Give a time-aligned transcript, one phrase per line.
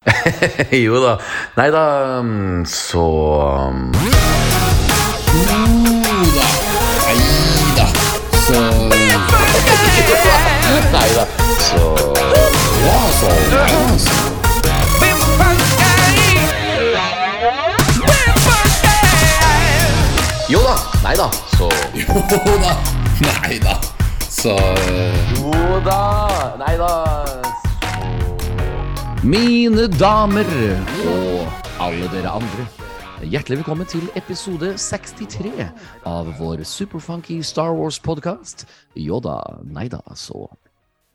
[0.84, 1.18] jo da.
[1.56, 3.04] Nei da, mm, så
[5.28, 5.44] Jo
[6.36, 6.46] da.
[7.06, 7.16] Nei
[7.76, 7.86] da.
[8.40, 8.60] Så
[10.92, 11.26] Nei da,
[11.60, 11.84] så
[12.86, 13.98] Ja, så Nei.
[20.48, 20.74] Jo da.
[21.04, 22.76] Nei da, så Jo da.
[23.20, 23.80] Nei da.
[24.30, 24.56] Så
[25.36, 26.56] Jo da.
[26.58, 26.90] Nei da,
[29.20, 30.48] Mine damer
[31.04, 32.64] og alle dere andre.
[33.20, 35.50] Hjertelig velkommen til episode 63
[36.08, 38.64] av vår superfunky Star Wars-podkast.
[38.96, 39.34] Jo da,
[39.68, 40.46] nei da, så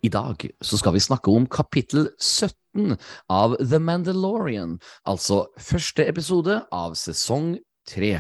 [0.05, 2.94] I dag så skal vi snakke om kapittel 17
[3.26, 4.78] av The Mandalorian,
[5.09, 7.56] altså første episode av sesong
[7.90, 8.20] 3.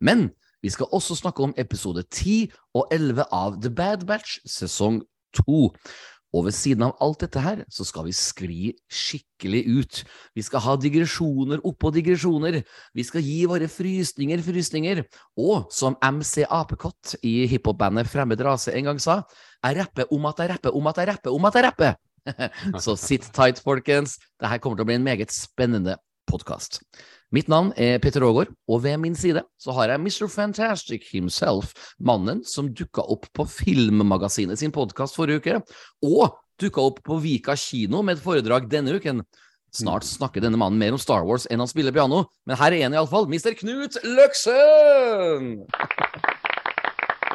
[0.00, 0.30] Men
[0.64, 5.02] vi skal også snakke om episode 10 og 11 av The Bad Batch sesong
[5.44, 5.74] 2.
[6.36, 10.00] Og ved siden av alt dette her, så skal vi skli skikkelig ut.
[10.36, 12.60] Vi skal ha digresjoner oppå digresjoner.
[12.96, 15.04] Vi skal gi våre frysninger frysninger.
[15.40, 19.22] Og som MC Apekott i hiphop-bandet Fremmed rase en gang sa,
[19.64, 21.96] jeg rapper om at jeg rapper om at jeg rapper om at jeg rapper.
[22.84, 24.18] så sitt tight, folkens.
[24.36, 25.96] Dette kommer til å bli en meget spennende
[26.28, 26.82] podkast.
[27.34, 30.28] Mitt navn er Petter Aagaard, og ved min side så har jeg Mr.
[30.30, 35.56] Fantastic himself, mannen som dukka opp på Filmmagasinet sin podkast forrige uke,
[36.06, 39.24] og dukka opp på Vika kino med et foredrag denne uken.
[39.74, 42.86] Snart snakker denne mannen mer om Star Wars enn han spiller piano, men her er
[42.86, 43.56] en iallfall, Mr.
[43.58, 45.66] Knut Løksen!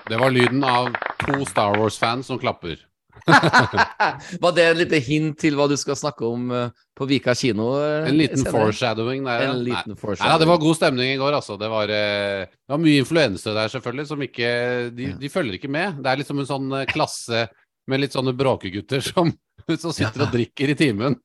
[0.07, 0.87] Det var lyden av
[1.25, 2.79] to Star Wars-fans som klapper.
[4.43, 7.71] Var det et lite hint til hva du skal snakke om eh, på Vika kino?
[7.81, 9.43] eh, En liten foreshadowing der.
[9.45, 9.51] ja.
[9.53, 10.31] En liten foreshadowing.
[10.33, 11.57] Nei, det var god stemning i går, altså.
[11.61, 14.51] Det var, eh, det var mye influense der, selvfølgelig, som ikke
[14.97, 15.99] de, de følger ikke med.
[16.01, 17.45] Det er liksom en sånn klasse
[17.91, 19.31] med litt sånne bråkegutter som,
[19.81, 21.17] som sitter og drikker i timen.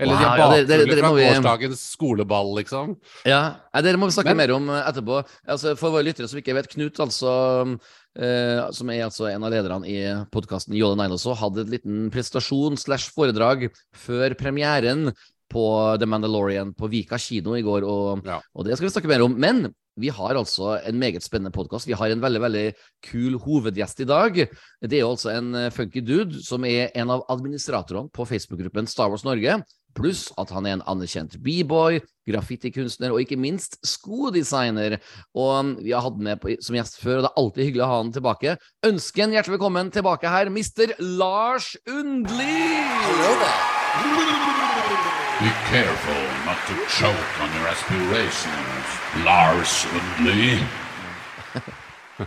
[0.00, 2.96] Eller de har er ja, bakfulle det fra vi- gårsdagens skoleball, liksom.
[3.28, 5.24] Ja, Nei, Dere må vi snakke Men- mer om eh, etterpå.
[5.48, 7.78] Altså, for våre lyttere som ikke vet, Knut, altså,
[8.18, 12.10] eh, som er altså en av lederne i podkasten Jåle Nine også, hadde et liten
[12.10, 15.12] prestasjon slash foredrag før premieren
[15.52, 18.40] på The Mandalorian på Vika kino i går, og, Ja.
[18.56, 19.38] og det skal vi snakke mer om.
[19.38, 21.84] Men vi har altså en meget spennende podkast.
[21.86, 24.32] Vi har en veldig veldig kul hovedgjest i dag.
[24.80, 28.88] Det er jo altså en eh, funky dude som er en av administratorene på Facebook-gruppen
[28.88, 29.62] Star Wars Norge.
[29.96, 34.98] Pluss at han er en anerkjent b-boy, graffitikunstner og ikke minst skodesigner.
[35.36, 37.90] Og vi har hatt med på, som gjest før, og det er alltid hyggelig å
[37.90, 38.56] ha han tilbake.
[38.88, 40.94] Ønsker en hjertelig velkommen tilbake her, Mr.
[41.20, 42.62] Lars Undli!
[45.42, 48.86] Be careful not to choke on your aspirations,
[49.24, 50.60] Lars Undli.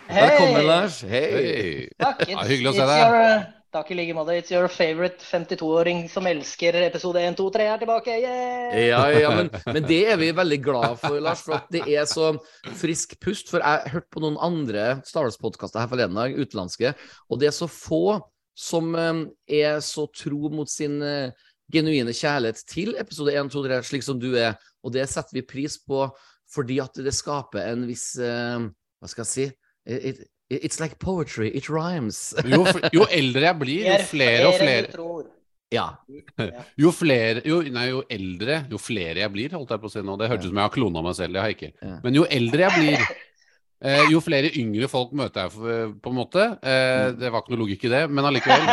[0.09, 1.01] Velkommen, Lars.
[1.01, 1.21] Hei.
[1.31, 1.89] Hey.
[2.01, 3.45] Ja, hyggelig å se deg.
[3.75, 4.35] Uh, takk i like måte.
[4.39, 8.13] It's your favorite 52-åring som elsker episode 1, 2, 3 er tilbake.
[8.23, 8.75] Yeah!
[8.87, 12.05] Ja, ja, men, men det er vi veldig glad for, Lars, for at det er
[12.07, 12.31] så
[12.79, 13.51] frisk pust.
[13.51, 16.93] For jeg hørte på noen andre Star Wars-podkaster her forleden dag, utenlandske,
[17.29, 18.21] og det er så få
[18.55, 19.25] som eh,
[19.65, 21.35] er så tro mot sin eh,
[21.73, 24.55] genuine kjærlighet til episode 1, 2, 3, slik som du er.
[24.85, 26.07] Og det setter vi pris på
[26.53, 28.63] fordi at det skaper en viss eh,
[29.01, 29.45] Hva skal jeg si?
[29.85, 31.49] It, it's like poetry.
[31.55, 32.33] It rhymes.
[32.45, 35.31] Jo, jo eldre jeg blir, jo er flere og flere.
[35.73, 35.87] Ja.
[36.83, 40.03] Jo flere jo, Nei, jo eldre, jo flere jeg blir, holdt jeg på å si
[40.05, 40.17] nå.
[40.21, 41.95] Det hørtes ut som jeg har klona meg selv, det har jeg ikke.
[42.05, 43.07] Men jo eldre jeg blir,
[43.83, 46.45] eh, jo flere yngre folk møter jeg, på en måte.
[46.61, 48.71] Eh, det var ikke noe logikk i det, men allikevel.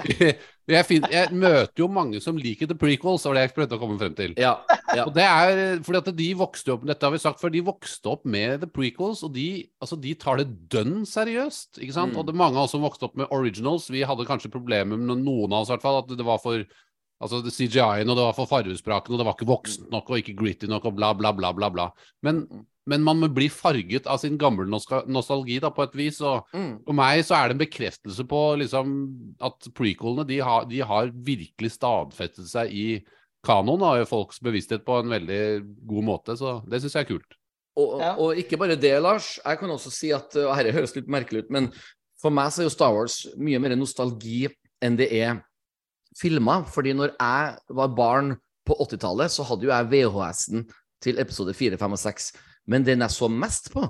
[0.74, 3.82] jeg, fin- jeg møter jo mange som liker the prequels, var det jeg prøvde å
[3.82, 4.34] komme frem til.
[4.40, 4.56] Ja.
[4.96, 5.06] ja.
[5.06, 8.12] Og det er fordi at de vokste opp Dette har vi sagt før, de vokste
[8.12, 9.48] opp med the prequels, og de,
[9.82, 11.80] altså, de tar det dønn seriøst.
[11.80, 12.14] Ikke sant?
[12.14, 12.20] Mm.
[12.20, 13.90] Og det er mange av oss som vokste opp med originals.
[13.92, 16.64] Vi hadde kanskje problemer med noen av oss, i hvert fall, at det var for
[17.20, 20.32] Altså CGI-en, og det var for fargesprakende, og det var ikke voksent nok og ikke
[20.38, 21.68] gritty nok, og bla, bla, bla, bla.
[21.68, 21.84] bla.
[22.24, 22.38] Men,
[22.90, 26.20] men man må bli farget av sin gamle nostalgi, da, på et vis.
[26.20, 26.82] og Mm.
[26.84, 28.94] for meg så er det en bekreftelse på liksom,
[29.40, 32.86] at prequelene de har, de har virkelig stadfestet seg i
[33.46, 35.42] kanoen og i folks bevissthet på en veldig
[35.86, 36.36] god måte.
[36.36, 37.36] Så det syns jeg er kult.
[37.78, 38.14] Og, Ja.
[38.18, 39.38] og ikke bare det, Lars.
[39.44, 41.72] Jeg kan også si at og Dette høres litt merkelig ut, men
[42.20, 44.48] for meg så er jo Star Wars mye mer nostalgi
[44.82, 45.42] enn det er
[46.20, 46.64] filmer.
[46.68, 48.34] Fordi når jeg var barn
[48.66, 50.66] på 80-tallet, så hadde jo jeg VHS-en
[51.00, 52.32] til episode 4, 5 og 6.
[52.68, 53.86] Men den jeg så mest på,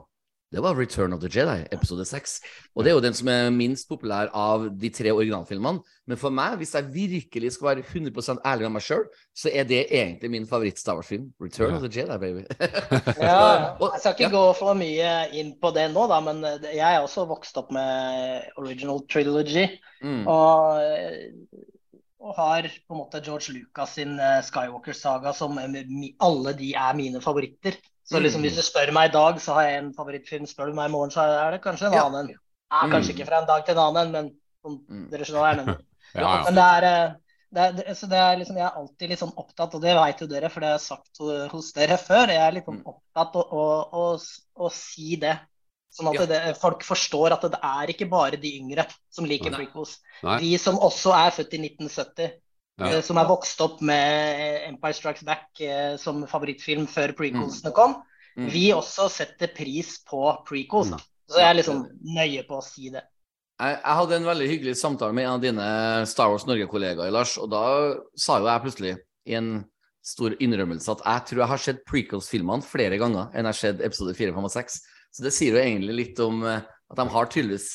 [0.50, 2.32] det var Return of the Jedi, episode 6.
[2.74, 5.78] Og det er jo den som er minst populær av de tre originalfilmene.
[6.10, 9.68] Men for meg, hvis jeg virkelig skal være 100% ærlig med meg sjøl, så er
[9.70, 11.28] det egentlig min favoritt-Star Wars-film.
[11.38, 11.76] Return Ja.
[11.78, 12.42] of the Jedi, baby.
[13.22, 14.32] Ja, jeg skal ikke ja.
[14.34, 18.50] gå for mye inn på det nå, da, men jeg er også vokst opp med
[18.58, 19.68] original trilogy.
[20.02, 20.24] Mm.
[20.26, 20.82] Og
[22.20, 27.22] og har på en måte George Lucas sin eh, Skywalker-saga som alle de er mine
[27.24, 27.78] favoritter.
[28.10, 30.46] Så liksom hvis du spør meg i dag, så har jeg en favorittfilm.
[30.50, 32.04] Spør du meg i morgen, så er det kanskje en Ja.
[32.08, 32.30] annen.
[32.70, 34.30] Ja, kanskje ikke fra en dag til en annen, men
[34.62, 35.10] som Mm.
[35.10, 35.84] dere skjønner hva jeg.
[36.14, 36.44] Ja, ja.
[36.44, 37.14] Men det er, eh,
[37.54, 39.94] det er, det, så det er liksom, jeg er alltid litt sånn opptatt, og det
[39.94, 41.18] vet jo dere, for det har jeg sagt
[41.52, 42.26] hos dere før.
[42.34, 42.86] Jeg er litt sånn Mm.
[42.86, 43.64] opptatt av å,
[43.94, 44.18] å, å,
[44.66, 45.38] å si det.
[45.90, 46.26] Sånn at Ja.
[46.26, 49.98] det, folk forstår at det er ikke bare de yngre som liker prequels.
[50.22, 52.30] De som også er født i 1970,
[52.80, 52.86] Ja.
[52.96, 57.74] eh, som er vokst opp med Empire Strikes Back eh, som favorittfilm før prequelsene Mm.
[57.76, 58.02] kom,
[58.38, 58.48] Mm.
[58.50, 60.90] vi også setter pris på prequels.
[60.90, 60.96] Da.
[61.28, 63.02] Så jeg er liksom nøye på å si det.
[63.60, 67.36] Jeg, jeg hadde en veldig hyggelig samtale med en av dine Star Wars Norge-kollegaer, Lars,
[67.38, 68.94] og da sa jo jeg plutselig
[69.26, 69.64] i en
[70.02, 73.80] stor innrømmelse at jeg tror jeg har sett prequels-filmene flere ganger enn jeg har sett
[73.84, 74.80] episode 4, 5 og 6.
[75.12, 77.68] Så det sier jo egentlig litt om eh, at de har tydeligvis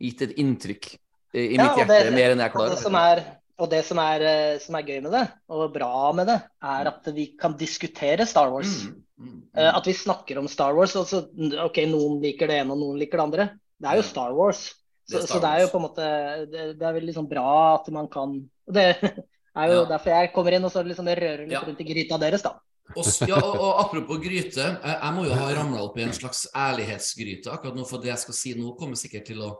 [0.00, 0.90] gitt et inntrykk
[1.32, 2.74] i, mitt Ja, hjerte det- mer enn jeg klarer.
[2.74, 3.24] Det som er,
[3.60, 5.22] og det som er, eh, som er gøy med det,
[5.52, 8.84] og bra med det, er at vi kan diskutere Star Wars.
[8.88, 9.76] Mm, mm, Eh, mm.
[9.76, 10.94] At vi snakker om Star Wars.
[10.96, 11.18] Og så,
[11.66, 13.46] ok, noen liker det ene, og noen liker det andre.
[13.80, 14.62] Det er jo Star Wars.
[15.10, 16.04] Det er Så, så det er jo på en måte
[16.52, 18.34] Det, det er veldig liksom bra at man kan
[18.70, 18.84] Det
[19.58, 19.86] er jo Ja.
[19.90, 21.62] derfor jeg kommer inn og så liksom rører litt Ja.
[21.66, 22.52] rundt i gryta deres, da.
[22.94, 26.14] Og, ja, og, og apropos gryte, jeg, jeg må jo ha ramla opp i en
[26.14, 29.50] slags ærlighetsgryte akkurat nå, for det jeg skal si nå, kommer sikkert til å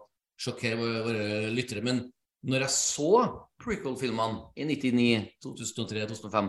[0.40, 1.82] sjokkere våre lyttere.
[1.84, 2.00] Men
[2.48, 3.12] når jeg så
[3.60, 6.48] prequel-filmene i 99, 2003, 2005,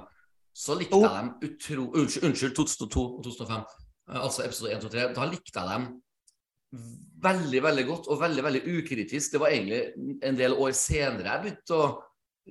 [0.56, 1.02] så likte To.
[1.04, 1.88] jeg dem utro...
[2.00, 3.66] Unnskyld, unnskyld 2002 og 2005,
[4.12, 5.10] eh, altså episode 1, 2, 3.
[5.18, 5.90] Da likte jeg dem
[7.22, 9.34] veldig, veldig godt, og veldig, veldig ukritisk.
[9.34, 9.82] Det var egentlig
[10.24, 11.92] en del år senere jeg begynte å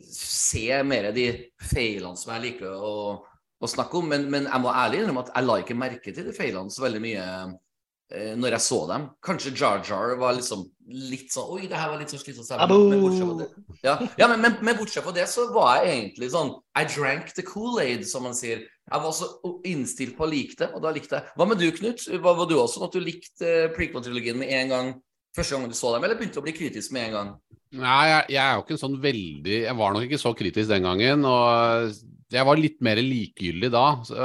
[0.04, 1.26] se mer de
[1.72, 2.94] feilene som jeg liker å,
[3.60, 4.12] å snakke om.
[4.12, 6.84] Men, men jeg må ærlig innrømme at jeg la ikke merke til de feilene så
[6.84, 7.26] veldig mye
[8.10, 9.06] eh, når jeg så dem.
[9.24, 12.50] Kanskje Jar Jar var liksom litt sånn Oi, det her var litt sånn slitsomt.
[12.58, 16.52] Men bortsett ja, ja men, men, men bortsett fra det så var jeg egentlig sånn
[16.78, 18.64] I drank the Kool-Aid, som man sier.
[18.90, 19.28] Jeg var så
[19.68, 21.34] innstilt på å like det, og da likte jeg.
[21.38, 22.02] Hva med du, Knut?
[22.10, 24.90] Var, var du også sånn at du likte eh, prequel-trilogien med en gang?
[25.36, 27.34] Første gang du så dem, eller begynte å bli kritisk med en gang?
[27.78, 30.72] Nei, jeg, jeg er jo ikke en sånn veldig Jeg var nok ikke så kritisk
[30.72, 31.22] den gangen.
[31.22, 32.00] Og
[32.34, 33.84] jeg var litt mer likegyldig da.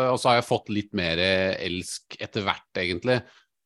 [0.10, 3.20] Og så har jeg fått litt mer elsk etter hvert, egentlig.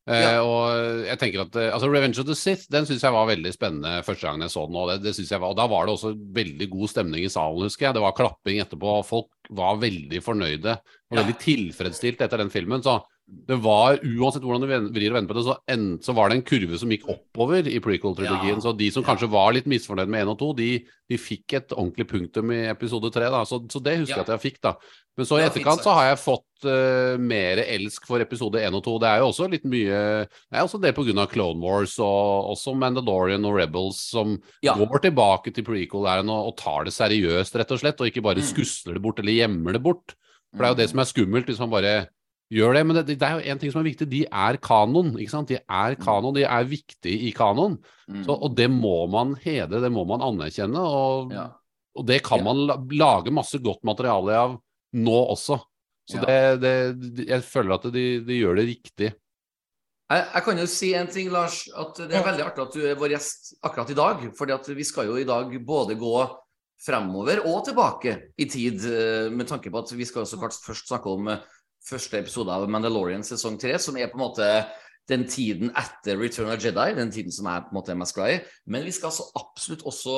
[0.09, 0.41] Eh, Ja.
[0.41, 3.51] og jeg tenker at eh, altså Revenge of the Sith den syns jeg var veldig
[3.53, 4.75] spennende første gangen jeg så den.
[4.81, 7.29] Og, det, det synes jeg var, og da var det også veldig god stemning i
[7.29, 7.93] salen, husker jeg.
[7.99, 11.21] Det var klapping etterpå, folk var veldig fornøyde og Ja.
[11.21, 12.81] veldig tilfredsstilt etter den filmen.
[12.81, 12.97] Så
[13.49, 16.37] det var, uansett hvordan du vrir og vender på det, så, en, så var det
[16.39, 18.57] en kurve som gikk oppover i prequel-trilogien.
[18.57, 18.63] Ja.
[18.63, 20.67] Så de som kanskje var litt misfornøyd med 1 og 2, de,
[21.09, 23.29] de fikk et ordentlig punktum i episode 3.
[23.33, 23.43] Da.
[23.49, 24.23] Så, så det husker Ja.
[24.23, 24.59] jeg at jeg fikk.
[24.65, 24.73] da.
[25.17, 28.83] Men så i etterkant så har jeg fått uh, mer elsk for episode 1 og
[28.85, 28.93] 2.
[29.03, 29.97] Det er jo også litt mye
[30.29, 31.25] Det er også det pga.
[31.33, 34.73] Clone Wars og også Mandalorian og Rebels som Ja.
[34.79, 38.39] går tilbake til prequel-æren og, og tar det seriøst, rett og slett, og ikke bare
[38.39, 38.47] Mm.
[38.53, 40.15] skusler det bort eller gjemmer det bort.
[40.55, 42.07] For det er jo det som er skummelt, hvis man bare
[42.53, 42.83] gjør det.
[42.87, 45.13] Men det, det er jo en ting som er viktig, de er kanon.
[45.19, 45.51] ikke sant?
[45.51, 47.77] De er kanon, de er viktige i kanon.
[48.09, 48.23] Mm.
[48.25, 50.81] Så, og det må man hedre, det må man anerkjenne.
[50.81, 51.47] Og, Ja.
[51.95, 54.59] og det kan man lage masse godt materiale av
[54.93, 55.59] nå også.
[56.09, 59.11] Så det, det, jeg føler at de, de gjør det riktig.
[60.09, 61.67] Jeg, jeg kan jo si en ting, Lars.
[61.77, 64.23] At det er veldig artig at du er vår gjest akkurat i dag.
[64.55, 66.15] at vi skal jo i dag både gå
[66.79, 71.11] fremover og tilbake i tid, eh, med tanke på at vi skal også først snakke
[71.11, 71.41] om eh,
[71.85, 74.49] første episode av Mandalorian sesong tre, som er på en måte
[75.09, 78.37] den tiden etter Return of Jedi, den tiden som er på en måte MS i.
[78.69, 80.15] Men vi skal altså absolutt også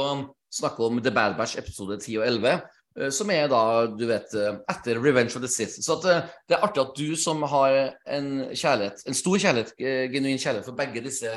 [0.52, 2.52] snakke om The Bad Batch episode 10 og 11.
[3.00, 5.80] eh, Som er da, du vet, eh, etter Revenge of the Sith.
[5.80, 9.74] Så eh, det er artig at du som har en kjærlighet, en stor kjærlighet,
[10.12, 11.32] genuin kjærlighet for begge disse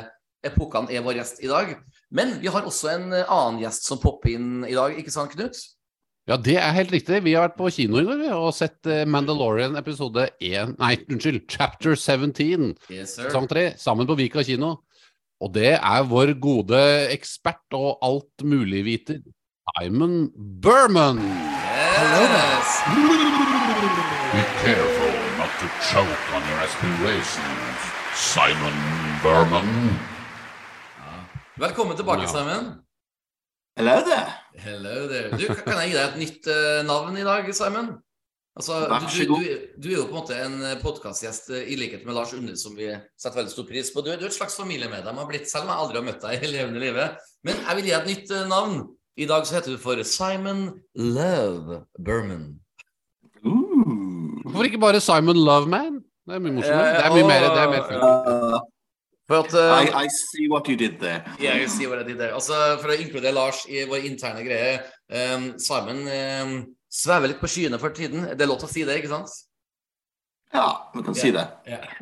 [0.44, 1.76] epokene, er vår gjest i dag.
[2.10, 5.62] Men vi har også en annen gjest som popper inn i dag, ikke sant, Knut?
[6.26, 7.18] Ja, det er helt riktig.
[7.24, 11.42] Vi har vært på kino i går og sett eh, Mandalorian episode 1 Nei, unnskyld,
[11.52, 13.28] chapter 17, Yes, sir.
[13.28, 14.78] sesong 3, sammen på Vika kino.
[15.44, 16.80] Og det er vår gode
[17.12, 19.20] ekspert og altmuligviter
[19.76, 20.30] Simon
[20.64, 21.20] Berman.
[21.20, 22.72] Yes.
[24.32, 27.84] Be careful not to choke on your aspirations,
[28.16, 28.80] Simon
[29.22, 29.68] Berman.
[31.60, 32.32] Velkommen tilbake, Ja.
[32.32, 32.83] Simon.
[33.76, 34.26] Hello there.
[34.54, 35.30] Hello there.
[35.34, 37.88] Du, kan- jeg gi deg et nytt eh, navn i dag, Simon?
[38.54, 39.42] Altså, Vær du, så du, god.
[39.42, 42.76] du, du er jo på en måte en podkastgjest i likhet med Lars Unde, som
[42.78, 42.86] vi
[43.18, 44.04] setter veldig stor pris på.
[44.06, 46.22] Du, er- du er et slags familiemedlem, har blitt, selv om jeg aldri har møtt
[46.22, 47.18] deg i levende livet.
[47.42, 48.76] Men jeg vil gi deg et nytt eh, navn.
[49.18, 50.62] I dag så heter du for Simon
[50.98, 52.46] Love Berman.
[53.46, 54.38] Ooh.
[54.46, 55.98] Hvorfor ikke bare Simon Love Man?
[56.24, 56.94] Det er mye morsommere.
[56.94, 58.62] Det er mye mer, det er mer
[59.28, 59.46] fun.
[59.52, 61.24] Uh, eh, I, I see what you did there.
[61.40, 62.34] Yeah, you see what I did there.
[62.34, 64.78] Altså, For å inkludere Lars i vår interne greie
[65.08, 66.54] um, Simon um,
[66.92, 68.28] svever litt på skyene for tiden.
[68.32, 69.32] Det er lov til å si det, ikke sant?
[70.54, 71.48] Ja, vi kan si det.
[71.66, 71.88] Yeah.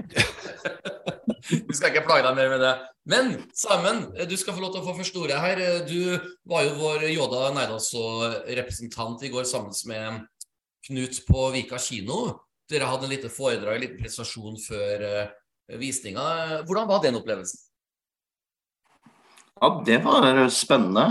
[1.42, 2.72] Vi skal ikke plage deg mer med det.
[3.10, 5.62] Men Simon, du skal få lov til å få første ordet her.
[5.88, 6.12] Du
[6.48, 10.20] var jo vår Yoda Neidalså-representant i går sammen med
[10.86, 12.20] Knut på Vika kino.
[12.70, 15.32] Dere hadde en liten foredrag, en liten presentasjon før uh,
[15.80, 16.62] visninga.
[16.68, 17.60] Hvordan var den opplevelsen?
[19.62, 21.06] Ja, det var spennende.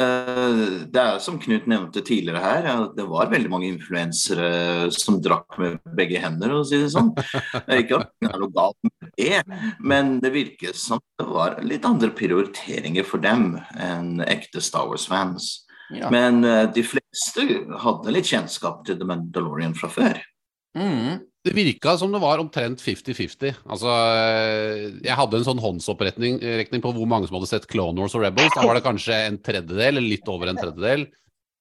[0.00, 5.58] Eh, Det er som Knut nevnte tidligere her, det var veldig mange influensere som drakk
[5.60, 7.10] med begge hender, å si det sånn.
[7.76, 9.42] Ikke at det er noe galt med det,
[9.80, 15.66] men det virket som det var litt andre prioriteringer for dem enn ekte Star Wars-fans.
[15.92, 16.08] Ja.
[16.08, 17.44] Men eh, de fleste
[17.84, 20.22] hadde litt kjennskap til The Mandalorian fra før.
[20.72, 21.20] Mm.
[21.42, 23.56] Det virka som det var omtrent 50-50.
[23.66, 27.98] Altså, eh, jeg hadde en sånn håndsopprekning rekning på hvor mange som hadde sett Clone
[27.98, 28.54] Wars og Rebels.
[28.54, 31.08] Da var det kanskje en tredjedel, eller litt over en tredjedel.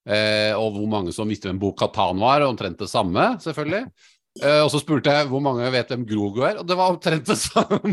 [0.06, 3.88] Eh, og hvor mange som visste hvem Bo Katan var, omtrent det samme, selvfølgelig.
[4.40, 7.28] Eh, og så spurte jeg hvor mange vet hvem Grogu er, og det var omtrent
[7.28, 7.92] det samme.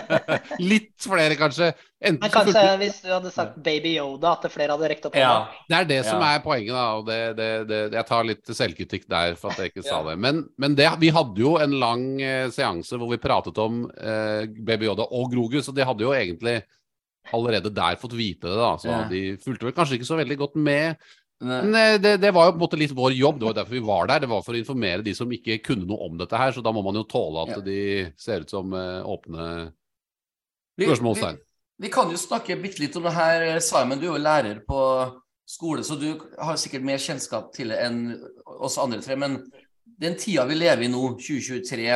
[0.72, 1.68] litt flere, kanskje.
[2.00, 2.80] Enten Men kanskje spurte...
[2.80, 5.46] hvis du hadde sagt Baby Yoda, at flere hadde rekt opp Ja.
[5.70, 6.88] Det er det som er poenget, da.
[6.98, 10.16] Og det, det, det, jeg tar litt selvkritikk der for at jeg ikke sa det.
[10.18, 14.50] Men, men det, vi hadde jo en lang eh, seanse hvor vi pratet om eh,
[14.50, 16.58] Baby Yoda og Grogu, så de hadde jo egentlig
[17.36, 18.74] allerede der fått vite det, da.
[18.80, 19.04] Så Ja.
[19.06, 20.98] de fulgte vel kanskje ikke så veldig godt med.
[21.40, 23.72] Men eh, det, det var jo på en måte litt vår jobb, det var derfor
[23.78, 24.20] vi var der.
[24.24, 26.72] Det var for å informere de som ikke kunne noe om dette her, så da
[26.76, 27.60] må man jo tåle at Ja.
[27.64, 27.78] de
[28.20, 29.46] ser ut som eh, åpne
[30.76, 31.38] Vi- spørsmålstegn.
[31.40, 33.46] Vi, vi kan jo snakke bitte litt om det her.
[33.64, 34.80] Simon, du er jo lærer på
[35.48, 38.02] skole, så du har sikkert mer kjennskap til det enn
[38.60, 39.16] oss andre tre.
[39.16, 39.40] Men
[40.00, 41.88] den tida vi lever i nå, 2023,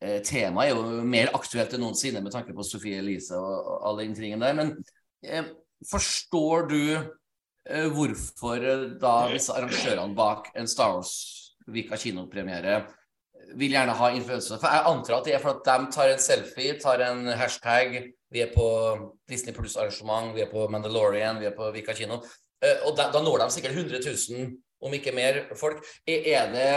[0.00, 4.04] Influensertema er jo mer aktuelt enn noensinne med tanke på Sofie Elise og, og alle
[4.08, 4.56] inntringene der.
[4.58, 4.72] Men
[5.24, 5.44] eh,
[5.84, 11.16] forstår du eh, hvorfor eh, da disse arrangørene bak en Star Wars
[11.66, 12.84] Vika kinopremiere
[13.54, 14.58] vil gjerne ha influensere.
[14.58, 17.98] For jeg antar at det er for at de tar en selfie, tar en hashtag.
[18.32, 18.66] Vi er på
[19.30, 22.20] Disney Pluss-arrangement, vi er på Mandalorian, vi er på Vika kino.
[22.62, 25.82] Eh, Og da, da når de sikkert 100 000, om ikke mer, folk.
[26.06, 26.70] Er er det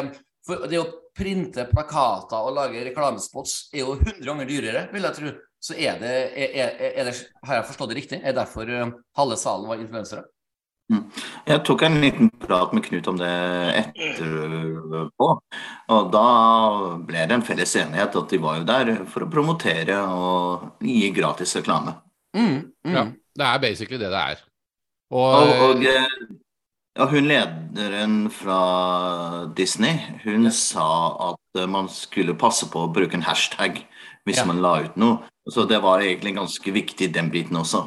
[0.45, 5.17] for Det å printe plakater og lage reklamespots er jo 100 ganger dyrere, vil jeg
[5.17, 5.33] tro.
[5.59, 8.19] Så er det, er, er, det Har jeg forstått det riktig?
[8.21, 10.23] Er det derfor eh, halve salen var influensere?
[11.45, 13.29] Jeg tok en liten prat med Knut om det
[13.77, 15.27] etterpå,
[15.93, 16.23] og da
[17.05, 21.11] ble det en felles enighet at de var jo der for å promotere og gi
[21.13, 21.93] gratis reklame.
[22.33, 22.95] Mm, mm.
[22.95, 23.03] Ja,
[23.37, 24.41] det er basically det det er.
[25.13, 26.17] Og, Og, og eh,
[26.97, 28.59] ja, hun lederen fra
[29.57, 30.89] Disney, hun sa
[31.29, 33.83] at man skulle passe på å bruke en hashtag
[34.25, 34.45] hvis Ja.
[34.49, 35.21] man la ut noe.
[35.49, 37.83] Så det var egentlig ganske viktig, den biten også.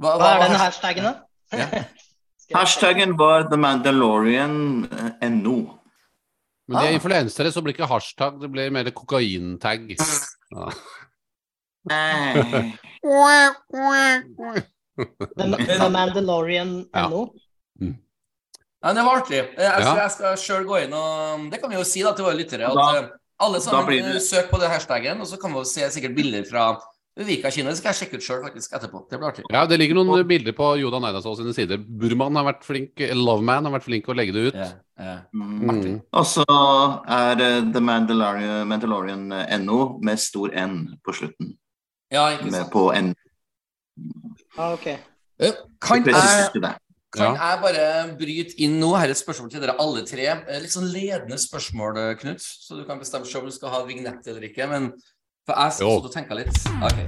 [0.00, 1.14] Hva, Hva er denne den hasht- hashtaggen, da?
[1.56, 1.84] Ja.
[2.60, 5.56] Hashtaggen var The Mandalorian.no.
[6.68, 6.94] men de er Ah.
[6.94, 9.96] influensere, så blir ikke hashtag, det blir mer kokaintag.
[10.54, 10.70] Ja.
[15.36, 17.08] The, The Mandalorian Ja.
[17.08, 17.28] NO?
[18.82, 19.36] Ja, det var artig.
[19.58, 22.24] Jeg skal, jeg skal sjøl gå inn og Det kan vi jo si da til
[22.28, 22.68] våre lyttere.
[22.68, 23.08] At Da- eh,
[23.40, 26.44] alle sammen eh, søk på den hashtaggen, og så kan vi jo se sikkert bilder
[26.48, 26.76] fra
[27.16, 29.00] Vika Kina Det skal jeg sjekke ut sjøl etterpå.
[29.08, 29.44] Det blir artig.
[29.48, 31.78] ja, det ligger noen bilder på Joda Neidasvold sine sider.
[31.80, 34.58] Burman har vært flink, Loveman har vært flink å legge det ut.
[34.58, 35.22] Yeah, yeah.
[35.32, 36.02] Mm.
[36.12, 36.44] Og så
[37.08, 39.32] er det The Mandalorian,
[39.64, 41.54] No med stor N på slutten.
[42.12, 42.72] ja ikke Med sant.
[42.74, 43.14] på N.
[44.58, 44.86] Ah, ok.
[45.40, 46.76] Eh, Kan jeg,
[47.16, 47.84] kan jeg bare
[48.18, 48.92] bryte inn nå?
[48.96, 50.26] Her er et spørsmål til dere alle tre.
[50.36, 52.40] Eh, Litt sånn ledende spørsmål, eh, Knut.
[52.44, 54.68] Så du kan bestemme selv om du skal ha vignett eller ikke.
[54.68, 54.90] Men
[55.46, 56.56] for jeg satt og tenka litt.
[56.82, 56.98] Ok.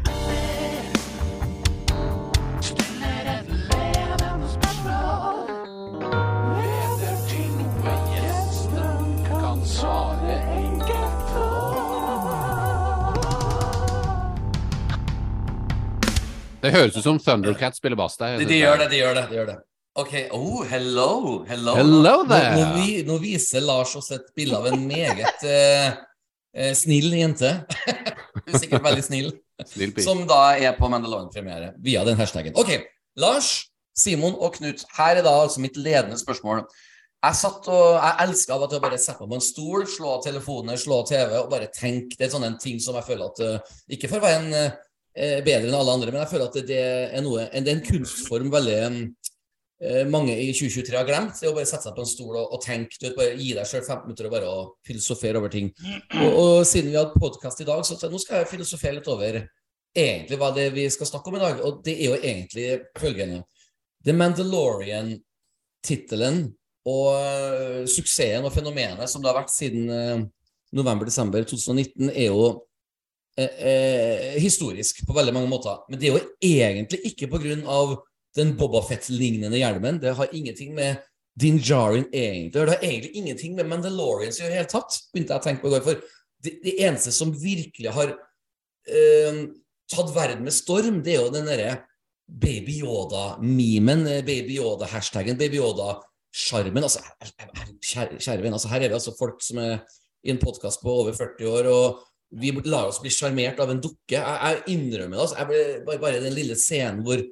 [16.59, 18.39] Det høres ut som Thundercat spiller bass der.
[18.39, 19.27] De, de gjør det, de gjør det.
[19.31, 19.59] de gjør det.
[19.99, 21.75] Ok, oh, hello, hello.
[21.75, 22.17] Hello.
[22.23, 25.97] Nå, nå, nå viser Lars oss et bilde av en meget eh,
[26.59, 27.55] eh, snill jente.
[28.49, 29.33] Er sikkert veldig snill.
[29.67, 29.97] Snill.
[30.05, 32.55] Som da er på Mandalorian-premiere via den hashtaggen.
[32.57, 32.71] Ok,
[33.19, 36.63] Lars, Simon og Knut, her er da altså mitt ledende spørsmål.
[37.19, 40.13] Jeg satt og, jeg elska av til å bare sette meg på en stol, slå
[40.15, 42.15] av telefoner, slå av TV og bare tenke.
[42.15, 45.41] Det er sånne ting som jeg føler at eh, Ikke for å være en eh,
[45.43, 46.85] bedre enn alle andre, men jeg føler at det, det
[47.19, 48.79] er noe Det er en kunstform veldig
[50.11, 52.49] mange i 2023 har glemt, det er å bare sette seg på en stol og,
[52.57, 52.99] og tenke.
[52.99, 54.55] Vet, bare Gi deg sjøl 15 minutter og bare
[54.89, 55.69] filosofere over ting.
[56.19, 59.13] Og, og siden vi hadde podkast i dag, så så nå skal jeg filosofere litt
[59.13, 59.39] over
[59.99, 61.57] egentlig hva det er vi skal snakke om i dag.
[61.67, 62.67] Og det er jo egentlig
[62.99, 63.39] følgende.
[64.05, 66.37] The Mandalorian-tittelen
[66.89, 70.19] og eh, suksessen og fenomenet som det har vært siden eh,
[70.77, 72.43] november-desember 2019, er jo
[73.39, 75.75] eh, eh, historisk på veldig mange måter.
[75.89, 77.47] Men det er jo egentlig ikke pga.
[78.37, 80.01] Den Bobafett-lignende hjelmen.
[80.03, 81.05] Det har ingenting med
[81.39, 82.53] Din Jarin egentlig.
[82.53, 85.47] Det har egentlig ingenting med Mandalorians å gjøre i det hele tatt, begynte jeg å
[85.47, 85.85] tenke på i går.
[85.87, 86.03] For
[86.45, 89.45] det, det eneste som virkelig har eh,
[89.93, 91.77] tatt verden med storm, det er jo den derre
[92.29, 96.85] Baby Yoda-memen, eh, Baby Yoda-hashtagen, Baby Yoda-sjarmen.
[96.85, 97.03] Altså,
[97.81, 99.79] kjære, venn, altså, her er vi altså folk som er
[100.27, 102.05] i en podkast på over 40 år, og
[102.39, 104.19] vi lar oss bli sjarmert av en dukke.
[104.19, 105.23] Jeg, jeg innrømmer det.
[105.25, 107.23] altså, jeg ble, bare, bare den lille scenen hvor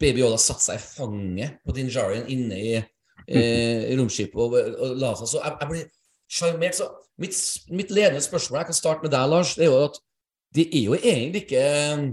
[0.00, 4.96] Baby Yoda satte seg i fanget på Din Djarin inne i eh, romskipet og, og
[5.00, 5.30] la seg.
[5.30, 5.84] Så jeg, jeg ble
[6.32, 6.78] sjarmert.
[6.78, 6.88] Så
[7.20, 7.38] mitt,
[7.70, 10.00] mitt ledende spørsmål, jeg kan starte med deg, Lars, det er jo at
[10.52, 11.62] det er jo egentlig ikke
[11.96, 12.08] um,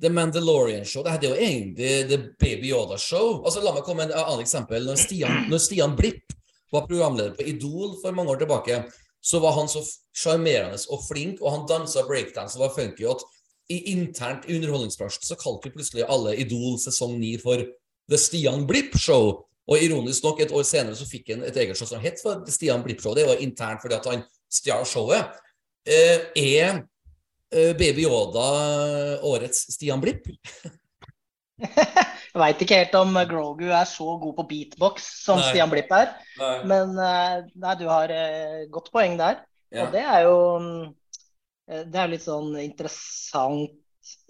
[0.00, 1.04] The Mandalorian Show.
[1.06, 3.42] Det er jo egentlig The Baby Yoda Show.
[3.44, 4.86] Altså, la meg komme med et annet eksempel.
[4.88, 6.34] Når Stian, når Stian Blipp
[6.74, 8.80] var programleder på Idol for mange år tilbake,
[9.22, 9.82] så var han så
[10.14, 13.22] sjarmerende og flink, og han dansa breakdance og var funky at
[13.72, 17.64] i internt i underholdningsbransjen så kalte vi plutselig alle Idol sesong 9 for
[18.10, 19.42] The Stian Blipp Show.
[19.66, 22.44] Og ironisk nok, et år senere så fikk han et eget show som het for
[22.46, 23.16] The Stian Blipp Show.
[23.18, 25.34] Det var internt fordi at han stjal showet.
[25.86, 26.84] Eh, er
[27.50, 28.46] eh, Baby Yoda
[29.26, 30.30] årets Stian Blipp?
[31.56, 35.48] Jeg veit ikke helt om Grogu er så god på beatbox som Nei.
[35.48, 36.10] Stian Blipp er.
[36.36, 36.56] Nei.
[36.68, 39.40] Men eh, nei, du har eh, godt poeng der.
[39.72, 39.86] Ja.
[39.86, 40.82] Og det er jo mm,
[41.66, 43.74] Det er litt sånn interessant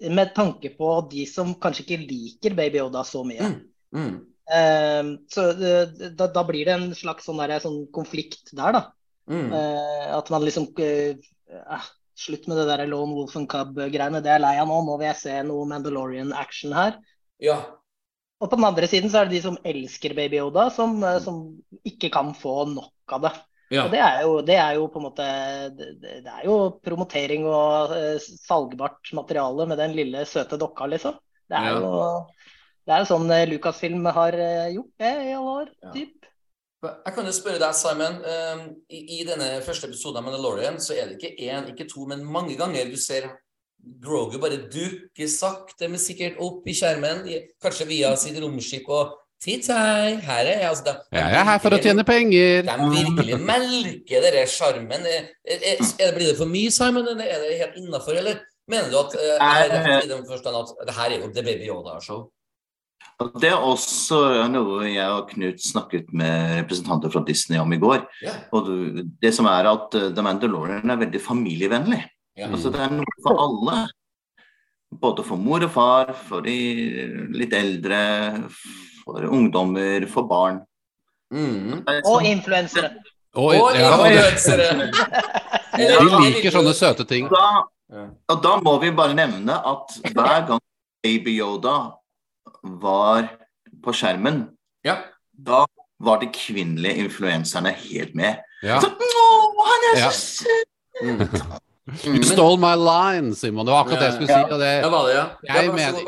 [0.09, 3.51] med tanke på de som kanskje ikke liker Baby Yoda så mye.
[3.51, 3.59] Mm.
[3.93, 4.15] Mm.
[4.47, 8.83] Uh, så eh, da, da blir det en slags sånn, der, sånn konflikt der, da.
[9.27, 9.51] Mm.
[9.51, 11.17] Uh, at man liksom eh,
[11.51, 14.23] eh, Slutt med det der Lone Wolf and Cub-greiene.
[14.25, 14.79] Det er jeg lei av nå.
[14.87, 16.95] Nå vil jeg se noe Mandalorian-action her.
[17.37, 17.59] Ja.
[18.41, 21.19] Og på den andre siden så er det de som elsker Baby Yoda, som, eh,
[21.21, 21.43] som
[21.85, 23.33] ikke kan få nok av det.
[23.73, 23.85] Ja.
[23.85, 25.25] Og det er jo, det er jo på en måte
[25.75, 31.17] Det, er jo promotering og eh, salgbart materiale med den lille søte dokka, liksom.
[31.47, 31.79] Det er Ja.
[31.79, 32.25] jo
[32.87, 35.73] det er jo sånn eh, Lucasfilm har eh, gjort det i alle år.
[35.83, 35.91] Ja.
[35.91, 36.13] Typ.
[36.87, 38.19] Jeg kan jo spørre deg, Simon.
[38.21, 38.61] Um,
[38.93, 42.23] i, I denne første episoden av Mandalorian så er det ikke én, ikke to, men
[42.23, 43.27] mange ganger du ser
[43.77, 47.25] Grogu bare dukke sakte, men sikkert opp i skjermen,
[47.63, 50.69] kanskje via sitt romskip og Titt-hei, her er jeg.
[50.69, 52.63] Altså, de, de Jeg er her for å tjene penger.
[52.65, 55.05] De virkelig melker denne sjarmen.
[55.05, 59.35] Blir det for mye, Simon, eller er det helt innafor, eller mener du at uh,
[59.37, 62.25] er det rett i den forstand at det her er jo The Baby Yoda-show?
[63.21, 64.19] Og Det er også
[64.51, 68.03] noe jeg og Knut snakket med representanter fra Disney om i går.
[68.21, 68.43] Yeah.
[68.53, 68.69] Og
[69.21, 72.03] det som er at eh, The Mandalorian er veldig familievennlig.
[72.37, 72.51] Yeah.
[72.51, 73.79] Altså Det er noe for alle.
[75.01, 76.57] Både for mor og far, for de
[77.35, 77.97] litt eldre,
[79.07, 80.59] for ungdommer, for barn.
[81.33, 81.81] Mm.
[81.87, 82.91] Og sånn- influensere.
[83.37, 84.91] Og, Og ja, influensere!
[85.77, 87.27] de liker sånne søte ting.
[87.31, 87.63] da,
[88.31, 90.61] og da må vi bare nevne at hver gang
[91.03, 91.75] Baby Yoda
[92.63, 93.29] var
[93.83, 94.47] på skjermen,
[94.83, 94.97] Ja.
[95.37, 95.65] da
[95.99, 98.41] var de kvinnelige influenserne helt med.
[98.63, 98.79] Ja.
[98.81, 100.09] Så, Å, han er Ja.
[100.09, 101.51] så søt!
[101.87, 103.65] You stole my line, Simon.
[103.65, 104.53] Det var akkurat det jeg skulle si.
[104.53, 105.25] Og det, Ja, var det, ja?
[105.47, 106.01] Jeg ja mener-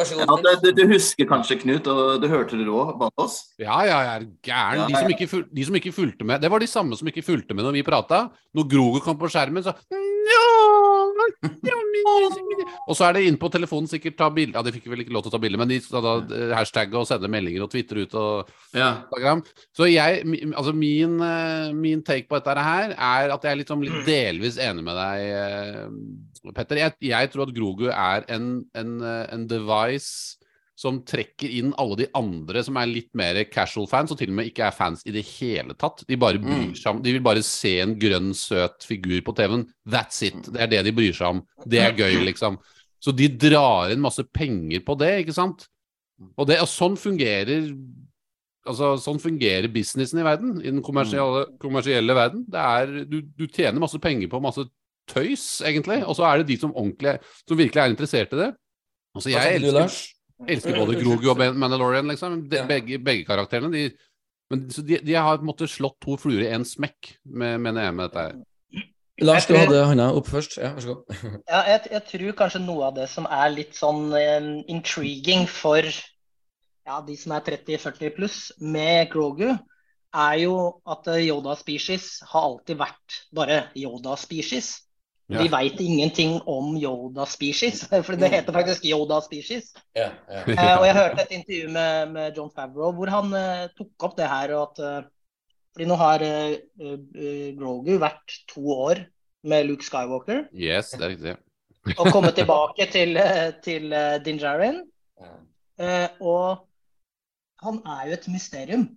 [0.67, 3.37] Ja, du, husker kanskje, Knut, og du hørte det òg bak oss?
[3.59, 4.87] ja, ja, jeg er gæren.
[4.89, 6.41] De som, ikke de som ikke fulgte med.
[6.41, 8.27] Det var de samme som ikke fulgte med når vi prata.
[8.55, 9.71] Når Grogo kom på skjermen, så
[12.89, 15.13] Og så er det inn på telefonen sikkert ta bilde Ja, de fikk vel ikke
[15.15, 18.05] lov til å ta bilde, men de da eh, hashtagge og sende meldinger og twitre
[18.05, 18.89] ut og Ja.
[19.03, 19.43] Instagram.
[19.75, 23.83] Så jeg, altså min, eh, min take på dette her er at jeg er liksom
[23.85, 26.79] litt delvis enig med deg, eh, Petter.
[26.79, 30.38] Jeg, jeg tror at Grogu er en, en, en device
[30.79, 34.37] som trekker inn alle de andre som er litt mer casual fans, og til og
[34.37, 36.05] med ikke er fans i det hele tatt.
[36.07, 36.75] De bare bryr Mm.
[36.79, 39.65] seg om De vil bare se en grønn, søt figur på TV-en.
[39.85, 40.39] That's it.
[40.47, 41.41] Det er det de bryr seg om.
[41.67, 42.57] Det er gøy, liksom.
[43.03, 45.67] Så de drar inn masse penger på det, ikke sant?
[46.37, 47.73] Og, det, og sånn fungerer
[48.67, 52.43] Altså, sånn fungerer businessen i verden, i den kommersielle, kommersielle verden.
[52.51, 54.65] Det er, du, du tjener masse penger på masse
[55.09, 58.49] tøys, egentlig, og så er det de som som virkelig er interessert i det.
[59.15, 59.95] Altså, jeg elsker?
[60.47, 62.49] Elsker både Grogu og Mandalorian, liksom.
[62.49, 62.67] De, Ja.
[62.69, 63.71] begge, begge karakterene.
[63.73, 63.89] De,
[64.49, 67.59] men, så de, de har på en måte slått to fluer i én smekk, med,
[67.61, 68.37] mener jeg, med dette her.
[69.19, 70.55] Lars, du hadde hånda opp først.
[70.61, 71.17] Ja, vær så god.
[71.51, 75.83] Ja, jeg, jeg tror kanskje noe av det som er litt sånn um, intriguing for
[75.83, 79.51] ja, de som er 30-40 pluss, med Grogu,
[80.09, 80.53] er jo
[80.89, 84.71] at Yoda-species har alltid vært bare Yoda-species.
[85.29, 85.43] Ja.
[85.43, 89.67] Vi veit ingenting om Yoda-species, for det heter faktisk Yoda-species.
[89.93, 90.41] Ja, ja.
[90.41, 94.15] Eh, og jeg hørte et intervju med, med John Favreau hvor han eh, tok opp
[94.17, 94.55] det her.
[94.57, 99.03] Og at, eh, fordi nå har eh, eh, Grogu vært to år
[99.45, 101.35] med Luke Skywalker Yes, det er riktig.
[101.95, 104.81] og kommet tilbake til, eh, til eh, Din Djarin.
[105.79, 106.65] Eh, og
[107.63, 108.89] han er jo et mysterium.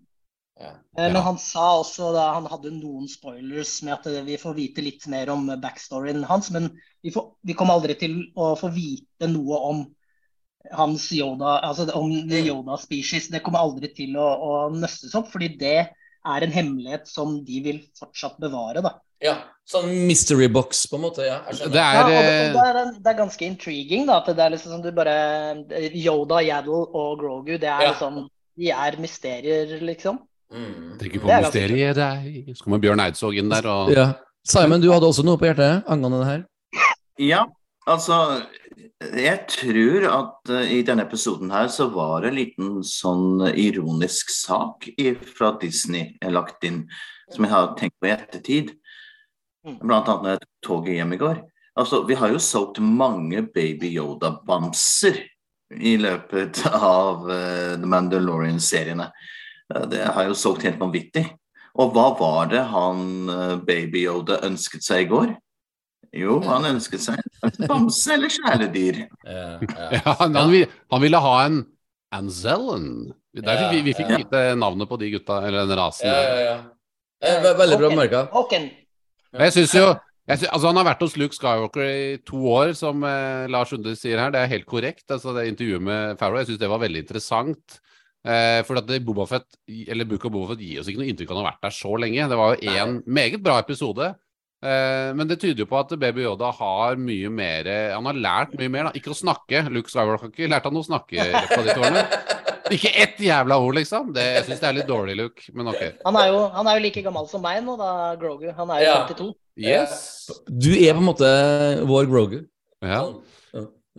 [0.62, 0.70] Ja.
[0.96, 4.54] Eh, Men han sa også da han hadde noen spoilers med at eh, vi får
[4.58, 6.70] vite litt mer om backstoryen hans, men
[7.02, 9.82] vi, får, vi kommer aldri til å få vite noe om
[10.78, 13.26] hans Yoda, altså om the Yoda species.
[13.32, 15.78] Det kommer aldri til å, å nøstes opp, fordi det
[16.22, 18.84] er en hemmelighet som de vil fortsatt bevare.
[18.84, 18.94] da.
[19.24, 19.40] ja.
[19.72, 21.22] Sånn mystery box, på en måte.
[21.22, 21.36] Ja.
[21.50, 24.16] Det er ja det, eh, det, er, det er ganske intriguing, da.
[24.18, 25.12] At det er liksom som du bare
[25.94, 27.92] Yoda, Yaddle og Grogu, det er Ja.
[27.92, 28.24] liksom
[28.58, 30.18] De er mysterier, liksom.
[30.52, 30.98] Mm.
[31.00, 32.52] Tenker på mysteriet i deg.
[32.56, 34.12] Så kommer Bjørn Eidsvåg inn der og Ja.
[34.44, 36.42] Simon, du hadde også noe på hjertet angående det her?
[37.22, 37.44] Ja,
[37.86, 38.16] altså
[39.02, 44.30] Jeg tror at uh, i denne episoden her så var det en liten sånn ironisk
[44.30, 46.84] sak i- fra Disney jeg lagt inn,
[47.30, 48.70] som jeg har tenkt på i ettertid.
[49.66, 49.78] Mm.
[49.82, 51.42] Blant annet når jeg tok toget hjem i går.
[51.78, 55.18] Altså, Vi har jo solgt mange Baby Yoda-bamser
[55.80, 59.10] i løpet av uh, The Mandalorian-seriene.
[59.92, 61.24] Det har jo solgt helt vanvittig.
[61.80, 65.30] Og hva var det han eh, Baby Yoda ønsket seg i går?
[66.12, 68.98] Jo, han ønsket seg en bamse eller kjæledyr.
[69.24, 69.44] Ja,
[69.96, 71.62] Ja, han, han, vil- han ville ha en
[72.12, 73.12] Anzellen.
[73.32, 74.18] Der vi, vi fikk Ja.
[74.20, 76.04] vite navnet på de gutta, eller den rasen.
[76.10, 76.40] ja, ja,
[77.22, 77.54] ja.
[77.56, 78.26] Veldig bra merka.
[79.32, 79.86] Jeg syns jo
[80.28, 83.72] jeg sy altså Han har vært hos Luke Skywalker i to år, som eh, Lars
[83.74, 84.30] Unde sier her.
[84.34, 85.06] Det er helt korrekt.
[85.10, 87.78] Altså, det intervjuet med Farrow jeg synes det var veldig interessant.
[88.22, 89.56] Eh, for at Bobafett, Boba Fett,
[89.90, 91.76] eller Book of Bobafett gir oss ikke noe inntrykk av at han har vært der
[91.78, 92.28] så lenge.
[92.30, 94.12] Det var jo en meget bra episode.
[94.62, 98.52] Eh, men det tyder jo på at Baby Yoda har mye mer Han har lært
[98.60, 98.84] mye mer.
[98.84, 99.64] da Ikke å snakke.
[99.74, 102.06] Luke Skywalker har ikke lært han å snakke på de tårene.
[102.72, 104.12] Ikke ett jævla ord, liksom.
[104.14, 105.44] Det, jeg syns det er litt dårlig, Luke.
[105.56, 105.82] Men ok.
[106.06, 108.46] Han er, jo, han er jo like gammel som meg nå, da, Grogu.
[108.56, 108.96] Han er jo Ja.
[109.10, 109.26] 52.
[109.60, 109.98] Yes.
[110.48, 111.28] Du er på en måte
[111.90, 112.38] vår Grogu.
[112.80, 113.02] Ja.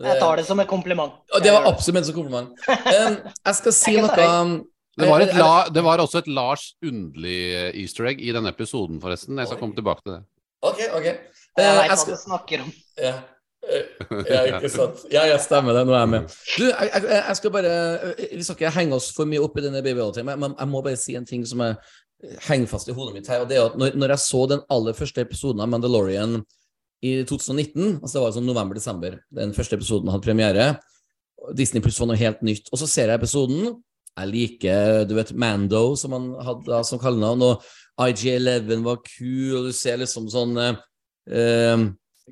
[0.00, 0.08] Ja.
[0.10, 1.12] Jeg tar det som en kompliment.
[1.36, 2.48] Og det var absolutt ment som kompliment.
[2.68, 4.14] Um, jeg skal si noe
[4.98, 7.36] Det var, et la, det var også et Lars underlig
[7.82, 9.38] easter egg i denne episoden, forresten.
[9.38, 10.20] Jeg skal komme tilbake til det.
[10.66, 11.06] OK, OK.
[11.06, 11.20] Jeg
[11.54, 12.70] Eh, veit hva skal, du snakker om.
[12.98, 13.12] ja.
[13.64, 13.84] Eh,
[14.28, 15.04] ja, ikke sant.
[15.08, 15.84] Ja, jeg stemmer det.
[15.88, 16.32] Nå er jeg med.
[16.58, 17.74] Du, jeg, jeg, jeg skal bare
[18.34, 20.98] Vi skal ikke henge oss for mye opp i denne BBA-temaet, men jeg må bare
[21.00, 21.78] si en ting som jeg
[22.48, 23.40] henger fast i hodet mitt her.
[23.44, 26.42] og det er at når, når jeg så den aller første episoden av Mandalorian
[27.04, 30.66] i 2019, altså det var sånn november-desember, den første episoden hadde premiere,
[31.58, 33.74] Disney Pluss var noe helt nytt, og så ser jeg episoden.
[34.14, 37.64] Jeg liker du vet, Mando, som han hadde som kallenavn, og
[38.00, 40.78] IG11 var kul, og du ser liksom sånn eh,
[41.34, 41.84] eh,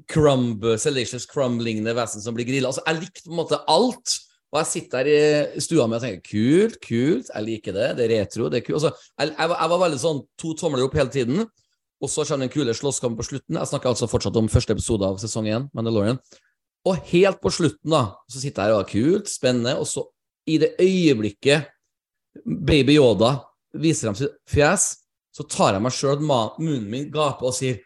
[0.08, 2.70] Crumb, Salacious Crumb-lignende vesen som blir grilla.
[2.70, 4.14] Altså, jeg likte på en måte alt.
[4.52, 8.04] Og jeg sitter der i stua mi og tenker kult, kult, jeg liker det, det
[8.04, 8.78] er retro, det er kult.
[8.82, 11.44] Altså, jeg, jeg, var- jeg var veldig sånn to tomler opp hele tiden.
[12.02, 13.58] Og så kommer den kule slåsskampen på slutten.
[13.60, 16.18] Jeg snakker altså fortsatt om første episode av sesong én, Mandalorian.
[16.88, 20.02] Og helt på slutten, da, så sitter jeg her og har kult, spennende, og så,
[20.50, 21.68] i det øyeblikket
[22.42, 23.36] Baby Yoda
[23.78, 24.88] viser dem sitt fjes,
[25.32, 27.78] så tar jeg meg sjøl at munnen min gaper og sier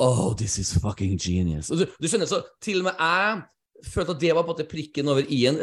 [0.00, 1.68] Oh, this is fucking genius.
[1.68, 3.42] Du, du skjønner, så til og med jeg
[3.92, 5.58] følte at det var på en måte prikken over i-en.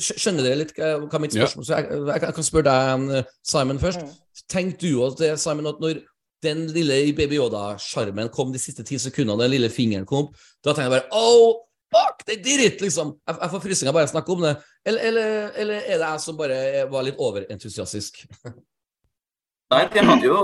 [0.00, 1.44] Skjønner dere litt hva mitt Ja.
[1.44, 4.02] spørsmål Så jeg, jeg, jeg kan spørre deg, Simon, først.
[4.02, 4.42] Mm.
[4.50, 6.00] Tenk du også det, Simon, at når
[6.42, 10.30] den lille Baby Yoda-sjarmen kom de siste ti sekundene, den lille fingeren kom
[10.62, 12.80] da tenkte jeg bare Oh, fuck, they did it!
[12.80, 13.16] liksom.
[13.26, 14.52] Jeg, jeg får frysninger bare jeg snakker om det.
[14.84, 18.22] Eller, eller, eller er det jeg som bare var litt overentusiastisk?
[19.72, 20.38] Nei, de hadde jo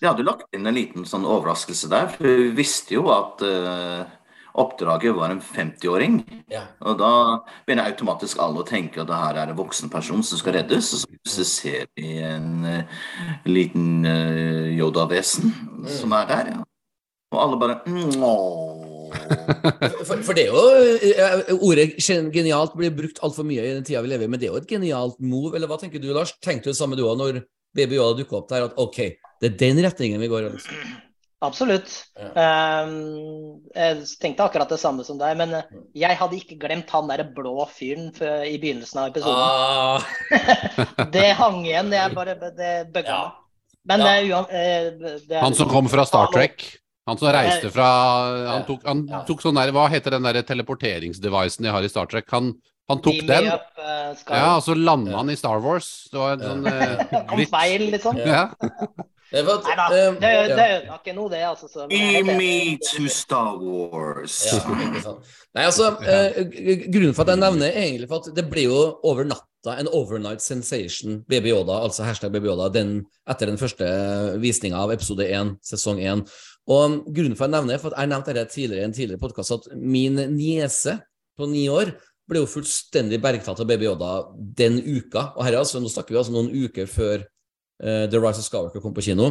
[0.00, 2.10] de hadde lagt inn en liten sånn overraskelse der.
[2.12, 4.02] For vi visste jo at eh,
[4.54, 6.20] oppdraget var en 50-åring.
[6.52, 6.62] Ja.
[6.86, 7.10] Og da
[7.66, 10.92] begynner automatisk alle å tenke at det her er en voksen person som skal reddes.
[10.94, 13.00] Og så plutselig ser vi en uh,
[13.48, 15.50] liten uh, Yoda-vesen
[15.90, 16.52] som er der.
[16.54, 16.62] Ja.
[17.34, 18.14] Og alle bare mm.
[20.04, 20.62] For, for det er jo
[21.06, 21.92] eh, Ordet
[22.34, 24.62] genialt blir brukt altfor mye i den tida vi lever i, men det er jo
[24.62, 25.54] et genialt move.
[25.54, 26.34] Eller hva tenker du, Lars?
[26.42, 27.42] Tenkte du det samme du òg når
[27.74, 29.00] Baby Yoda dukka opp der, at OK,
[29.42, 30.52] det er den retningen vi går i?
[31.44, 31.92] Absolutt.
[32.18, 35.66] Um, jeg tenkte akkurat det samme som deg, men eh,
[36.04, 38.08] jeg hadde ikke glemt han der blå fyren
[38.48, 39.44] i begynnelsen av episoden.
[39.44, 40.00] Ah,
[41.14, 41.92] Det hang igjen.
[41.92, 43.22] Jeg bare, det bugga Ja.
[43.28, 43.40] meg.
[43.84, 44.40] Men Ja.
[44.48, 46.64] eh, eh, er Han som kom fra Star Trek.
[47.06, 47.86] Han som reiste fra
[48.54, 49.18] Han tok, han Ja.
[49.28, 52.24] tok sånn der Hva heter den der teleporteringsdevicen de har i Star Trek?
[52.32, 52.54] Han
[52.88, 55.16] Han tok Beam den, up, uh, ja, og så landa Ja.
[55.22, 56.08] han i Star Wars.
[56.12, 57.50] Det var en sånn uh, Kom glitch.
[57.52, 58.18] feil, liksom.
[58.24, 58.48] Ja.
[59.34, 60.98] Nei da, eh, det, det ja.
[60.98, 61.40] ikke noe, det.
[61.48, 61.66] altså.
[61.70, 64.36] Så, me to Star Wars.
[64.46, 65.16] Ja.
[65.56, 66.38] Nei, altså, eh,
[66.86, 69.88] Grunnen for at jeg nevner er egentlig for at det ble jo over natta en
[69.96, 72.98] overnight sensation, Baby Yoda, altså hashtag Baby Yoda, den,
[73.30, 73.88] etter den første
[74.42, 76.26] visninga av episode 1, sesong 1.
[76.70, 78.96] Og Grunnen for at jeg nevner er for at jeg nevnte det tidligere i en
[78.96, 80.98] tidligere podkast, at min niese
[81.34, 81.96] på ni år
[82.30, 84.12] ble jo fullstendig bergtatt av Baby Yoda
[84.56, 85.32] den uka.
[85.34, 87.28] Og her er altså, Nå snakker vi altså noen uker før eh,
[87.84, 89.26] The Rise of Skywalker kom på kino.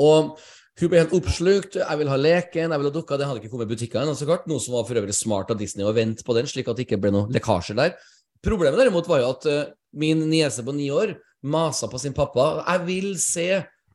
[0.00, 0.38] Og
[0.78, 1.76] hun ble helt oppslukt.
[1.80, 3.16] Jeg vil ha leken, jeg vil ha dukka.
[3.18, 4.46] Den hadde ikke kommet i butikkene, så klart.
[4.48, 6.86] Noe som var for øvrig smart av Disney å vente på den, slik at det
[6.86, 7.96] ikke ble noe lekkasjer der.
[8.46, 9.64] Problemet derimot var jo at eh,
[9.98, 12.62] min niese på ni år masa på sin pappa.
[12.62, 13.48] 'Jeg vil se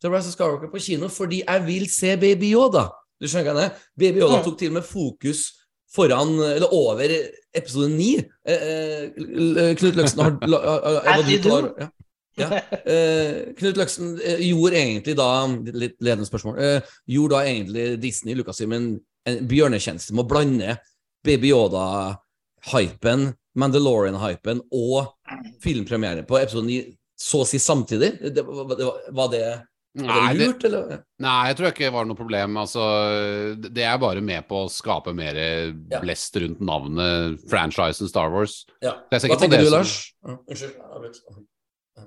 [0.04, 2.90] The Rise of Skywalker på kino fordi jeg vil se Baby Yoda'.
[3.22, 3.72] Du skjønner hva jeg?
[3.98, 4.44] Baby Yoda Mm.
[4.44, 5.54] tok til og med fokus
[5.96, 7.08] foran, eller over
[7.56, 8.18] episode ni.
[8.46, 11.90] Eh, eh, Knut Løksen har, har, har, As
[12.39, 12.48] Ja.
[12.89, 15.28] Eh, Knut Løksen eh, gjorde egentlig da
[15.69, 16.56] Litt ledende spørsmål.
[16.58, 18.88] Eh, gjorde da egentlig Disney Lucasfilm en,
[19.30, 20.78] en bjørnetjeneste med å blande
[21.24, 25.13] Baby Yoda-hypen, Mandalorian-hypen og
[25.63, 26.82] filmpremiere på episode 9
[27.24, 28.15] så å si samtidig.
[28.34, 29.43] Det, var, det, var- det,
[30.02, 31.04] Nei, det lurt, eller?
[31.22, 32.56] nei, jeg tror ikke det var noe problem.
[32.58, 32.82] Altså,
[33.62, 36.00] det er bare med på å skape mer Ja.
[36.02, 38.63] blest rundt navnet franchisen Star Wars.
[38.82, 38.96] Ja.
[39.13, 39.93] Hva tenker du, som- Lars?
[40.26, 41.46] Unnskyld.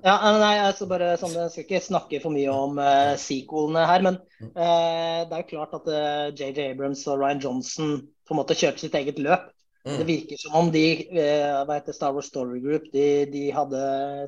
[0.03, 4.03] Ja, nei, altså bare sånn, Jeg skal ikke snakke for mye om uh, sequelene her,
[4.05, 7.93] men uh, det er jo klart at eh, JJ Abrams og Ryan Johnson
[8.27, 9.47] på en måte kjørte sitt eget løp.
[9.87, 9.95] Mm.
[10.01, 10.83] Det virker som om de
[11.15, 13.81] uh, hva heter Star Wars Story Group de, de hadde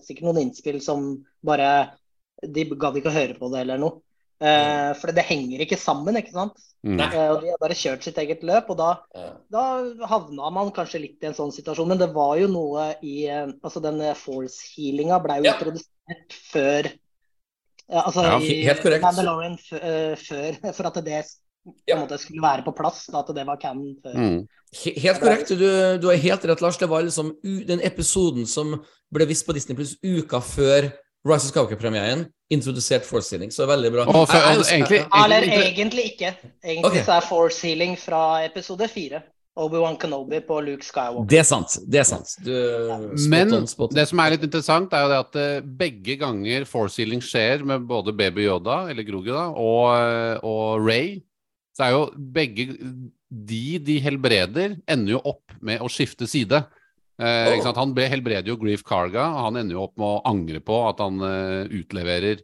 [0.05, 1.09] sikkert noen innspill som
[1.45, 1.71] bare
[2.39, 3.99] De gadd ikke å høre på det eller noe.
[4.39, 6.53] Eh, for det henger ikke sammen, ikke sant?
[6.87, 6.95] Mm.
[7.03, 8.69] Eh, og de har bare kjørt sitt eget løp.
[8.71, 9.33] og da Ja.
[9.51, 9.63] da
[10.07, 13.51] havna man kanskje litt i en sånn situasjon, men det var jo noe i uh,
[13.63, 15.53] Altså, den eh, force-healinga ble jo Ja.
[15.57, 16.91] introdusert før
[17.91, 19.01] Altså Ja, i helt korrekt.
[19.01, 21.25] Mandalorian før, for at det
[21.87, 21.97] Ja.
[21.97, 24.15] måte skulle være på plass, da, at det var canon før.
[24.15, 24.47] Mm.
[25.03, 25.49] Helt korrekt.
[25.49, 26.77] Du, du har helt rett, Lars.
[26.77, 28.77] Det var liksom u den episoden som
[29.11, 30.93] ble vist på Disney Pluss uka før
[31.25, 32.27] Rise of Skywalker-premieren.
[32.49, 34.05] Introdusert force-healing, så veldig bra.
[34.09, 36.35] Og for- Jeg- jeg egentlig- Eller Egentlig- egentlig ikke.
[36.63, 37.03] Egentlig okay.
[37.03, 39.21] så er force healing fra episode fire.
[39.59, 41.27] Obi-Wan Kenobi på Luke Skywalker.
[41.27, 41.77] Det er sant.
[41.91, 42.27] Det er sant.
[42.45, 42.51] Du,
[43.29, 43.89] Men on, on.
[43.93, 47.65] det som er litt interessant, er jo det at eh, begge ganger force healing skjer
[47.65, 51.21] med både Baby Yoda, eller Grogu, da, og, eh, og Ray,
[51.77, 52.77] så er jo begge
[53.29, 56.63] de de helbreder, ender jo opp med å skifte side.
[57.19, 57.73] Eh, Oh.
[57.75, 61.01] Han helbreder jo Grief Karga, og han ender jo opp med å angre på at
[61.03, 62.39] han eh, utleverer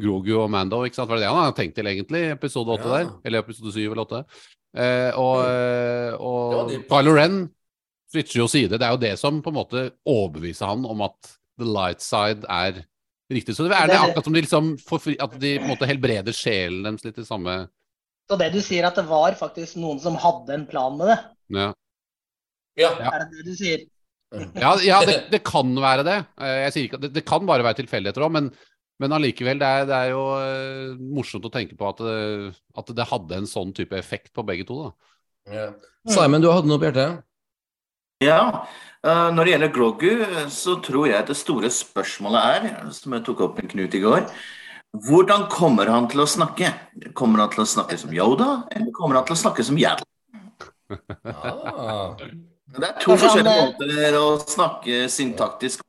[0.00, 0.80] Grogu og Mando.
[0.86, 1.10] ikke sant?
[1.10, 2.94] Var det det han hadde tenkt til, egentlig, i episode 8 Ja.
[2.96, 3.10] der?
[3.24, 4.22] Eller episode 7 eller 8?
[4.74, 6.72] Eh, og eh, og.
[6.88, 7.36] Kylo Ren
[8.10, 8.78] switcher jo side.
[8.78, 12.48] Det er jo det som på en måte overbeviser han om at the light side
[12.48, 12.80] er
[13.30, 13.54] riktig.
[13.54, 16.32] Så det er det akkurat som de liksom forfri, at de på en måte helbreder
[16.34, 17.68] sjelen deres litt i samme
[18.30, 21.18] Så det du sier, at det var faktisk noen som hadde en plan med det?
[21.60, 21.72] ja.
[22.74, 22.90] Ja.
[22.98, 23.10] Ja.
[23.14, 23.84] Er det det du sier?
[24.58, 26.16] Ja, ja det, det kan være det.
[26.40, 28.48] Eh, Jeg sier ikke det, det kan bare være tilfeldigheter òg, men,
[29.02, 32.94] men allikevel, det er, det er jo eh, morsomt å tenke på at det, at
[32.98, 34.80] det hadde en sånn type effekt på begge to.
[34.86, 35.14] da.
[35.54, 35.68] Ja.
[36.08, 37.22] Simon, du hadde noe på hjertet?
[38.24, 38.40] Ja,
[39.04, 40.10] eh, når det gjelder Grogu,
[40.54, 44.02] så tror jeg at det store spørsmålet er, som jeg tok opp med Knut i
[44.04, 44.28] går,
[45.08, 46.70] hvordan kommer han til å snakke?
[47.18, 50.06] Kommer han til å snakke som Yoda, eller kommer han til å snakke som Yaddle?
[51.24, 52.14] Ah.
[52.74, 55.82] Det er to forskjellige eh, måter å snakke syntaktisk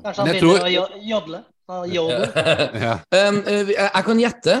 [0.00, 1.44] Kanskje han begynner tror- å jo- jodle?
[2.84, 2.94] Ja.
[3.14, 4.54] Um, eh, jeg kan gjette.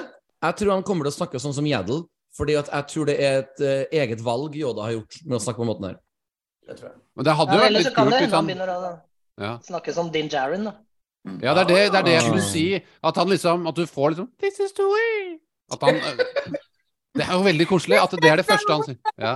[0.44, 2.04] Jeg tror han kommer til å snakke sånn som Jadel.
[2.38, 5.40] Fordi at jeg tror det er et uh, eget valg Yoda har gjort med å
[5.42, 5.96] snakke på den måten her.
[6.68, 6.98] Det tror jeg.
[7.18, 8.46] Men det hadde Ja, jo vært Eller så litt kan kult det hvis hende han
[8.46, 8.92] begynner å
[9.42, 9.50] ja.
[9.66, 10.68] snakke som Din Jaren.
[10.70, 10.74] Da.
[11.42, 12.52] Ja, det er det, det er det jeg skulle Ah.
[12.52, 12.64] si.
[13.10, 15.38] At han liksom At du får liksom This is the way.
[15.74, 15.98] At han
[17.18, 19.00] Det er jo veldig koselig at det er det første han sier.
[19.18, 19.34] Ja.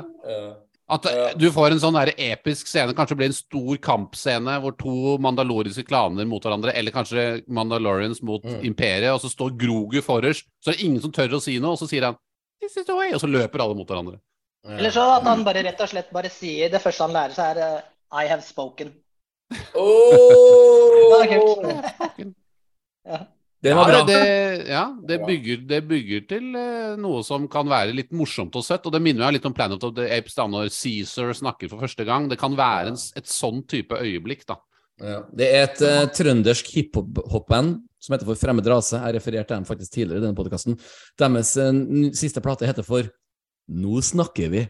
[0.87, 1.07] At
[1.41, 5.15] du får en sånn der episk scene, kanskje det blir en stor kampscene hvor to
[5.25, 8.61] mandaloriske klaner mot hverandre, eller kanskje Mandalorians mot Mm.
[8.69, 11.73] imperiet, og så står Grogu forrest, så er det ingen som tør å si noe,
[11.73, 12.19] og så sier han
[12.61, 14.21] This is the way, og så løper alle mot hverandre.
[14.69, 17.57] Eller så at han bare rett og slett bare sier Det første han lærer seg,
[17.57, 17.81] er eh,
[18.25, 18.93] I have spoken.
[19.75, 21.21] Oh!
[21.25, 22.35] Det er kult.
[23.65, 24.05] Den var ja, bra.
[24.11, 28.65] det, ja, det bygger, det bygger til eh, noe som kan være litt morsomt og
[28.67, 28.85] søtt.
[28.85, 31.81] Og det minner meg litt om Planet of the Apes da når Caesar snakker for
[31.81, 32.29] første gang.
[32.29, 34.59] Det kan være en, et sånn type øyeblikk, da.
[35.03, 35.23] Ja.
[35.35, 39.01] Det er et uh, trøndersk hiphop-band som heter For fremmed rase.
[39.01, 40.77] Jeg refererte dem faktisk tidligere i denne podkasten.
[41.19, 41.73] Deres uh,
[42.15, 43.09] siste plate heter For
[43.75, 44.67] Nå snakker vi.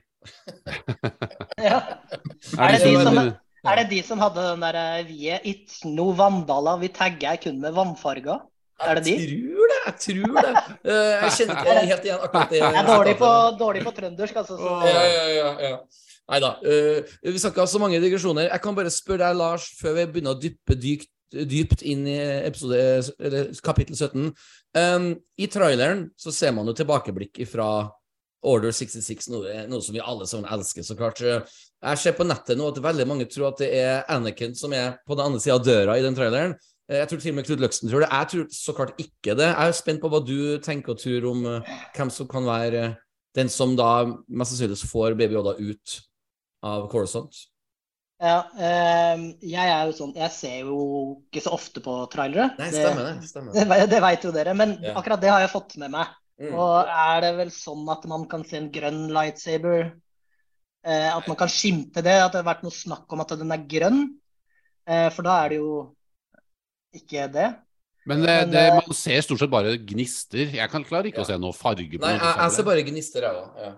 [1.60, 1.82] Ja.
[2.56, 5.42] Er Er det, de som er- Er det de som hadde den derre Vi er
[5.44, 8.38] ikke noe vandaler, vi tagger kun med vannfarger?
[8.82, 9.14] Er det de?
[9.14, 9.80] Jeg tror det.
[9.84, 10.54] Jeg tror det.
[10.90, 12.58] Eh, Jeg kjenner ikke helt igjen akkurat det.
[12.58, 14.58] Jeg er dårlig på, dårlig på trøndersk, altså.
[14.58, 14.74] Så.
[14.88, 15.78] Ja, ja, ja, ja.
[16.24, 16.54] Nei da.
[16.64, 18.48] vi skal ikke ha så mange digresjoner.
[18.48, 22.16] Jeg kan bare spørre deg, Lars, før vi begynner å dyppe dypt, dypt inn i
[22.46, 22.78] episode,
[23.20, 24.30] eller kapittel 17.
[24.74, 27.68] Um, I traileren så ser man jo tilbakeblikk fra
[28.44, 31.20] Order 66, noe, noe som vi alle sammen elsker, så klart.
[31.24, 34.98] Jeg ser på nettet nå at veldig mange tror at det er Anakin som er
[35.04, 36.56] på den andre sida av døra i den traileren.
[36.90, 38.10] Eh, Jeg tror til og med Knut Løksen tror det.
[38.12, 39.48] Jeg tror så klart ikke det.
[39.48, 42.84] Jeg er spent på hva du tenker og tror om eh, hvem som kan være
[42.90, 42.94] eh,
[43.34, 45.96] den som da mest sannsynlig får Baby Yoda ut
[46.64, 47.34] av Coruscant.
[48.22, 50.76] Ja, eh, jeg er jo sånn Jeg ser jo
[51.26, 52.52] ikke så ofte på trailere.
[52.60, 53.30] Nei, stemmer det.
[53.32, 53.56] Stemmer.
[53.56, 54.54] Det, det, veit jo dere.
[54.56, 54.94] Men Ja.
[55.00, 56.12] akkurat det har jeg fått med meg.
[56.40, 56.54] Mm.
[56.58, 59.92] Og er det vel sånn at man kan se en grønn lightsaber?
[60.84, 62.14] Eh, at man kan skimte det?
[62.22, 64.00] At det har vært noe snakk om at den er grønn?
[64.86, 65.74] Eh, for da er det jo
[66.94, 67.50] ikke det.
[68.04, 70.50] Men det, Men, det, eh, man ser stort sett bare gnister.
[70.58, 73.24] Jeg kan klarer ikke å se noe farge på Nei, jeg, jeg ser bare gnister,
[73.24, 73.62] jeg òg.
[73.64, 73.72] Ja.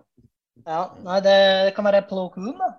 [0.66, 1.36] Ja, nei, det,
[1.68, 2.72] det kan være Plo Koon, da.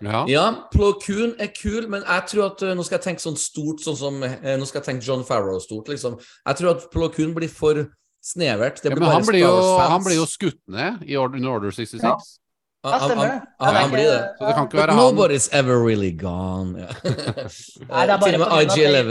[0.00, 0.22] Ja.
[0.30, 3.36] Ja, Plo Koon er kul, men jeg tror at uh, nå skal jeg tenke sånn
[3.36, 6.16] stort, sånn som uh, Nå skal jeg tenke John Farrow-stort, liksom.
[6.48, 7.82] Jeg tror at Plo Koon blir for
[8.24, 8.80] snevert.
[8.80, 11.58] Det Ja, men bare han blir, jo, han blir jo skutt ned i Order, under
[11.58, 12.32] Order 66.
[12.82, 12.90] Ja.
[12.90, 13.46] Han, han, stemmer han, det.
[13.60, 14.22] han, han blir det.
[14.38, 15.00] Så det kan ikke være han.
[15.04, 16.70] nobody's ever really gone.
[16.82, 16.88] Ja.
[17.92, 19.10] Nei, det er bare av IG11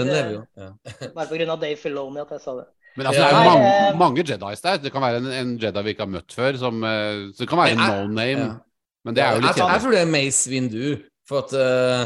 [1.64, 2.66] Dave, Filoni at jeg sa det.
[3.00, 4.78] Men altså, det er jo mange, eh, mange Jedis der.
[4.84, 6.58] Det kan være en, en Jedi vi ikke har møtt før.
[6.60, 8.48] Som, eh, så det kan være en no name.
[8.50, 8.54] Ja.
[9.06, 10.90] Men det er jo litt tror- jeg tror det er Mace Windu,
[11.28, 12.04] for at uh,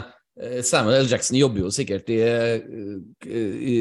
[0.64, 1.10] Samuel L.
[1.10, 2.62] Jackson jobber jo sikkert i, eh,
[3.26, 3.78] i,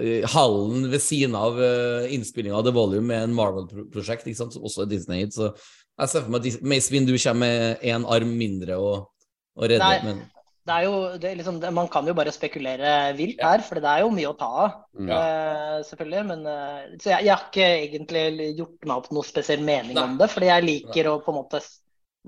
[0.00, 4.54] i hallen ved siden av uh, innspillinga av The Volume med en Marvel-prosjekt, ikke sant,
[4.54, 5.26] som også er Disney.
[5.32, 5.50] Så
[6.00, 9.08] jeg ser for meg at Mace Windu kommer med én arm mindre og,
[9.56, 10.04] og redder, Nei.
[10.06, 10.22] men
[10.64, 13.90] Det er jo, det er liksom, man kan jo bare spekulere vilt her, for det
[13.90, 14.74] er jo mye å ta av.
[14.94, 15.16] Ja.
[15.18, 16.20] Uh, selvfølgelig.
[16.28, 20.04] Men, uh, så jeg, jeg har ikke egentlig gjort meg opp noe spesiell mening Nei.
[20.06, 20.28] om det.
[20.30, 21.58] Fordi jeg liker å på en måte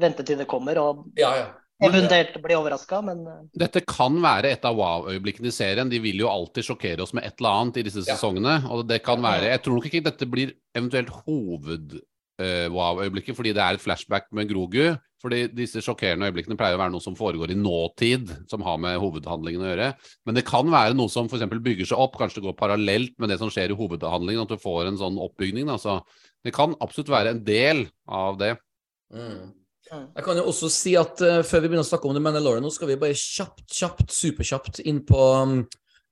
[0.02, 1.46] vente til det kommer, og Ja, ja.
[1.86, 2.98] eventuelt bli overraska.
[3.06, 5.94] Men eh, Dette kan være et av wow-øyeblikkene i serien.
[5.94, 8.16] De vil jo alltid sjokkere oss med et eller annet i disse Ja.
[8.16, 8.64] sesongene.
[8.74, 11.14] Og det kan være Jeg tror nok ikke dette blir eventuelt
[12.40, 14.96] hoved-wow-øyeblikket fordi det er et flashback med Grogu.
[15.24, 18.98] Fordi disse sjokkerende øyeblikkene pleier å være noe som foregår i nåtid, som har med
[19.00, 19.86] hovedhandlingen å gjøre.
[20.28, 21.46] Men det kan være noe som f.eks.
[21.64, 24.60] bygger seg opp, kanskje det går parallelt med det som skjer i hovedhandlingen, at du
[24.60, 25.70] får en sånn oppbygning.
[25.70, 25.78] Da.
[25.80, 25.96] Så
[26.44, 28.52] det kan absolutt være en del av det.
[29.16, 29.54] Mm.
[29.94, 32.64] Jeg kan jo også si at uh, før vi begynner å snakke om The Mandalorian,
[32.64, 35.58] nå skal vi bare kjapt, kjapt, superkjapt inn på um,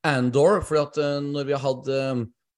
[0.08, 0.62] Andor.
[0.64, 1.92] fordi at uh, når vi har hatt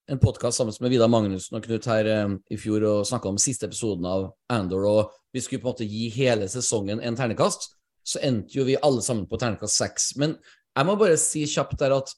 [0.07, 3.39] en podkast sammen med Vidar Magnussen og Knut her eh, i fjor og snakka om
[3.41, 7.71] siste episoden av Andor, og vi skulle på en måte gi hele sesongen en ternekast,
[8.05, 10.11] så endte jo vi alle sammen på ternekast seks.
[10.21, 10.37] Men
[10.77, 12.13] jeg må bare si kjapt der at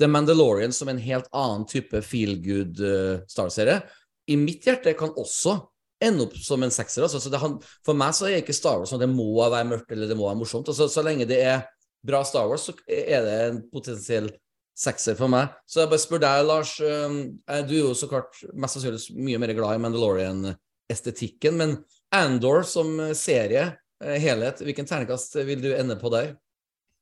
[0.00, 3.82] The Mandalorian som en helt annen type feel good uh, Star-serie,
[4.26, 5.58] i mitt hjerte kan også
[6.02, 7.04] ende opp som en sekser.
[7.04, 7.20] Altså.
[7.22, 9.68] Så det, han, for meg så er ikke Star Wars sånn at det må være
[9.68, 10.72] mørkt eller det må være morsomt.
[10.72, 11.62] Altså, så lenge det er
[12.06, 14.32] bra Star Wars, så er det en potensiell
[14.76, 15.54] sekser for meg.
[15.64, 16.74] Så jeg bare spør deg, Lars.
[16.84, 21.76] um, eh, Du er jo så klart mest sannsynlig mye mer glad i Mandalorian-estetikken, men
[22.14, 23.66] Andor som eh, serie,
[24.04, 26.34] eh, helhet, hvilken ternekast vil du ende på der?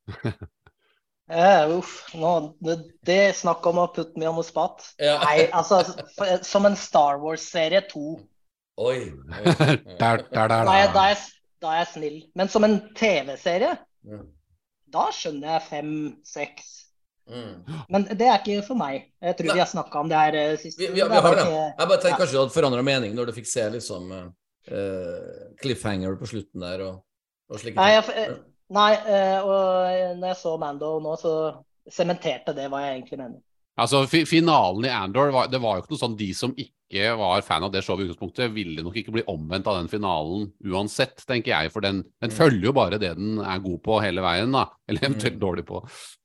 [1.30, 2.32] eh, uff, nå,
[2.64, 2.76] det,
[3.08, 4.84] det er snakk om å putte meg on the spot.
[5.02, 5.18] Ja.
[5.24, 5.82] Nei, altså
[6.44, 8.04] Som en Star Wars-serie 2.
[8.84, 8.98] Oi.
[9.44, 11.26] Der, der, der, Da er, da, er,
[11.62, 12.16] da er jeg snill.
[12.38, 14.18] Men som en TV-serie, Ja.
[14.94, 16.72] da skjønner jeg fem-seks.
[17.30, 17.52] Mm.
[17.88, 19.06] Men det er ikke for meg.
[19.24, 19.54] Jeg tror Nei.
[19.56, 20.78] vi har snakka om det her eh, sist.
[20.78, 21.46] Vi, vi, vi har det.
[21.48, 22.18] Jeg bare tenker Ja.
[22.20, 24.26] kanskje du hadde forandra mening når du fikk se liksom uh,
[25.62, 27.00] cliffhanger på slutten der og,
[27.48, 28.36] og slike Nei, jeg,
[28.74, 28.90] nei
[29.40, 31.34] og når jeg så Mando nå, så
[31.90, 33.40] sementerte det hva jeg egentlig mener.
[33.80, 36.52] Altså, Finalen i Andor var, det var jo ikke noe sånn De som
[36.90, 39.88] ikke var fan av det showet i utgangspunktet, ville nok ikke bli omvendt av den
[39.88, 41.72] finalen uansett, tenker jeg.
[41.72, 42.36] For den, den Mm.
[42.36, 44.66] følger jo bare det den er god på hele veien, da.
[44.88, 45.40] Eller eventuelt Mm.
[45.40, 45.80] dårlig på.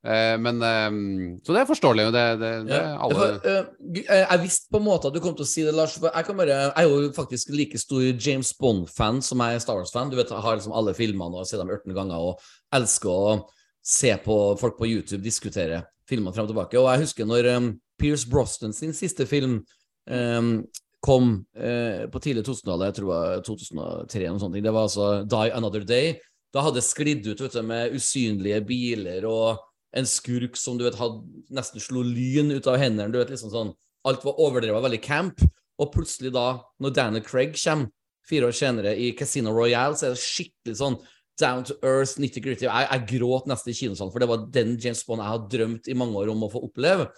[0.06, 2.12] Eh, men eh, Så det er forståelig.
[2.12, 2.98] Det, det, det Ja.
[3.00, 3.66] alle For, uh,
[4.04, 5.98] jeg visste på en måte at du kom til å si det, Lars.
[5.98, 9.60] For jeg, kan bare, jeg er jo faktisk like stor James Bond-fan som jeg er
[9.60, 10.10] Star Wars-fan.
[10.12, 12.40] Du vet, Jeg har liksom alle filmene og har sett dem 18 ganger og
[12.74, 13.50] elsker å
[13.82, 16.78] se på folk på YouTube diskutere filmene frem og tilbake.
[16.78, 19.64] Og jeg husker når um, Pierce Brosnan sin siste film
[20.10, 20.54] um,
[21.00, 24.58] kom eh, på tidlig 2000-tallet, jeg tror det var 2003 eller noe sånt.
[24.60, 26.18] Det var altså Die Another Day.
[26.54, 29.62] Da hadde det sklidd ut vet du, med usynlige biler og
[29.96, 31.24] en skurk som du vet hadde
[31.56, 33.12] nesten slo lyn ut av hendene.
[33.14, 33.76] Du vet liksom sånn
[34.08, 35.42] Alt var overdrevet, veldig camp.
[35.80, 37.90] Og plutselig da, når Daniel Craig kommer
[38.30, 40.96] fire år senere i Casino Royale, så er det skikkelig sånn
[41.40, 42.68] down to earth, nitty-gritty.
[42.68, 45.90] Jeg, jeg gråt nesten i kinosalen, for det var den James Bond jeg hadde drømt
[45.92, 47.10] i mange år om å få oppleve.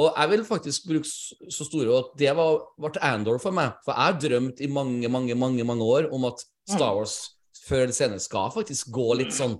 [0.00, 3.76] Og jeg vil faktisk bruke så store at det var, ble Andor for meg.
[3.86, 7.18] For jeg har drømt i mange, mange, mange mange år om at Star Wars
[7.64, 9.54] før eller senere skal faktisk gå litt sånn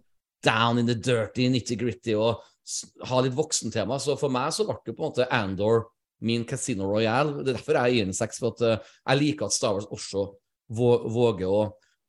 [0.45, 2.43] down in the dirty, nitty-gritty og
[3.09, 4.01] ha litt voksentema.
[4.01, 5.87] Så for meg så ble det på en måte Andor
[6.24, 7.43] min Casino Royale.
[7.43, 9.89] Det er derfor jeg gir den seks, for at eh, jeg liker at Star Wars
[9.93, 10.28] også
[10.74, 11.64] våger å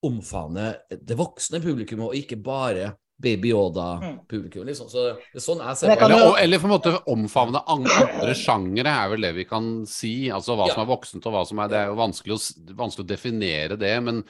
[0.06, 4.66] omfavne det voksne publikummet, og ikke bare Baby Yoda-publikum.
[4.68, 4.90] Liksom.
[4.92, 5.04] Så
[5.40, 6.02] sånn er det.
[6.04, 10.28] Eller, og- eller på en måte omfavne andre sjangere, er vel det vi kan si.
[10.30, 10.74] Altså hva Ja.
[10.74, 13.78] som er voksent og hva som er Det er jo vanskelig å, vanskelig å definere
[13.80, 14.24] det, men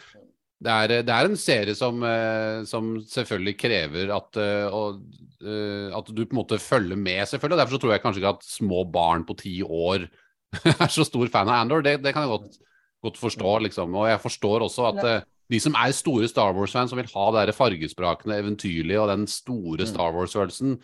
[0.62, 5.02] det er, det er en serie som, eh, som selvfølgelig krever at, eh, og,
[5.44, 7.54] eh, at du på en måte følger med, selvfølgelig.
[7.54, 10.08] og Derfor så tror jeg kanskje ikke at små barn på ti år
[10.66, 11.82] er så stor fan av Andor.
[11.84, 12.58] Det, det kan jeg godt,
[13.04, 13.94] godt forstå, liksom.
[13.96, 17.48] Og jeg forstår også at de som er store Star Wars-fans, som vil ha det
[17.48, 20.78] der fargesprakende, eventyrlige og den store Star Wars-følelsen,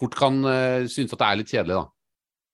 [0.00, 1.88] fort kan uh, synes at det er litt kjedelig, da.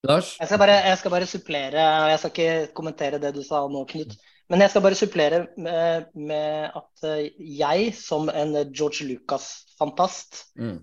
[0.07, 0.33] Lars?
[0.41, 3.63] Jeg skal, bare, jeg skal bare supplere, og jeg skal ikke kommentere det du sa
[3.71, 4.17] nå, Knut.
[4.51, 10.79] Men jeg skal bare supplere med, med at eh, jeg, som en George Lucas-fantast, Mm.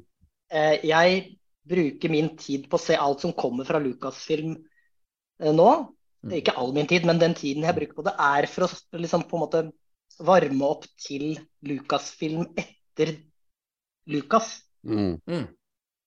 [0.51, 1.21] eh, jeg
[1.63, 5.69] bruker min tid på å se alt som kommer fra Lucasfilm eh, nå.
[6.23, 6.35] Mm.
[6.39, 9.23] Ikke all min tid, men den tiden jeg bruker på det, er for å liksom
[9.29, 9.63] på en måte
[10.19, 13.15] varme opp til Lucasfilm etter
[14.07, 14.61] Lucas.
[14.85, 15.17] Mm.
[15.27, 15.47] Mm.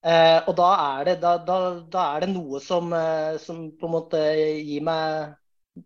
[0.06, 0.68] Eh, og da
[1.00, 1.56] er det, da, da,
[1.90, 4.20] da er det noe som, eh, som på en måte
[4.62, 5.32] gir meg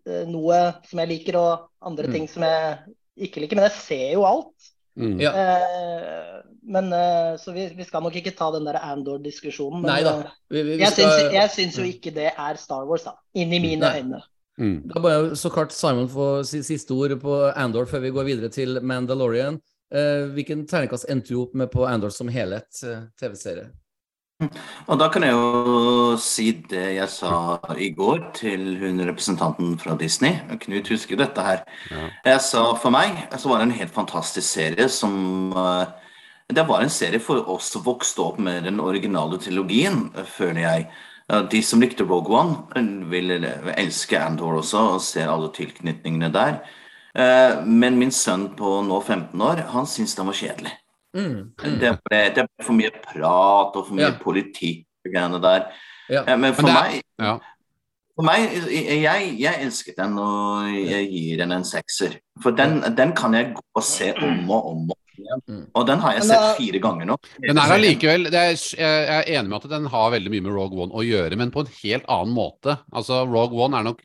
[0.06, 0.58] eh, noe
[0.88, 2.12] som jeg liker, og andre Mm.
[2.12, 2.78] ting som jeg
[3.16, 3.56] ikke liker.
[3.56, 4.68] Men jeg ser jo alt.
[4.98, 5.16] Mm.
[5.22, 5.30] Ja.
[5.32, 6.90] Eh, men
[7.40, 9.80] Så vi, vi skal nok ikke ta den der Andor-diskusjonen.
[9.82, 10.12] Men Nei da.
[10.50, 13.14] Vi, vi, vi jeg, skal- syns, jeg syns jo ikke det er Star Wars, da.
[13.34, 14.00] Inni mine Nei.
[14.02, 14.20] øyne.
[14.61, 14.88] Mm.
[14.92, 18.50] Da bare så klart Simon få si- siste ord på Andor før vi går videre
[18.52, 19.56] til Mandalorian.
[19.90, 23.70] Eh, hvilken terningkast endte du opp med på Andor som helhet, eh, TV-serie?
[24.88, 29.96] Og da kan jeg jo si det jeg sa i går til hun representanten fra
[30.00, 30.38] Disney.
[30.62, 31.64] Knut husker dette her.
[31.90, 32.06] Ja.
[32.24, 35.86] Jeg sa for meg så var det en helt fantastisk serie som eh,
[36.50, 40.88] Det var en serie for oss som vokste opp med den originale trilogien, føler jeg.
[41.31, 43.31] Eh, De som likte Rogue One, eh, vil
[43.76, 46.61] elske Andor også og ser alle tilknytningene der.
[47.14, 50.72] Eh, Men min sønn på nå 15 år, han syns den var kjedelig.
[51.14, 51.53] Mm.
[51.59, 51.78] Mm.
[51.81, 54.18] Det ble, det ble for mye prat og for mye Ja.
[54.22, 55.64] politikk og greiene der.
[56.09, 56.22] Ja.
[56.26, 57.39] Eh, Men for Men er- meg, Ja.
[58.14, 58.51] for meg
[59.03, 62.16] jeg, jeg elsket den, og jeg gir den en sekser.
[62.43, 64.91] For den, den kan jeg gå og se om og om.
[64.91, 64.97] og.
[65.48, 65.66] Mm.
[65.74, 67.16] Og den har jeg sett da- fire ganger nå.
[67.46, 68.44] Den er allikevel det
[68.76, 71.50] Jeg er enig med at den har veldig mye med Rogue One å gjøre, men
[71.50, 72.78] på en helt annen måte.
[72.92, 74.02] Altså, Rogue One er nok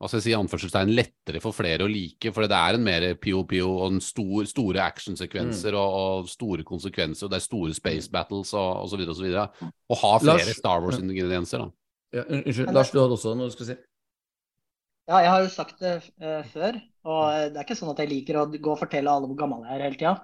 [0.00, 3.14] hva skal jeg si, anførselstegn lettere for flere å like, for det er en mer
[3.14, 5.78] pio-pio og en stor, store actionsekvenser Mm.
[5.78, 5.94] og,
[6.24, 9.24] og store konsekvenser, og det er store space battles og, og så videre og så
[9.24, 9.46] videre.
[9.88, 11.70] Og ha flere Lars- Star Wars-ingredienser, da.
[12.12, 13.78] Ja, unnskyld, Lars, du hadde også noe du skulle si?
[15.04, 17.98] Ja, jeg har jo sagt det uh, før, og eh, det er ikke sånn at
[18.00, 20.14] jeg liker å gå og fortelle alle hvor gammel jeg er hele tida.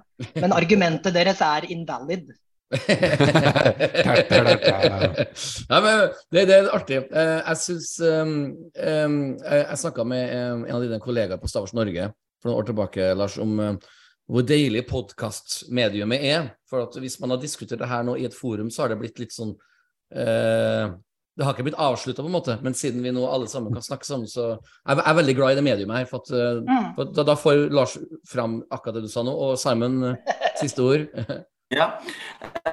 [0.41, 2.31] Men argumentet deres er invalid.
[2.71, 2.79] ja,
[5.85, 7.05] men det, det er artig.
[7.11, 11.75] Eh, jeg syns um, um, Jeg, snakka med um, en av dine kollegaer på Stavers
[11.77, 13.77] Norge for noen år tilbake, Lars, om um,
[14.31, 16.55] hvor deilig podkastmediumet er.
[16.71, 19.01] For at hvis man har diskutert det her nå i et forum, så har det
[19.03, 19.53] blitt litt sånn
[20.15, 20.87] eh,
[21.41, 23.81] Det har ikke blitt avslutta, på en måte, men siden vi nå alle sammen kan
[23.87, 26.09] snakke sammen, så jeg er jeg veldig glad i det mediumet her.
[26.11, 26.91] For, at, eh, Mm.
[26.99, 27.97] for da, da får Lars
[28.29, 29.33] fram akkurat det du sa nå.
[29.33, 31.09] Og Simon, eh, siste ord.
[31.71, 31.85] Ja.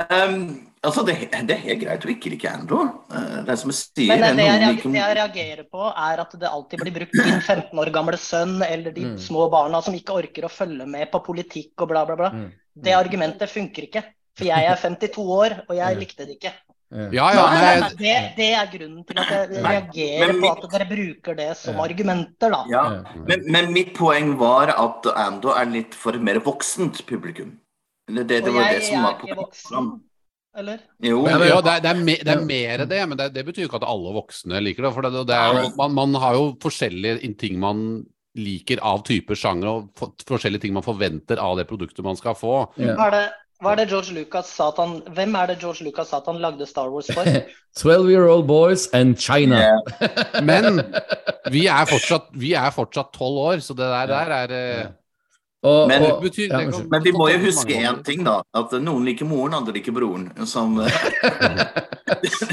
[0.10, 1.16] Um, altså, det,
[1.46, 2.88] det er helt greit å ikke like Andor.
[3.14, 4.10] Eh, det er som jeg sier.
[4.10, 6.96] Men det er det jeg, reager, det jeg reagerer på, er at det alltid blir
[6.96, 9.18] brukt din 15 år gamle sønn eller de Mm.
[9.22, 12.30] små barna som ikke orker å følge med på politikk og bla, bla, bla.
[12.34, 12.48] Mm.
[12.88, 14.04] Det argumentet funker ikke.
[14.38, 16.02] For jeg er 52 år, og jeg Mm.
[16.02, 16.54] likte det ikke.
[16.88, 17.08] Ja.
[17.12, 20.52] Ja, nei, Nei, Nei, det, det er grunnen til at jeg Nei, reagerer men på
[20.54, 22.62] at dere bruker det som argumenter, da.
[22.72, 22.84] Ja,
[23.28, 27.58] men, men mitt poeng var at Ando er litt for et mer voksent publikum.
[28.08, 29.40] Det, det, det var jeg, det som var poenget.
[29.42, 29.90] voksen,
[30.58, 30.84] eller?
[31.04, 33.44] Jo, Men, ja, det, er, det, er me, det er mer det, men det, det
[33.50, 34.94] betyr jo ikke at alle voksne liker det.
[34.96, 37.84] For det, det er jo, man, man har jo forskjellige ting man
[38.38, 42.38] liker av typer sjanger, og for, forskjellige ting man forventer av det produktet man skal
[42.38, 42.62] få.
[42.80, 42.96] Ja.
[42.96, 43.26] Er det,
[43.62, 46.28] hva er det George Lucas sa at han Hvem er det George Lucas sa at
[46.30, 47.26] han lagde Star Wars for?
[47.82, 49.58] 12-year-old boys and China.
[49.62, 49.80] Yeah.
[50.50, 50.82] Men
[51.54, 54.88] vi er fortsatt vi er fortsatt tolv år, så det der, der er eh,
[55.66, 58.42] Og, Men- og, det betyr, ja, kan- Men vi må jo huske én ting, da.
[58.54, 60.30] At noen liker moren, andre liker broren.
[60.46, 60.78] Som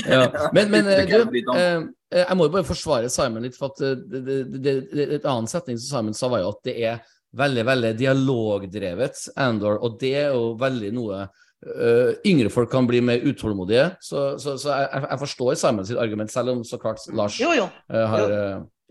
[0.08, 0.48] ja.
[0.52, 1.20] Men, men eh, du,
[1.54, 1.82] eh,
[2.12, 3.56] eh, jeg må jo bare forsvare Simon litt.
[3.58, 6.62] For at det, det, det, det, et annen setning som Simon sa, var jo at
[6.64, 7.02] det er
[7.36, 11.24] veldig, veldig dialogdrevet, Andor, og det er jo veldig noe
[11.64, 13.86] Uh, yngre folk kan bli mer utålmodige.
[14.04, 17.54] Så, så, så jeg, jeg- forstår Simon sitt argument, selv om så klart Lars Jo,
[17.56, 17.64] jo.
[17.88, 18.26] Uh, har Jo.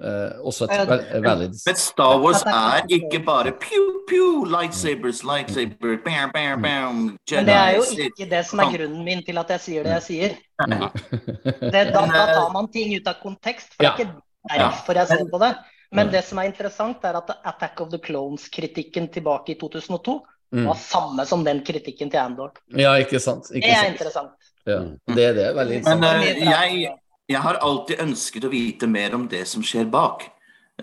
[0.01, 5.99] øh, også et vel- valid Men Star Wars er ikke bare pew, pew, lightsabers, lightsaber,
[6.03, 9.53] bam, bam, bam, Men det er jo ikke det som er grunnen min til at
[9.53, 10.35] jeg sier det jeg sier.
[10.65, 15.07] Det, da, da tar man ting ut av kontekst, for det er ikke derfor jeg
[15.13, 15.53] ser på det.
[15.93, 20.21] Men det som er interessant, er at Attack of the Clones-kritikken tilbake i 2002
[20.53, 20.67] Mm.
[20.67, 22.51] var samme som den kritikken til Andor.
[22.77, 23.47] Ja, ikke sant.
[23.49, 23.95] Det er sant.
[23.95, 24.51] interessant.
[24.69, 24.83] Ja.
[25.09, 26.01] Det er veldig interessant.
[26.01, 26.91] Men eh, jeg,
[27.33, 30.27] jeg har alltid ønsket å vite mer om det som skjer bak.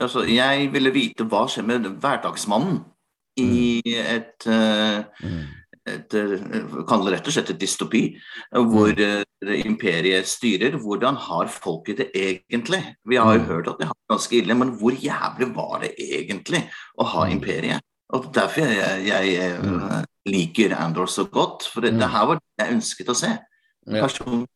[0.00, 2.82] Altså, jeg ville vite hva skjer med hverdagsmannen
[3.38, 5.46] i et, uh, Mm.
[5.86, 8.02] Et eh, Kall det rett og slett et dystopi,
[8.54, 9.24] eh, hvor eh,
[9.64, 10.76] imperiet styrer.
[10.80, 12.82] Hvordan har folket det egentlig?
[13.08, 13.46] Vi har jo Mm.
[13.48, 16.68] hørt at de har det ganske ille, men hvor jævlig var det egentlig
[16.98, 17.32] å ha Mm.
[17.40, 17.80] imperiet?
[18.12, 20.04] Og Derfor jeg, jeg Mm.
[20.26, 21.62] liker Andor så godt.
[21.72, 21.98] For det, Mm.
[22.00, 23.38] det her var det jeg ønsket å se.
[23.86, 24.02] Ja.
[24.06, 24.48] Personlig.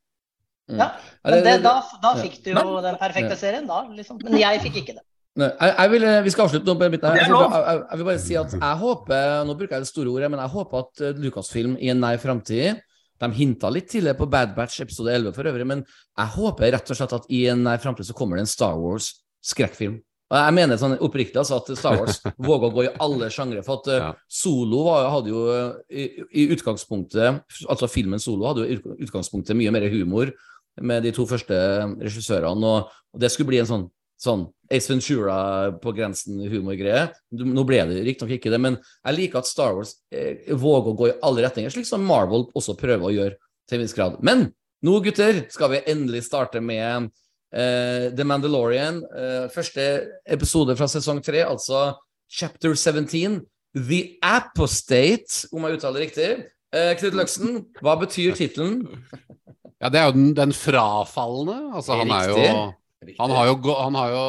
[0.68, 0.78] Mm.
[0.78, 0.90] Ja,
[1.24, 3.82] Men det, da, da fikk du jo den perfekte serien, da.
[3.88, 4.18] Liksom.
[4.22, 5.02] Men jeg fikk ikke det.
[5.35, 8.78] Jeg, jeg vil, vi skal avslutte nå Jeg, jeg, jeg, vil bare si at jeg
[8.85, 11.99] håper Nå bruker jeg det store ordet, men jeg håper at eh, Lucasfilm i en
[12.05, 12.78] nær framtid
[13.18, 16.93] De hinta litt tidligere på Bad Batch episode 11 for øvrig, men jeg håper rett
[16.93, 19.99] og slett at i en nær framtid så kommer det en Star Wars-skrekkfilm.
[20.35, 23.62] Og jeg mener sånn oppriktig altså at Star Wars våger å gå i alle sjangre.
[23.66, 24.12] For at eh, Ja.
[24.43, 26.07] Solo var, hadde jo eh, i,
[26.43, 30.32] i utgangspunktet Altså filmen Solo hadde jo i utgangspunktet mye mer humor
[30.82, 31.55] med de to første
[32.03, 33.85] regissørene, og, og det skulle bli en sånn
[34.24, 35.36] sånn Ace Ventura
[35.80, 37.08] på grensen humorgreie.
[37.36, 40.98] Nå ble det riktignok ikke det, men jeg liker at Star Wars eh, våger å
[40.98, 43.36] gå i alle retninger, slik som Marvel også prøver å gjøre
[43.68, 44.16] til en viss grad.
[44.24, 44.48] Men
[44.84, 47.10] nå, gutter, skal vi endelig starte med
[47.54, 49.02] eh, The Mandalorian.
[49.04, 49.88] Eh, første
[50.36, 51.92] episode fra sesong tre, altså
[52.30, 53.42] chapter 17.
[53.74, 56.30] The Apostate, om jeg uttaler det riktig.
[56.74, 58.82] Eh, Knut Løksen, hva betyr tittelen?
[59.82, 61.58] Ja, det er jo den, den frafalne.
[61.74, 62.44] Altså, han er jo.
[63.18, 64.22] Han har, jo, han har jo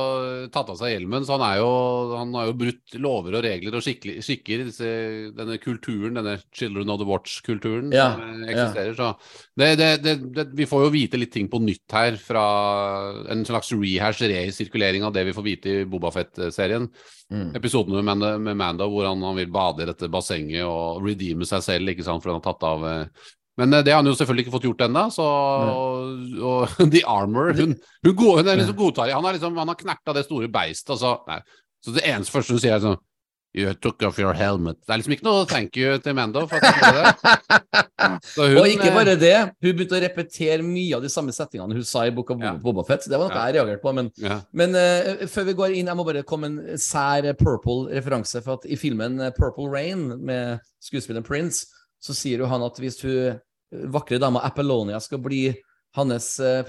[0.53, 1.69] tatt av seg hjelmen, så han, er jo,
[2.15, 4.65] han har jo brutt lover og regler og skikker.
[4.67, 4.89] Disse,
[5.36, 8.91] denne kulturen, denne Children of the Watch-kulturen Ja, som eksisterer.
[8.91, 8.97] eksisterer.
[8.99, 12.45] Så det, det, det, det, vi får jo vite litt ting på nytt her, fra
[13.32, 16.89] en slags rehash, resirkulering av det vi får vite i Bobafett-serien.
[17.34, 17.55] Mm.
[17.57, 21.47] Episoden med Mando, med Mando hvor han, han vil bade i dette bassenget og redeeme
[21.49, 24.10] seg selv, ikke sant, for han har tatt av eh, men eh, det har han
[24.10, 28.60] jo selvfølgelig ikke fått gjort ennå, så og, The Armor Hun, hun, går, hun er
[28.60, 31.18] liksom godtar Han har liksom, han har knerta det store beistet, altså.
[31.18, 31.41] så nei.
[31.86, 33.03] Så det eneste første hun sier, er sånn
[33.56, 34.82] You took off your helmet.
[34.84, 37.14] Det er liksom ikke noe thank you til Mando for at hun det.
[38.36, 41.32] Så hun, og ikke eh, bare det, hun begynte å repetere mye av de samme
[41.32, 42.51] setningene hun sa i Book of Ja.
[42.60, 43.08] Boba Fett.
[43.08, 43.45] Det var noe Ja.
[43.47, 43.93] jeg reagerte på.
[43.95, 44.41] Men, ja.
[44.51, 48.43] men uh, før vi går inn, jeg må bare komme en sær eh, Purple-referanse.
[48.43, 51.72] For at i filmen eh, Purple Rain med skuespilleren Prince,
[52.03, 53.39] så sier jo han at hvis hun eh,
[53.72, 55.47] vakre dama Apollonia skal bli
[55.95, 56.63] hans uh,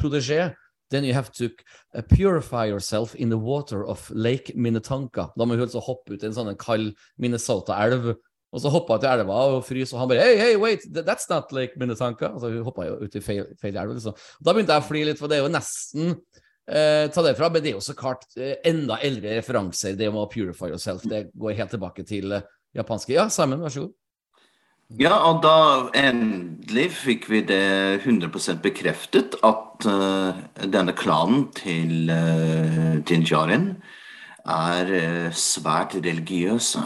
[0.91, 1.51] then you have to
[1.95, 5.33] uh, purify yourself in the water of Lake Minnetonka.
[5.37, 8.15] Da må hun altså hoppe ut i en sånn kald Minnesota-elv.
[8.55, 11.29] Og så hoppa hun til elva og fryser, og han bare Hey, hey, wait, that's
[11.29, 12.31] not Lake Minnetonka.
[12.37, 13.97] Altså, hun hoppa jo ut i feil, feil elv.
[13.99, 14.17] Liksom.
[14.41, 17.51] Da begynte jeg å fly litt, for det er jo nesten eh, ta det fra,
[17.51, 21.05] men det er jo så klart eh, enda eldre referanser, det med å purify yourself.
[21.11, 22.47] Det går helt tilbake til eh,
[22.79, 23.17] japanske.
[23.19, 23.97] Ja, Simon, vær så god.
[24.95, 33.03] Ja, og da endelig fikk vi det 100 bekreftet at uh, denne klanen til uh,
[33.03, 33.73] Jinjarin
[34.47, 36.85] er uh, svært religiøse.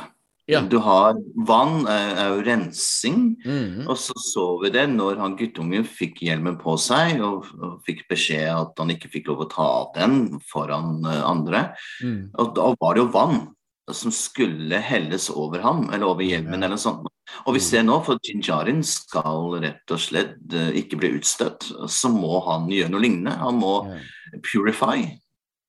[0.51, 0.65] Ja.
[0.67, 1.15] Du har
[1.47, 3.87] vann, eh, er jo rensing, Mhm.
[3.87, 8.09] og så så vi det når han guttungen fikk hjelmen på seg og, og fikk
[8.09, 11.77] beskjed at han ikke fikk lov å ta av den foran eh, andre.
[12.03, 12.31] Mm.
[12.35, 13.55] Og da var det jo vann
[13.97, 17.07] som skulle helles over ham, eller over hjelmen eller noe sånt.
[17.47, 22.11] Og vi ser nå, for Jinjarin skal rett og slett eh, ikke bli utstøtt, så
[22.12, 23.36] må han gjøre noe lignende.
[23.38, 23.99] Han må Ja.
[24.43, 25.18] purify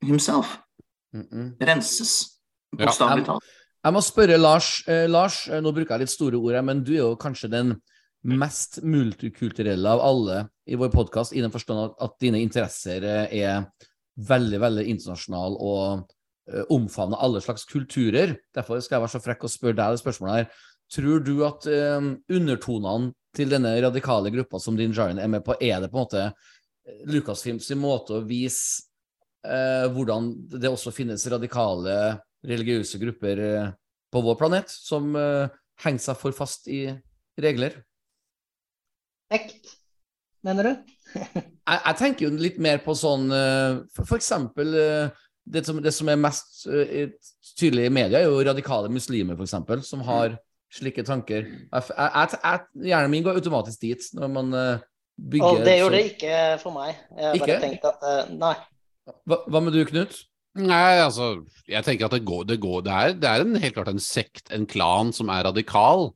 [0.04, 0.60] himself.
[1.14, 1.58] Mhm.
[1.62, 2.38] Renses.
[2.78, 2.86] Ja.
[2.86, 3.44] Bokstavelig talt.
[3.84, 4.84] Jeg må spørre Lars.
[4.88, 7.50] Eh, Lars, eh, nå bruker jeg litt store ord, her, men du er jo kanskje
[7.50, 7.82] den
[8.24, 13.42] mest multikulturelle av alle i vår podkast, i den forstand at, at dine interesser eh,
[13.42, 13.66] er
[14.22, 16.04] veldig, veldig internasjonale og
[16.52, 18.36] eh, omfavner alle slags kulturer.
[18.56, 20.62] Derfor skal jeg være så frekk og spørre deg det spørsmålet her.
[20.92, 25.56] Tror du at eh, undertonene til denne radikale gruppa som Din Jarin er med på,
[25.60, 28.84] er det på en måte eh, Lucasfilms måte å vise
[29.48, 33.70] eh, hvordan det også finnes radikale religiøse grupper eh,
[34.12, 35.14] på vår planet som
[35.80, 36.84] henger seg for fast i
[37.40, 37.78] regler?
[39.32, 39.78] Vekt,
[40.44, 40.74] mener du?
[41.72, 43.30] Jeg, jeg tenker jo litt mer på sånn
[43.94, 44.74] for, for eksempel
[45.46, 47.12] det, som, det som er mest eh,
[47.58, 50.38] tydelig i media, er jo radikale muslimer, f.eks., som har
[50.72, 51.48] slike tanker.
[51.48, 54.84] Jeg, jeg, jeg, jeg, hjernen min går automatisk dit når man eh,
[55.32, 57.00] bygger Og det gjorde det ikke for meg.
[57.18, 57.48] Jeg Ikke?
[57.48, 58.54] bare tenkte at eh, nei.
[59.28, 60.20] hva, hva med du, Knut?
[60.62, 61.34] Nei, altså,
[61.72, 64.04] jeg tenker at det går, det går Det er, det er en, helt klart en
[64.04, 66.10] sekt, en klan, som er radikal.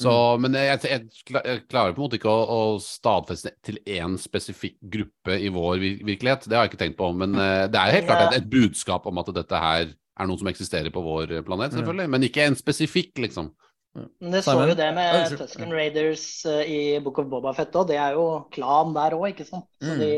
[0.00, 4.16] Så, Men jeg, jeg, jeg klarer på en måte ikke å, å stadfeste til én
[4.18, 6.48] spesifikk gruppe i vår vir virkelighet.
[6.50, 7.12] Det har jeg ikke tenkt på.
[7.14, 10.40] Men uh, det er helt klart et, et budskap om at dette her er noe
[10.40, 12.10] som eksisterer på vår planet, selvfølgelig.
[12.10, 13.52] Men ikke en spesifikk, liksom.
[13.94, 15.36] Men det så jo det med.
[15.38, 17.86] Tusken Raiders eh, i Book of Boba Fett òg.
[17.92, 19.68] Det er jo klan der òg, ikke sant.
[19.78, 20.00] Så Mm.
[20.02, 20.10] de,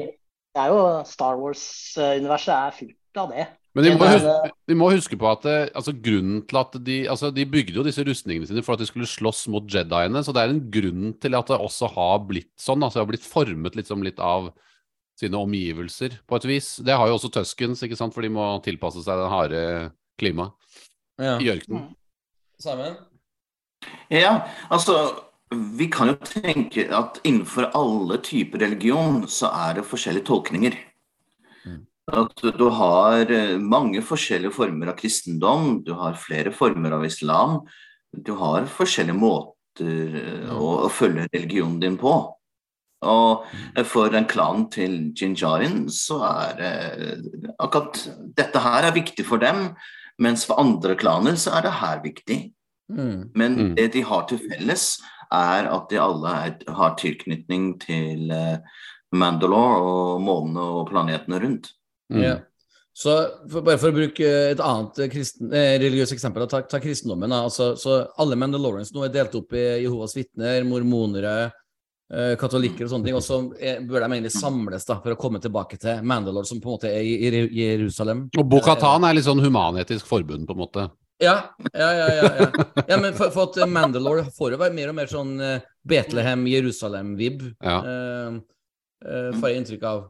[0.56, 3.46] det er jo Star Wars-universet er fullt av det.
[3.76, 6.94] Men vi må, huske, de må huske på at eh, altså, grunnen til at de
[7.12, 10.32] altså, De bygde jo disse rustningene sine for at de skulle slåss mot Jediene, så
[10.32, 12.80] det er en grunn til at det også har blitt sånn.
[12.80, 14.48] Altså, det har blitt formet liksom litt av
[15.16, 16.70] sine omgivelser, på et vis.
[16.84, 19.62] Det har jo også Tuskens, ikke sant, for de må tilpasse seg det harde
[20.20, 20.52] klimaet
[21.20, 21.36] Ja.
[21.40, 21.90] i ørkenen.
[22.60, 22.96] Simon?
[24.12, 25.22] Ja, altså
[25.52, 30.74] Vi kan jo tenke at innenfor alle typer religion så er det forskjellige tolkninger.
[32.06, 37.60] At du har eh, mange forskjellige former av kristendom, du har flere former av islam.
[38.12, 42.14] Du har forskjellige måter eh, å, å følge religionen din på.
[43.06, 43.44] Og
[43.74, 47.26] eh, for en klan til Jinjarin så er eh,
[47.58, 47.98] akkurat
[48.38, 49.72] dette her er viktig for dem,
[50.22, 52.40] mens for andre klaner så er det her viktig.
[52.92, 53.30] Mm.
[53.34, 53.74] Men Mm.
[53.74, 55.00] det de har til felles,
[55.32, 58.58] er at de alle er, har tilknytning til eh,
[59.12, 61.72] Mandalore og månene og planetene rundt.
[62.12, 62.22] Mm.
[62.22, 62.36] Ja.
[62.96, 63.12] Så
[63.50, 67.32] for, bare for å bruke et annet eh, kristen, eh, religiøst eksempel, ta, ta kristendommen.
[67.36, 71.34] Altså, så alle Mandalorians nå er delt opp i Jehovas vitner, mormonere,
[72.08, 73.18] eh, katolikker og sånne ting.
[73.18, 76.72] Og så bør de egentlig samles da, for å komme tilbake til Mandalore, som på
[76.72, 78.30] en måte er i, i Jerusalem.
[78.32, 80.88] Og Bo-Katan er litt sånn human-etisk forbund, på en måte.
[81.20, 81.36] Ja,
[81.72, 82.08] ja, ja.
[82.12, 82.64] ja, ja.
[82.88, 85.70] ja men for, for at eh, Mandalore får jo være mer og mer sånn eh,
[85.84, 87.78] Betlehem, Jerusalem-vib, Ja.
[87.84, 88.36] eh,
[89.04, 90.04] eh, får jeg inntrykk av.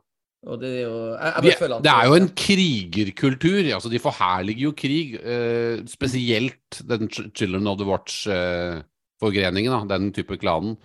[0.60, 3.70] Det er jo jeg, jeg at det er jo en krigerkultur.
[3.74, 5.16] altså De forherliger jo krig.
[5.18, 10.76] eh, spesielt den Children of the Watch-forgreningen, da, den type klanen.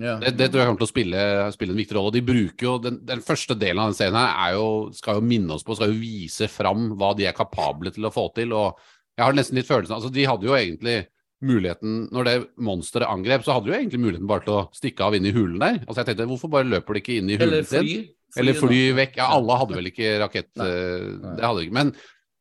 [0.00, 0.16] ja.
[0.22, 2.14] Det, det tror jeg kommer til å spille, spille en viktig rolle.
[2.16, 5.26] De bruker jo, den, den første delen av den scenen her er jo, skal jo
[5.26, 8.54] minne oss på, skal jo vise fram hva de er kapable til å få til.
[8.56, 8.80] og
[9.18, 11.02] Jeg har nesten litt følelsen altså De hadde jo egentlig
[11.44, 15.04] muligheten Når det monsteret angrep, så hadde de jo egentlig muligheten bare til å stikke
[15.06, 15.82] av inn i hulen der.
[15.86, 17.92] Altså jeg tenkte, Hvorfor bare løper de ikke inn i hulen sin?
[18.38, 19.16] Eller fly vekk.
[19.18, 20.50] Ja, alle hadde vel ikke rakett.
[20.56, 20.66] Nei.
[20.66, 21.36] eh.
[21.36, 21.76] Det hadde de ikke.
[21.78, 21.92] Men,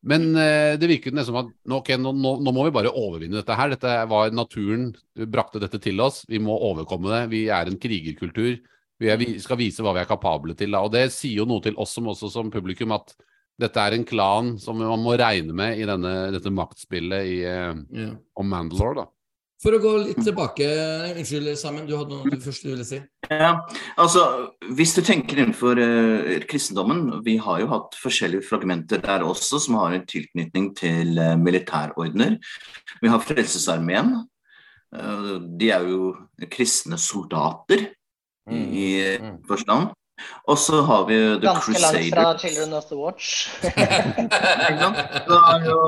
[0.10, 3.40] men eh, det virket nesten som at nå, nå, nå, nå må vi bare overvinne
[3.42, 3.70] dette her.
[3.74, 4.90] Dette var naturen
[5.28, 6.22] brakte dette til oss.
[6.30, 7.24] Vi må overkomme det.
[7.34, 8.60] Vi er en krigerkultur.
[9.00, 10.72] Vi, er, vi skal vise hva vi er kapable til.
[10.76, 10.82] Da.
[10.84, 13.16] Og det sier jo noe til oss som, også som publikum at
[13.60, 18.14] dette er en klan som man må regne med i denne, dette maktspillet i, Ja.
[18.40, 19.02] om Mandalore.
[19.02, 19.08] da.
[19.60, 20.68] For å gå litt tilbake
[21.18, 23.02] Unnskyld, Sammen, du hadde noe du først du ville si?
[23.28, 23.52] Ja,
[24.00, 24.24] altså
[24.78, 29.80] Hvis du tenker innenfor uh, kristendommen, vi har jo hatt forskjellige fragmenter der også som
[29.82, 32.38] har en tilknytning til uh, militærordener.
[33.04, 34.16] Vi har Frelsesarmeen.
[34.96, 36.14] Uh, de er jo
[36.50, 37.90] kristne soldater
[38.50, 38.88] i i
[39.20, 39.92] uh, forstand.
[40.48, 43.50] Og så har vi The Ganske langt fra Children of the Watch.
[44.70, 45.04] Ikke sant?
[45.28, 45.84] Så er jo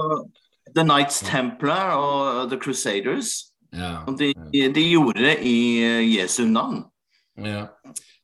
[0.76, 3.51] The Knights Templar og The Crusaders.
[3.72, 3.92] Ja.
[4.08, 4.34] Og de,
[4.76, 6.84] de gjorde det i eh, Jesu navn.
[7.40, 7.68] ja.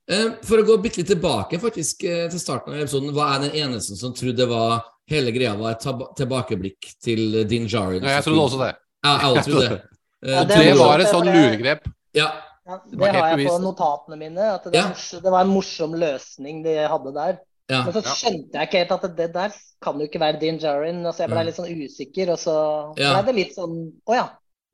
[0.07, 3.41] Eh, For å gå bitte litt tilbake faktisk eh, til starten av episoden, hva er
[3.47, 5.83] den eneste som trodde det var hele greia var et
[6.19, 8.03] tilbakeblikk til Din Djarin?
[8.03, 8.73] Ja, jeg trodde også det.
[9.03, 9.81] Ja, alle trodde det.
[10.27, 11.83] Ja, det det var et sånn luregrep.
[12.17, 12.31] Ja,
[12.67, 14.47] Ja, Det det har jeg på notatene mine.
[14.55, 14.81] At det,
[15.23, 17.37] det var en morsom løsning de hadde der.
[17.69, 17.83] ja.
[17.85, 19.53] Men så skjønte jeg ikke helt at det der
[19.85, 21.03] kan jo ikke være Din Jarin.
[21.05, 22.55] Altså jeg ble litt sånn usikker, og så
[22.97, 23.77] ble det litt sånn
[24.09, 24.25] Å ja.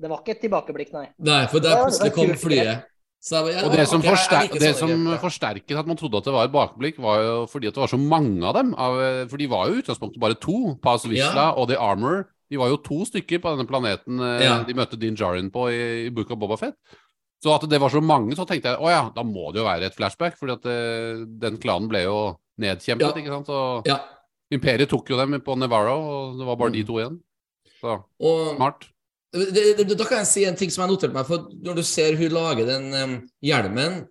[0.02, 1.08] Det var ikke et tilbakeblikk, nei.
[1.20, 2.84] Nei, for der plutselig kom flyet.
[3.24, 6.18] Så jeg, bare, Og det som, jeg- jeg forster det som forsterket at man trodde
[6.18, 8.74] at det var et bakblikk, var jo fordi at det var så mange av dem.
[8.76, 10.76] Av, for de var jo i utgangspunktet bare to.
[10.82, 11.52] Paz Vizsla Ja.
[11.56, 12.26] og The Armor.
[12.52, 14.64] De var jo to stykker på denne planeten eh, Ja.
[14.64, 16.76] de møtte Din Jarin på i, i Book of Boba Fett.
[17.42, 19.66] Så at det var så mange, så tenkte jeg å ja, da må det jo
[19.66, 20.38] være et flashback.
[20.38, 23.12] fordi at det, den klanen ble jo nedkjempet, Ja.
[23.14, 23.48] ikke sant.
[23.48, 24.00] Så Ja.
[24.52, 25.96] Imperiet tok jo dem på Navarro,
[26.32, 26.88] og det var bare de Mm.
[26.88, 27.20] to igjen.
[27.82, 28.90] Så Og smart.
[29.34, 31.28] Det, det, da kan jeg si en ting som jeg noterte meg.
[31.30, 34.04] For når du ser hun lage den um, hjelmen,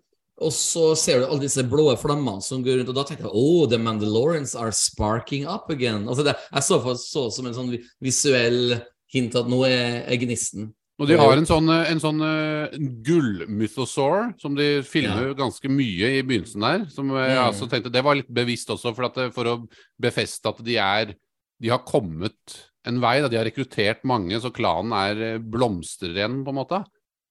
[0.43, 3.35] og så ser du alle disse blå flammene som går rundt, og da tenker jeg
[3.39, 6.09] oh, the Mandalorians are sparking up again.
[6.09, 8.79] Altså det, jeg så det som en sånn visuell
[9.12, 10.73] hint at nå er, er gnisten.
[11.01, 12.75] Og de har en sånn, en sånn uh,
[13.07, 15.39] gullmythosaur som de filmer ja.
[15.39, 16.85] ganske mye i begynnelsen der.
[16.93, 17.45] Som jeg Mm.
[17.47, 19.57] altså tenkte Det var litt bevisst også, for, at, for å
[20.03, 21.14] befeste at de er
[21.62, 23.16] de har kommet en vei.
[23.22, 23.28] Da.
[23.33, 26.78] De har rekruttert mange, så klanen er eh, blomstrer igjen, på en måte.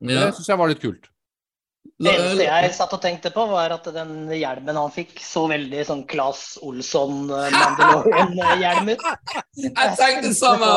[0.02, 0.08] Ja.
[0.28, 1.06] Det syns jeg var litt kult.
[2.02, 5.82] Det eneste jeg satt og tenkte på, var at den hjelmen han fikk, så veldig
[5.86, 9.02] sånn Claes Olsson-Mandalorian-hjelm ut.
[9.62, 10.68] Jeg tenkte det samme!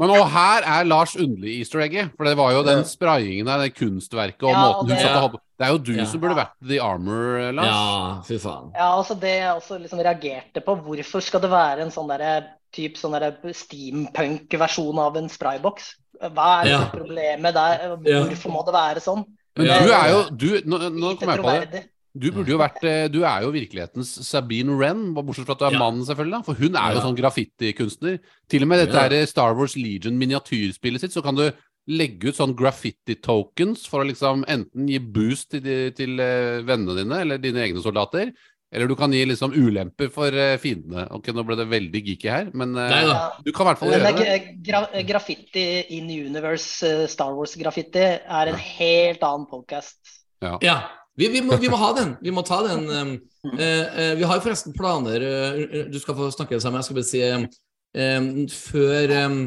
[0.00, 2.06] Men og her er Lars underlig easter egget.
[2.16, 5.16] For det var jo den sprayingen der, det kunstverket og Ja, måten hun det- satt
[5.18, 6.04] og holdt på Det er jo du Ja.
[6.10, 7.66] som burde vært The Armor, Lars.
[7.66, 8.66] Ja, fy faen.
[8.74, 12.32] Ja, altså det jeg også liksom reagerte på, hvorfor skal det være en sånn derre
[12.72, 13.16] typ sånn
[13.52, 15.94] steampunk-versjon av en sprayboks?
[16.22, 16.90] Hva er Ja.
[16.94, 17.96] problemet der?
[18.04, 18.24] Ja.
[18.24, 19.24] Hvorfor må det være sånn?
[19.56, 19.78] Men Ja.
[19.84, 21.88] du er jo du, Nå, nå kom jeg på det.
[22.14, 25.64] Du burde jo vært eh, Du er jo virkelighetens Sabine Wren, bortsett fra at du
[25.64, 25.78] er Ja.
[25.78, 26.30] mannen, selvfølgelig.
[26.30, 27.04] da For hun er jo Ja.
[27.04, 28.18] sånn graffitikunstner.
[28.48, 29.08] Til og med dette Ja.
[29.08, 31.52] her Star Wars Legion miniatyrspillet sitt, så kan du
[31.88, 36.62] legge ut sånn graffiti tokens for å liksom enten gi boost til, de, til eh,
[36.62, 38.32] vennene dine eller dine egne soldater,
[38.72, 41.04] eller du kan gi liksom ulemper for eh, fiendene.
[41.12, 43.02] Ok, nå ble det veldig geeky her, men eh, Nei.
[43.04, 43.18] Ja.
[43.44, 44.24] du kan i hvert fall gjøre det.
[44.24, 44.80] det gra
[45.12, 45.66] graffiti
[45.98, 50.00] in universe, eh, Star Wars-graffiti, er en helt annen podcast.
[50.42, 50.80] Ja,
[51.16, 52.14] vi, vi, må, vi må ha den.
[52.24, 52.88] Vi må ta den.
[52.88, 56.80] Uh, eh, eh, vi har forresten planer eh, Du skal få snakke sammen.
[56.80, 59.42] Jeg skal bare si um, Før um,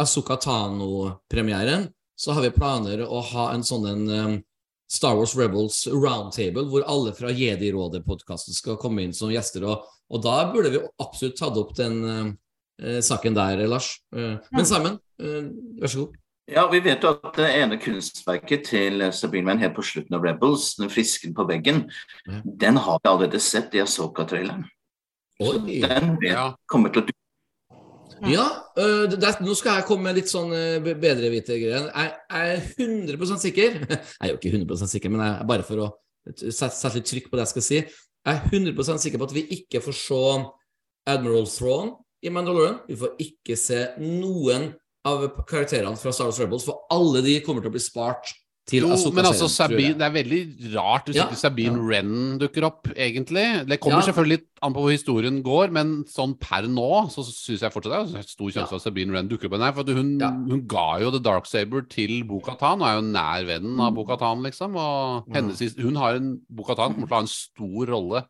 [0.00, 4.38] Asuka Tano-premieren, så har vi planer å ha en sånn en um,
[4.92, 9.64] Star Wars Rebels roundtable, hvor alle fra Jedi-rådet-podkasten skal komme inn som gjester.
[9.64, 13.94] Og, og da burde vi absolutt tatt opp den eh, saken der, Lars.
[14.14, 15.46] Eh, men Simon, uh,
[15.80, 16.18] vær så god.
[16.52, 20.24] Ja, vi vet jo at det ene kunstverket til Sabine Mann helt på slutten av
[20.26, 21.84] Rebels, den frisken på veggen,
[22.26, 22.42] Ja.
[22.44, 24.66] den har vi allerede sett i Asoka-traileren.
[25.40, 26.54] Den vet, Ja.
[26.68, 27.21] kommer til å dukke
[28.30, 28.44] Ja,
[28.78, 30.52] øh, det, nå skal jeg komme med litt sånn
[30.84, 31.88] be- bedrevitergreier.
[31.90, 32.60] Jeg, jeg er
[33.16, 33.98] 100% sikker Jeg
[34.28, 35.90] er jo ikke 100% sikker, men jeg, bare for å
[36.38, 37.80] sette litt trykk på det jeg skal si.
[38.22, 40.22] Jeg er 100% sikker på at vi ikke får se
[41.10, 42.78] Admiral Throne i Mandalorian.
[42.86, 44.70] Vi får ikke se noen
[45.08, 48.30] av karakterene fra Star Wars Rebels, for alle de kommer til å bli spart
[48.64, 49.48] til Jo, men altså.
[49.50, 51.82] Sabine, det er veldig rart hvis Ja, ikke Sabine ja.
[51.82, 53.66] Wren dukker opp, egentlig.
[53.66, 54.06] Det kommer Ja.
[54.12, 58.12] selvfølgelig litt an på hvor historien går, men sånn per nå så syns jeg fortsatt
[58.12, 58.66] det er stor sjanse Ja.
[58.66, 59.58] for at Sabine Wren dukker opp.
[59.60, 63.44] her, For hun, hun ga jo The Dark Saber til Bo-Katan, og er jo nær
[63.50, 64.76] vennen av Bo-Katan, liksom.
[64.76, 65.34] Og Mm.
[65.34, 68.24] hennes, hun har en Bo-Katan kommer til å ha en stor rolle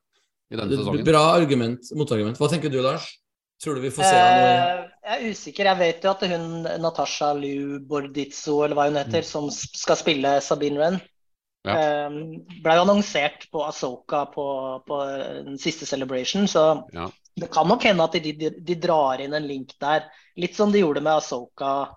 [0.51, 1.05] i denne sesongen.
[1.05, 2.39] Bra argument, motargument.
[2.39, 3.19] Hva tenker du, Lars?
[3.63, 4.43] Tror du vi får se nå?
[4.43, 5.69] Eh, jeg er usikker.
[5.71, 6.47] Jeg vet jo at hun
[6.83, 11.01] Natasha Liu Bordizzo, eller hva hun heter, som skal spille Sabine Renn,
[11.65, 11.77] Ja.
[11.79, 12.11] eh,
[12.63, 14.47] ble jo annonsert på Asoka på,
[14.87, 14.99] på
[15.47, 17.07] den siste celebration, så Ja.
[17.39, 20.09] det kan nok hende at de, de, de drar inn en link der.
[20.37, 21.95] Litt som de gjorde med Asoka.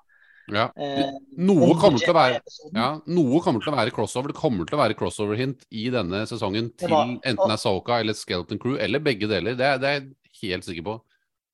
[0.54, 0.68] Ja.
[0.78, 1.10] Eh,
[1.42, 2.42] Noe kommer til å være.
[2.76, 4.28] Ja, noe kommer til å være crossover.
[4.30, 6.94] Det kommer til å være crossover-hint i denne sesongen til
[7.26, 9.56] enten Asoka eller Skeleton Crew, eller begge deler.
[9.58, 11.02] Det, er- det er jeg helt sikker på.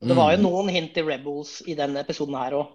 [0.02, 0.44] Det var jo Mm.
[0.44, 2.68] noen hint til Rebels i denne episoden her òg.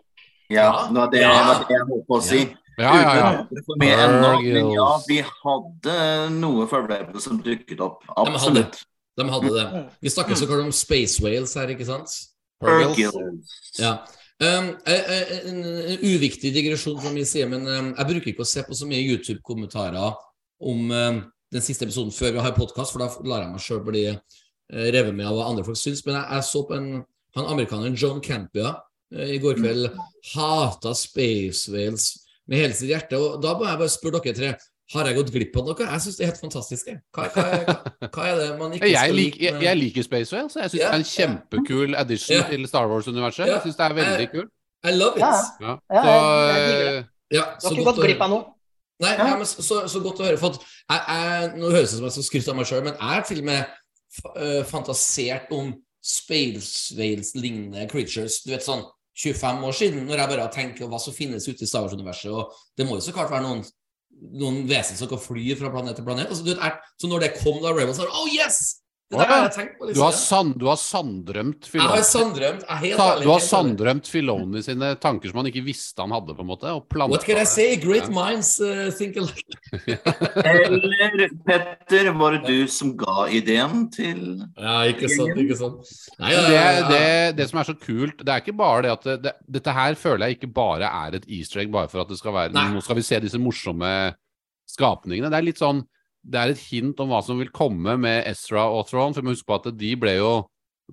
[0.49, 1.33] Ja, det var det, Ja.
[1.47, 2.41] var det jeg holdt på å si.
[2.79, 3.47] Ja, ja, ja.
[3.51, 3.97] Uten ja.
[4.05, 8.05] ennå, men ja, vi hadde noe for Rebels som dukket opp.
[8.17, 8.85] Absolutt.
[9.17, 9.67] De hadde det.
[9.73, 9.91] Mm.
[10.03, 12.13] Vi snakker så klart om Space Whales her, ikke sant?
[12.61, 13.79] Burgles.
[13.79, 13.99] Ja.
[14.39, 18.45] Um, eh, eh, en, en uviktig digresjon fra min side, men um, jeg bruker ikke
[18.45, 20.13] å se på så mye YouTube-kommentarer
[20.61, 21.23] om um,
[21.53, 24.89] den siste episoden før vi har podkast, for da lar jeg meg sjøl bli eh,
[24.93, 26.05] revet med av hva andre folk syns.
[26.05, 26.91] Men jeg, jeg så på en,
[27.37, 28.73] han amerikaneren John Campia
[29.15, 29.91] eh, i går kveld
[30.35, 32.11] hata Space Whales
[32.47, 33.19] med hele sitt hjerte.
[33.21, 34.55] Og da må jeg bare spørre dere tre.
[34.95, 35.83] Har jeg gått glipp av noe?
[35.83, 36.91] Jeg syns det er helt fantastisk.
[37.11, 40.31] Hva, hva, hva, hva er det man ikke Jeg, skal lik, jeg, jeg liker Space
[40.31, 42.51] Whale, så jeg syns yeah, det er en kjempekul addition yeah.
[42.53, 43.49] til Star Wars-universet.
[43.51, 44.53] Jeg syns det er veldig Eh, kult.
[44.87, 45.25] I love it.
[45.25, 45.33] Ja.
[45.67, 45.73] Ja.
[45.91, 46.13] Ja, Så,
[46.53, 47.07] jeg- det.
[47.35, 48.45] Ja, Du har ikke gått glipp av noe.
[49.03, 49.27] Nei, Ja.
[49.33, 50.39] ja, men så, så, så godt å høre.
[50.39, 52.85] For at jeg, jeg, nå høres det ut som jeg skal skryte av meg sjøl,
[52.87, 53.75] men jeg har til og med
[54.39, 55.75] øh, fantasert om
[56.07, 58.43] Space Whales-lignende creatures.
[58.45, 58.85] Du vet sånn
[59.17, 60.47] 25 år siden, når jeg bare
[60.77, 62.31] på hva som finnes ute i Star Wars-universet.
[62.31, 63.63] Og det må jo så klart være noen,
[64.37, 66.29] noen vesen som kan fly fra planet til planet.
[66.29, 68.86] Altså, vet, er, så når det kom da Rebels, var Oh yes!
[69.07, 69.87] Det der har jeg tenkt på.
[69.95, 72.41] Du har, sand, du har sanddrømt jeg har Filoni.
[72.43, 74.09] Jeg er helt Sa, ærlig, du har helt ærlig.
[74.11, 76.73] Filoni sine tanker som han ikke visste han hadde, på en måte.
[76.75, 77.77] Og What can I say?
[77.79, 79.61] Great minds uh, think alike.
[80.43, 85.97] Eller Petter, var det du som ga ideen til Ja, ikke sant, ikke sant.
[86.19, 86.85] Nei, ja, det, ja, ja.
[86.91, 89.79] det, det som er så kult, det er ikke bare det at det, det, Dette
[89.79, 92.59] her føler jeg ikke bare er et easter egg bare for at det skal være
[92.59, 92.73] Nei.
[92.75, 93.93] Nå skal vi se disse morsomme
[94.67, 95.31] skapningene.
[95.31, 95.87] Det er litt sånn
[96.29, 99.15] Det er et hint om hva som vil komme med Ezra og Throne.
[99.15, 100.31] For vi må huske på at de ble jo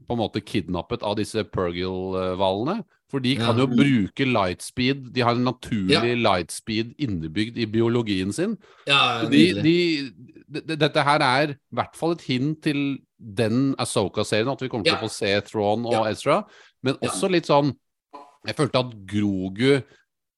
[0.08, 2.84] på en måte kidnappet av disse Pergil-hvalene.
[3.12, 3.66] For de kan Ja.
[3.66, 5.12] jo bruke lightspeed.
[5.14, 8.58] De har en naturlig lightspeed innebygd i biologien sin.
[8.88, 10.12] ja, de, de,
[10.50, 14.84] de, dette her er i hvert fall et hint til den Asoka-serien, at vi kommer
[14.86, 16.04] til å få se Thrawn og Ja.
[16.12, 16.44] Ezra.
[16.84, 17.76] Men også litt sånn
[18.46, 19.82] Jeg følte at Grogu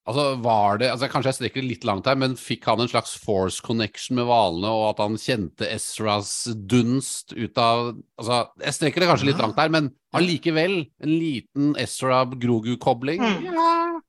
[0.05, 2.89] Altså var det altså Kanskje jeg strekker det litt langt her, men fikk han en
[2.91, 6.33] slags force connection med hvalene, og at han kjente Ezras
[6.69, 11.73] dunst ut av Altså, jeg strekker det kanskje litt langt her, men allikevel en liten
[11.81, 13.23] Ezra-Grogu-kobling.
[13.23, 14.01] Mm.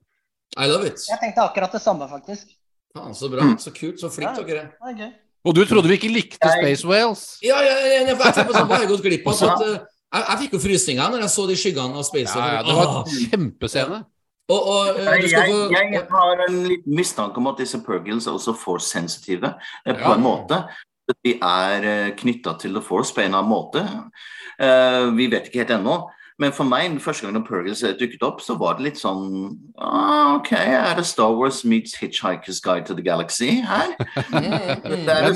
[0.56, 1.00] I love it.
[1.08, 2.52] Jeg tenkte akkurat det samme, faktisk.
[2.96, 3.48] Faen, så bra.
[3.60, 3.98] Så kult.
[4.00, 5.14] Så flink dere er.
[5.46, 7.38] Og du trodde vi ikke likte Jeg- Space Whales?
[7.42, 9.42] Ja, ja, ja, ja, for jeg jeg på sånn, har gått glipp av?
[9.50, 9.78] At, eh,
[10.16, 12.34] jeg, jeg fikk jo frysninger når jeg så de skyggene av Space.
[12.36, 14.04] Ja, ja, det var en kjempescene.
[14.48, 18.36] Og, og eh, Jeg, få jeg, har en liten mistanke om at disse pergils er
[18.38, 19.54] også force-sensitive,
[19.86, 20.14] eh, på Ja.
[20.14, 20.60] en måte.
[21.24, 23.82] De er knytta til The Force på en eller annen måte.
[24.58, 26.10] Eh, vi vet ikke helt ennå.
[26.38, 30.50] Men for meg, første gang når dukket opp, så var det litt sånn ah, OK,
[30.52, 33.94] er det Star Wars meets Hitchhiker's Guide to the Galaxy her?
[34.26, 35.32] Det er,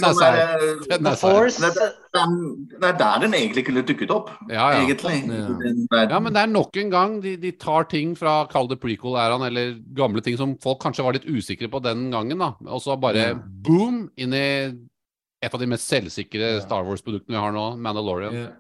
[2.99, 4.83] der, Den egentlig kunne dukket opp, Ja, ja.
[4.83, 5.25] egentlig.
[5.31, 6.05] Ja.
[6.11, 9.47] Ja, men det er nok en gang de, de tar ting fra kall det prequel-æraen,
[9.49, 12.53] eller gamle ting som folk kanskje var litt usikre på den gangen, da.
[12.69, 13.33] Og så bare
[13.65, 14.47] boom inn i
[15.41, 18.51] et av de mest selvsikre Star Wars-produktene vi har nå, Mandalorian.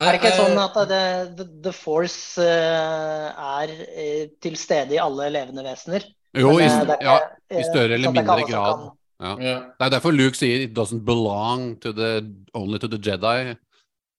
[0.00, 1.02] Er det ikke Eh, sånn at det,
[1.36, 3.26] the, the Force eh,
[3.60, 6.06] er eh, til stede i alle levende vesener?
[6.32, 7.16] Jo, i, eh, er ja,
[7.50, 8.86] i eh, større eller sånn ikke mindre grad.
[9.20, 9.32] Ja.
[9.44, 9.56] ja.
[9.76, 12.24] Det er derfor Luke sier 'it doesn't belong to the,
[12.56, 13.56] only to the Jedi'.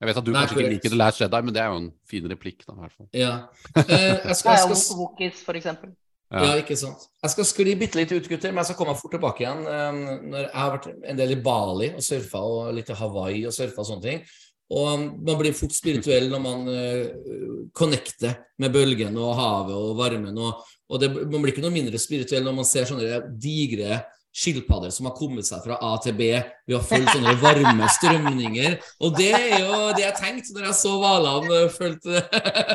[0.02, 1.78] Jeg vet at du Nei, kanskje ikke liker The Last Jedi, men det er jo
[1.78, 3.10] en fin replikk, da, i hvert fall.
[3.14, 3.34] ja.
[3.78, 5.92] Eh, jeg skal, jeg skal, Wookies, for eksempel.
[6.32, 6.46] Ja.
[6.46, 7.04] Ja, ikke sant.
[7.22, 9.66] Jeg skal skli bitte litt ut, gutter, men jeg skal komme fort tilbake igjen.
[9.68, 10.00] Um,
[10.32, 13.54] Når jeg har vært en del i Bali og surfa, og litt i Hawaii og
[13.54, 14.24] surfa og sånne ting.
[14.72, 20.38] Og man blir fort spirituell når man uh, connecter med bølgen og havet og varmen.
[20.40, 20.62] Og,
[20.92, 24.00] og det, man blir ikke noe mindre spirituell når man ser sånne digre
[24.32, 28.78] skilpadder som har kommet seg fra A til B ved å følge sånne varme strømninger.
[29.04, 32.22] Og det er jo det jeg tenkte når jeg så hvalene følte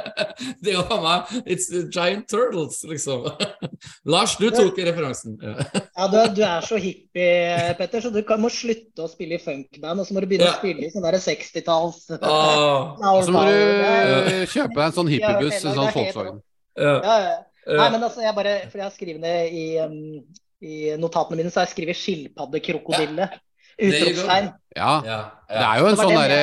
[0.62, 3.24] Det er jo faen meg It's the giant turtles, liksom.
[4.12, 5.38] Lars, du tok referansen.
[5.40, 5.54] Ja.
[5.96, 9.38] Ja, du, er- du er så hippie, Petter, så du kan, må slutte å spille
[9.38, 10.54] i funkband, og så må du begynne Ja.
[10.56, 15.62] å spille i sånn 60-talls Ah, Og så må du kjøpe deg en sånn hippiebuss,
[15.64, 16.40] en sånn Volkswagen.
[16.76, 17.36] ja, ja.
[17.66, 20.20] Nei, men altså, jeg bare, for jeg har skrevet det i, um,
[20.64, 23.28] i notatene mine, så har jeg skrevet skilpaddekrokodille.
[23.28, 23.42] Ja.
[23.76, 24.46] Utropstegn.
[24.76, 25.18] Ja, ja,
[25.50, 26.36] det er jo en sånn derre.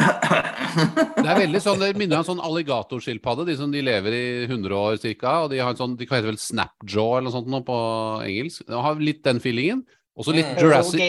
[0.00, 4.26] Det er veldig sånn, det minner om en sånn alligatorskilpadde, de som de lever i
[4.46, 7.50] 100 år cirka, og de har en sånn, de heter vel snapjaw eller noe sånt
[7.52, 7.78] nå på
[8.24, 8.64] engelsk.
[8.68, 9.82] De har litt den feelingen.
[10.16, 10.60] Også litt Mm.
[10.60, 11.00] Jurassic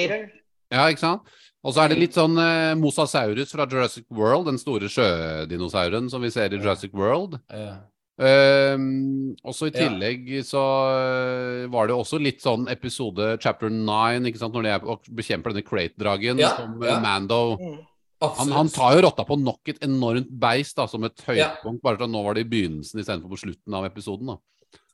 [0.71, 1.21] Ja, ikke sant?
[1.63, 6.21] Og så er det litt sånn eh, Mosasaurus fra Jurassic World, den store sjødinosauren som
[6.23, 7.39] vi ser i Jurassic World.
[7.53, 7.77] ja.
[8.21, 9.87] Um, også i Ja.
[9.89, 10.61] tillegg så
[10.93, 15.55] eh, var det også litt sånn episode chapter 9, ikke sant, når de er bekjemper
[15.55, 16.99] denne Crate-dragen Ja, som eh, ja.
[17.01, 17.79] Mando Mm.
[18.21, 21.33] han, han tar jo rotta på nok et enormt beist da, som et Ja.
[21.33, 24.27] høydepunkt, bare at nå var det i begynnelsen istedenfor på slutten av episoden.
[24.27, 24.37] da.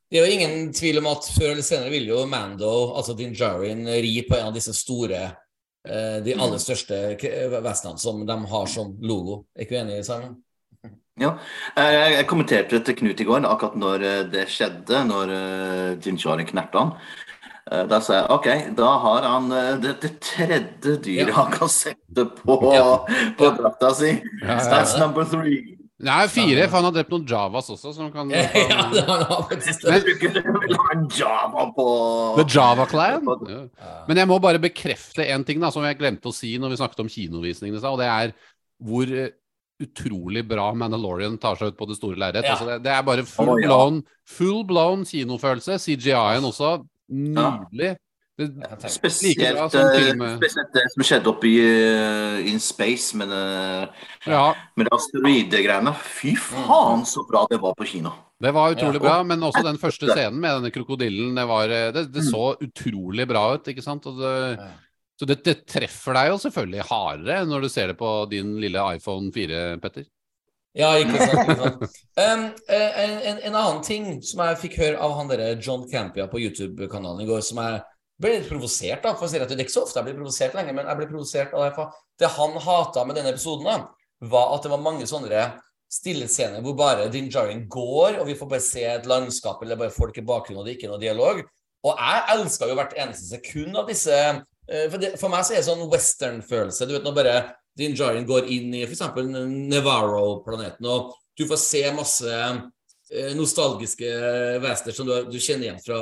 [0.09, 3.34] Det er jo ingen tvil om at før eller senere vil jo Mando, altså Din
[3.36, 5.36] Djarin, ri på en av disse store
[5.86, 9.45] eh, De aller største Vestene vesenene som de har som logo.
[9.57, 10.38] Er ikke du enig, Simon?
[11.20, 11.32] Ja.
[11.76, 16.45] Eh, Jeg, kommenterte til Knut i går, akkurat når eh, det skjedde, når Jinchari Jinjari
[16.51, 16.91] knerta han.
[17.72, 21.39] Eh, Da sa jeg ok, da har han eh, det, det tredje dyret Ja.
[21.41, 23.01] han kan sette på, Ja.
[23.39, 24.13] på drakta si.
[24.43, 24.59] Ja.
[24.61, 25.74] That's number three.
[25.97, 28.43] Nei, fire, for han har drept noen javas også, som kan ja,
[28.93, 29.88] det har han faktisk
[31.18, 31.86] Java på
[32.38, 33.26] The Java Clan.
[34.05, 36.78] Men jeg må bare bekrefte en ting da, som jeg glemte å si når vi
[36.84, 38.36] snakket om kinovisningene, og det er
[38.78, 39.32] hvor eh,
[39.84, 42.45] utrolig bra Mandalorian tar seg ut på det store lerret.
[42.45, 42.55] Ja.
[42.55, 43.69] Altså det, det er bare full oh, ja.
[43.69, 45.78] blown, full blown kinofølelse.
[45.84, 46.80] CGI-en også.
[47.07, 47.95] Nydelig.
[48.38, 48.51] Det,
[48.93, 53.88] Spesielt, Like bra sånn spesielt det som skjedde oppe i uh, In Space med, uh,
[54.30, 55.93] ja, med det asteroidegreiene.
[56.19, 58.13] Fy faen, så bra det var på kino.
[58.38, 59.05] det var utrolig Ja.
[59.07, 61.34] bra, men også den første scenen med denne krokodillen.
[61.34, 64.05] Det, var, eh, det, det så utrolig bra ut, ikke sant?
[64.05, 64.69] Og det, Ja.
[65.18, 68.84] Så det, det treffer deg jo selvfølgelig hardere når du ser det på din lille
[68.97, 70.05] iPhone 4, Petter.
[70.78, 71.39] Ja, ikke sant.
[71.41, 71.86] Ikke sant.
[72.18, 76.28] Um, en, en, en annen ting som jeg fikk høre av han derre John Campia
[76.30, 77.80] på YouTube-kanalen i går, som jeg
[78.22, 79.18] ble litt provosert av.
[79.18, 80.99] For å si at Det er ikke så ofte jeg blir provosert lenger, men jeg
[80.99, 81.88] ble provosert av det.
[82.22, 85.47] Det han hata med denne episoden, da, var at det var mange sånne
[85.93, 89.93] stillescener hvor bare Din jarring går, og vi får bare se et landskap eller bare
[89.93, 91.41] folk i bakgrunnen, og det er ikke noe dialog.
[91.88, 94.18] Og jeg elska jo hvert eneste sekund av disse
[94.68, 96.88] For, det, for meg så er det sånn western-følelse.
[96.89, 97.36] Du vet når bare
[97.78, 99.03] Din Djarin går inn i f.eks.
[99.72, 104.09] Nevarro-planeten, og du får se masse eh, nostalgiske
[104.63, 106.01] vesener som du, du kjenner igjen fra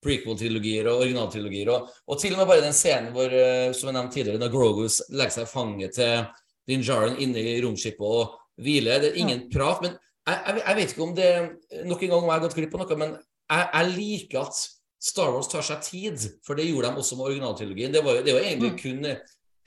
[0.00, 1.72] prequel-trilogier og originaltrilogier.
[1.74, 4.54] Og, og til og med bare den scenen hvor, eh, som jeg nevnte tidligere, når
[4.54, 6.22] Grogus legger seg i fanget til
[6.70, 9.02] Din Djarin inne i romskipet, og hviler.
[9.02, 9.84] det er ingen prat.
[9.84, 11.30] Men jeg, jeg, jeg vet ikke om det
[11.88, 14.64] Nok en gang om jeg har gått glipp av noe, men jeg, jeg liker at
[15.00, 17.92] Star Wars tar seg tid, for det gjorde de også med originaltrilogien.
[17.94, 19.06] Det var jo, det var egentlig kun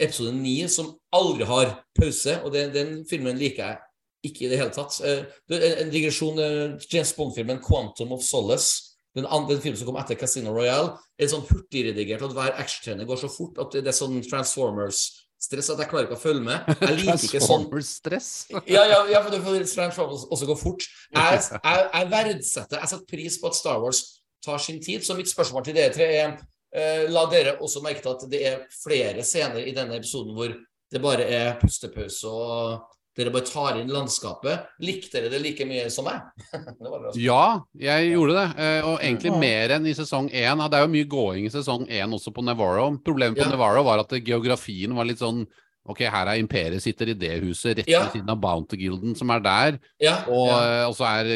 [0.01, 3.81] episode 9 som aldri har pause, og den, den filmen liker jeg
[4.29, 4.99] ikke i det hele tatt.
[5.03, 9.99] Eh, det en digresjon, eh, James Bond-filmen 'Quantum of Solace', den andre filmen som kom
[10.01, 13.97] etter Casino Royale, er sånn hurtigredigert at hver actiontrener går så fort at det er
[13.97, 16.71] sånn Transformers-stress at jeg klarer ikke å følge med.
[16.81, 18.31] Jeg liker ikke sånn Transformers-stress.
[18.69, 20.89] ja, ja, ja, for det får Transformers også gå fort.
[21.13, 24.01] Jeg, jeg, jeg verdsetter, jeg setter pris på at Star Wars
[24.43, 25.03] tar sin tid.
[25.05, 26.33] Så mitt spørsmål til dere tre er
[26.75, 30.53] eh, La dere også merke til at det er flere scener i denne episoden hvor
[30.93, 34.63] det bare er pustepause og dere bare tar inn landskapet.
[34.81, 36.21] Likte dere det like mye som meg?
[36.51, 37.11] det var bra.
[37.21, 37.43] Ja,
[37.77, 38.45] jeg gjorde det.
[38.57, 40.63] eh, Og egentlig mer enn i sesong én.
[40.69, 42.87] Det er jo mye gåing i sesong én også på Navarro.
[43.05, 43.51] Problemet på Ja.
[43.53, 45.43] Navarro var at geografien var litt sånn
[45.85, 48.05] Ok, her er imperiet sitter i det huset rett Ja.
[48.13, 49.79] siden av Bounty-gilden som er der.
[49.99, 50.61] Ja, Og, ja.
[50.63, 51.27] eh, og så er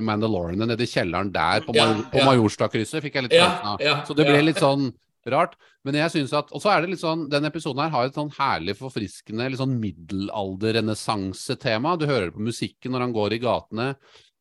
[0.00, 2.18] Mandalorene Mandalorian nede i kjelleren der på, Major, på.
[2.26, 2.98] Majorstadkrysset.
[3.04, 3.78] Fikk jeg litt følelsen av.
[4.08, 4.90] Så det ble litt sånn
[5.30, 5.54] rart.
[5.86, 8.14] Men jeg synes at, Og så er det litt sånn, den episoden her har et
[8.18, 11.96] sånn herlig forfriskende litt sånn middelalder-renessansetema.
[11.98, 13.88] Du hører det på musikken når han går i gatene.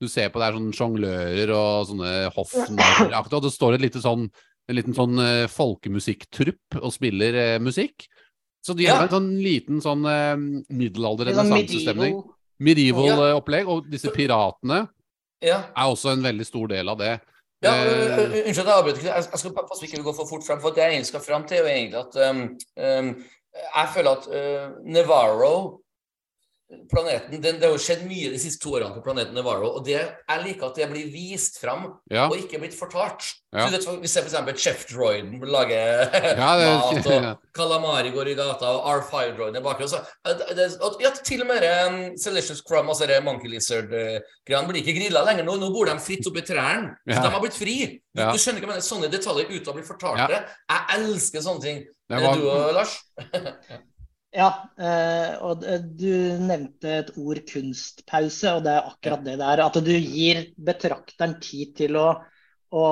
[0.02, 4.02] Du ser på det er sånne sjonglører og sånne hoffnarraktige, og det står et lite
[4.02, 4.26] sånn,
[4.70, 8.08] en liten sånn eh, folkemusikktrupp og spiller eh, musikk.
[8.62, 8.96] Så de Ja.
[8.96, 10.36] har en sånn liten sånn eh,
[10.70, 12.14] middelalder Litt sånn renessansestemning.
[12.14, 12.36] medieval.
[12.60, 13.06] Medieval
[13.50, 13.66] Ja.
[13.68, 14.88] og disse piratene
[15.42, 15.64] ja.
[15.76, 17.20] er også en veldig stor del av det.
[17.64, 19.04] Ja, Eh, Unnskyld at jeg avbryter.
[19.04, 20.60] Jeg jeg skal passe på ikke vi går for fort frem.
[20.62, 23.24] For det jeg egentlig skal frem til, er jo egentlig at um, um,
[23.76, 25.82] Jeg føler at uh, Navarro
[26.92, 29.74] Planeten, den, Det har jo skjedd mye de siste to årene på planeten Navarro.
[29.78, 32.30] Og det, jeg liker at det blir vist fram ja.
[32.30, 33.26] og ikke blitt fortalt.
[33.52, 33.66] Ja.
[33.68, 34.62] Så det, Vi ser f.eks.
[34.64, 36.08] Chef Droiden lager
[36.40, 37.34] Ja, det- mat, og ja.
[37.56, 39.92] Calamari går i gata, og R5 Droiden er bakgrunn.
[39.92, 44.68] Så, det, det, og, ja, til og med um, Celicious Crumb, altså det Monkey Lizard-greiene,
[44.72, 45.58] blir ikke grilla lenger nå.
[45.60, 46.96] Nå bor de fritt oppi trærne.
[47.04, 47.78] Så de har blitt fri.
[48.16, 50.42] Du, du skjønner ikke, men Sånne detaljer uten å bli fortalt det.
[50.72, 51.84] Jeg elsker sånne ting.
[52.12, 52.96] Det var- Du og Lars?
[54.32, 54.48] Ja,
[54.80, 55.64] eh, og
[56.00, 59.64] du nevnte et ord kunstpause, og det er akkurat det det er.
[59.66, 62.06] At du gir betrakteren tid til å,
[62.72, 62.86] å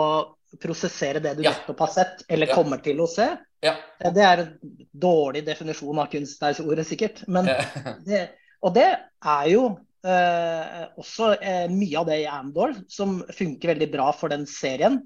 [0.60, 1.54] prosessere det du Ja.
[1.56, 2.56] nettopp har sett, eller Ja.
[2.56, 3.30] kommer til å se.
[3.64, 3.76] Ja.
[4.02, 4.58] Eh, Det er en
[4.92, 7.24] dårlig definisjon av kunstpauseordet, sikkert.
[7.28, 7.46] Men
[8.06, 8.26] det,
[8.62, 8.90] og det
[9.24, 9.64] er jo
[10.04, 15.00] eh, også eh, mye av det i Andor som funker veldig bra for den serien.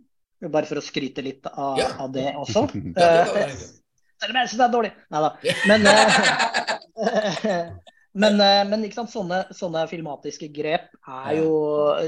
[0.43, 2.65] Bare for å skryte litt av, av det også.
[2.97, 3.82] Ja, det.
[4.23, 4.93] Selv om jeg syns det er dårlig.
[5.11, 5.29] Nei da.
[5.73, 7.71] Men, eh,
[8.13, 8.83] men, eh, men?
[8.93, 11.53] Sånne, sånne filmatiske grep er jo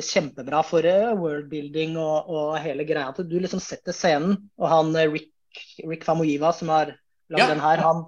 [0.05, 3.09] kjempebra for eh, worldbuilding og, og hele greia.
[3.09, 5.31] At du liksom setter scenen, og han Rick,
[5.81, 6.93] Rick Famoiva som har
[7.33, 7.49] lagd Ja.
[7.49, 8.03] den her, han,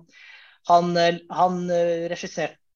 [0.69, 0.93] han,
[1.33, 2.05] han eh,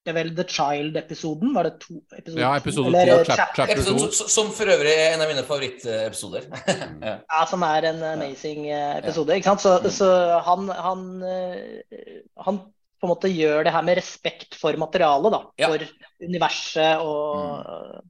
[0.02, 1.54] regisserte vel The Child-episoden?
[1.54, 2.42] Var det to episoder?
[2.42, 4.28] Ja, episode Eller, to, eh, chap- chapter chapter Episode to.
[4.30, 6.42] som for øvrig er en av mine favorittepisoder.
[7.02, 7.18] ja.
[7.30, 9.36] Ja, som er en amazing eh, episode.
[9.36, 9.62] ikke sant?
[9.62, 12.58] Så, så han, han, eh, han
[13.02, 15.44] på en måte gjør det her med respekt for materialet, da.
[15.58, 15.70] Ja.
[15.70, 15.86] For
[16.22, 18.02] universet og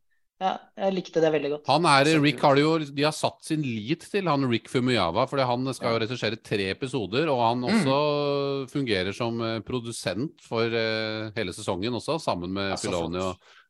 [0.42, 1.68] Ja, jeg likte det veldig godt.
[1.70, 5.38] Han er, Rick har jo, De har satt sin lit til han Rick Fumuyava, for
[5.46, 7.30] han skal jo regissere tre episoder.
[7.30, 7.98] Og han også
[8.72, 13.22] fungerer som eh, produsent for eh, hele sesongen også, sammen med Filoni.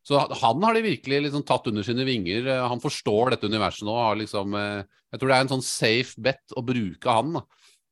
[0.08, 2.48] så han har de virkelig liksom tatt under sine vinger.
[2.48, 3.98] Eh, Han forstår dette universet nå.
[4.00, 7.36] Har liksom, jeg tror det er en sånn safe bet å bruke han.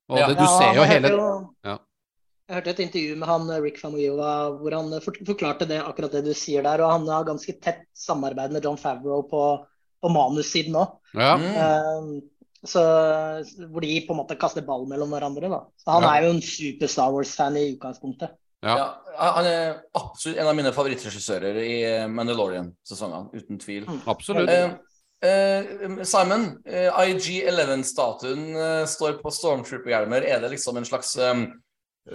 [0.09, 0.27] Og Ja.
[0.31, 1.77] det, du Ja, ser jo hele jo- Ja.
[2.49, 6.15] Jeg hørte et intervju med han eh, Rick Famuyiwa hvor han eh, forklarte det, akkurat
[6.17, 6.81] det du sier der.
[6.81, 9.43] Og han har ganske tett samarbeid med John Favreau på,
[10.01, 10.97] på manussiden òg.
[11.13, 11.37] ja.
[11.37, 12.19] Mm.
[12.59, 12.81] Så,
[13.71, 15.47] hvor de på en måte kaster ball mellom hverandre.
[15.47, 15.61] Da.
[15.79, 16.09] Så han Ja.
[16.17, 18.33] er jo en super Star Wars-fan i utgangspunktet.
[18.67, 18.73] Ja.
[18.75, 21.77] Ja, han er absolutt en av mine favorittregissører i
[22.11, 23.87] Mandalorian-sesongene, uten tvil.
[24.11, 24.51] Absolutt.
[24.51, 24.75] Uh,
[25.19, 30.23] Uh, Simon, uh, IG-11-statuen uh, står på Stormtrooper-hjelmer.
[30.23, 31.41] Er det liksom en slags eh,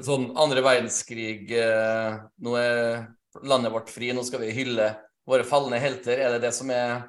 [0.02, 3.04] sånn andre verdenskrig eh, Nå er
[3.44, 4.92] landet vårt fri, nå skal vi hylle
[5.26, 6.20] våre falne helter.
[6.20, 7.06] Er det det som er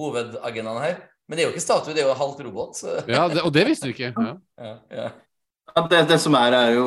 [0.00, 1.00] hovedagendaen her?
[1.28, 2.78] Men det er jo ikke statue, det er jo halvt robot.
[3.06, 4.12] Ja, det, og det visste vi ikke.
[4.16, 4.32] Ja.
[4.58, 5.10] Ja, ja.
[5.70, 6.86] Ja, det, det som er, er jo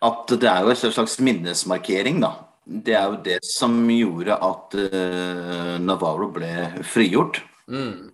[0.00, 2.32] at det er jo en slags minnesmarkering, da.
[2.64, 6.52] Det er jo det som gjorde at uh, Navarro ble
[6.86, 7.42] frigjort.
[7.68, 8.09] Mm.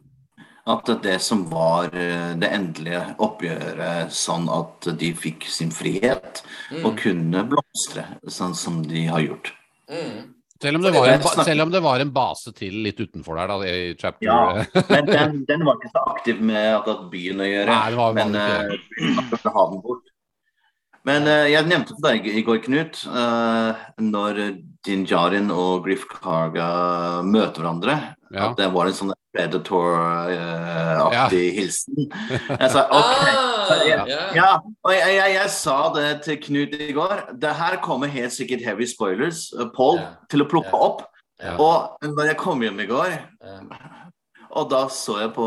[0.66, 6.42] At det som var eh, det endelige oppgjøret, sånn at de fikk sin frihet
[6.82, 9.52] og kunne blomstre, sånn som de har gjort.
[9.86, 10.32] Mm.
[10.62, 13.50] Selv, om det var en, selv om det var en base til litt utenfor der,
[13.52, 17.48] da, i chapter Ja, men den, den var ikke så aktiv med akkurat byen å
[17.48, 17.72] gjøre.
[17.72, 20.12] Nei, det var men uh, eh, den bort.
[21.06, 24.40] Men uh, jeg nevnte for deg i går, Knut, uh, når
[24.86, 26.70] Din Djarin og Griff Karga
[27.26, 28.00] møter hverandre,
[28.32, 28.48] Ja.
[28.48, 31.94] at det var en sånn Predator-aktig hilsen.
[32.60, 33.26] Jeg sa OK.
[33.26, 34.00] Ah, ja.
[34.08, 34.20] ja.
[34.36, 34.50] Ja,
[34.84, 37.14] og jeg, jeg, jeg sa det til Knut i går.
[37.42, 39.38] Det her kommer helt sikkert heavy spoilers,
[39.76, 40.06] Paul, Ja.
[40.30, 40.78] til å plukke Ja.
[40.88, 41.00] opp.
[41.42, 41.52] Ja.
[41.60, 41.76] Og
[42.16, 43.10] når jeg kom hjem i går,
[43.44, 43.58] Ja.
[44.50, 45.46] Og da så jeg på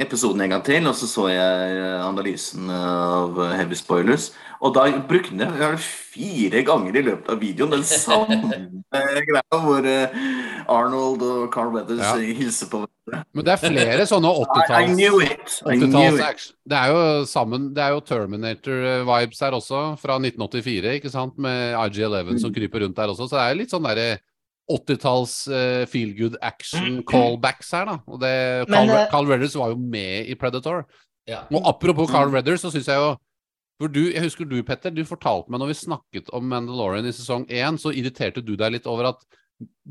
[0.00, 4.30] episoden en gang til, og så så jeg eh, analysen av eh, Heavy Spoilers.
[4.60, 8.36] Og da brukte jeg jeg fire ganger i løpet av videoen den samme
[9.30, 10.18] greia hvor eh,
[10.68, 12.14] Arnold og Carl Weathers Ja.
[12.20, 12.82] hilser på
[13.34, 15.56] Men det er flere sånne I, I 80-talls knew it!
[15.64, 16.24] I 80-talls knew it.
[16.28, 16.54] action.
[16.70, 21.74] Det er jo sammen Det er jo Terminator-vibes her også, fra 1984, ikke sant, med
[21.80, 23.26] IG-11 som kryper rundt der også.
[23.30, 24.10] Så det er litt sånn derre
[24.76, 27.96] 80-talls uh, feel good action callbacks her, da.
[28.06, 28.34] Og det,
[28.68, 30.84] Men, Carl, eh, Carl Redders var jo med i Predator.
[31.28, 31.44] Ja.
[31.50, 33.14] Og apropos Carl Redders, så syns jeg jo
[33.80, 37.14] for du, Jeg husker du, Petter, du fortalte meg når vi snakket om Mandalorian i
[37.16, 39.22] sesong 1, så irriterte du deg litt over at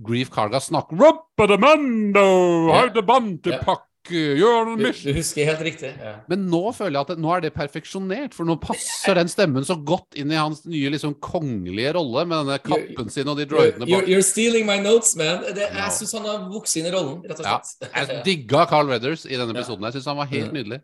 [0.06, 2.26] Grief Carga snakker Rubbedemundo,
[2.70, 2.84] Ja.
[2.84, 5.92] Heidebantepakke, gjør noe Du, mission du husker helt riktig.
[6.00, 6.14] Ja.
[6.32, 9.66] men nå føler jeg at det, nå er det perfeksjonert, for nå passer den stemmen
[9.68, 13.48] så godt inn i hans nye liksom kongelige rolle med denne kappen sin og de
[13.50, 14.10] droidene you're, bak.
[14.10, 15.44] you're stealing my notes, man.
[15.56, 17.60] Det, jeg syns han har vokst inn i rollen, rett og Ja,
[18.06, 19.86] jeg digga Carl Weathers i denne episoden.
[19.90, 20.82] Jeg syns han var helt nydelig.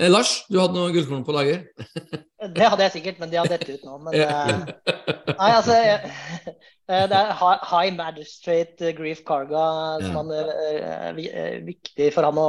[0.00, 1.66] Eh, Lars, du hadde noen gullkorn på lager?
[2.42, 3.98] Det hadde jeg sikkert, men de har dett ut nå.
[4.02, 4.62] Men, eh,
[5.28, 9.66] nei, altså eh, Det er High Magistrate eh, Grief Karga
[10.02, 10.80] som han, eh,
[11.12, 12.48] er er viktig for han å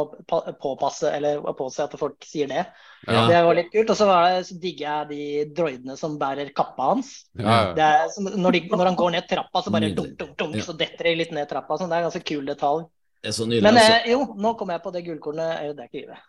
[0.63, 2.63] påpasse eller påse at folk sier det.
[3.05, 3.27] Ja.
[3.29, 3.91] Det var litt kult.
[3.93, 4.09] Og så,
[4.47, 7.13] så digger jeg de droidene som bærer kappa hans.
[7.37, 7.93] Ja, Det ja.
[8.07, 10.73] er, som, når, de, når han går ned trappa, så bare dunk, dunk, dunk, så
[10.79, 11.77] detter de litt ned trappa.
[11.77, 11.91] Sånn.
[11.91, 12.87] Det er en ganske kul detalj.
[13.21, 13.67] Det er så nydelig.
[13.67, 13.99] Men altså.
[13.99, 15.51] eh, jo, nå kom jeg på det gullkornet.
[15.59, 16.23] eh, Det er ikke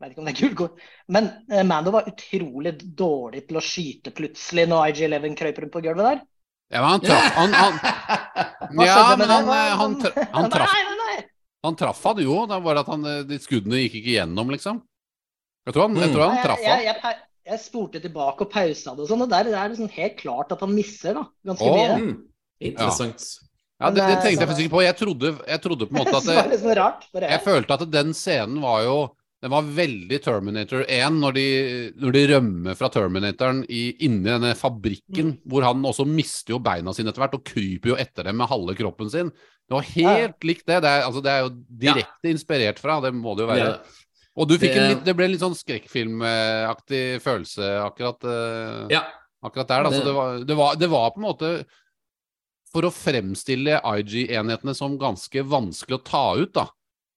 [0.00, 0.84] Jeg vet ikke om det er gullkorn.
[1.12, 5.82] Men eh, Mando var utrolig dårlig til å skyte plutselig når IG11 krøp rundt på
[5.84, 6.22] gulvet der.
[6.72, 7.80] ja, men han traff han, han,
[8.88, 9.96] Ja, men han, eh, han,
[10.38, 10.76] han traff.
[11.66, 14.80] Han traff han jo, det var at han, eh, de skuddene gikk ikke gjennom, liksom.
[15.68, 16.14] Jeg tror han, jeg Mm.
[16.16, 16.86] tror han Jeg, traff jeg, han.
[16.88, 17.20] jeg, jeg,
[17.50, 20.52] jeg spurte tilbake og pausa det og sånn, og der der er liksom helt klart
[20.56, 21.26] at han misser, da.
[21.50, 22.00] Ganske mye.
[22.00, 22.16] Mm.
[22.70, 23.28] Interessant.
[23.80, 24.82] Ja, det, det eh, tenkte jeg faktisk ikke på.
[24.84, 27.06] Jeg trodde, jeg trodde på en måte at det var det, sånn rart.
[27.24, 28.96] Jeg følte at den scenen var jo
[29.40, 31.44] Den var veldig Terminator 1 når de,
[31.96, 36.92] når de rømmer fra Terminatoren i, inni denne fabrikken, hvor han også mister jo beina
[36.92, 39.30] sine etter hvert og kryper jo etter dem med halve kroppen sin.
[39.32, 40.82] Det var helt likt det.
[40.84, 41.54] Det er, altså, det er jo
[41.86, 43.70] direkte inspirert fra, det må det jo være.
[43.70, 44.06] Ja.
[44.36, 48.86] Og du fikk Det- en litt, det ble en litt sånn skrekkfilmaktig følelse akkurat, eh,
[48.92, 49.02] Ja.
[49.42, 49.82] akkurat der.
[49.84, 49.90] Da.
[49.90, 51.64] Så Det- det, var, det, var, det var på en måte
[52.72, 56.66] for å fremstille IG-enhetene som ganske vanskelig å ta ut, da.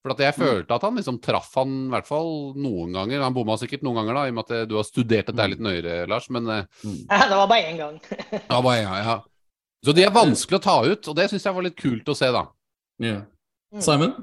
[0.04, 3.22] For at jeg følte at han liksom traff han i hvert fall noen ganger.
[3.24, 5.64] Han bomma sikkert noen ganger, da, i og med at du har studert dette litt
[5.64, 6.28] nøyere, Lars.
[6.34, 6.66] Men eh,
[7.30, 8.02] det var bare én gang.
[8.52, 9.16] ja, bare, ja, ja.
[9.84, 12.16] Så de er vanskelig å ta ut, og det syns jeg var litt kult å
[12.20, 12.46] se, da.
[13.04, 13.24] Yeah.
[13.84, 14.14] Simon?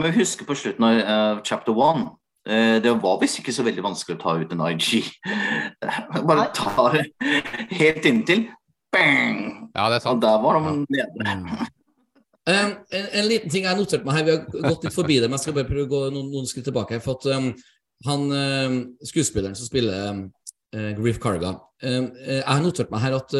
[0.00, 2.08] Men husk på slutten av uh, chapter one.
[2.50, 5.10] uh, det var visst ikke så veldig vanskelig å ta ut en IG.
[6.28, 7.06] Bare ta det
[7.78, 8.48] helt inntil.
[8.90, 9.70] Bang!
[9.76, 10.22] Ja, det er Og sant.
[10.26, 11.70] der var de nede.
[12.48, 15.28] En, en liten ting jeg har notert meg her, vi har gått litt forbi det,
[15.28, 16.96] men jeg skal bare prøve å gå noen, noen skritt tilbake.
[16.96, 17.50] her, For at um,
[18.06, 20.22] han um, skuespilleren som spiller um,
[20.96, 23.34] Grief Karga um, uh, Jeg har notert meg her at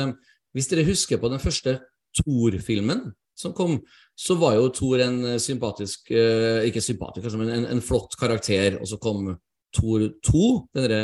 [0.53, 1.79] hvis dere husker på den første
[2.19, 3.79] Thor-filmen som kom,
[4.19, 8.17] så var jo Thor en uh, sympatisk uh, Ikke sympatisk, kanskje, men en, en flott
[8.21, 8.77] karakter.
[8.81, 9.33] Og så kom
[9.77, 10.47] Thor 2,
[10.77, 11.03] denne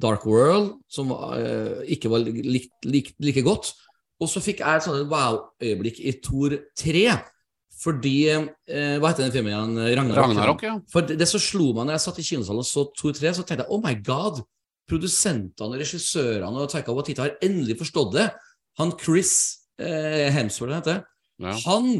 [0.00, 3.72] Dark World, som uh, ikke var likt, lik, like godt.
[4.20, 7.04] Og så fikk jeg et sånt wow-øyeblikk i Thor 3.
[7.80, 9.78] Fordi eh, Hva heter den filmen igjen?
[9.96, 10.20] Ragnarok.
[10.20, 10.74] Ragnarok, ja.
[10.92, 13.32] For det, det som slo meg når jeg satt i kinosalen og så Thor 3,
[13.38, 14.42] så tenkte jeg oh my god,
[14.90, 18.26] produsentene, regissørene og Taika Watita har endelig forstått det.
[18.80, 19.32] Han Chris
[19.80, 21.04] eh, Hemsworth, heter,
[21.40, 21.54] ja.
[21.64, 21.92] han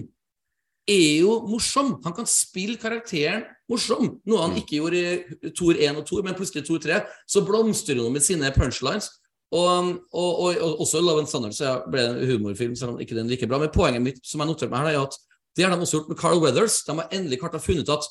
[0.91, 1.95] er jo morsom.
[2.05, 4.19] Han kan spille karakteren morsom.
[4.27, 4.61] Noe han Mm.
[4.61, 8.13] ikke gjorde i Thor 1 og 2, men plutselig i Thor 3 så blomstrer han
[8.13, 9.09] med sine punchlines.
[9.51, 13.01] Og, og, og, og også Love and Thunder så ble det en humorfilm, selv om
[13.03, 13.59] ikke den like bra.
[13.59, 15.19] Men poenget mitt som jeg noterte meg her, er at
[15.59, 16.83] det har de også gjort med Carl Weathers.
[16.87, 18.07] De har endelig klart å funnet at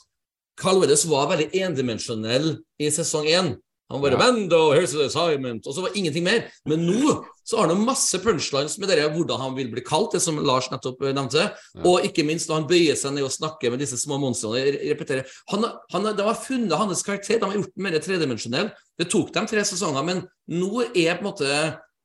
[0.60, 2.52] Carl Weathers var veldig endimensjonell
[2.84, 3.54] i sesong én.
[3.90, 4.18] Han bare Ja.
[4.20, 6.44] 'Mando, here's the assignment', og så var ingenting mer.
[6.66, 10.22] Men nå så har han masse punchlines med dere, hvordan han vil bli kalt, det
[10.22, 11.50] som Lars nettopp nevnte.
[11.74, 11.88] nevnte.
[11.90, 14.78] Og ikke minst når han bøyer seg ned og snakker med disse små monstrene.
[14.92, 15.26] repeterer.
[15.50, 18.70] Han, han, de har funnet hans karakter, de har gjort den mer tredimensjonell.
[19.00, 21.50] Det tok dem tre sesonger, men nå er på en måte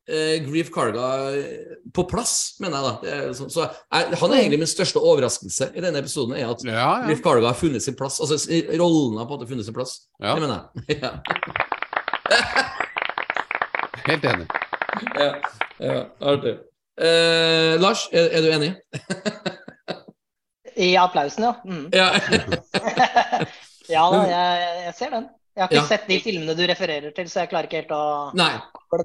[0.09, 2.95] eh, Grief Karga eh, på plass, mener jeg da.
[3.03, 6.49] Det er så, så er, han er egentlig min største overraskelse i denne episoden, er
[6.49, 7.07] at Ja, ja.
[7.07, 8.17] Grief Carga har funnet sin plass.
[8.25, 8.41] Altså
[8.81, 9.99] rollen har på en måte funnet sin plass.
[10.23, 10.33] Ja.
[10.35, 11.13] Det mener jeg.
[12.35, 12.65] Ja.
[14.09, 14.47] Helt enig.
[15.17, 15.29] Ja,
[15.81, 16.01] ja
[16.33, 16.57] artig.
[17.01, 18.73] Eh, Lars, er, er du enig?
[20.77, 21.55] I applausen, ja.
[21.65, 21.87] Mm.
[21.95, 22.11] Ja.
[23.95, 25.29] ja da, jeg, jeg ser den.
[25.55, 25.87] Jeg har ikke Ja.
[25.87, 28.05] sett de filmene du refererer til, så jeg klarer ikke helt å
[28.35, 28.51] Nei.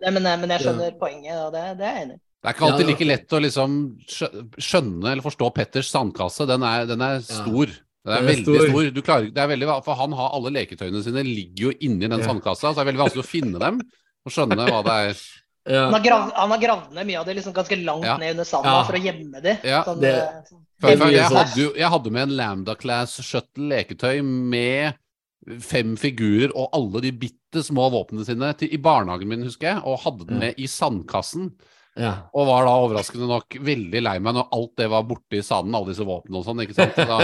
[0.02, 0.14] det.
[0.16, 2.22] Men, men jeg skjønner poenget, og det, det er jeg enig i.
[2.40, 3.74] Det er ikke alltid like lett å liksom
[4.08, 6.46] skjønne eller forstå Petters sandkasse.
[6.50, 7.68] Den er, den er stor.
[7.68, 7.78] Er
[8.10, 8.69] Den er veldig stor.
[8.69, 8.90] stor.
[8.95, 12.19] Du klarer, det er veldig, for han har alle leketøyene sine ligger jo inni den
[12.19, 12.26] Ja.
[12.27, 13.80] sandkassa, så det er veldig vanskelig å finne dem
[14.26, 15.22] og skjønne hva det er.
[15.69, 15.84] Ja.
[15.86, 18.18] Han har, grav, han har gravd ned mye av det liksom ganske langt Ja.
[18.18, 18.84] ned under sanda Ja.
[18.88, 19.60] for å gjemme det.
[19.64, 20.41] Ja, sånn, det- eh,
[20.98, 24.95] sånn- jeg, hadde jo, jeg hadde med en Lambda Class Shuttle leketøy med
[25.61, 29.81] fem figurer og alle de bitte små våpnene sine til, i barnehagen min, husker jeg,
[29.86, 31.52] og hadde den med i sandkassen.
[32.00, 32.14] Ja.
[32.32, 35.76] Og var da overraskende nok veldig lei meg når alt det var borte i sanden,
[35.76, 36.62] alle disse våpnene og sånn.
[36.64, 36.96] ikke sant?
[36.96, 37.18] Da,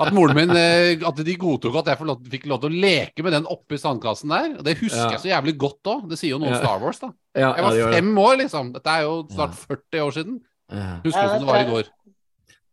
[0.00, 2.00] at moren min eh, At de godtok at jeg
[2.32, 4.54] fikk lov til å leke med den oppi sandkassen der.
[4.58, 5.10] Og det husker Ja.
[5.18, 6.06] jeg så jævlig godt òg.
[6.08, 6.62] Det sier jo noe om Ja.
[6.64, 7.12] Star Wars, da.
[7.36, 8.72] Ja, Jeg var fem år, liksom.
[8.72, 10.40] Dette er jo snart 40 år siden.
[10.72, 10.88] Ja.
[11.04, 11.92] Husker du som det var i går.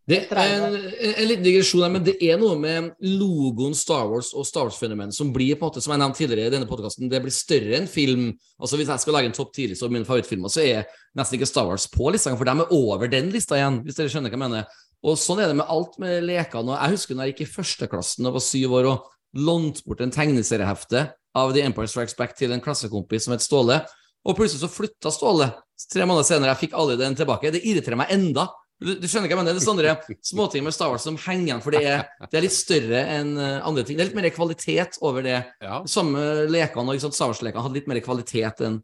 [0.10, 4.32] Det er en, en liten digresjon her, men det er noe med logoen Star Wars
[4.34, 7.12] og Star Wars-fenomen som blir, på en måte, som jeg nevnte tidligere i denne podkasten,
[7.12, 8.32] det blir større enn film.
[8.58, 10.88] Altså Hvis jeg skal lage en topp 10-liste over mine favorittfilmer, så er
[11.20, 14.10] nesten ikke Star Wars på lista, for de er over den lista igjen, hvis dere
[14.10, 14.80] skjønner hva jeg mener.
[15.06, 16.74] Og sånn er det med alt med lekene.
[16.74, 20.02] Og jeg husker når jeg gikk i førsteklassen og var syv år og lånte bort
[20.04, 21.04] en tegneseriehefte
[21.38, 23.78] av The Empire Strikes Back til en klassekompis som het Ståle,
[24.26, 25.52] og plutselig så flytta Ståle.
[25.86, 27.54] Tre måneder senere jeg fikk aldri den tilbake.
[27.54, 28.50] Det irriterer meg enda.
[28.80, 29.58] Du, du skjønner hva jeg mener?
[29.58, 29.96] Det er sånne
[30.32, 33.34] småting med Star Wars som henger igjen, for det er, det er litt større enn
[33.38, 33.98] eh, andre ting.
[34.00, 35.42] Det er litt mer kvalitet over det.
[35.62, 35.82] Ja.
[35.90, 38.80] Samme lekene og Star Wars-lekene hadde litt mer kvalitet enn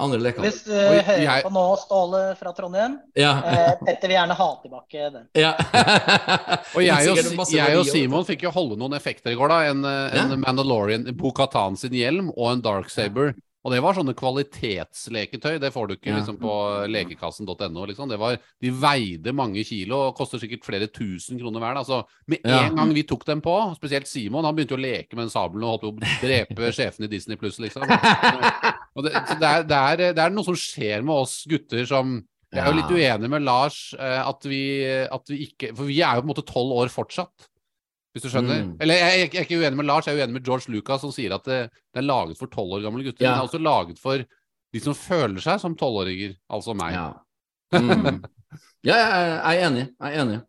[0.00, 0.40] andre leker.
[0.46, 3.32] Hvis du Oi, hører jeg- på nå, Ståle fra Trondheim, Ja.
[3.44, 5.26] eh, Petter vil gjerne ha tilbake den.
[5.36, 5.50] ja.
[6.74, 7.18] Og jeg og,
[7.52, 9.58] jeg og Simon fikk jo holde noen effekter i går, da.
[9.74, 10.36] En, eh, en Ja.
[10.46, 13.34] Mandalorian, en Bo-Katan sin hjelm og en Darksaber.
[13.60, 15.58] Og det var sånne kvalitetsleketøy.
[15.60, 16.52] Det får du ikke liksom på
[16.88, 17.82] lekekassen.no.
[17.90, 18.08] Liksom.
[18.08, 21.76] Det var, de veide mange kilo og koster sikkert flere tusen kroner hver.
[21.76, 21.84] da.
[21.84, 22.00] Så
[22.32, 25.26] med en gang vi tok dem på, spesielt Simon, han begynte jo å leke med
[25.26, 27.84] den sabelen og holdt på å drepe sjefen i Disney pluss, liksom.
[27.84, 32.16] Og det, det, er, det, er, det er noe som skjer med oss gutter som
[32.50, 34.64] Jeg er jo litt uenig med Lars eh, at vi,
[35.06, 37.49] at vi ikke For vi er jo på en måte tolv år fortsatt.
[38.10, 38.64] Hvis du skjønner?
[38.66, 38.74] Mm.
[38.82, 41.12] Eller jeg, jeg, er ikke uenig med Lars, jeg er uenig med George Lucas som
[41.14, 41.58] sier at det,
[41.94, 43.22] det er laget for tolv år gamle gutter.
[43.22, 43.32] Ja.
[43.32, 44.24] Men det er også laget for
[44.70, 46.96] de som føler seg som tolvåringer, altså meg.
[46.96, 47.78] Ja.
[47.78, 48.22] Mm.
[48.88, 49.84] ja, jeg er enig.
[49.94, 50.40] Jeg er enig.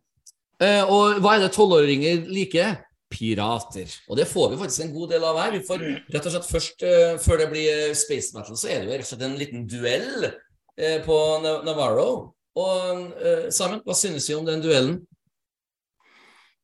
[0.62, 2.76] Uh, og hva er det tolvåringer liker?
[3.12, 3.90] Pirater.
[4.08, 5.56] Og det får vi faktisk en god del av her.
[5.56, 5.82] Vi får
[6.14, 8.94] rett og slett først, uh, før det blir eh, Space Battle, så er det jo
[8.94, 12.12] rett og slett en liten duell uh, på Nav- Navarro.
[12.58, 14.98] Og eh, Simon, hva synes vi om den duellen?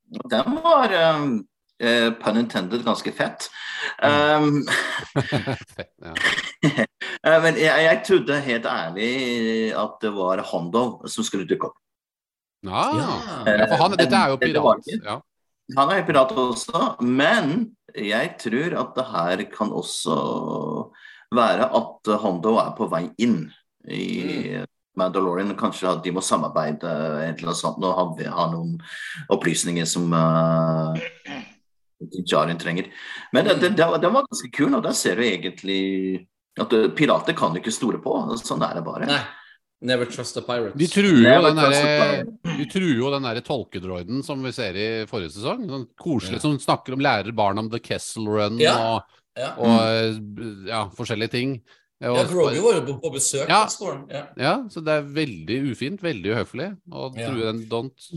[0.09, 1.47] Den var um,
[1.83, 3.49] eh, pun intended ganske fett.
[4.03, 4.63] Um,
[6.05, 6.15] ja.
[7.27, 9.13] eh, men jeg, jeg trodde helt ærlig
[9.77, 11.79] at det var Hondo som skulle dukke opp.
[12.67, 12.85] Ja.
[12.99, 13.11] Ja.
[13.47, 14.95] ja, for han, dette er jo Dette pirat.
[15.05, 15.19] Ja.
[15.77, 17.59] Han er pirat også, men
[17.93, 20.17] jeg tror at det her kan også
[21.37, 23.43] være at Hondo er på vei inn
[23.85, 24.65] i
[24.99, 25.55] Mandalorian.
[25.59, 26.91] Kanskje de må samarbeide
[27.25, 27.79] et eller annet sånt.
[27.83, 28.77] Nå har vi noen
[29.35, 30.99] opplysninger som uh,
[32.27, 32.91] Jarin trenger.
[33.33, 35.81] Men det, det, det, var- den var ganske kul, og der ser du egentlig
[36.59, 38.15] at uh, pirater kan du ikke stole på.
[38.43, 39.09] Sånn er det bare.
[39.11, 39.20] Nei.
[39.81, 40.75] Never trust a pirate.
[40.75, 42.25] De truer jo den derre.
[42.59, 45.69] De truer jo den der tolkedroiden som vi ser i forrige sesong.
[45.70, 46.43] Sånn koselig Ja.
[46.49, 48.75] som snakker om lærer barn om The Kessel Run Ja.
[48.75, 49.53] og, Ja.
[49.55, 50.66] og mm.
[50.66, 51.53] ja, forskjellige ting.
[51.99, 53.65] Og, ja, Grogu var jo på, på besøk Ja.
[53.66, 54.05] skolen.
[54.12, 54.27] Ja.
[54.39, 57.33] ja, så det er veldig ufint, veldig uhøflig å Ja.
[57.51, 58.11] en don't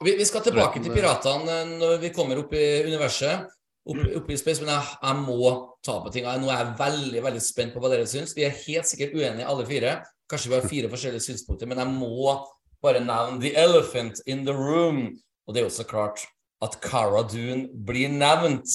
[0.00, 3.48] Vi, vi skal tilbake til Retten, piratene eh, når vi kommer opp i universet.
[3.88, 5.50] Opp, opp i space, Men jeg, jeg må
[5.82, 6.24] ta på ting.
[6.24, 8.36] Nå er jeg veldig veldig spent på hva dere syns.
[8.36, 9.96] Vi er helt sikkert uenige alle fire.
[10.30, 12.36] Kanskje vi har fire forskjellige synspunkter, men jeg må
[12.84, 15.18] bare nevne The Elephant in the Room.
[15.48, 16.22] Og det er jo så klart
[16.62, 18.68] at Cara Dune blir nevnt.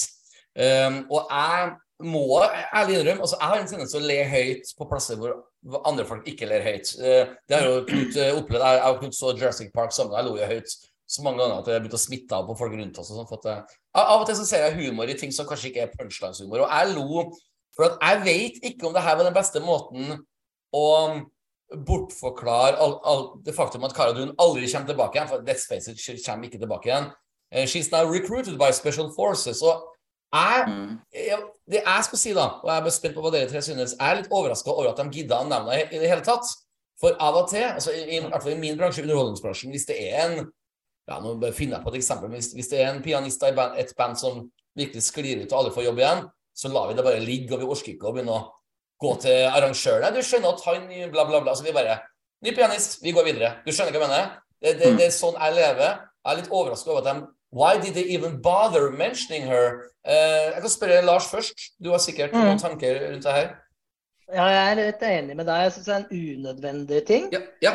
[0.59, 1.71] Um, og jeg
[2.03, 5.85] må ærlig innrømme altså Jeg har en tendens til å le høyt på plasser hvor
[5.87, 6.91] andre folk ikke ler høyt.
[6.99, 8.65] Uh, det har jo Knut uh, opplevd.
[8.65, 10.17] Jeg, og Knut så Jurassic Park sammen.
[10.17, 10.75] Jeg lo jo høyt
[11.13, 13.11] så mange ganger at det begynte å smitte av på folk rundt oss.
[13.13, 15.71] Og sånt, at, uh, av og til så ser jeg humor i ting som kanskje
[15.71, 16.65] ikke er punchlines-humor.
[16.65, 17.25] Og jeg lo
[17.73, 20.19] for jeg vet ikke om det her var den beste måten
[20.77, 20.87] å
[21.73, 25.31] bortforklare all, all, det faktum at Cara Dune aldri kommer tilbake igjen.
[25.31, 27.09] For Death Spaces kommer ikke tilbake igjen.
[27.69, 29.61] She's now recruited by special forces.
[29.65, 29.81] Og
[30.33, 30.99] jeg Mm.
[31.69, 34.11] det jeg skal si, da, og jeg er spent på hva dere tre synes, jeg
[34.11, 36.45] er litt overraska over at de gidda å nevne det i det hele tatt.
[36.99, 39.85] For av og til, altså i, i, i hvert fall i min bransje, underholdningsbransjen, hvis
[39.89, 40.51] det er en
[41.09, 43.51] ja, nå finner jeg på et eksempel, men hvis, hvis det er en pianist i
[43.55, 44.45] band, et band som
[44.77, 46.23] virkelig sklir ut og alle får jobb igjen,
[46.55, 48.45] så lar vi det bare ligge, og vi orker ikke å begynne å
[49.03, 50.15] gå til arrangøren.
[50.15, 51.55] Du skjønner at han bla, bla, bla.
[51.55, 51.99] Så vi bare
[52.43, 53.49] Ny pianist, vi går videre.
[53.63, 54.31] Du skjønner hva jeg mener?
[54.59, 55.93] Det, det, det er sånn jeg lever.
[56.03, 59.83] Jeg er litt overrasket over at de Why did they even bother mentioning her?
[60.03, 61.59] Uh, jeg kan spørre Lars først.
[61.83, 62.41] Du har sikkert Mm.
[62.47, 63.51] noen tanker rundt det her?
[64.33, 65.61] Ja, jeg er litt enig med deg.
[65.67, 67.27] Jeg syns det er en unødvendig ting.
[67.35, 67.41] Ja.
[67.61, 67.71] ja.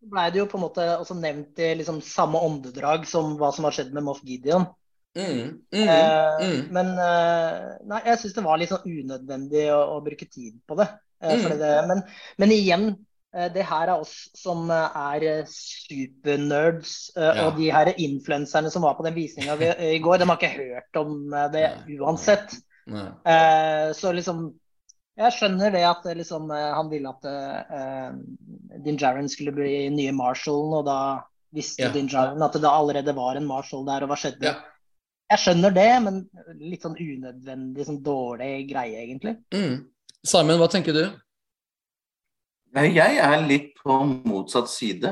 [0.00, 3.50] Så blei det jo på en måte også nevnt i liksom samme åndedrag som hva
[3.56, 4.66] som har skjedd med Moff Gideon.
[5.16, 6.58] Mm, mm, Eh, mm.
[6.70, 7.54] Men eh,
[7.90, 10.86] nei, jeg syns det var litt sånn unødvendig å, å bruke tid på det.
[11.22, 11.58] Eh, Mm.
[11.58, 12.02] det men,
[12.38, 12.96] men igjen, eh,
[13.54, 17.10] det her er oss som eh, er eh, supernerds.
[17.16, 17.46] eh, Ja.
[17.46, 20.96] Og de her influenserne som var på den visninga i går, de har ikke hørt
[20.96, 21.66] om eh, det
[22.00, 22.56] uansett.
[22.90, 23.06] Nei.
[23.24, 24.48] Eh, så liksom
[25.20, 28.10] Jeg skjønner det at eh, liksom, eh, han ville at eh,
[28.84, 30.98] Din Jaren skulle bli nye Marshallen, og da
[31.52, 31.92] visste Ja.
[31.92, 34.46] Din Jaren at det da allerede var en Marshall der, og hva skjedde?
[34.46, 34.54] Ja.
[35.30, 36.16] Jeg skjønner det, men
[36.58, 39.36] litt sånn unødvendig, sånn dårlig greie, egentlig.
[39.54, 39.84] Mm.
[40.26, 41.04] Simon, hva tenker du?
[42.76, 43.96] Nei, Jeg er litt på
[44.28, 45.10] motsatt side,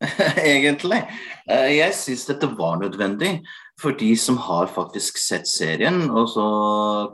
[0.44, 1.00] egentlig.
[1.48, 3.38] Eh, Jeg syns dette var nødvendig
[3.80, 6.02] for de som har faktisk sett serien.
[6.10, 6.44] Og så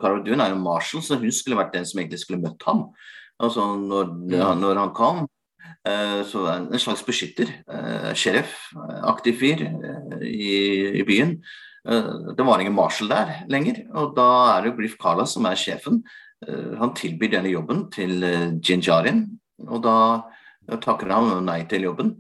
[0.03, 2.89] Cara Dune er jo Marshall, så hun skulle vært den som egentlig skulle møtt ham.
[3.43, 4.61] Altså når, Mm.
[4.61, 5.27] når han kom.
[5.87, 7.47] eh, Så en slags beskytter.
[7.71, 8.57] eh, sheriff,
[9.05, 9.63] aktiv fyr
[10.23, 11.37] i, i byen.
[11.87, 16.03] Det var ingen Marshall der lenger, og da er det Griff Carla som er sjefen.
[16.81, 18.21] Han tilbyr denne jobben til
[18.61, 19.97] Jinjarin, og da
[20.83, 22.17] takker han nei til jobben.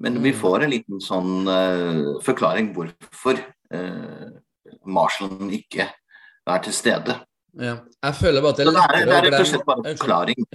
[0.00, 0.38] Men vi Mm.
[0.38, 3.40] får en liten sånn uh, forklaring hvorfor
[3.74, 4.28] uh,
[4.86, 5.88] Marshallen ikke
[6.46, 7.16] er til stede.
[7.58, 7.80] Ja.
[8.04, 9.98] Jeg føler bare at det er er, lettere det er rett og slett bare en
[9.98, 10.46] forklaring.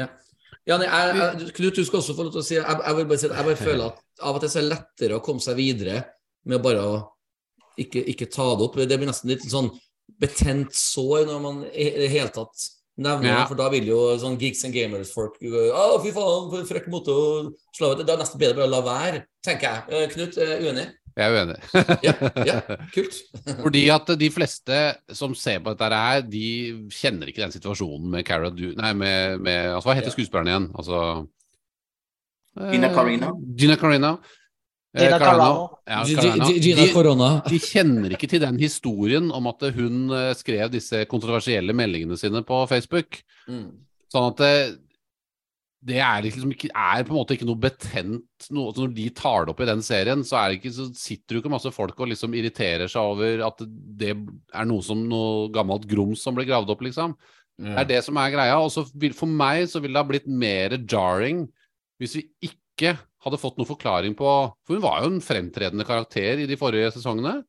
[0.64, 2.96] Ja, nei, jeg, jeg, Knut, du skal også få lov til å si Jeg, jeg
[2.96, 5.24] vil bare si jeg bare føler at av og til så er det lettere å
[5.26, 5.98] komme seg videre
[6.48, 6.94] med bare å
[7.84, 8.78] ikke, ikke ta det opp.
[8.80, 9.68] Det blir nesten litt sånn
[10.24, 13.46] betent sår når man i det hele tatt nevner Ja.
[13.50, 17.10] for da vil jo sånn geeks and gamers-folk Å, fy faen, for en frekk måte
[17.10, 18.04] å slå ut.
[18.06, 19.82] Det er nesten bedre bare å la være, tenker jeg.
[19.90, 20.86] Eh, Knut, er uenig?
[21.16, 21.58] Jeg er uenig.
[22.02, 22.14] Ja,
[22.46, 22.60] ja,
[22.96, 23.18] kult.
[23.62, 24.78] Fordi at de fleste
[25.14, 28.72] som ser på dette her, de kjenner ikke den situasjonen med Cara du...
[28.78, 30.16] Nei, med, med altså, Hva heter Ja.
[30.16, 30.70] skuespilleren igjen?
[30.74, 31.28] Altså
[32.72, 33.32] Gina Carina.
[33.58, 34.18] Gina Carano.
[34.94, 35.80] Eh, Gina Carano.
[35.90, 36.50] Ja, Carano.
[36.54, 37.30] Gina De, Corona.
[37.50, 42.44] de kjenner ikke til den historien om at hun eh, skrev disse kontroversielle meldingene sine
[42.46, 43.24] på Facebook.
[43.50, 43.70] Mm.
[44.14, 44.54] Sånn at det,
[45.90, 49.08] det er, liksom ikke, er på en måte ikke noe betent noe, altså Når de
[49.18, 51.72] tar det opp i den serien, så, er det ikke, så sitter jo ikke masse
[51.74, 56.38] folk og liksom irriterer seg over at det er noe som noe gammelt grums som
[56.38, 57.18] ble gravd opp, liksom.
[57.64, 58.56] Det er det som er greia.
[58.62, 61.46] Og så vil, for meg så ville det ha blitt mer jarring
[62.02, 64.28] hvis vi ikke hadde fått noen forklaring på
[64.68, 67.44] For hun var jo en fremtredende karakter i de forrige sesongene.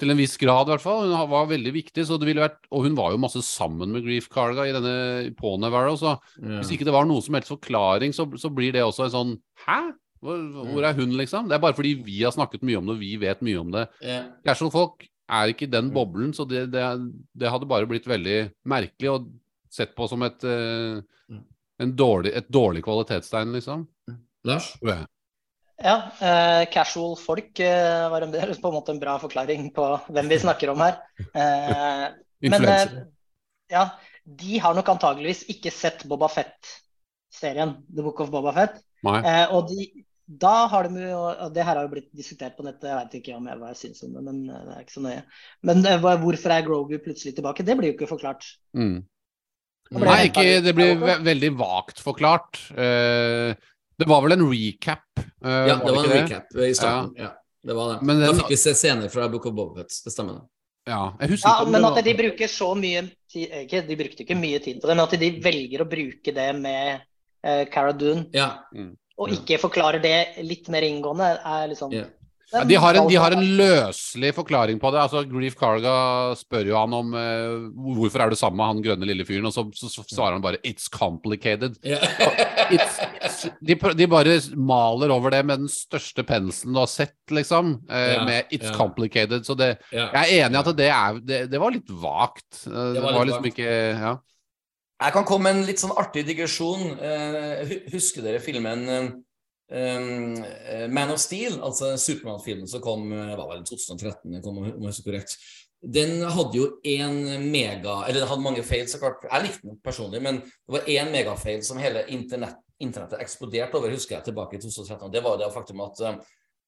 [0.00, 1.02] Til en viss grad, i hvert fall.
[1.12, 2.06] Hun var veldig viktig.
[2.08, 5.34] Så det ville vært, og hun var jo masse sammen med Grief Carga i denne
[5.36, 5.92] på Navarro.
[6.00, 6.60] Så Ja.
[6.62, 9.34] hvis ikke det var noen som helst forklaring, så, så blir det også en sånn
[9.66, 9.92] Hæ?
[10.20, 10.36] Hvor,
[10.72, 11.46] hvor er hun, liksom?
[11.48, 13.70] Det er bare fordi vi har snakket mye om det, og vi vet mye om
[13.72, 13.86] det.
[14.04, 14.18] Ja.
[14.44, 16.82] Casual-folk er ikke i den boblen, så det, det,
[17.40, 19.30] det hadde bare blitt veldig merkelig og
[19.72, 21.00] sett på som et, eh,
[21.30, 21.44] Mm.
[21.80, 23.86] en dårlig, et dårlig kvalitetstegn, liksom.
[24.44, 24.72] Lars?
[25.80, 28.32] Ja, eh, casual folk eh, var en,
[28.62, 31.00] på en måte en bra forklaring på hvem vi snakker om her.
[31.32, 32.04] Eh,
[32.52, 32.84] men eh,
[33.72, 33.86] ja,
[34.24, 38.80] de har nok antageligvis ikke sett Boba Fett-serien, The Book of Boba Fett.
[39.08, 39.88] Eh, og de,
[40.28, 43.16] da har de jo og Det her har jo blitt diskutert på nettet, jeg vet
[43.22, 45.24] ikke om jeg, hva jeg syns om det, men eh, det er ikke så nøye.
[45.70, 45.88] Men
[46.26, 47.64] hvorfor er Grogu plutselig tilbake?
[47.64, 48.52] Det blir jo ikke forklart.
[48.76, 49.00] Mm.
[49.90, 52.60] Nei, det ikke, det blir ve veldig vagt forklart.
[52.78, 53.56] Eh,
[54.00, 55.04] det var vel en recap?
[55.44, 57.12] Uh, Ja, det var en ikke recap i starten.
[57.20, 57.30] Ja.
[57.68, 57.98] det var det.
[58.08, 60.40] Men da fikk vi se scener fra Book of Bobbets Det stemmer.
[60.40, 60.46] det.
[60.90, 64.58] Ja, jeg Ja, men at de bruker så mye tid ikke, De brukte ikke mye
[64.64, 67.02] tid på det, men at de velger å bruke det med
[67.46, 68.48] uh, Cara Dune, Ja.
[69.20, 72.06] og ikke forklarer det litt mer inngående, er liksom Ja.
[72.50, 74.98] Ja, de, har en, de har en løselig forklaring på det.
[75.04, 75.92] Altså, Grief Carga
[76.38, 79.54] spør jo han om eh, hvorfor er du sammen med han grønne lille fyren, og
[79.54, 81.78] så, så, så svarer han bare 'it's complicated'.
[81.86, 82.02] Yeah.
[82.70, 87.18] It's, it's, de, de bare maler over det med den største penselen du har sett,
[87.30, 87.76] liksom.
[87.90, 88.76] Eh, yeah, med 'it's yeah.
[88.78, 89.46] complicated'.
[89.46, 92.66] Så det, jeg er enig i at det, er, det, det var litt vagt.
[92.66, 93.58] Eh, Det var var, liksom vagt.
[93.58, 94.16] ikke Ja.
[95.00, 96.98] Jeg kan komme med en litt sånn artig digresjon.
[97.00, 98.82] Eh, husker dere filmen
[99.72, 100.04] eh,
[100.74, 104.70] eh, Man of Steel, altså Supermann-filmen som kom hva var det, 2013, den kom, om
[104.70, 105.36] jeg husker korrekt.
[105.80, 108.84] Den hadde jo én mega Eller den hadde mange feil.
[108.84, 113.92] Jeg likte den personlig, men det var én megafeil som hele internett, internettet eksploderte over,
[113.92, 115.08] husker jeg, tilbake i 2013.
[115.12, 116.20] Det var det faktum at um,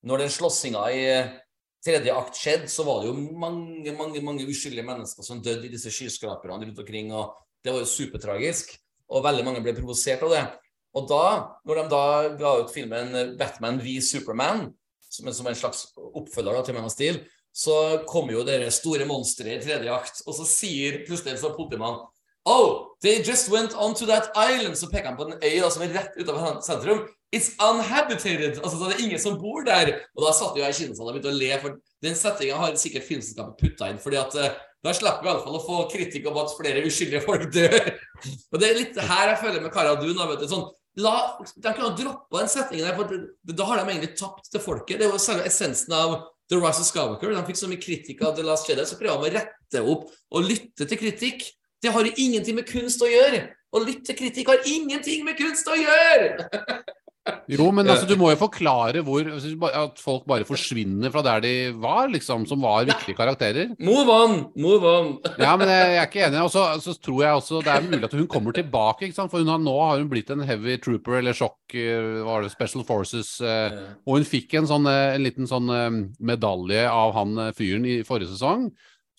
[0.08, 1.34] når den slåssinga i eh,
[1.84, 5.72] tredje akt skjedde, så var det jo mange, mange mange uskyldige mennesker som døde i
[5.72, 7.12] disse skyskraperne rundt omkring.
[7.12, 8.78] og Det var jo supertragisk.
[9.12, 10.42] og veldig mange ble provosert av det.
[10.96, 11.26] Og da,
[11.68, 12.06] når de da
[12.40, 14.66] ga ut filmen Batman v Superman,
[15.12, 19.04] som, som en slags oppfølger da, til Man of Steel, så kommer jo det store
[19.08, 22.00] monsteret i tredje akt, og så sier plutselig en sånn politimann
[22.44, 24.74] Oh, they just went onto that island.
[24.78, 27.04] Så peker han på en øy da, som er rett utenfor sentrum.
[27.30, 28.58] It's unhabitated.
[28.58, 29.92] Altså, så det er ingen som bor der.
[30.16, 32.74] Og da satt jo jeg i kinosalen og begynte å le, for den settinga har
[32.80, 34.02] sikkert filmselskapet putta inn.
[34.02, 37.46] fordi at uh, da slipper vi iallfall å få kritikk om at flere uskyldige folk
[37.54, 37.78] dør.
[38.50, 40.18] og det er litt her jeg føler med Cara Dune.
[40.18, 40.66] da, vet du, sånn,
[41.00, 45.00] La, De kunne droppa den setningen der, for da har de egentlig tapt til folket.
[45.00, 46.18] Det er jo essensen av
[46.52, 47.32] The Rise of Skywalker.
[47.32, 50.08] De fikk så mye kritikk av The Last Jedi, så prøver de å rette opp
[50.12, 51.46] og lytte til kritikk.
[51.82, 53.46] Det har ingenting med kunst å gjøre.
[53.72, 56.50] Å lytte til kritikk har ingenting med kunst å gjøre!
[57.46, 61.42] Jo, men altså, du må jo forklare hvor altså, At folk bare forsvinner fra der
[61.44, 63.70] de var, liksom, som var viktige karakterer.
[63.78, 64.34] Move on!
[64.58, 65.12] Move on!
[65.38, 66.40] Ja, men jeg, jeg er ikke enig.
[66.42, 66.50] Og
[66.82, 69.06] så tror jeg også det er mulig at hun kommer tilbake.
[69.06, 69.30] ikke sant?
[69.30, 72.50] For hun har, nå har hun blitt en heavy trooper eller sjokk eh, var det,
[72.56, 73.36] Special Forces.
[73.46, 76.00] eh, Og hun fikk en, sånn, eh, en liten sånn eh,
[76.32, 78.72] medalje av han eh, fyren i forrige sesong.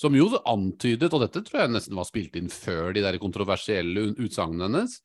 [0.03, 4.09] Som jo antydet, og dette tror jeg nesten var spilt inn før de der kontroversielle
[4.09, 4.97] ut- utsagnene hennes,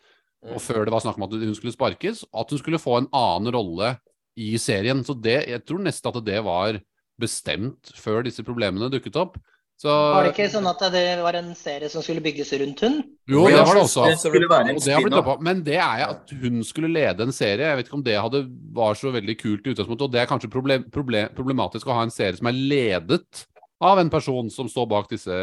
[0.47, 3.11] og før det var snakk om at hun skulle sparkes, at hun skulle få en
[3.17, 3.95] annen rolle
[4.39, 5.03] i serien.
[5.05, 6.79] Så det, jeg tror nesten at det var
[7.19, 9.39] bestemt før disse problemene dukket opp.
[9.79, 12.97] Så Var det ikke sånn at det var en serie som skulle bygges rundt hun?
[13.31, 14.09] Jo, det var det også.
[14.11, 15.37] Det.
[15.47, 17.69] Men det er at hun skulle lede en serie.
[17.69, 18.41] Jeg vet ikke om det hadde,
[18.75, 20.09] var så veldig kult i utgangspunktet.
[20.09, 23.45] Og det er kanskje problem, problem, problematisk å ha en serie som er ledet
[23.79, 25.39] av en person som står bak disse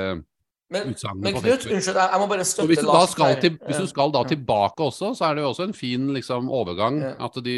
[0.74, 4.14] Men, men Knut, unnskyld, jeg, må bare støtte hvis Lars skal til, hvis du skal
[4.16, 7.12] da tilbake også, så er det jo også en fin liksom, overgang Ja.
[7.28, 7.58] at de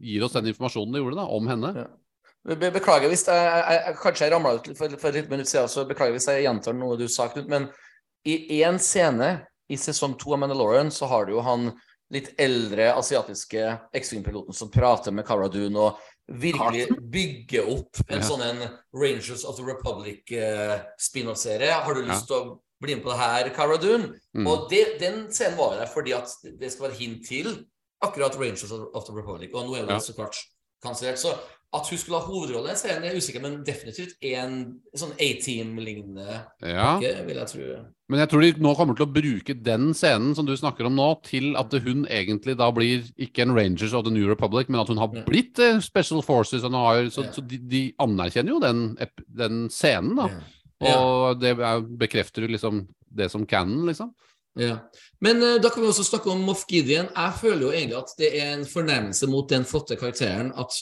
[0.00, 1.72] gir oss den informasjonen de gjorde da, om henne.
[1.82, 1.86] Ja.
[2.46, 5.50] Be be beklager hvis jeg, jeg, jeg kanskje jeg ramla ut for, for et minutt
[5.50, 7.50] siden, så beklager hvis jeg gjentar noe du sa, Knut.
[7.50, 7.68] Men
[8.24, 9.34] i én scene
[9.68, 11.68] i sesong to av Mandalorian så har du jo han
[12.14, 13.66] litt eldre asiatiske
[13.98, 18.26] X-Wing-piloten som prater med Cara Dune og virkelig bygge opp en Ja.
[18.26, 21.70] sånn en Rangers of the Republic-spin-off-serie.
[21.84, 24.18] Har du lyst til å bli med på det her, Cara Dune?
[24.36, 24.46] Mm.
[24.46, 26.28] Og det, den scenen var der fordi at
[26.60, 27.66] det skal være hint til
[28.04, 29.50] akkurat Rangers of of the Republic.
[29.54, 30.00] Og nå er det Ja.
[30.00, 30.36] så klart
[30.84, 31.18] kansellert.
[31.18, 31.34] Så
[31.74, 36.98] at hun skulle ha hovedrolle serien, er jeg usikker, men definitivt en sånn A-team-lignende Ja.
[36.98, 37.84] vil jeg tro.
[38.08, 40.94] Men jeg tror de nå kommer til å bruke den scenen som du snakker om
[40.94, 44.80] nå, til at hun egentlig da blir ikke en Rangers of the New Republic, men
[44.80, 45.22] at hun har Ja.
[45.26, 46.62] blitt eh, Special Forces.
[46.62, 47.32] Og har, så Ja.
[47.32, 48.96] så de, de anerkjenner jo den,
[49.28, 50.28] den scenen, da.
[50.80, 51.00] Ja.
[51.00, 54.12] Og det er, bekrefter jo liksom det som canon, liksom.
[54.56, 54.78] Ja.
[55.20, 57.08] Men uh, da kan vi også snakke om Moff Gideon.
[57.14, 60.72] Jeg føler jo egentlig at det er en fornærmelse mot den flotte karakteren at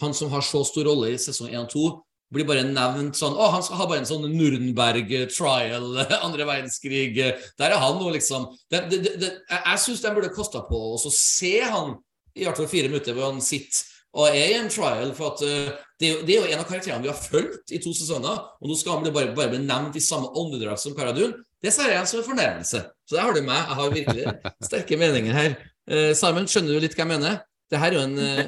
[0.00, 1.86] han som har så stor rolle i sesong 1 og 2,
[2.34, 5.86] blir bare nevnt sånn Å, han skal ha bare en sånn Nürnberg eh, trial,
[6.26, 8.50] andre verdenskrig eh, Der er han nå, liksom.
[8.68, 11.96] Det, det, det, jeg jeg syns de burde kosta på å også se han
[12.36, 13.86] i hvert fall fire minutter hvor han sitter
[14.18, 15.10] og er i en trial.
[15.16, 17.80] For at eh, det, er det er jo en av karakterene vi har fulgt i
[17.82, 20.96] to sesonger, og nå skal han bli bare, bare bli nevnt i samme åndedrag som
[20.96, 21.36] Paradun.
[21.62, 22.84] Det ser jeg som en fornærmelse.
[23.08, 23.58] Så der har du meg.
[23.58, 25.58] Jeg har virkelig sterke meninger her.
[25.88, 27.38] Uh, Simon, skjønner du litt hva jeg mener?
[27.68, 28.44] Det her er jo en eh,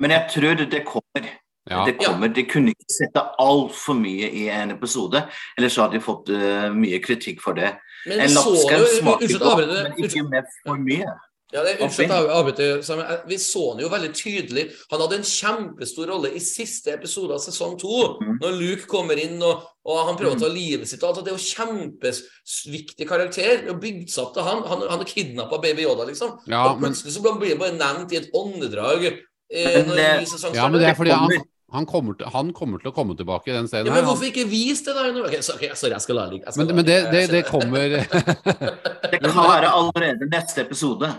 [0.00, 1.28] Men jeg tror det kommer.
[1.70, 1.82] Ja.
[1.86, 2.30] Det kommer.
[2.30, 5.24] De kunne ikke sette altfor mye i en episode,
[5.58, 7.72] ellers hadde de fått uh, mye kritikk for det.
[8.06, 8.52] Men En jo
[9.00, 11.16] smaker godt, men ikke med for mye.
[11.54, 13.20] Ja, det er Unnskyld jeg avbryter.
[13.30, 14.64] Vi så han jo veldig tydelig.
[14.90, 18.00] Han hadde en kjempestor rolle i siste episode av sesong to.
[18.18, 18.32] Mm.
[18.42, 21.04] Når Luke kommer inn og, og han prøver å ta livet sitt.
[21.06, 23.62] Altså, Det er jo kjempeviktig karakter.
[23.62, 24.64] Det er bygd seg opp til han.
[24.72, 26.34] Han, han kidnappa baby Yoda, liksom.
[26.50, 29.08] Ja, og men, plutselig så blir han bare nevnt i et åndedrag.
[29.52, 31.44] Eh, Men når en ny sesong ja, men det er fordi han, kommer.
[31.76, 34.00] han, kommer til, han kommer til å komme tilbake i den scenen ja, her.
[34.00, 35.04] men Han- hvorfor ikke vis det, da?
[35.22, 36.54] Ok, sorry, sorry, jeg skal la det ligge.
[36.58, 37.94] Men, men det, det, det kommer
[39.12, 41.12] Det kan være allerede neste episode.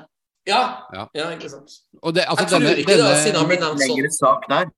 [0.48, 0.60] Ja,
[0.94, 1.08] Ja.
[1.16, 1.72] ja, ikke sant.
[2.02, 3.96] Og det, altså, Jeg tror denne, ikke det, denne, siden han ble nevnt sånn.
[3.96, 4.70] lengre sak der.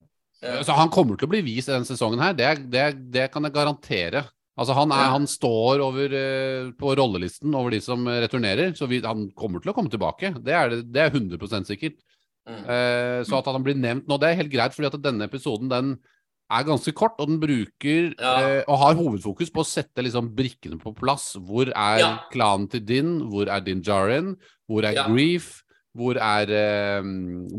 [0.41, 0.53] Ja.
[0.61, 3.43] Altså, han kommer til å bli vist i denne sesongen her, det, det, det kan
[3.45, 4.23] jeg garantere.
[4.59, 8.99] Altså, han, er, han står over, eh, på rollelisten over de som returnerer, så vi,
[9.05, 10.33] han kommer til å komme tilbake.
[10.43, 11.99] Det er, det- det er 100% sikkert.
[12.47, 12.63] Mm.
[12.69, 15.69] Eh, så at han blir nevnt nå, det er helt greit, fordi at denne episoden
[15.69, 15.97] den
[16.49, 18.31] er ganske kort, og den bruker Ja.
[18.41, 21.35] eh, og har hovedfokus på å sette liksom brikkene på plass.
[21.37, 22.19] Hvor er Ja.
[22.31, 23.19] klanen til Din?
[23.29, 24.35] Hvor er Din Jarin?
[24.67, 25.07] Hvor er Ja.
[25.07, 25.61] Grief?
[25.95, 27.03] Hvor er eh,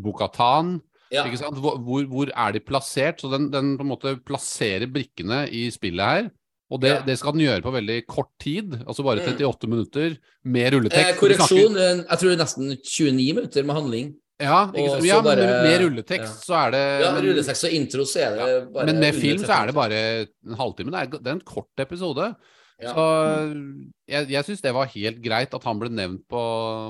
[0.02, 0.80] Bokatan?
[1.12, 1.24] Ja.
[1.26, 1.56] Ikke sant?
[1.58, 3.20] Hvor, hvor, hvor er de plassert?
[3.20, 6.30] Så den, den på en måte plasserer brikkene i spillet her.
[6.70, 9.32] Og det, det skal den gjøre på veldig kort tid, altså bare Mm.
[9.34, 11.14] 38 minutter med rulletekst.
[11.14, 14.14] Eh, korreksjon, eh, jeg tror nesten 29 minutter med handling.
[14.40, 16.46] Ja, ikke ja bare, men med, rulletekst ja.
[16.46, 19.42] så er det Ja, med rulletekst og intro, så er det bare men med film
[19.42, 20.94] så er det bare en halvtime.
[20.94, 22.30] Det er, det er en kort episode.
[22.80, 22.94] Ja.
[22.96, 23.04] Så
[24.08, 26.40] jeg, jeg syns det var helt greit at han ble nevnt på,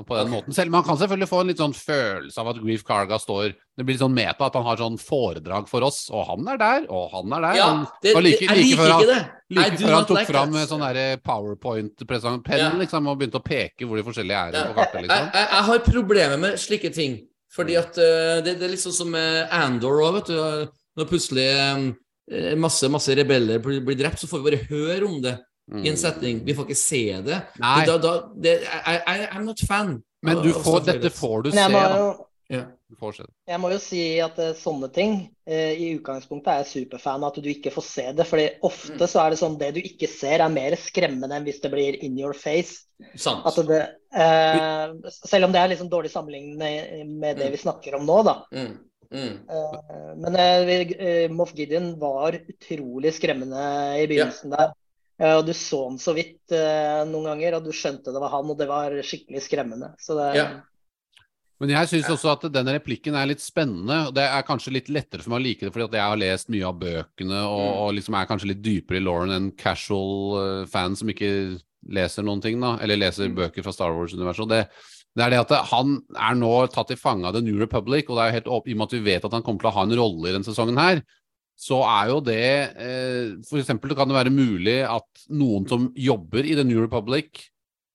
[0.07, 0.33] på den okay.
[0.33, 0.55] måten.
[0.55, 3.83] Selv Man kan selvfølgelig få en litt sånn følelse av at Grief Carga står Det
[3.83, 6.05] blir litt sånn meta, at han har sånn foredrag for oss.
[6.15, 7.59] Og han er der, og han er der.
[7.59, 7.67] Ja,
[8.03, 9.21] det, like- det, jeg liker ikke det.
[9.51, 10.71] Like før han tok like fram that.
[10.71, 10.85] sånn
[11.27, 12.71] PowerPoint-penn Ja.
[12.79, 15.01] liksom, og begynte å peke hvor de forskjellige er Ja, på kartet.
[15.01, 15.27] jeg, liksom.
[15.33, 17.19] jeg, jeg har problemer med slike ting.
[17.51, 20.77] Fordi at eh, det, det er liksom som med Andor òg, vet du.
[20.99, 25.17] Når plutselig eh, masse, masse rebeller blir, blir drept, så får vi bare høre om
[25.23, 25.37] det
[25.79, 26.41] i en setning.
[26.43, 27.37] Vi får ikke se det.
[27.55, 27.63] Mm.
[27.63, 27.83] Nei.
[27.87, 28.13] Da, da,
[28.43, 29.97] det I, I, I'm not fan.
[30.25, 32.01] Men du får, dette får du se, da.
[32.51, 32.65] Ja.
[32.99, 33.25] Det.
[33.47, 35.13] jeg må jo si at eh, sånne ting
[35.47, 38.25] eh, I utgangspunktet er jeg superfan av at du ikke får se det.
[38.27, 41.61] fordi ofte så er det sånn det du ikke ser, er mer skremmende enn hvis
[41.63, 42.83] det blir in your face.
[43.15, 43.45] Sant.
[43.47, 43.81] At det,
[44.13, 44.93] eh,
[45.25, 48.37] selv om det er liksom dårlig sammenlignet med det vi snakker om nå, da.
[48.53, 48.75] Mm.
[49.11, 49.33] Mm.
[49.49, 53.63] Eh, Men eh, Moff Gideon var utrolig skremmende
[53.99, 54.71] i begynnelsen der.
[55.19, 58.31] Eh, Og du så han så vidt eh, noen ganger, og du skjønte det var
[58.37, 59.91] han, og det var skikkelig skremmende.
[59.99, 60.49] Så det, Ja.
[61.61, 64.07] Men jeg syns også at den replikken er litt spennende.
[64.17, 66.49] Det er kanskje litt lettere for meg å like det fordi at jeg har lest
[66.49, 67.75] mye av bøkene og, Mm.
[67.83, 71.61] og liksom er kanskje litt dypere i Lauren enn casual eh, fan som ikke
[71.91, 72.77] leser noen ting, da.
[72.81, 73.35] Eller leser Mm.
[73.35, 74.49] bøker fra Star Wars-universet.
[74.49, 74.67] det,
[75.15, 78.17] det er det at han er nå tatt i fange av The New Republic, og
[78.17, 79.69] det er jo helt opp, i og med at vi vet at han kommer til
[79.69, 81.03] å ha en rolle i denne sesongen her,
[81.61, 86.41] så er jo det eh, For eksempel kan det være mulig at noen som jobber
[86.41, 87.50] i The New Republic,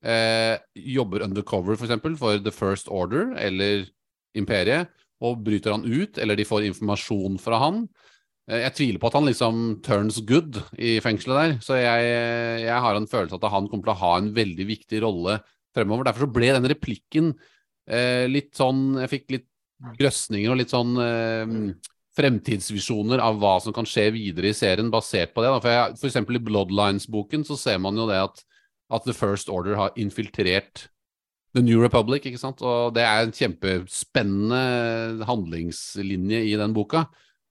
[0.07, 0.57] eh,
[0.95, 3.87] jobber undercover for eksempel for The First Order eller
[4.39, 4.93] Imperiet,
[5.25, 7.87] og bryter han ut, eller de får informasjon fra han.
[8.51, 12.07] Eh, Jeg tviler på at han liksom turns good i fengselet der, så jeg,
[12.67, 15.41] jeg har en følelse at han kommer til å ha en veldig viktig rolle
[15.77, 16.09] fremover.
[16.09, 17.35] Derfor så ble den replikken
[17.89, 19.49] eh, litt sånn Jeg fikk litt
[19.99, 21.57] grøsninger og litt sånn eh,
[22.17, 25.51] fremtidsvisjoner av hva som kan skje videre i serien basert på det.
[25.53, 25.61] Da.
[25.61, 28.41] For, jeg, for eksempel i Bloodlines-boken så ser man jo det at,
[28.91, 30.89] at The First Order har infiltrert
[31.57, 32.61] The New Republic, ikke sant?
[32.63, 37.05] Og det er en kjempespennende handlingslinje i den boka.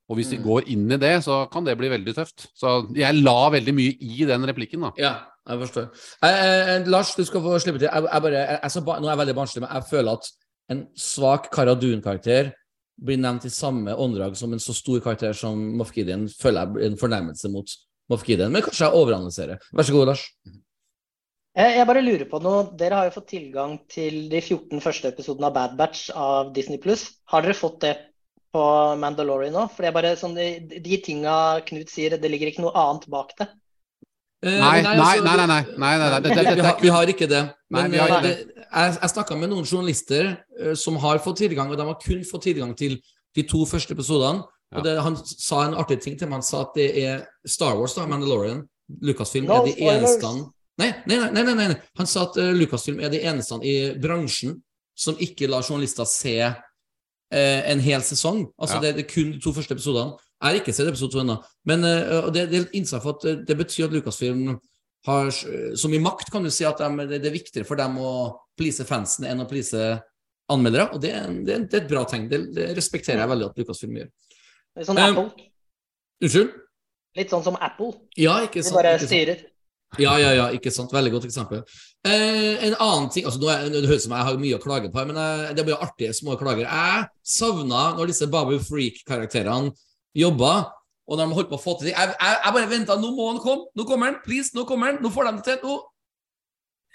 [0.09, 0.43] Og hvis de Mm.
[0.45, 2.47] går inn i det, så kan det bli veldig tøft.
[2.53, 4.91] Så jeg la veldig mye i den replikken, da.
[4.97, 5.13] Ja,
[5.49, 5.89] jeg forstår.
[6.21, 7.89] Eh, eh, Lars, du skal få slippe til.
[7.91, 10.29] Jeg, jeg bare, jeg, jeg, nå er jeg veldig barnslig, men jeg føler at
[10.69, 12.53] en svak Cara Dune-karakter
[13.03, 16.73] blir nevnt i samme åndedrag som en så stor karakter som Moff Gideon, føler jeg
[16.73, 17.67] blir en fornærmelse mot
[18.09, 18.51] Moff Gideon.
[18.51, 19.57] Men kanskje jeg overanalyserer.
[19.73, 20.23] Vær så god, Lars.
[21.55, 22.65] Jeg, jeg bare lurer på noe.
[22.75, 26.81] Dere har jo fått tilgang til de 14 første episodene av Bad Batch av Disney
[26.83, 27.07] Pluss.
[27.31, 27.93] Har dere fått det
[28.55, 28.63] på
[28.99, 29.69] Mandalorian nå?
[29.71, 33.07] For det er bare sånn, de, de tinga Knut sier, det ligger ikke noe annet
[33.11, 33.47] bak det.
[34.43, 36.81] Eh, Nei, nei, altså, nei, nei, nei, nei, nei, nei, vi, det, det, vi, har,
[36.83, 37.43] vi har ikke det.
[37.71, 41.23] Men nei, har eh, ikke det, jeg, jeg snakka med noen journalister uh, som har
[41.23, 42.99] fått tilgang, og de har kun fått tilgang til
[43.35, 44.43] de to første episodene.
[44.73, 44.81] Ja.
[44.81, 46.41] Og det, Han sa en artig ting til meg.
[46.41, 48.65] Han sa at det er Star Wars, da, Mandalorian,
[49.07, 50.49] Lucasfilm, No er de eneste nei
[50.81, 51.77] nei, nei, nei, nei, nei.
[51.99, 54.57] Han sa at uh, Lucasfilm er de eneste i bransjen
[54.95, 56.55] som ikke lar journalister se uh,
[57.71, 58.45] en hel sesong.
[58.59, 58.81] Altså Ja.
[58.87, 60.15] det, det er kun de to første episodene.
[60.41, 61.37] Jeg har ikke sett episode to ennå.
[61.65, 64.57] Men uh, det, det er for at det betyr at Lucasfilm
[65.05, 67.99] har så mye makt, kan du si, at de, det, det er viktigere for dem
[68.01, 68.11] å
[68.57, 69.77] please fansen enn å please
[70.49, 70.87] anmeldere.
[70.95, 72.25] Og det, er en- det, er det er et bra tegn.
[72.31, 74.09] Det, det respekterer jeg veldig at Lucasfilm gjør.
[74.75, 75.45] Litt sånn Um, Apple.
[76.25, 76.55] Unnskyld?
[77.19, 77.91] Litt sånn som Apple.
[78.17, 79.13] Ja, ikke De bare ikke sant.
[79.13, 79.43] styrer.
[80.01, 80.93] Ja, ja, ja, ikke sant.
[80.93, 81.63] Veldig godt eksempel.
[82.05, 84.61] Eh, en annen ting altså nå er, Det høres ut som jeg har mye å
[84.61, 86.67] klage på, men eh, det blir artige små klager.
[86.67, 89.73] Jeg savna når disse Babu Freak-karakterene
[90.15, 90.53] jobba,
[91.05, 91.97] og når de holdt på å få til ting.
[91.97, 92.99] Jeg, jeg, jeg bare venta.
[92.99, 93.69] Nå må han komme!
[93.77, 94.21] Nå kommer han!
[94.25, 95.03] Please, nå kommer han!
[95.03, 95.59] Nå får de det til!
[95.65, 95.83] Nå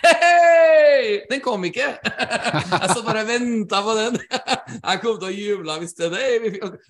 [0.01, 1.20] Hei!
[1.28, 1.90] Den kom ikke!
[2.72, 4.16] Jeg så bare venta på den.
[4.86, 6.09] Jeg kom til å juble hvis det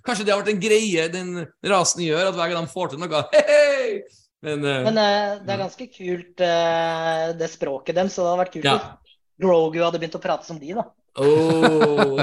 [0.06, 1.32] Kanskje det har vært en greie den
[1.72, 4.02] rasen gjør, at hver gang de får til noe Hei!
[4.46, 8.42] Men, uh, Men uh, det er ganske kult, uh, det språket dem, så det hadde
[8.44, 8.78] vært kult Ja.
[9.04, 10.86] hvis Grogu hadde begynt å prate som de, da.
[11.18, 12.20] Oh.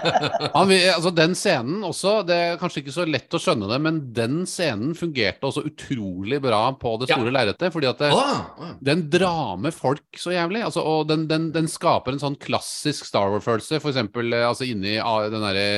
[0.56, 3.98] Han, altså Den scenen også, det er kanskje ikke så lett å skjønne det, men
[4.16, 7.18] den scenen fungerte også utrolig bra på det Ja.
[7.18, 7.68] store lerretet.
[7.74, 8.72] Fordi at det, åh.
[8.80, 10.64] den drar med folk så jævlig.
[10.64, 13.80] Altså, og den, den, den skaper en sånn klassisk Star Wars-følelse.
[13.82, 15.68] For eksempel eh, altså, inni ah, den derre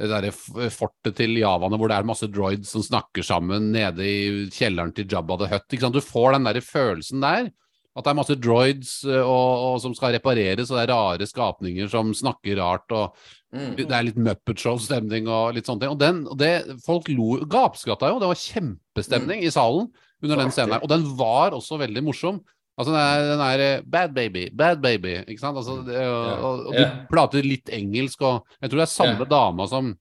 [0.00, 4.46] det derre fortet til javaene hvor det er masse droids som snakker sammen nede i
[4.54, 5.92] kjelleren til Jabba the Hutt.
[5.92, 7.50] Du får den derre følelsen der.
[7.90, 11.90] At det er masse droids og, og som skal repareres, og det er rare skapninger
[11.90, 12.88] som snakker rart.
[12.94, 13.14] og
[13.50, 13.72] Mm.
[13.74, 15.90] det er litt Muppet Show-stemning og litt sånne ting.
[15.90, 18.20] Og, den, og det, folk lo, gapskratta jo.
[18.22, 19.88] Det var kjempestemning i salen
[20.22, 20.84] under den scenen her.
[20.86, 22.38] Og den var også veldig morsom.
[22.80, 25.18] Altså den er, den er eh, Bad baby, bad baby.
[25.26, 25.58] Ikke sant?
[25.60, 29.68] Altså, det, og, og, de prater litt engelsk, og jeg tror det er samme dama
[29.70, 29.92] som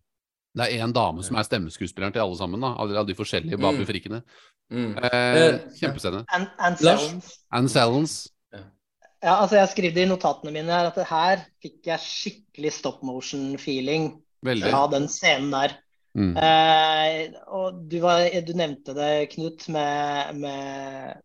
[0.58, 3.64] Det er én dame som er stemmeskuespilleren til alle sammen, da, av de forskjellige Mm.
[3.68, 4.24] Babu-frikkene.
[4.72, 4.90] Mm.
[4.98, 6.24] Eh, Eh, kjempescene.
[6.34, 7.06] And, and Lars?
[7.06, 7.30] Selms.
[7.52, 8.16] Ann Sellens.
[9.20, 12.72] Ja, altså jeg skrev det i notatene mine her at det her fikk jeg skikkelig
[12.72, 14.14] stop motion-feeling
[14.64, 15.76] fra den scenen der.
[16.16, 16.32] Mm.
[16.40, 21.20] Eh, og du, var, du nevnte det, Knut, med, med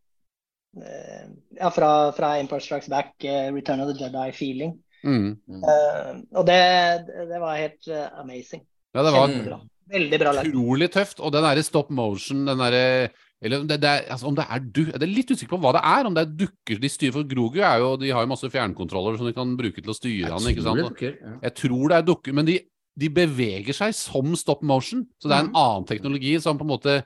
[0.75, 4.75] Ja, fra, fra Empire Strikes Back, uh, Return of the Jedi-feeling.
[5.05, 5.37] Mm.
[5.47, 6.61] Eh, og det,
[7.29, 8.65] det var helt uh, amazing.
[8.95, 9.61] Ja, det var Kjempebra.
[9.95, 11.21] Veldig bra utrolig tøft.
[11.21, 12.85] Og den derre stop motion, den derre
[13.45, 15.75] eller det, det er, altså, om det er du Jeg er litt usikker på hva
[15.77, 16.07] det er.
[16.09, 19.19] Om det er dukker de styrer for Grogu er jo, de har jo masse fjernkontroller
[19.21, 20.47] som de kan bruke til å styre han.
[20.49, 20.87] ikke sant?
[20.87, 21.03] Og
[21.45, 22.57] Jeg tror det er dukker, men de,
[22.97, 25.05] de beveger seg som stop motion.
[25.21, 26.97] Så det er en annen teknologi som på en måte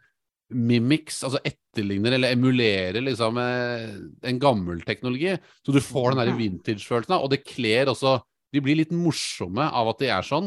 [0.51, 3.91] mimics, altså etterligner eller emulerer liksom eh,
[4.31, 5.35] en gammel teknologi.
[5.67, 8.19] Så du får den der vintage-følelsen og det kler også
[8.49, 10.47] De blir litt morsomme av at de er sånn,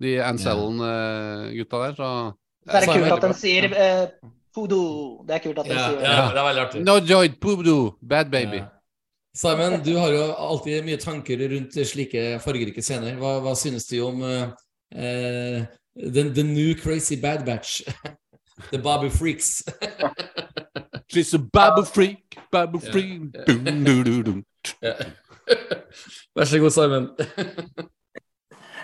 [0.00, 1.96] de Ansellen-gutta der.
[1.98, 2.06] Så
[2.64, 4.06] det er kult at de sier eh,
[4.56, 4.78] Fudo.
[5.28, 6.24] Det er kult at de Ja, sier ja, Ja.
[6.32, 6.84] det er veldig artig.
[6.88, 8.62] No joy, poobdo, bad baby.
[8.62, 8.70] Ja.
[9.36, 13.14] Simon, du har jo alltid mye tanker rundt slike fargerike scener.
[13.20, 14.50] Hva, hva synes du om eh,
[14.96, 15.62] eh,
[15.96, 17.82] the, the new crazy bad batch?
[18.70, 19.62] the Babu Freaks.
[21.12, 23.32] She's a babu freak, babu freak.
[23.46, 24.44] Dum, dum, dum, dum.
[26.36, 27.08] Vær så god, Simon.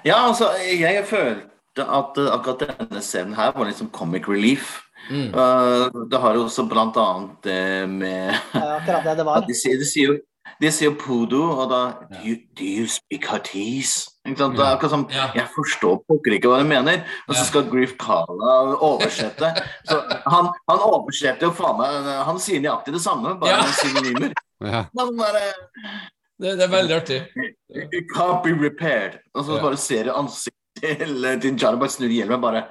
[0.05, 0.51] Ja, altså,
[0.81, 1.49] jeg følte
[1.79, 4.81] at uh, akkurat denne scenen her var liksom comic relief.
[5.11, 5.33] Mm.
[5.33, 9.41] Uh, det har jo også blant annet det med Ja, akkurat det det var.
[9.49, 10.19] de sier, de sier jo
[10.61, 11.81] de sier poodoo, og da
[12.13, 14.09] do you, do you speak Hatties?
[14.29, 14.57] Ikke sant?
[14.57, 15.27] Det er akkurat som Ja.
[15.35, 17.05] Jeg forstår pokker ikke hva de mener.
[17.29, 19.51] Og så skal Griff Kala oversette.
[19.89, 23.63] Så han, han oversetter jo faen meg Han sier nøyaktig det samme, bare Ja.
[23.63, 24.33] med synonymer.
[24.61, 24.85] Ja.
[24.99, 25.43] Han bare
[26.41, 27.21] Det, det er veldig artig.
[27.75, 29.19] It can't be repaired.
[29.35, 29.63] Og så Ja.
[29.63, 30.55] bare ser du ansiktet
[30.99, 32.65] til, til Jara bare snur hjelmen bare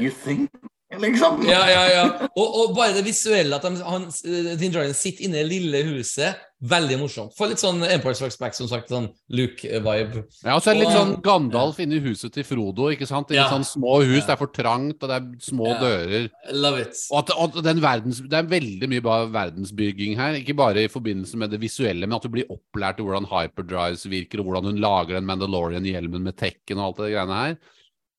[0.00, 0.50] You think?
[1.04, 1.42] Liksom.
[1.48, 2.04] Ja, ja, ja.
[2.36, 5.80] Og, og bare det visuelle, at han, eh, Din Djarin sitter inne i det lille
[5.90, 7.34] huset, veldig morsomt.
[7.36, 10.22] Får litt sånn Empire Strikes Back, som sagt, sånn Luke-vibe.
[10.46, 12.88] Ja, og så er det litt sånn Gandalf inni huset til Frodo.
[12.94, 13.30] ikke sant?
[13.34, 13.48] I Ja.
[13.50, 14.26] sånn små hus, Ja.
[14.26, 15.80] det er for trangt, og det er små Ja.
[15.82, 16.30] dører.
[16.52, 16.96] Love it.
[17.10, 20.34] Og at, og den verdens, Det er veldig mye bra verdensbygging her.
[20.40, 24.06] Ikke bare i forbindelse med det visuelle, men at du blir opplært i hvordan hyperdrives
[24.06, 27.58] virker, og hvordan hun lager den Mandalorian-hjelmen med tekken og alt det greiene her.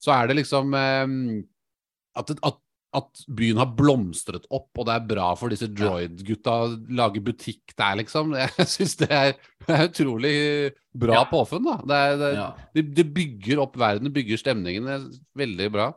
[0.03, 1.43] Så er det liksom eh,
[2.15, 2.57] at, at,
[2.95, 7.73] at byen har blomstret opp, og det er bra for disse droid-gutta å lage butikk
[7.77, 8.34] der, liksom.
[8.39, 9.35] Jeg syns det, er-
[9.65, 10.34] det er utrolig
[10.95, 11.26] bra Ja.
[11.30, 11.76] påfunn, da.
[11.84, 12.47] Det, er, det, Ja.
[12.77, 14.85] det, det bygger opp verden, bygger stemningen.
[14.88, 15.05] Det er
[15.43, 15.89] veldig bra.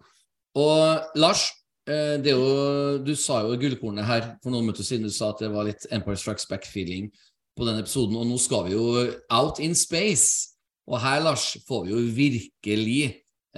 [0.59, 1.47] Og Lars,
[1.87, 5.07] eh, det er jo, du sa jo gullkornet her for noen minutter siden.
[5.07, 7.11] Du sa at det var litt Empire Strikes Back-feeling
[7.59, 8.17] på den episoden.
[8.19, 10.55] Og nå skal vi jo out in space.
[10.89, 13.01] Og her, Lars, får vi jo virkelig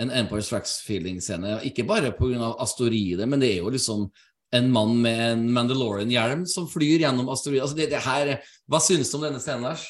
[0.00, 1.58] en Empire Strikes-feeling-scene.
[1.68, 2.54] Ikke bare pga.
[2.62, 4.08] Astoride, men det er jo liksom
[4.56, 7.62] en mann med en Mandalorian-hjelm som flyr gjennom Astoride.
[7.62, 8.32] Altså det, det her,
[8.70, 9.84] hva synes du om denne scenen, Lars?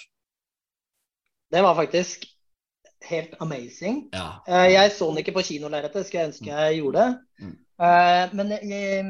[1.50, 2.26] Det var faktisk
[3.08, 4.02] helt amazing.
[4.12, 4.42] Ja.
[4.46, 7.06] Eh, Jeg så den ikke på kinolerretet, skulle jeg ønske jeg gjorde.
[7.40, 7.54] Mm.
[7.80, 9.06] Eh, Men jeg,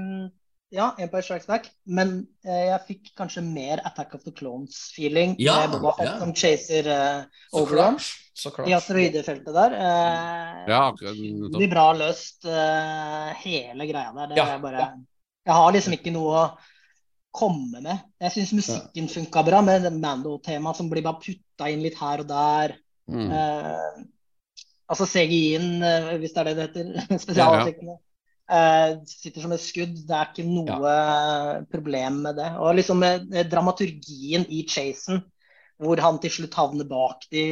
[0.71, 1.69] ja, Empire Strikes Back.
[1.91, 2.15] Men
[2.47, 6.17] eh, jeg fikk kanskje mer Attack of the Clones-feeling Ja, ja.
[6.21, 8.11] som chaser eh, Så Oberon klart.
[8.41, 9.75] Så i asteroidefeltet der.
[9.77, 10.83] Eh, Ja.
[11.01, 14.31] Veldig bra løst, eh, hele greia der.
[14.33, 14.85] Det Ja, er bare,
[15.47, 16.45] jeg har liksom ikke noe å
[17.35, 17.99] komme med.
[18.21, 22.23] Jeg syns musikken funka bra, med det Mando-temaet som blir bare putta inn litt her
[22.25, 22.77] og der.
[23.11, 23.31] Mm.
[23.31, 24.05] Eh,
[24.91, 28.05] altså CGI-en, eh, hvis det er det det heter, spesialeffektene, eh,
[29.07, 29.97] sitter som et skudd.
[30.09, 31.59] Det er ikke noe ja.
[31.71, 32.49] problem med det.
[32.59, 35.23] Og liksom eh, dramaturgien i chasen,
[35.81, 37.45] hvor han til slutt havner bak de,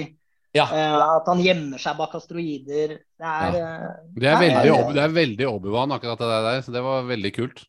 [0.56, 0.64] Ja.
[0.72, 2.96] eh, at han gjemmer seg bak asteroider.
[2.98, 3.68] Det er ja.
[4.16, 6.62] Det er veldig, det er veldig Obi-Wan, akkurat det der.
[6.66, 7.64] Så det var veldig kult.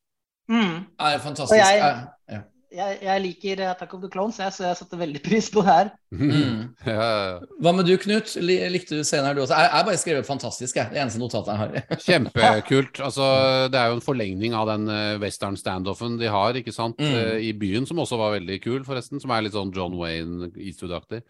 [0.49, 0.77] mm.
[0.99, 1.53] Er fantastisk.
[1.53, 2.41] Og jeg- ja.
[2.71, 5.73] Jeg, jeg liker Attack of the Clones, jeg, så jeg setter veldig pris på det
[5.73, 5.89] her.
[6.13, 6.59] Mm.
[6.85, 7.49] Ja, ja, ja.
[7.65, 8.35] Hva med du, Knut?
[8.45, 9.57] Likte du scenen her, du også?
[9.57, 10.89] Jeg har bare skrevet 'fantastisk', jeg.
[10.93, 11.69] Det eneste notatet jeg har.
[12.07, 13.01] Kjempekult.
[13.01, 13.25] Altså,
[13.73, 16.99] det er jo en forlengning av den eh, western standoffen de har ikke sant?
[16.99, 17.13] Mm.
[17.15, 19.19] Eh, i byen, som også var veldig kul, forresten.
[19.21, 21.23] Som er litt sånn John Wayne Eastwood-aktig.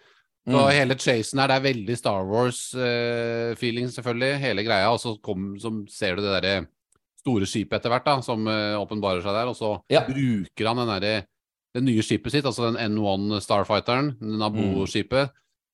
[0.50, 0.72] Så Mm.
[0.72, 4.40] hele chasen her, det er veldig Star Wars-feeling, selvfølgelig.
[4.40, 4.90] Hele greia.
[4.92, 6.68] Og så kom, som ser du det derre
[7.30, 9.48] store skipet etter hvert, da, som eh, åpenbarer seg der.
[9.54, 10.02] Og så Ja.
[10.10, 11.26] bruker han den der,
[11.78, 15.30] det nye skipet sitt, altså den N1 Starfighteren, Nabo-skipet,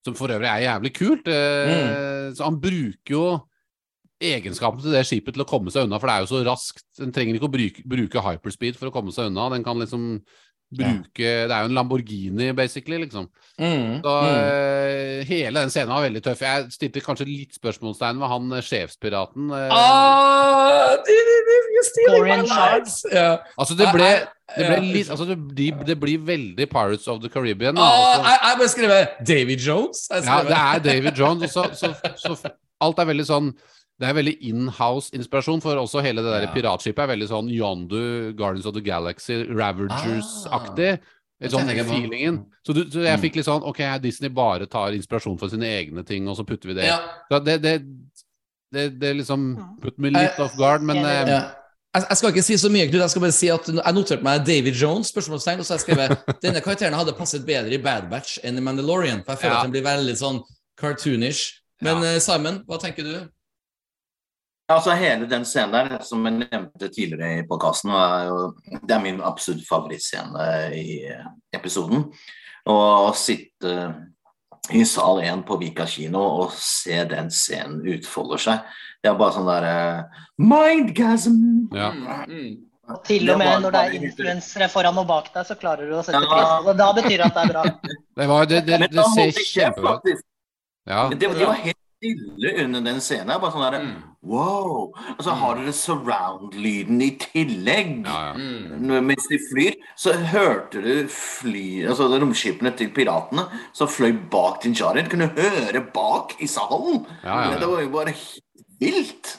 [0.06, 1.28] som for øvrig er jævlig kult.
[1.28, 3.26] Eh, Så han bruker jo
[4.22, 6.84] egenskapene til det skipet til å komme seg unna, for det er jo så raskt.
[7.00, 9.50] Den trenger ikke å bruke, bruke hyperspeed for å komme seg unna.
[9.54, 10.22] Den kan liksom
[10.78, 13.30] bruke Det er jo en Lamborghini, basically, liksom.
[13.60, 14.02] Mm.
[14.04, 14.32] Så mm.
[14.32, 16.42] eh, hele den scenen var veldig tøff.
[16.44, 19.52] Jeg stilte kanskje litt spørsmålstegn ved han eh, sjefspiraten.
[19.56, 20.96] eh, Ah,
[21.86, 23.40] stealing my Gorian.
[23.58, 24.10] Altså, det ble,
[24.56, 27.76] det ble litt Altså, det, de, det blir veldig Pirates of the Caribbean.
[27.76, 27.82] Da.
[27.82, 28.28] Åh,
[28.58, 30.08] Altså, jeg må bare David Davy Jones.
[30.12, 31.56] Ja, det er David Jones.
[31.56, 33.54] Og så, så, så alt er veldig sånn
[33.98, 36.54] Det er veldig in-house-inspirasjon, for også hele det der Ja.
[36.54, 41.00] piratskipet er veldig sånn Yondu, Guardians of the Galaxy, Ravagers-aktig.
[41.00, 42.46] Ah, Sånn feelingen.
[42.66, 43.22] Så, du, så jeg Mm.
[43.22, 46.68] fikk litt sånn Ok, Disney bare tar inspirasjon for sine egne ting, og så putter
[46.68, 47.00] vi det Ja.
[47.30, 47.82] Så det, det,
[48.72, 51.52] det, det liksom put me litt off guard, men eh, Ja.
[51.94, 53.00] Jeg, skal ikke si så mye, Knut.
[53.02, 55.86] Jeg skal bare si at jeg noterte meg David Jones, spørsmålstegn, og så har jeg
[55.88, 59.24] skrevet denne karakteren hadde passet bedre i Bad Batch enn i Mandalorian.
[59.24, 59.60] For jeg føler Ja.
[59.60, 60.42] at den blir veldig sånn
[60.78, 61.54] cartoonish.
[61.82, 62.16] Men Ja.
[62.16, 63.30] eh, Simon, hva tenker du?
[64.72, 67.92] Altså Hele den scenen der, som jeg nevnte tidligere i podkasten,
[68.82, 72.08] det er min absolutt favorittscene i eh, episoden.
[72.66, 73.76] Å sitte
[74.74, 78.66] i sal 1 på Vika kino og se den scenen utfolde seg.
[79.04, 79.76] Det er bare sånn derre
[80.42, 81.38] Mindgasm!
[81.76, 81.92] ja.
[82.26, 82.56] Mm,
[82.90, 85.94] Og til og med når det er influensere foran og bak deg, så klarer du
[86.00, 86.78] å sette pris på det.
[86.82, 87.64] Da betyr det at det er bra.
[87.94, 90.26] Det, var, det, det, det ser kjempebra ut.
[90.90, 91.08] Ja.
[91.14, 93.40] Det, det var helt stille under den scenen.
[93.42, 93.96] Bare sånn derre Mm.
[94.26, 94.88] Wow!
[95.14, 97.92] Og så har dere surround-lyden i tillegg.
[98.08, 98.34] Ja, ja.
[98.34, 98.96] mm.
[99.06, 103.46] Mens de flyr, så hørte du fly, altså romskipene til piratene
[103.78, 105.06] som fløy bak Din Djarin.
[105.12, 107.04] Kunne høre bak i salen.
[107.22, 107.60] Ja, ja, ja.
[107.62, 109.36] Det var jo bare helt vilt.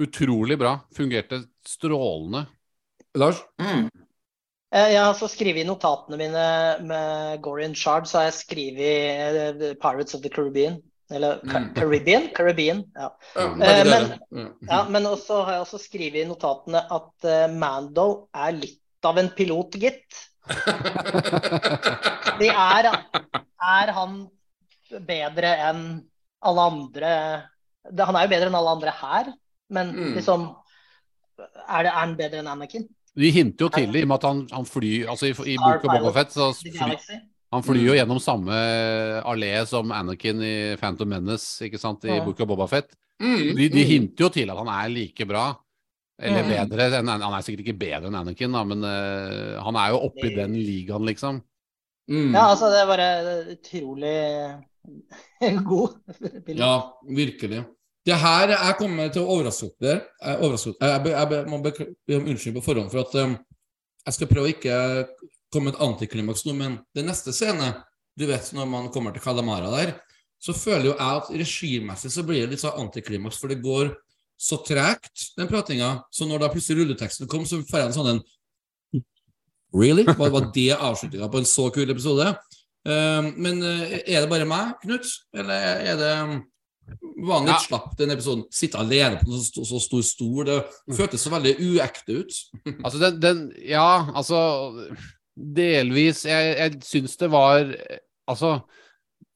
[0.00, 0.76] Utrolig bra.
[0.96, 2.46] Fungerte strålende.
[3.18, 3.42] Lars?
[3.58, 3.88] Mm.
[4.70, 6.44] Eh, Jeg har altså skrevet i notatene mine
[6.86, 10.78] med Gorian Shard, så har jeg skrevet eh, Pirates of the Caribbean.
[11.10, 11.74] Eller Mm.
[11.74, 12.28] Caribbean?
[12.36, 13.08] Caribbean, ja.
[13.36, 14.12] Eh, men-.
[14.30, 14.50] Mm.
[14.68, 14.82] ja.
[14.88, 18.78] Men også har jeg også skrevet i notatene at eh, Mando er litt
[19.08, 20.26] av en pilot, gitt.
[22.40, 24.14] Det er, er han
[25.06, 25.82] bedre enn
[26.40, 27.10] alle andre
[28.00, 29.30] Han er jo bedre enn alle andre her,
[29.70, 30.14] men Mm.
[30.16, 30.48] liksom
[31.68, 32.88] er, det, er han bedre enn Anakin?
[33.16, 35.56] De hinter jo til det, i og med at han, han flyr altså i, i
[35.58, 36.96] boka of Boba så fly?
[37.50, 38.56] Han flyr jo gjennom samme
[39.26, 42.24] allé som Anakin i Phantom Menace, ikke sant, i Ja.
[42.24, 42.94] Book of Boba Fett.
[43.20, 43.88] Mm, De, de mm.
[43.88, 45.48] hinter jo til at han er like bra.
[46.20, 46.50] Eller Mm.
[46.52, 50.02] bedre enn Han er sikkert ikke bedre enn Anakin, da, men uh, han er jo
[50.06, 51.40] oppe i den ligaen, liksom.
[52.10, 52.34] Mm.
[52.34, 53.10] Ja, altså det er bare
[53.54, 54.16] utrolig
[55.70, 55.94] god
[56.46, 56.58] pilot.
[56.60, 56.74] Ja,
[57.08, 57.64] virkelig.
[58.06, 60.02] Det her jeg kommer til å overraske dere.
[60.22, 61.72] Jeg, jeg, jeg, jeg, må be
[62.08, 63.36] be om unnskyld på forhånd for at um,
[64.06, 64.76] jeg skal prøve å ikke
[65.52, 67.72] komme et antiklimaks nå, men det neste scene,
[68.18, 69.94] du vet når man kommer til Kalamara der,
[70.40, 73.92] så føler jo jeg at regimessig så blir det litt sånn antiklimaks, for det går
[74.40, 75.98] så tregt, den pratinga.
[76.08, 78.22] Så når da plutselig rulleteksten kom, så får jeg en sånn en
[79.70, 80.02] Really?
[80.02, 82.24] Var, var det avslutninga på en så kul episode?
[82.82, 85.06] Um, men uh, er det bare meg, Knut?
[85.36, 86.14] Eller er det
[87.22, 87.58] vanlig Ja.
[87.68, 88.46] slapp, den episoden?
[88.50, 90.48] Sitte alene på en så, så stor stol.
[90.48, 90.58] Det
[90.96, 92.40] føltes så veldig uekte ut.
[92.80, 94.40] Altså, den, den Ja, altså
[95.36, 96.24] Delvis.
[96.28, 97.68] Jeg, jeg syns det var
[98.30, 98.60] Altså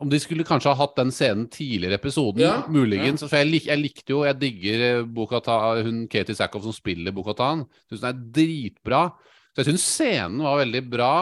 [0.03, 3.23] om de skulle kanskje ha hatt den scenen tidligere i episoden, Ja, muligens.
[3.25, 7.15] For jeg, lik, jeg likte jo Jeg digger eh, Bokata, hun Katie Sackhoff som spiller
[7.15, 7.65] Bokhatan.
[7.89, 9.07] Syns den er dritbra.
[9.55, 11.15] Så jeg syns scenen var veldig bra.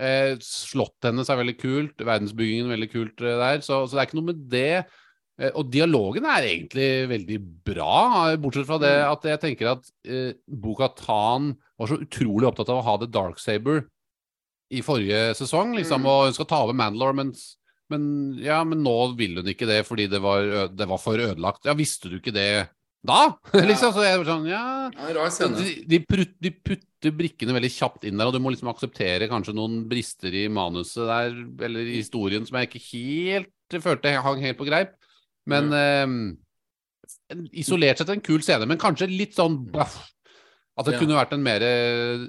[0.00, 2.00] Eh, slottet hennes er veldig kult.
[2.00, 3.64] Verdensbyggingen er veldig kult eh, der.
[3.66, 4.84] Så, så det er ikke noe med det.
[5.38, 7.94] Eh, og dialogen er egentlig veldig bra,
[8.40, 12.86] bortsett fra det at jeg tenker at eh, Bo-Katan var så utrolig opptatt av å
[12.86, 13.84] ha The Dark Saber
[14.72, 16.06] i forrige sesong, liksom, Mm.
[16.08, 17.32] og hun skal ta over Mandalore, men,
[17.90, 18.06] men,
[18.42, 21.64] ja, men nå vil hun ikke det fordi det var, det var for ødelagt.
[21.68, 22.68] Ja, visste du ikke det
[23.04, 23.36] da?
[23.52, 24.62] liksom, så jeg var sånn, ja
[24.94, 25.28] ja
[25.58, 29.28] de, de, prut, de putter brikkene veldig kjapt inn der, og du må liksom akseptere
[29.28, 31.36] kanskje noen brister i manuset der,
[31.68, 34.94] eller i historien, som jeg ikke helt følte hang helt på greip.
[35.50, 36.06] Men eh,
[37.34, 39.98] en- isolert sett en kul scene, men kanskje litt sånn baff.
[40.76, 40.98] At det Ja.
[40.98, 41.62] kunne vært en mer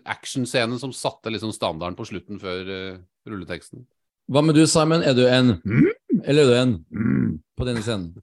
[0.05, 3.85] actionscene som satte liksom standarden på slutten før uh, rulleteksten.
[4.29, 5.01] Hva med du, Simon?
[5.01, 5.89] Er du en mm,
[6.25, 8.13] eller er du en mm, på denne scenen?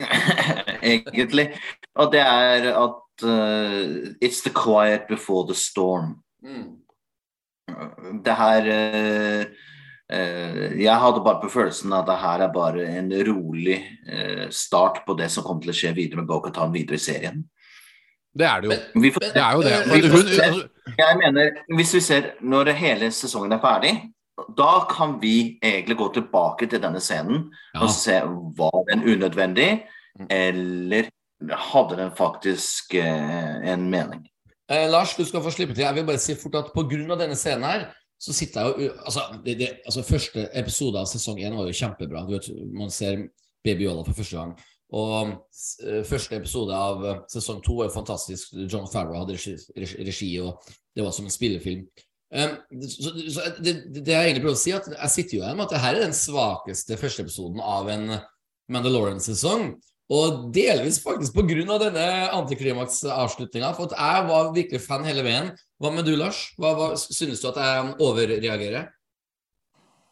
[0.82, 1.48] Egentlig.
[1.96, 6.20] Og det er at uh, It's the quiet before the storm.
[8.24, 8.68] Det her
[9.40, 9.46] uh,
[10.06, 15.00] Uh, Jeg hadde bare på følelsen at det her er bare en rolig uh, start
[15.02, 17.40] på det som kommer til å skje videre med Bo-Katan videre i serien.
[18.36, 19.00] Det er det jo.
[19.00, 19.72] Vi får, Det er jo det.
[19.72, 20.68] Men, For vi får hun, altså,
[20.98, 23.92] jeg mener, hvis vi ser når hele sesongen er ferdig,
[24.58, 27.82] da kan vi egentlig gå tilbake til denne scenen Ja.
[27.82, 28.20] og se
[28.58, 29.86] var den unødvendig,
[30.30, 31.08] eller
[31.72, 34.26] hadde den faktisk eh, en mening.
[34.70, 35.84] Eh, Lars, du skal få slippe til.
[35.84, 37.16] Jeg vil bare si fort at pga.
[37.16, 37.86] denne scenen her,
[38.20, 41.72] så sitter jeg jo altså, det, det, altså Første episode av sesong én var jo
[41.72, 42.24] kjempebra.
[42.26, 43.28] Du vet, man ser
[43.64, 44.56] Baby Yoda for første gang.
[44.94, 45.32] Og
[45.82, 48.54] eh, første episode av eh, sesong to er jo fantastisk.
[48.68, 49.56] John Farrow hadde regi,
[50.06, 50.60] regi, og
[50.94, 51.86] det var som en spillefilm.
[52.26, 52.56] Um,
[52.90, 55.68] så, så det, det jeg egentlig prøver å si, at jeg sitter jo igjen med
[55.68, 58.16] at det her er den svakeste første episoden av en
[58.72, 59.76] Mandalorian-sesong.
[60.06, 63.72] Og delvis faktisk av denne antiklimaks-avslutninga.
[63.74, 65.50] For at jeg var virkelig fan hele veien.
[65.82, 66.44] Hva med du, Lars?
[66.58, 68.86] Hva, hva, synes du at jeg overreagerer?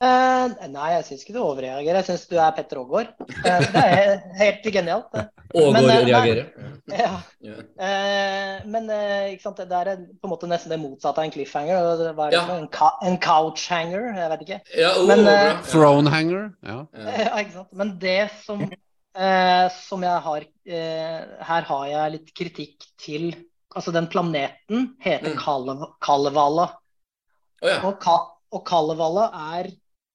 [0.03, 2.01] Eh, nei, jeg syns ikke du overreagerer.
[2.03, 3.13] Jeg syns du er Petter Aagaard.
[3.21, 5.15] Uh, det er helt genialt.
[5.15, 7.13] Aagaard Men, eh, Ja.
[7.41, 7.55] Ja.
[7.79, 8.91] Eh, men
[9.31, 9.63] ikke sant?
[9.63, 11.87] det er på en måte nesten det motsatte av en cliffhanger.
[12.03, 12.57] det- Hva er det Ja.
[12.57, 12.69] en,
[13.09, 14.11] en couchhanger?
[14.19, 14.61] Jeg vet ikke.
[14.77, 16.53] Ja, oh, Men, eh, Thronehanger.
[16.63, 16.87] Ja.
[17.25, 17.73] Ja, ikke sant?
[17.73, 18.61] Men det som,
[19.15, 23.31] eh, som jeg har eh, Her har jeg litt kritikk til
[23.75, 25.39] Altså, den planeten heter Mm.
[25.39, 26.69] Kalev Kalevala.
[27.63, 27.81] Oh, ja.
[27.83, 28.19] Og, Ka
[28.53, 29.71] og Kalevala er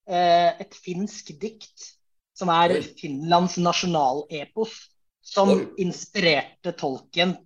[0.08, 1.90] et finsk dikt
[2.36, 2.82] som er Oi.
[2.96, 4.72] Finlands nasjonalepos,
[5.20, 5.66] som Oi.
[5.84, 7.36] inspirerte tolken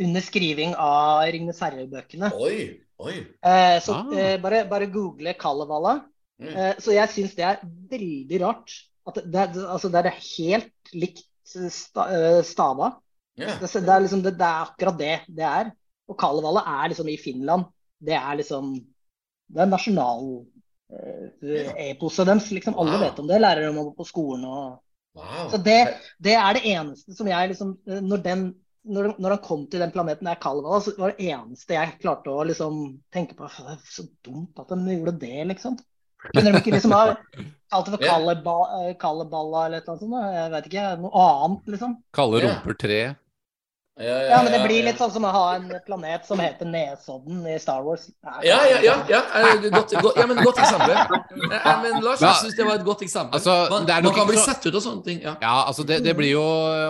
[0.00, 2.30] under skriving av Ringnes herre-bøkene.
[2.40, 3.16] Oi, oi.
[3.44, 4.14] Eh, så Ah.
[4.16, 5.98] eh, bare, bare google Kalevala.
[6.40, 6.54] Mm.
[6.56, 7.60] Eh, så jeg syns det er
[7.90, 8.72] veldig rart.
[9.06, 12.94] At det, det, altså det er helt likt sta, eh, stava.
[13.38, 13.58] Yeah.
[13.60, 15.70] Det, det, er liksom, det, det er akkurat det det er.
[16.08, 17.68] Og Kalevala er liksom i Finland.
[18.00, 18.72] Det er liksom
[19.50, 19.66] Det er
[20.90, 22.50] nasjonaleposet deres.
[22.50, 23.00] Liksom, alle Wow.
[23.04, 24.44] vet om det, lærer å gå på skolen.
[24.44, 24.78] Og,
[25.14, 25.48] Wow.
[25.50, 25.78] så det,
[26.22, 28.42] det er det eneste som jeg liksom Når, den,
[28.86, 32.30] når, når han kom til den planeten der Kalevala, så var det eneste jeg klarte
[32.30, 35.76] å liksom tenke på "Faen, Det er så dumt at de gjorde det, liksom.
[36.30, 37.16] Kunne de ikke liksom ha
[37.72, 40.14] kalt det for eh, Kaleballa eller et eller annet sånt?
[40.14, 40.22] da?
[40.36, 40.86] Jeg vet ikke.
[41.02, 41.96] Noe annet, liksom.
[42.14, 43.00] Kalle rumper tre.
[44.00, 47.56] Ja, men det blir litt sånn som å ha en planet som heter Nesodden i
[47.60, 48.06] Star Wars.
[48.46, 48.94] Ja, ja, ja.
[49.10, 50.96] ja, eh, godt, godt, ja men godt eksempel.
[51.50, 53.36] Eh, Men Lars, jeg syns det var et godt eksempel.
[53.38, 55.20] Altså, man, det er man kan bli så- sett ut og sånne ting.
[55.24, 55.34] Ja.
[55.42, 56.42] Ja, altså det, det blir jo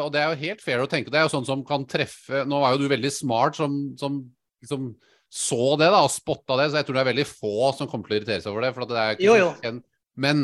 [0.05, 1.11] Og det er jo helt fair å tenke.
[1.13, 4.21] Det er jo sånn som kan treffe Nå var jo du veldig smart som, som
[4.63, 4.93] liksom
[5.31, 8.09] så det da og spotta det, så jeg tror det er veldig få som kommer
[8.09, 8.73] til å irritere seg over det.
[8.75, 9.51] For at det er ikke Jo, jo.
[9.69, 9.77] En,
[10.19, 10.41] Men,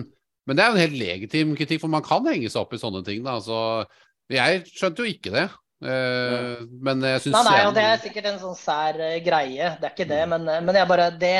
[0.46, 2.78] men det er jo en helt legitim kritikk, for man kan henge seg opp i
[2.78, 3.24] sånne ting.
[3.26, 3.86] da, altså,
[4.30, 5.48] Jeg skjønte jo ikke det.
[5.86, 9.70] Eh, men jeg syns Nei, nei, og det er sikkert en sånn sær eh, greie.
[9.80, 11.34] Det er ikke det, men, eh, men jeg bare det,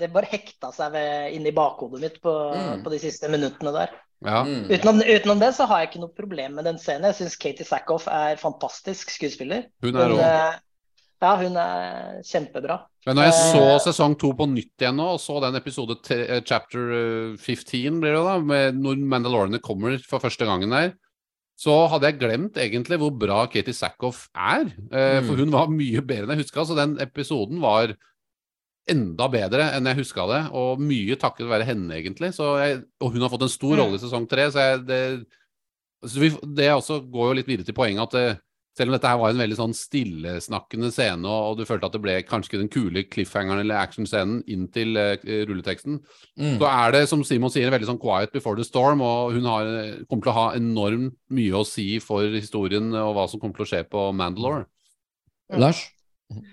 [0.00, 2.82] det bare hekta seg ved, inni bakhodet mitt på, Mm.
[2.84, 3.94] på de siste minuttene der.
[4.24, 4.42] ja.
[4.44, 4.66] Mm.
[4.72, 7.10] Utenom, utenom det så har jeg ikke noe problem med den scenen.
[7.12, 9.66] Jeg syns Katie Sackhoff er fantastisk skuespiller.
[9.84, 10.18] Hun er Hun,
[11.24, 12.80] ja, hun er kjempebra.
[13.06, 15.96] Men når jeg så sesong to på nytt igjen nå, og så den episode
[16.44, 20.92] chapter eh, 15, blir det da, med når Mandalorene kommer for første gangen der,
[21.56, 24.66] så hadde jeg glemt egentlig hvor bra Katie Sackhoff er.
[24.90, 25.28] Eh, Mm.
[25.28, 27.94] For hun var mye bedre enn jeg huska, så den episoden var
[28.90, 32.34] enda bedre enn jeg huska det, og mye takket være henne, egentlig.
[32.36, 33.80] Så jeg, og hun har fått en stor Mm.
[33.80, 35.00] rolle i sesong tre, så jeg, det,
[36.04, 36.28] så vi,
[36.58, 38.40] det også går jo litt videre til poenget at det,
[38.74, 42.02] selv om dette her var en veldig sånn stillesnakkende scene, og, du følte at det
[42.02, 45.14] ble kanskje den kule cliffhangeren eller actionscenen inn til uh,
[45.48, 46.00] rulleteksten,
[46.34, 46.56] Mm.
[46.58, 49.68] så er det, som Simon sier, veldig sånn quiet before the storm, og hun har,
[50.10, 53.66] kommer til å ha enormt mye å si for historien og hva som kommer til
[53.66, 54.64] å skje på Mandalore.
[55.54, 55.84] Lars?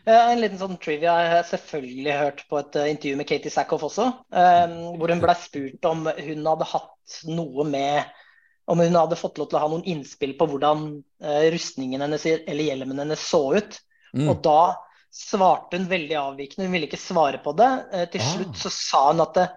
[0.05, 1.13] Eh, En liten sånn trivia.
[1.23, 5.23] Jeg har selvfølgelig hørt på et eh, intervju med Katie Sackhoff også, um, hvor hun
[5.23, 8.20] ble spurt om hun hadde hatt noe med
[8.69, 10.83] Om hun hadde fått lov til å ha noen innspill på hvordan
[11.23, 13.79] eh, rustningen hennes eller hjelmen hennes så ut.
[14.13, 14.27] Mm.
[14.29, 14.59] Og da
[15.11, 16.67] svarte hun veldig avvikende.
[16.67, 17.71] Hun ville ikke svare på det.
[17.91, 18.29] Eh, Til Ah.
[18.35, 19.47] slutt så sa hun at det,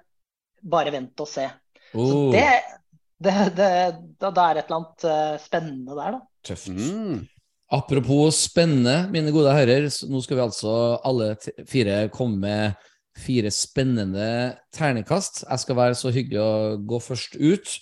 [0.65, 1.45] bare vent og se.
[1.93, 2.47] Så Oh, det,
[3.23, 3.69] det, det,
[4.19, 6.21] da, da er et eller annet eh, spennende der, da.
[6.49, 6.73] tøft.
[6.75, 7.21] Mm.
[7.75, 10.73] Apropos spennende, mine gode herrer, nå skal vi altså
[11.07, 12.75] alle t- fire komme med
[13.19, 14.27] fire spennende
[14.75, 15.45] ternekast.
[15.47, 16.53] Jeg skal være så hyggelig å
[16.87, 17.77] gå først ut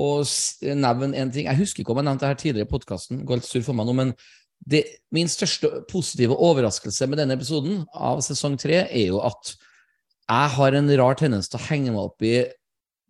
[0.00, 0.24] og
[0.62, 1.48] nevne en ting.
[1.48, 3.76] Jeg husker ikke om jeg nevnte det her tidligere i podkasten, går litt sur for
[3.76, 4.14] meg nå, men
[5.12, 9.54] min største positive overraskelse med denne episoden av sesong tre er jo at
[10.30, 12.36] jeg har en rar tendens til å henge meg opp i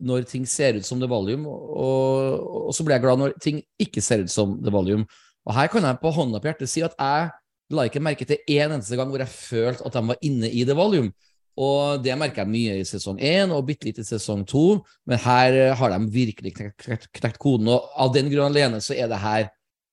[0.02, 3.60] når ting ser ut som The Volume, og, og så blir jeg glad når ting
[3.78, 5.06] ikke ser ut som The Volume.
[5.46, 7.28] Og her kan jeg på hånda på hjertet si at jeg
[7.72, 10.64] la ikke merke til én eneste gang hvor jeg følte at de var inne i
[10.66, 11.12] The Volume.
[11.60, 15.20] Og det merker jeg mye i sesong én og bitte litt i sesong to, men
[15.20, 17.68] her eh, har de virkelig knekt, knekt, koden.
[17.68, 19.50] Og av den grunn alene så er det her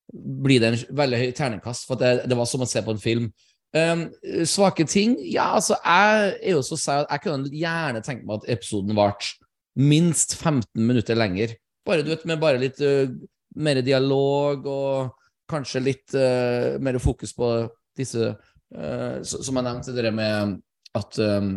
[0.10, 3.02] blir det en veldig høy terningkast, for det, det var som å se på en
[3.02, 3.28] film.
[3.76, 4.08] Um,
[4.50, 5.18] svake ting?
[5.30, 8.98] Ja, altså, jeg er jo så sær at jeg kunne gjerne tenkt meg at episoden
[8.98, 9.36] varte
[9.78, 11.54] minst 15 minutter lenger.
[11.86, 13.12] Bare, du vet, med bare litt uh,
[13.60, 15.12] mer dialog og
[15.50, 17.52] kanskje litt uh, mer fokus på
[17.98, 20.58] disse uh, Som jeg nevnte, det med
[20.98, 21.52] at um,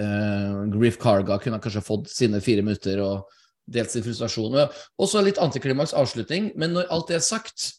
[0.00, 3.28] uh, Grief Carga kunne kanskje fått sine fire minutter, og
[3.70, 4.56] delt sin frustrasjon.
[4.56, 7.74] Og Også litt antiklimaks avslutning, men når alt det er sagt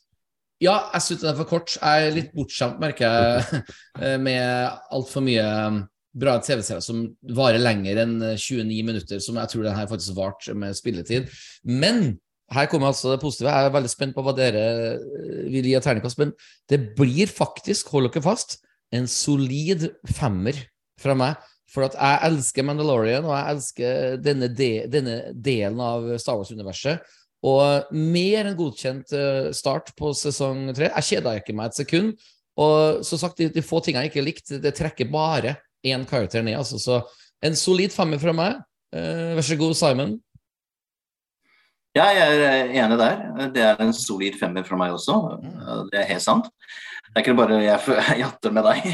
[0.62, 1.74] Ja, jeg syns den er for kort.
[1.74, 3.62] Jeg er litt bortskjemt, merker jeg,
[4.06, 5.80] eh, med altfor mye um,
[6.14, 7.00] bra TV-serier som
[7.34, 11.32] varer lenger enn eh, 29 minutter, som jeg tror den her faktisk varte med spilletid.
[11.66, 12.20] Men
[12.54, 13.50] her kommer altså det positive.
[13.50, 14.62] Jeg er veldig spent på hva dere
[14.92, 16.36] eh, vil gi av terningkast, men
[16.70, 18.60] det blir faktisk, hold dere fast,
[18.92, 19.88] en solid
[20.18, 20.60] femmer
[21.02, 21.40] fra meg.
[21.72, 27.06] For at jeg elsker Mandalorian, og jeg elsker denne, de, denne delen av Star Wars-universet.
[27.48, 30.92] Og mer enn godkjent eh, start på sesong tre.
[30.92, 32.12] Jeg kjeda ikke meg et sekund.
[32.60, 35.56] Og som sagt, de, de få tingene jeg ikke likte, det trekker bare
[35.88, 36.60] én karakter ned.
[36.60, 36.78] Altså.
[36.78, 37.00] Så
[37.42, 38.60] en solid femmer fra meg.
[38.92, 40.18] Eh, vær så god, Simon.
[41.96, 43.24] Ja, jeg er eh, enig der.
[43.56, 45.18] Det er en solid femmer fra meg også.
[45.88, 46.52] Det er helt sant.
[47.12, 48.86] Det er ikke bare jeg jatter med deg.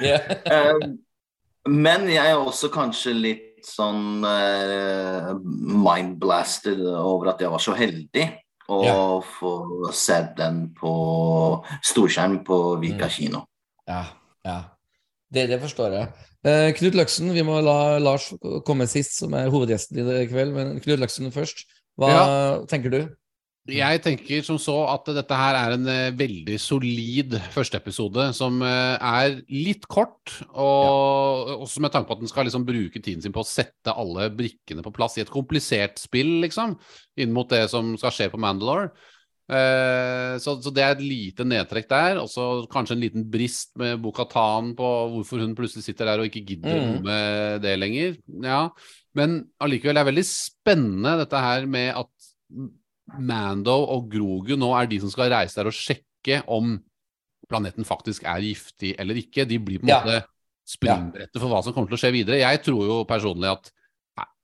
[0.00, 0.86] Yeah.
[1.86, 8.26] Men jeg er også kanskje litt sånn eh, mind-blasted over at jeg var så heldig
[8.70, 9.26] å yeah.
[9.38, 10.92] få sett den på
[11.86, 13.14] storskjerm på Vika Mm.
[13.16, 13.42] kino.
[13.86, 14.04] Ja,
[14.46, 14.56] ja.
[15.26, 16.08] Det, det forstår jeg.
[16.46, 18.30] Eh, Knut Løksen, vi må la Lars
[18.66, 20.54] komme sist, som er hovedgjesten i kveld.
[20.54, 21.66] Men Knut Løksen først.
[21.98, 22.12] Hva
[22.70, 23.00] tenker du?
[23.66, 28.94] Jeg tenker som så at dette her er en eh, veldig solid førsteepisode som eh,
[29.00, 33.34] er litt kort, og også med tanke på at den skal liksom bruke tiden sin
[33.34, 36.76] på å sette alle brikkene på plass i et komplisert spill, liksom,
[37.18, 38.92] inn mot det som skal skje på Mandalore.
[39.46, 42.18] Eh, så, så det er et lite nedtrekk der.
[42.22, 46.30] Og så kanskje en liten brist med Bo-Katan på hvorfor hun plutselig sitter der og
[46.30, 46.96] ikke gidder Mm.
[47.06, 48.16] med det lenger.
[48.42, 48.64] Ja,
[49.16, 52.10] Men allikevel er det veldig spennende dette her med at
[53.18, 56.76] Mando og Grogu nå er de som skal reise der og sjekke om
[57.48, 59.46] planeten faktisk er giftig eller ikke.
[59.46, 60.00] De blir på en Ja.
[60.02, 60.24] måte
[60.66, 62.40] springbrettet for hva som kommer til å skje videre.
[62.42, 63.70] Jeg tror jo personlig at,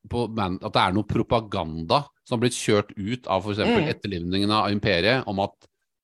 [0.08, 3.58] på Man- at det er noe propaganda som har blitt kjørt ut av f.eks.
[3.58, 3.88] Mm.
[3.90, 5.54] etterlivningen av imperiet, om at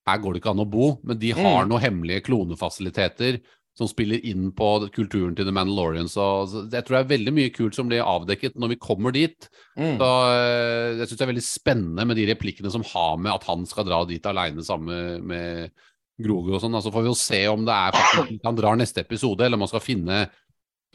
[0.09, 1.69] her går det ikke an å bo, men de har Mm.
[1.69, 3.41] noen hemmelige klonefasiliteter
[3.79, 6.17] som spiller inn på kulturen til The Mandalorians.
[6.17, 9.15] Så, så jeg tror det er veldig mye kult som blir avdekket når vi kommer
[9.15, 9.47] dit.
[9.79, 9.95] Mm.
[10.01, 13.47] Så eh, jeg syns det er veldig spennende med de replikkene som har med at
[13.47, 15.87] han skal dra dit aleine sammen med
[16.19, 16.75] Grogu og sånn.
[16.75, 19.67] Altså får vi jo se om det er faktisk han drar neste episode, eller om
[19.67, 20.25] han skal finne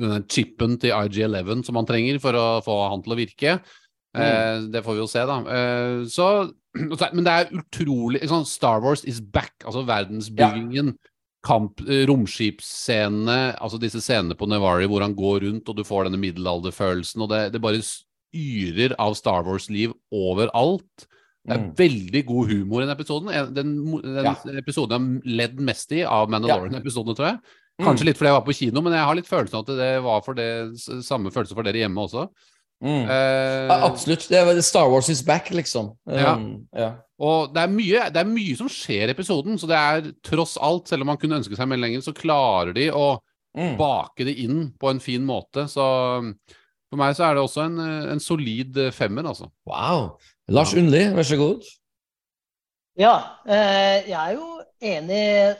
[0.01, 3.55] denne chipen til IG11 som han trenger for å få han til å virke.
[4.13, 5.39] Eh, det får vi jo se, da.
[5.55, 6.27] Eh, så,
[7.15, 9.55] men det er utrolig Star Wars is back.
[9.63, 10.93] Altså verdensbyggingen,
[11.43, 16.07] kamp, eh, romskipsscenene, altså disse scenene på Nevari hvor han går rundt og du får
[16.07, 17.81] denne middelalderfølelsen, og det, det bare
[18.33, 21.07] yrer av Star Wars-liv overalt.
[21.45, 21.75] Det er Mm.
[21.75, 23.53] veldig god humor i den episoden.
[23.53, 24.33] Den, den Ja.
[24.57, 27.39] episoden jeg har ledd mest i av Mandalorian-episodene, tror jeg.
[27.79, 27.85] Mm.
[27.85, 30.03] Kanskje litt fordi jeg var på kino, men jeg har litt følelsen av at det
[30.03, 32.29] var for det, samme følelse for dere hjemme også.
[32.83, 33.05] Mm.
[33.07, 34.25] Uh, Ja, absolutt.
[34.27, 35.93] Det er Star Wars is back, liksom.
[36.11, 36.33] Ja.
[36.35, 36.89] Um, ja.
[37.23, 40.57] Og det er, mye, det er mye som skjer i episoden, så det er tross
[40.59, 43.13] alt, selv om man kunne ønske seg mer lenger, så klarer de å
[43.53, 43.75] Mm.
[43.77, 45.67] bake det inn på en fin måte.
[45.69, 45.83] Så
[46.17, 46.31] um,
[46.89, 49.45] for meg så er det også en, eh, en solid eh, femmer, altså.
[49.69, 50.15] Wow.
[50.49, 51.61] Lars Undli, vær så god.
[52.97, 53.11] Ja,
[53.45, 54.47] eh, jeg er jo
[54.81, 55.53] enig i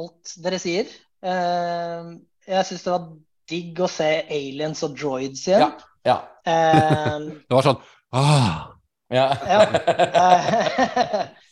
[0.00, 0.88] alt dere sier.
[1.24, 2.08] Eh,
[2.48, 3.04] jeg syns det var
[3.52, 5.76] digg å se aliens og droids igjen.
[6.08, 6.16] Ja.
[6.16, 7.80] Eh, Det var sånn
[8.14, 8.72] ah,
[9.12, 9.26] Ja.
[9.46, 9.60] ja.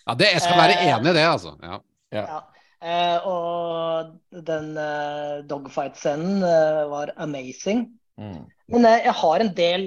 [0.05, 1.55] Ja, det, jeg skal være enig i det, altså.
[1.65, 1.79] Ja.
[2.15, 2.41] ja.
[2.85, 7.87] Eh, og den eh, dogfight-scenen eh, var amazing.
[8.21, 8.43] Mm.
[8.75, 9.87] Men eh, jeg har en del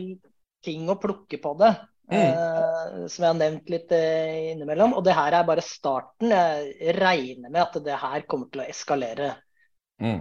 [0.66, 1.76] ting å plukke på det.
[2.08, 2.22] Mm.
[2.24, 4.96] eh, som jeg har nevnt litt eh, innimellom.
[4.98, 6.32] Og det her er bare starten.
[6.34, 9.36] Jeg regner med at det her kommer til å eskalere
[9.98, 10.20] Mm.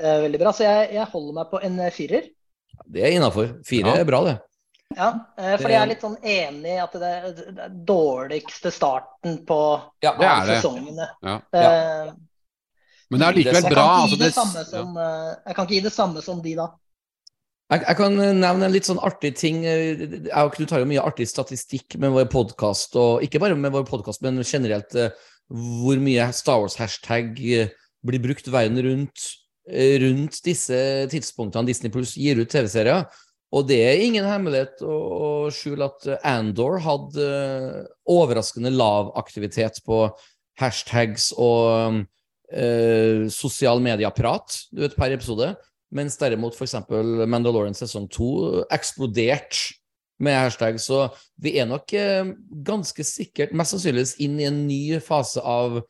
[0.00, 0.52] eh, veldig bra.
[0.56, 2.30] Så jeg, jeg holder meg på en firer.
[2.86, 3.52] Det er innafor.
[3.66, 4.00] Fire Ja.
[4.00, 4.38] er bra, det.
[4.96, 5.10] Ja,
[5.56, 7.24] for jeg er litt sånn enig i at det er
[7.64, 10.58] er dårligste starten på Ja, Det er det.
[10.60, 11.08] sesongene.
[11.22, 11.36] Ja.
[11.54, 12.12] Eh,
[13.10, 13.86] Men det er likevel bra.
[13.86, 14.64] kan Altså, det ja.
[14.64, 16.68] som, eh, jeg kan ikke gi det samme som de, da.
[17.72, 19.64] Jeg, jeg kan eh, nevne en litt sånn artig ting.
[19.64, 19.96] Eh,
[20.28, 23.72] Jeg og Knut har jo mye artig statistikk med vår podkast, og ikke bare med
[23.72, 25.08] vår podkast, men generelt eh,
[25.48, 27.68] hvor mye Star Wars-hashtag eh,
[28.04, 30.76] blir brukt verden rundt eh, rundt disse
[31.12, 33.04] tidspunktene Disney Plus gir ut TV-serier.
[33.52, 39.82] Og det er ingen hemmelighet å, skjule at eh, Andor hadde eh, overraskende lav aktivitet
[39.84, 40.06] på
[40.60, 42.00] hashtags og
[42.52, 45.50] eh, sosial medieprat du vet, per episode.
[45.92, 46.78] Mens derimot f.eks.
[47.28, 49.76] Mandalorian sesong 2 eksploderte
[50.22, 50.78] med hashtag.
[50.80, 51.04] Så
[51.42, 52.32] vi er nok eh,
[52.64, 55.82] ganske sikkert, mest sannsynligvis, inn i en ny fase av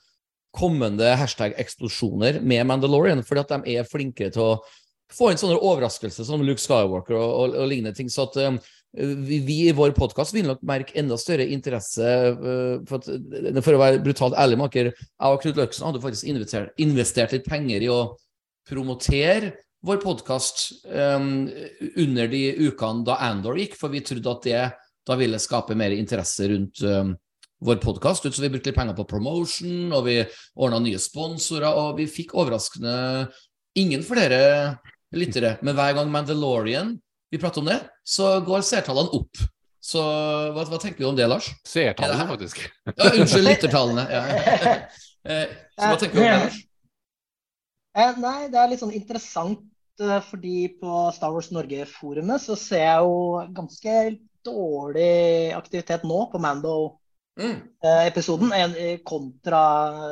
[0.53, 4.55] kommende hashtag-eksplosjoner med Mandalorian, fordi at de er flinkere til å
[5.13, 8.11] få inn sånne overraskelser som Luke Skywalker og, og, og lignende ting.
[8.13, 8.59] Så at eh,
[8.93, 12.13] vi, vi i vår podkast vil nok merke enda større interesse.
[12.37, 16.05] uh, For, at, eh, for å være brutalt ærlig, maker, jeg og Knut Løksen hadde
[16.05, 18.01] faktisk investert, investert litt penger i å
[18.69, 24.61] promotere vår podkast under de ukene da Andor gikk, for vi trodde at det
[25.03, 27.17] da ville skape mer interesse rundt um,
[27.63, 28.27] vår podkast.
[28.27, 30.19] Så vi brukte litt penger på promotion, og vi
[30.55, 32.95] ordna nye sponsorer, og vi fikk overraskende
[33.79, 34.41] ingen flere
[35.15, 35.57] lyttere.
[35.63, 36.97] Men hver gang Mandalorian
[37.33, 39.41] vi prater om det, så går seertallene opp.
[39.83, 40.03] Så
[40.55, 41.49] hva, hva tenker du om det, Lars?
[41.67, 42.29] Seertallene, Ja.
[42.29, 42.61] faktisk.
[42.99, 44.05] Ja, unnskyld, lyttertallene.
[44.11, 44.23] Ja.
[45.23, 45.47] Eh,
[45.79, 46.55] så hva tenker du om det, Lars?
[47.95, 49.61] Eh, nei, det er litt sånn interessant,
[50.03, 53.21] eh, fordi på Star Wars Norge-forumet så ser jeg jo
[53.55, 53.95] ganske
[54.43, 56.99] dårlig aktivitet nå på Mando-episoden
[57.41, 57.61] Mm,
[59.09, 59.63] kontra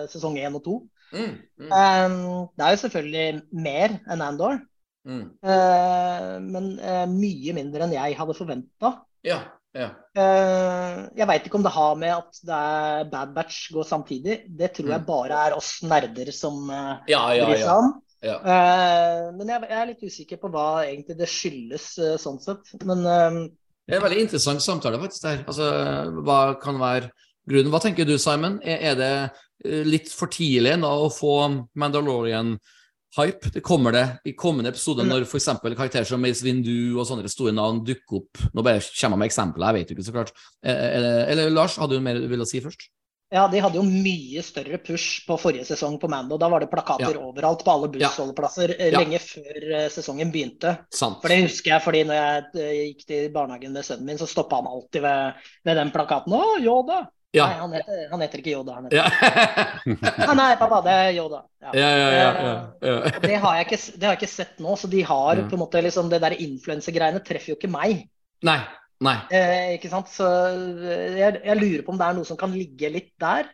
[0.09, 0.77] sesong 1 og 2.
[1.13, 1.31] mm,
[1.61, 2.09] mm, Eh,
[2.57, 4.61] Det er jo selvfølgelig mer enn Andor,
[5.05, 5.25] mm.
[5.45, 8.95] eh, men eh, mye mindre enn jeg hadde forventa.
[9.27, 9.41] Ja,
[9.77, 9.91] ja.
[10.17, 14.41] Jeg veit ikke om det har med at det er Bad Batch går samtidig.
[14.59, 15.07] Det tror jeg Mm.
[15.07, 17.77] bare er oss nerder som eh, Ja, ja, bryr seg ja.
[17.79, 17.93] om.
[18.23, 18.37] ja.
[18.41, 22.73] Eh, Men jeg, er litt usikker på hva egentlig det skyldes, eh, sånn sett.
[22.85, 23.41] Men eh,
[23.87, 25.45] Det er en veldig interessant samtale faktisk der.
[25.51, 25.69] Altså,
[26.27, 27.11] hva kan være
[27.49, 27.71] grunnen?
[27.73, 28.61] Hva tenker du, Simon?
[28.63, 29.13] Er, det
[29.67, 31.33] eh, litt for tidlig nå å få
[31.81, 33.55] Mandalorian-hype?
[33.57, 35.49] Det kommer det i kommende episode når f.eks.
[35.65, 38.45] karakterer som Mace Windu og sånne store navn dukker opp.
[38.55, 40.33] Nå bare kommer jeg med eksempler, jeg vet jo ikke så klart.
[40.63, 42.91] Eh, Eller, eller Lars, hadde du mer du ville si først?
[43.31, 46.39] Ja, de hadde jo mye større push på forrige sesong på Mando.
[46.39, 47.21] Da var det plakater Ja.
[47.23, 48.99] overalt på alle bussholdeplasser eh, Ja.
[48.99, 50.73] lenge før eh, sesongen begynte.
[50.91, 51.21] Sant.
[51.23, 54.27] For det husker jeg, fordi når jeg eh, gikk til barnehagen med sønnen min, så
[54.27, 56.35] stoppa han alltid ved, ved den plakaten.
[56.35, 57.07] Å, Yoda!
[57.31, 57.47] Ja.
[57.47, 58.75] Nei, han heter, han heter ikke Yoda.
[58.75, 58.99] Han heter...
[60.27, 61.45] Ah, nei, pappa, det er Yoda.
[61.63, 61.71] Ja.
[61.71, 62.97] ja, ja, ja, ja, ja.
[63.15, 65.47] Og det har, jeg ikke, det har jeg ikke sett nå, så de har mm.
[65.53, 68.09] på en måte liksom Det der influensegreiene treffer jo ikke meg.
[68.43, 68.59] Nei.
[69.05, 69.17] Nei.
[69.33, 70.11] Eh, ikke sant?
[70.13, 73.49] Så eh, jeg, jeg lurer på om det er noe som kan ligge litt der.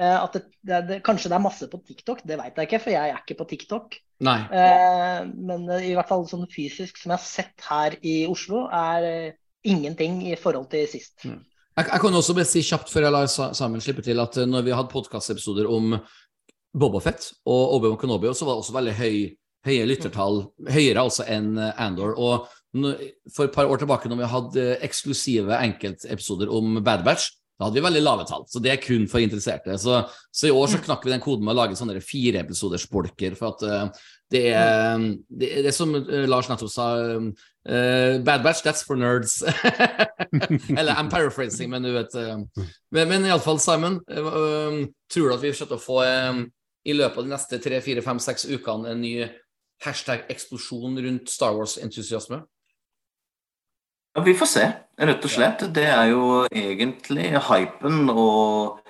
[0.00, 2.82] Eh, at det, det, det, kanskje det er masse på TikTok, det veit jeg ikke,
[2.84, 3.98] for jeg er ikke på TikTok.
[4.22, 4.38] Nei.
[4.46, 5.18] Eh,
[5.50, 9.08] men eh, i hvert fall sånn fysisk som jeg har sett her i Oslo, er
[9.08, 9.34] eh,
[9.66, 11.26] ingenting i forhold til sist.
[11.26, 11.36] Jeg,
[11.82, 14.74] jeg kan også bare si kjapt før jeg lar Samuel slippe til, at når vi
[14.76, 15.96] hadde podkastepisoder om
[16.72, 19.16] Bobafett og Obi-Wan Kenobi, så var det også veldig høy,
[19.66, 22.14] høye lyttertall, høyere altså enn Andor.
[22.16, 27.30] Og for et par år tilbake, når vi hadde eh, eksklusive enkeltepisoder om Bad Batch,
[27.60, 28.46] da hadde vi veldig lave tall.
[28.50, 29.76] Så det er kun for interesserte.
[29.78, 30.00] Så,
[30.32, 33.36] så i år så knakk vi den koden med å lage sånne fire episoders bolker,
[33.38, 36.86] for at eh, det er, det er det som eh, Lars nettopp sa.
[37.68, 39.42] uh, bad Batch, that's for nerds.
[40.78, 42.40] Eller I'm paraphrasing, men du vet Uh,
[42.90, 44.00] Men, men iallfall, Simon.
[44.10, 46.00] uh, tror du at vi kommer å få
[46.84, 49.12] i løpet av de neste tre, fire, fem, seks ukene en ny
[49.84, 52.42] hashtag-eksplosjon rundt Star Wars-entusiasme?
[54.16, 54.64] Ja, vi får se,
[55.08, 55.62] rett og slett.
[55.72, 58.82] Det er jo egentlig hypen og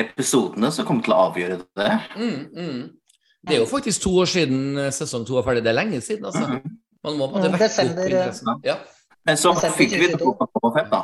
[0.00, 1.90] episodene som kommer til å avgjøre det.
[2.16, 2.80] Mm, mm.
[3.48, 5.62] Det er jo faktisk to år siden eh, sesong to var ferdig.
[5.66, 6.60] Det er lenge siden, altså.
[7.04, 8.60] Man må bare Mm, vekke opp interessen.
[8.64, 8.76] Ja.
[9.28, 10.20] Men så fikk vi 2022.
[10.24, 11.02] Boba Boba da.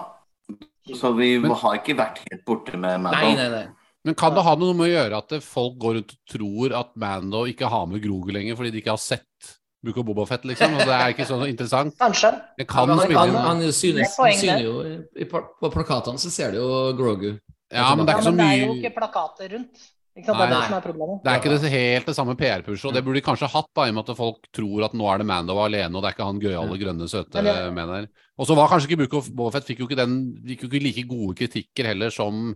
[0.96, 3.32] Så vi har ikke vært helt borte med Nei, Mando.
[3.40, 3.66] nei, nei.
[4.06, 6.92] Men kan det ha noe med å gjøre at folk går rundt og tror at
[7.02, 9.56] Mando ikke har med Grogu lenger fordi de ikke har sett
[9.86, 10.76] Book of Bobafett, liksom?
[10.76, 11.96] Og det er ikke så interessant.
[12.00, 12.32] Kanskje.
[12.58, 13.42] Det kan han, spille han, inn.
[13.46, 17.36] han, synes, syner jo i, På plakatene så ser du jo Grogu.
[17.72, 19.86] Ja, men det er ikke så mye ja, men det er jo ikke plakater rundt.
[20.16, 20.38] Ikke sant?
[20.38, 20.58] Det er Nei.
[20.58, 21.16] det som er problemet.
[21.22, 23.84] Det er ikke det helt det samme PR-pushet, og det burde de kanskje hatt, da,
[23.84, 26.16] i og med at folk tror at nå er det Mando alene, og det er
[26.16, 28.06] ikke han gøyale, grønne, søte Men med der.
[28.36, 30.82] Og så var kanskje ikke Book of Bobafett fikk jo ikke den Fikk jo ikke
[30.84, 32.54] like gode kritikker heller som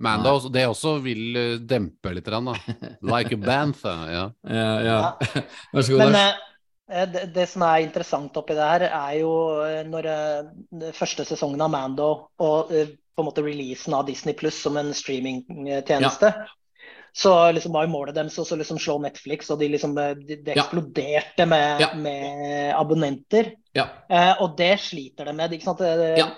[0.00, 0.36] Mando.
[0.40, 2.76] så Det også vil eh, dempe litt, grann, da.
[3.12, 4.24] Like a bantha, ja.
[4.46, 5.00] Ja, ja.
[5.74, 6.46] Vær så god, Lars.
[6.90, 9.32] Eh, det, det som er interessant oppi det her, er jo
[9.64, 14.60] eh, når eh, første sesongen av Mando og på en måte releasen av Disney Pluss
[14.62, 16.32] som en streamingtjeneste.
[17.12, 20.52] Så liksom var jo målet deres å liksom slå Netflix, og de liksom de, de,
[20.54, 21.46] eksploderte Ja.
[21.50, 21.88] med, Ja.
[21.98, 23.50] med abonnenter.
[23.74, 23.88] Ja.
[24.08, 25.50] Eh, og det sliter de med.
[25.52, 25.80] ikke sant?
[25.80, 26.28] Ja.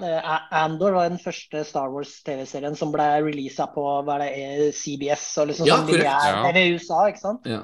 [0.51, 5.49] Andor var den første Star Wars-TV-serien som ble releasa på hva er det, CBS og
[5.53, 6.49] liksom Ja, sånn de er, Ja.
[6.57, 7.05] I USA.
[7.13, 7.45] ikke sant?
[7.45, 7.61] Ja.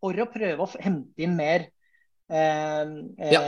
[0.00, 1.66] For å prøve å hente inn mer
[2.30, 3.40] eh, ja.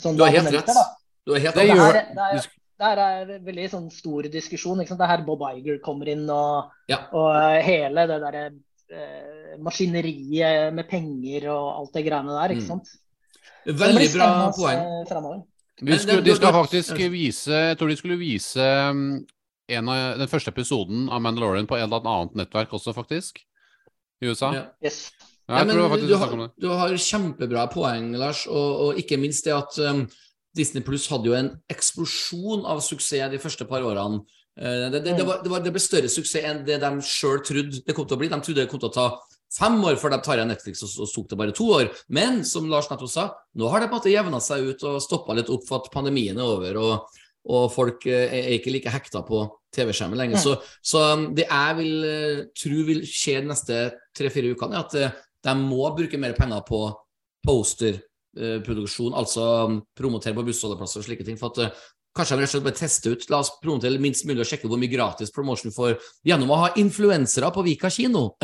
[0.00, 0.66] sånn Du har helt rett.
[0.66, 0.84] da.
[1.26, 1.80] Du har helt Det Det rett.
[1.80, 4.80] her, det er, det her er en veldig sånn stor diskusjon.
[4.80, 5.00] ikke sant?
[5.00, 7.06] Det er her Bob Iger kommer inn, og, Ja.
[7.12, 8.44] og eh, hele det derre
[8.90, 12.54] eh, maskineriet med penger og alt det greiene der.
[12.56, 12.84] ikke Mm.
[13.64, 15.42] Veldig bra poeng.
[15.98, 18.60] Skulle, de skal faktisk vise Jeg tror de skulle vise
[18.90, 19.26] um,
[19.68, 23.40] en av, den første episoden av Mandalorian på en eller annet nettverk også, faktisk.
[24.20, 24.52] I USA.
[24.52, 24.62] Ja.
[24.84, 25.10] Yes.
[25.48, 26.50] Ja, jeg men tror faktisk du, om har, det.
[26.64, 30.06] du har kjempebra poeng, Lars, og, og ikke minst det at um,
[30.56, 34.22] Disney Pluss hadde jo en eksplosjon av suksess de første par årene.
[34.56, 37.42] Uh, Det, det, det, var, det, var, det ble større suksess enn det de sjøl
[37.44, 38.30] trodde det kom til å bli.
[38.32, 39.08] De trodde det kom til å ta
[39.54, 41.90] fem år før de tar igjen Netflix, og så tok det bare to år.
[42.08, 43.26] Men som Lars nettopp sa,
[43.58, 45.92] nå har det på en måte jevna seg ut og stoppa litt opp for at
[45.94, 47.20] pandemien er over, og,
[47.52, 49.44] og folk eh, er ikke like hekta på
[49.74, 50.42] TV-skjermen lenger.
[50.42, 53.78] Så, så um, det jeg vil eh, tro vil skje de neste
[54.16, 56.80] tre-fire ukene, er at eh, de må bruke mer penger på
[57.44, 61.36] posterproduksjon, altså um, promotere på bussholdeplasser og slike ting.
[61.40, 61.82] for at eh,
[62.14, 64.68] Kanskje de rett og slett bare teste ut, la oss promotere minst mulig og sjekke
[64.70, 68.36] hvor mye gratis promotion får gjennom å ha influensere på Vika kino.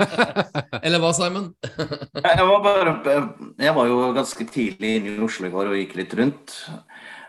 [0.84, 1.48] Eller hva, Simon?
[1.66, 3.16] Jeg var, bare,
[3.58, 6.54] jeg var jo ganske tidlig inne i Oslo i går og gikk litt rundt.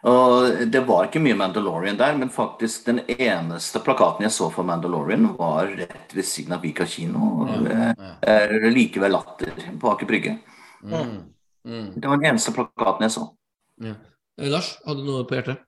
[0.04, 4.66] Og Det var ikke mye Mandalorian der, men faktisk den eneste plakaten jeg så for
[4.66, 7.20] Mandalorian, var rett ved siden av Vika kino.
[7.46, 7.94] Og, Ja.
[8.22, 10.40] eh, like Latter på Aker Brygge.
[10.84, 11.34] Mm.
[11.68, 11.92] Mm.
[12.02, 13.28] Det var den eneste plakaten jeg så.
[13.82, 13.94] Ja.
[14.40, 15.60] Eh, Lars, hadde du noe på hjertet?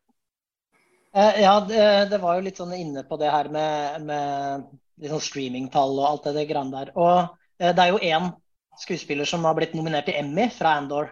[1.13, 4.63] Eh, Ja, det, det var jo litt sånn inne på det her med, med
[4.99, 6.91] liksom streamingtall og alt det, det greiene der.
[6.97, 8.31] Og eh, det er jo én
[8.81, 11.11] skuespiller som har blitt nominert til Emmy fra Andor.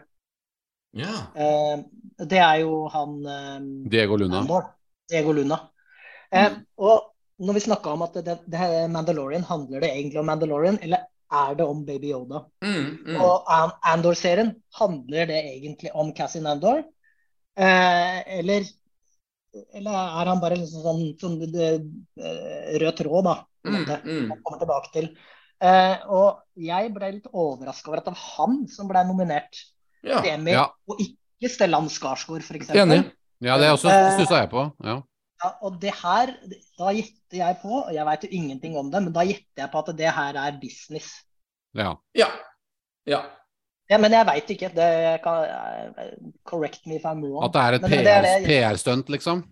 [0.98, 1.14] Ja.
[1.36, 1.84] Eh,
[2.22, 3.60] Det er jo han eh,
[3.92, 4.42] Diego Luna.
[4.44, 4.68] Andor.
[5.10, 5.58] Diego Luna.
[6.32, 7.12] Eh, og
[7.42, 11.08] når vi snakka om at det, det her Mandalorian, handler det egentlig om Mandalorian, eller
[11.32, 12.44] er det om Baby Yoda?
[12.64, 13.18] Mm, mm.
[13.24, 13.50] Og
[13.88, 16.84] Andor-serien, handler det egentlig om Cassie Andor?
[17.58, 18.68] Eh, eller,
[19.74, 21.72] eller er han bare liksom sånn, sånn det,
[22.84, 23.38] rød tråd, da?
[23.68, 24.32] Mm, mm.
[24.44, 25.10] kommer tilbake til.
[25.62, 29.66] Eh, og jeg ble litt overraska over at det var han som ble nominert
[30.04, 30.22] Ja.
[30.26, 30.66] Demi, Ja.
[30.88, 32.70] og ikke Stellan Skarsgård, f.eks.
[32.70, 33.12] Enig.
[33.42, 33.78] Ja, det Eh,
[34.18, 34.72] stussa jeg på.
[34.84, 35.02] Ja.
[35.44, 36.36] Ja, og det her,
[36.78, 39.72] da gjetter jeg på, og jeg veit jo ingenting om det, men da gjetter jeg
[39.72, 41.24] på at det her er business.
[41.76, 41.96] ja.
[42.14, 42.28] Ja.
[43.08, 43.22] ja.
[43.90, 44.70] Ja, men jeg veit ikke.
[44.76, 46.12] Det kan, eh,
[46.46, 47.44] correct me if I'm wrong.
[47.44, 49.44] At det er et PR-stunt, liksom.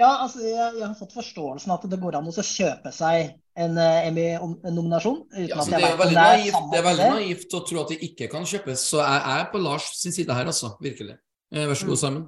[0.00, 3.76] Ja, altså, jeg, jeg har fått forståelsen at det går an å kjøpe seg en
[3.76, 5.18] uh, Emmy-nominasjon.
[5.36, 7.92] Ja, altså, det er veldig det er naivt, det er veldig naivt å tro at
[7.92, 10.72] det ikke kan kjøpes, så jeg er på Lars sin side her, altså.
[10.80, 11.18] Virkelig.
[11.52, 12.24] Eh, vær så god, Simon.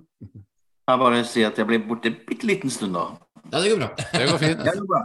[0.82, 3.08] Jeg bare sier at jeg blir borte en bitte liten stund da.
[3.48, 3.90] Ja, det går bra.
[4.12, 4.62] Det går fint.
[4.66, 5.02] Det går bra.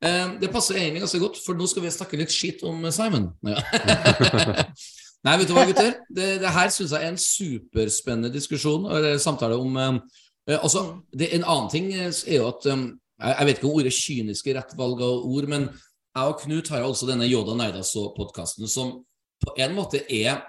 [0.00, 2.94] Eh, det passer egentlig ganske godt, for nå skal vi snakke litt skitt om eh,
[2.94, 3.32] Simon.
[3.44, 3.60] Ja.
[5.26, 5.98] Nei, vet du hva, gutter?
[6.08, 10.82] Det, det her syns jeg er en superspennende diskusjon, eller samtale om eh, eh, Altså,
[11.14, 12.84] det, en annen ting eh, er jo at eh,
[13.20, 16.70] jeg, vet ikke om ordet kynisk er rett valg av ord, men jeg og Knut
[16.72, 18.96] har altså denne Yoda Neidas-podkasten som
[19.40, 20.40] på en måte er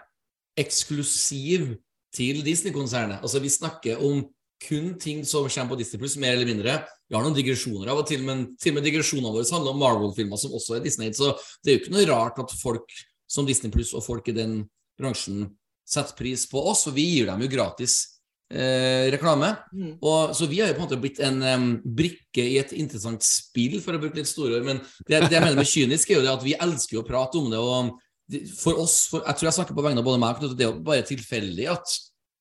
[0.60, 1.76] eksklusiv
[2.15, 3.22] til Disney-konsernet.
[3.22, 4.23] Altså, vi snakker om
[4.61, 6.76] kun ting som kommer på Disney Pluss, mer eller mindre.
[7.10, 9.82] Vi har noen digresjoner av og til, men til og med digresjonene våre handler om
[9.82, 11.14] Marvel-filmer som også er Disney.
[11.18, 12.94] Så det er jo ikke noe rart at folk
[13.32, 14.61] som Disney Pluss og folk i den
[14.99, 15.48] bransjen
[15.88, 18.20] setter pris på oss, for vi gir dem jo gratis
[18.52, 19.53] eh, reklame.
[19.73, 19.94] Mm.
[20.02, 23.23] Og, så vi har jo på en måte blitt en um, brikke i et interessant
[23.23, 24.68] spill, for å bruke litt store ord.
[24.68, 27.40] Men det, det jeg mener med kynisk, er jo det at vi elsker å prate
[27.40, 27.60] om det.
[27.60, 27.99] og
[28.32, 30.57] det- for oss, for, jeg tror jeg snakker på vegne av både meg og Knut,
[30.57, 31.95] det er jo bare tilfeldig at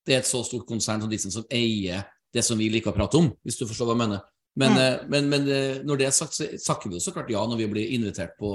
[0.06, 2.94] det er et så stort konsern som Disney som eier det som vi liker å
[2.94, 4.20] prate om, hvis du forstår hva jeg mener.
[4.56, 4.78] Men, Mm.
[4.78, 7.42] eh, men, men eh, når det er sagt, så takker vi jo så klart ja
[7.46, 8.52] når vi blir invitert på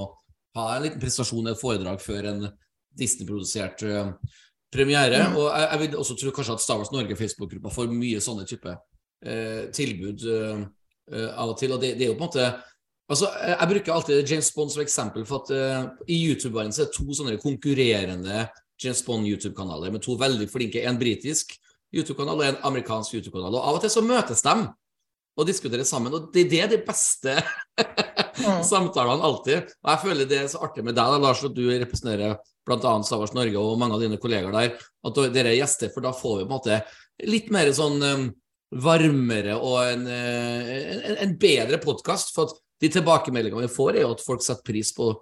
[0.55, 2.45] ha en liten prestasjon, et foredrag før en
[2.95, 4.11] Disney-produsert eh,
[4.73, 5.21] premiere.
[5.29, 5.37] Mm.
[5.39, 8.45] Og jeg, jeg vil også tro kanskje at Star Wars Norge Facebook-gruppa får mye sånne
[8.49, 8.71] type
[9.25, 10.63] eh, tilbud eh,
[11.11, 11.75] eh, av og til.
[11.75, 12.53] Og det, det er jo på en måte
[13.05, 16.87] Altså, jeg bruker alltid James Bond som eksempel, for at eh, i YouTube-verdenen så er
[16.89, 18.47] det to sånne konkurrerende
[18.81, 20.81] James Bond YouTube-kanaler med to veldig flinke.
[20.81, 21.53] En britisk
[21.93, 23.59] YouTube-kanal og en amerikansk YouTube-kanal.
[23.59, 24.55] Og av og til så møtes de
[25.35, 27.37] og diskuterer sammen, og det, det er de beste
[28.35, 28.63] Mm.
[28.67, 29.71] samtalene alltid.
[29.83, 32.35] Og jeg føler det er så artig med deg, da, Lars, at du representerer
[32.65, 32.95] bl.a.
[33.05, 34.73] Stavars Norge og mange av dine kollegaer der,
[35.05, 36.79] at dere er gjester, for da får vi på en måte
[37.29, 38.25] litt mer sånn um,
[38.83, 40.73] varmere og en, eh,
[41.05, 42.33] en, en bedre podkast.
[42.35, 45.13] For at de tilbakemeldingene vi får, er jo at folk setter pris på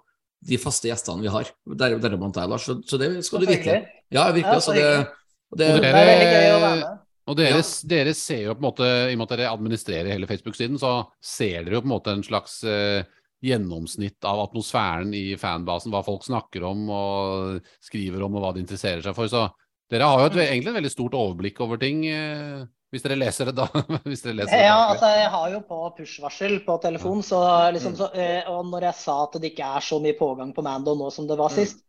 [0.43, 1.51] de faste gjestene vi har.
[1.79, 2.65] Der- Deriblant deg, Lars.
[2.67, 3.77] Så, så det skal du vite.
[4.11, 4.49] Ja, virkelig.
[4.49, 5.05] Ja, altså, det, er
[5.53, 6.99] og det, Det er veldig gøy å være med.
[7.23, 10.27] Og dere, dere ser jo på en måte, i og med at dere administrerer hele
[10.27, 10.89] Facebook-siden, så
[11.23, 13.05] ser dere jo på en måte en slags eh,
[13.43, 18.63] gjennomsnitt av atmosfæren i fanbasen, hva folk snakker om og skriver om, og hva de
[18.63, 19.27] interesserer seg for.
[19.31, 19.43] Så
[19.91, 22.63] dere har jo et, egentlig et veldig stort overblikk over ting, eh,
[22.93, 23.67] hvis dere leser det da.
[24.07, 27.43] leser det Ja, altså jeg har jo på push-varsel på telefon, så
[27.75, 30.65] liksom så, eh, og når jeg sa at det ikke er så mye pågang på
[30.65, 31.59] Mando nå som det var Mm.
[31.59, 31.83] sist,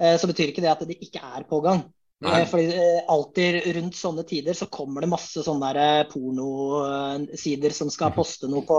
[0.00, 1.84] eh, så betyr ikke det at det ikke er pågang.
[2.20, 2.42] Nei.
[2.44, 2.66] Fordi
[3.08, 5.70] alltid rundt sånne tider så kommer det masse sånne
[6.12, 8.76] pornosider som skal poste noe på,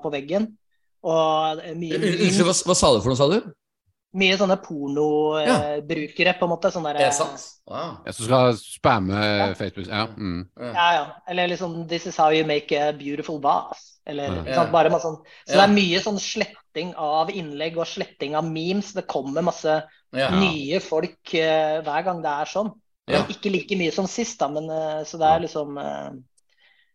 [0.00, 0.46] på veggen.
[1.02, 3.52] Og mye Unnskyld, hva, hva sa du for noe, sa du?
[4.18, 6.70] Mye sånne pornobrukere, på en måte.
[6.72, 7.44] Sånne der, Er sant?
[7.68, 7.98] Wow.
[8.06, 9.52] Jeg skal spamme Ja.
[9.54, 9.86] Facebook.
[9.86, 10.06] Ja.
[10.16, 10.48] Mm.
[10.56, 11.04] Ja, ja.
[11.28, 14.00] Eller liksom 'This is how you make a beautiful vase'.
[14.06, 14.54] Eller Ja.
[14.54, 14.72] sant?
[14.72, 15.18] bare masse sånn.
[15.46, 15.66] Så Ja.
[15.66, 18.92] det er mye sånn sletting av innlegg og sletting av memes.
[18.94, 20.30] Det kommer masse Ja.
[20.30, 22.72] nye folk uh, hver gang det er sånn.
[23.06, 23.22] Ja.
[23.28, 26.10] Ikke like mye som sist, da, men uh, så det er liksom uh,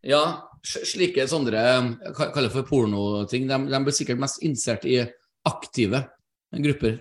[0.04, 5.02] Ja, slike sånne jeg kaller for pornoting, de, de blir sikkert mest interessert i
[5.48, 6.06] aktive
[6.54, 7.00] grupper.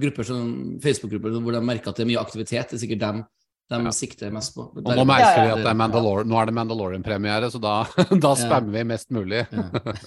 [0.00, 0.50] Grupper som
[0.82, 2.70] Facebook-grupper hvor de merker at det er mye aktivitet.
[2.70, 3.24] Det er sikkert dem
[3.72, 3.90] de Ja.
[3.96, 4.66] sikter mest på.
[4.76, 5.52] Og nå merker vi Ja, ja.
[5.56, 7.86] at det er Mandalorian nå er det Mandalorian-premiere, så da,
[8.24, 9.46] da spammer vi mest mulig.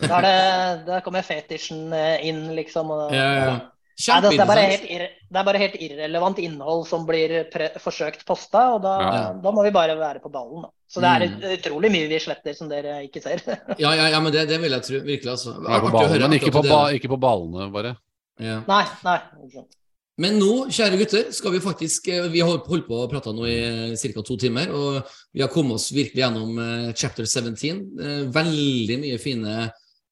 [0.07, 2.91] Da, er det, da kommer fetisjen eh, inn, liksom.
[2.93, 3.57] Og, Ja, ja, ja.
[3.97, 7.31] Nei, det, det, er bare helt, irre, det er bare helt irrelevant innhold som blir
[7.49, 9.21] pre forsøkt posta, og da, Ja.
[9.41, 10.67] da må vi bare være på ballen.
[10.67, 10.69] Da.
[10.87, 11.41] Så det er Mm.
[11.57, 13.41] utrolig mye vi sletter som dere ikke ser.
[13.83, 14.99] Ja, ja, ja, men det, det vil jeg tro.
[15.03, 15.55] Virkelig, altså.
[15.59, 17.95] På høre men ikke på, ba, ikke på ballene, bare.
[18.39, 18.61] Ja.
[18.67, 19.17] nei, nei.
[19.43, 19.73] ikke sant.
[20.17, 23.45] Men nå, kjære gutter, skal vi faktisk eh, Vi har holdt på å prate nå
[23.45, 24.21] i ca.
[24.25, 25.03] to timer, og
[25.33, 27.83] vi har kommet oss virkelig gjennom eh, chapter 17.
[28.01, 29.57] Eh, veldig mye fine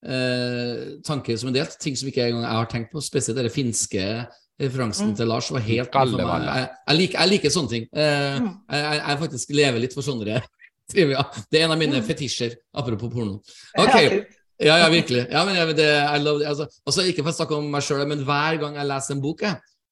[0.06, 3.02] eh, tanker som er delt, ting som ikke engang jeg har tenkt på.
[3.02, 4.28] Spesielt den finske
[4.62, 5.16] referansen Mm.
[5.18, 5.92] til Lars var helt.
[5.92, 6.54] Kalevala.
[6.60, 7.88] Jeg, jeg, liker, jeg liker sånne ting.
[7.94, 8.52] Eh, Mm.
[8.72, 10.26] jeg, jeg, jeg faktisk lever litt for sånne
[10.92, 11.26] trivia.
[11.52, 13.40] Det er en av mine fetisjer, apropos porno.
[13.82, 14.26] Ok,
[14.60, 15.26] Ja, ja, virkelig.
[15.32, 16.48] Ja, men det, I love det.
[16.48, 19.24] Altså, altså, ikke for å snakke om meg sjøl, men hver gang jeg leser en
[19.24, 19.44] bok,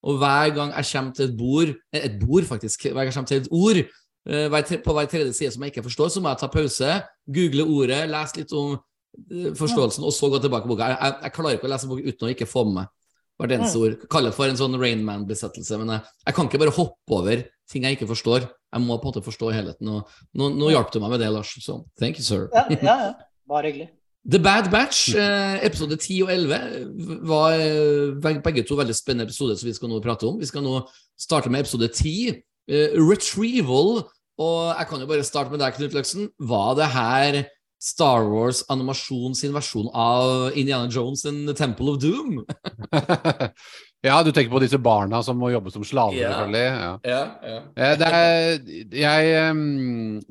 [0.04, 2.86] og hver gang jeg kommer til et bord eh, Et bord, faktisk.
[2.88, 5.84] Hver gang jeg kommer til et ord eh, på hver tredje side som jeg ikke
[5.84, 6.96] forstår, så må jeg ta pause,
[7.28, 10.88] google ordet, lese litt om eh, forståelsen, og så gå tilbake i boka.
[10.94, 12.92] Jeg, jeg, jeg klarer ikke å lese en bok uten å ikke få med meg
[13.40, 13.96] hvert eneste ord.
[14.12, 17.86] Kaller det for en sånn Rainman-besettelse, men jeg, jeg kan ikke bare hoppe over ting
[17.86, 18.46] jeg ikke forstår.
[18.74, 19.90] Jeg må på en måte forstå helheten.
[19.90, 20.08] Og
[20.38, 21.52] nå, nå hjalp du meg med det, Lars.
[21.62, 22.48] Så thank you, sir.
[22.54, 23.12] Ja, ja, ja.
[23.50, 23.90] Bare hyggelig.
[24.24, 29.58] The Bad Batch, eh, episode 10 og 11, var eh, begge to veldig spennende episoder
[29.60, 30.38] som vi skal nå prate om.
[30.40, 30.78] Vi skal nå
[31.20, 32.38] starte med episode 10,
[32.72, 34.06] eh, Retrieval.
[34.40, 36.30] Og jeg kan jo bare starte med deg, Knut Løksen.
[36.40, 37.42] Var det her
[37.84, 42.38] Star Wars animasjon sin versjon av Indiana Jones and The Temple of Doom?
[44.06, 46.32] ja, du tenker på disse barna som må jobbe som slaver, yeah.
[46.32, 46.62] selvfølgelig.
[46.64, 46.92] Ja.
[47.04, 47.58] Ja, ja.
[47.76, 48.54] Eh, Det er,
[49.02, 49.34] jeg,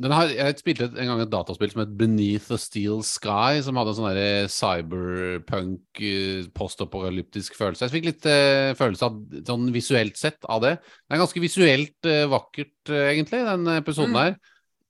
[0.01, 3.77] den har, jeg spilte en gang et dataspill som het Beneath the Steel Sky, som
[3.77, 7.85] hadde en sånn cyberpunk, eh, postapokalyptisk følelse.
[7.85, 9.21] Jeg fikk litt uh, følelse av,
[9.51, 10.73] sånn visuelt sett av det.
[10.81, 14.19] Det er ganske visuelt uh, vakkert, uh, egentlig, den episoden Mm.
[14.23, 14.35] her.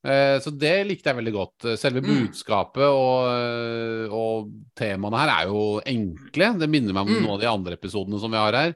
[0.06, 1.68] Eh, Så det likte jeg veldig godt.
[1.80, 2.10] Selve Mm.
[2.28, 6.60] budskapet og, eh, og temaene her er jo enkle.
[6.60, 7.22] Det minner meg om Mm.
[7.24, 8.76] noen av de andre episodene som vi har her.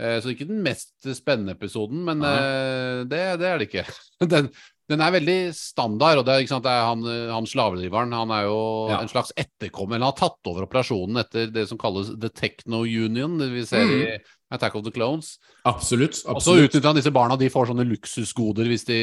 [0.00, 3.08] Eh, Så ikke den mest spennende episoden, men det,
[3.38, 3.84] det er det ikke.
[4.28, 4.48] Den,
[4.88, 8.12] den er veldig standard, og det er, ikke sant, det er han, han slavedriveren.
[8.12, 9.00] Han er jo Ja.
[9.00, 9.92] en slags etterkommer.
[10.00, 13.84] Han har tatt over operasjonen etter det som kalles The Techno Union, det vi ser
[13.84, 14.02] Mm.
[14.02, 14.18] i
[14.52, 15.38] Attack of the Clones.
[15.64, 16.18] Absolutt.
[16.28, 17.38] Og så utnytter han disse barna.
[17.40, 18.98] De får sånne luksusgoder hvis de,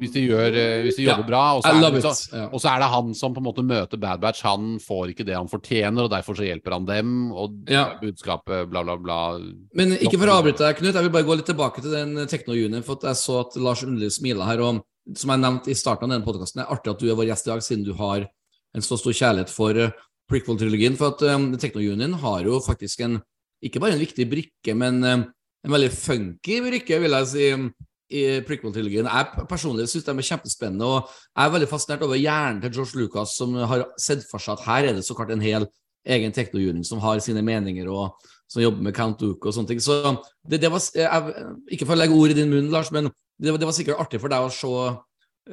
[0.00, 1.14] hvis de, gjør, eh, hvis de Ja.
[1.16, 1.42] jobber bra.
[1.56, 4.20] Og så, det, så, og så er det han som på en måte møter Bad
[4.20, 4.42] Batch.
[4.42, 7.32] Han får ikke det han fortjener, og derfor så hjelper han dem.
[7.32, 7.98] Og Ja.
[8.02, 9.38] budskapet bla, bla, bla.
[9.74, 10.94] Men ikke for å avbryte deg, Knut.
[10.94, 12.82] Jeg vil bare gå litt tilbake til den tekno-unien.
[12.84, 14.60] For at jeg så at Lars Undli smiler her.
[14.60, 14.82] Og
[15.16, 17.26] som jeg nevnte i starten av denne podkasten, det er artig at du er vår
[17.32, 18.28] gjest i dag, siden du har
[18.74, 19.90] en så stor kjærlighet for eh,
[20.30, 20.96] prequel-trilogien.
[20.96, 23.20] For at um, tekno-unien har jo faktisk en
[23.62, 25.24] ikke bare en viktig brikke, men um,
[25.62, 27.48] en veldig funky brikke, vil jeg si.
[27.56, 27.70] um,
[28.12, 29.08] i prequel-trilogien.
[29.08, 33.00] Jeg personlig syns de er kjempespennende, og jeg er veldig fascinert over hjernen til George
[33.00, 35.66] Lucas, som har sett for seg at her er det så klart en hel
[36.12, 38.18] egen tekno-union som har sine meninger, og
[38.50, 39.80] som jobber med Count Duke og sånne ting.
[39.80, 40.00] Så
[40.44, 43.54] det, det var jeg, Ikke for å legge ord i din munn, Lars, men det,
[43.54, 44.72] det var sikkert artig for deg å se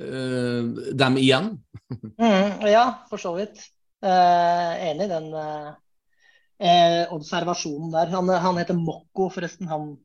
[0.04, 1.56] øh, dem igjen.
[2.20, 3.64] Mm, ja, for så vidt.
[4.06, 5.72] Uh, enig i den eh,
[6.60, 8.12] eh, observasjonen der.
[8.16, 9.68] Han, han heter Mokko, forresten.
[9.72, 9.98] Han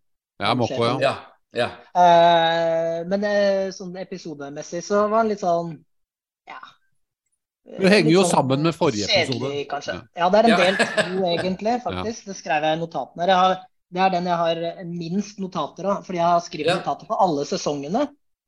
[0.43, 0.97] Ja, Mokko, ja.
[1.03, 1.15] Ja.
[1.55, 1.69] ja.
[1.95, 5.77] Eh, men eh, sånn episodemessig så var han litt sånn
[6.49, 6.59] ja.
[7.65, 9.53] Det henger jo sånn sammen med forrige episode.
[9.71, 9.95] kanskje.
[9.97, 10.27] Ja.
[10.27, 10.27] Ja.
[10.31, 12.27] det er en del to, egentlig, faktisk.
[12.29, 13.29] Det skrev jeg i notatene.
[13.31, 13.55] Jeg har,
[13.95, 14.61] det er den jeg har
[14.91, 16.77] minst notater av, fordi jeg har skrevet Ja.
[16.83, 18.03] notater på alle sesongene.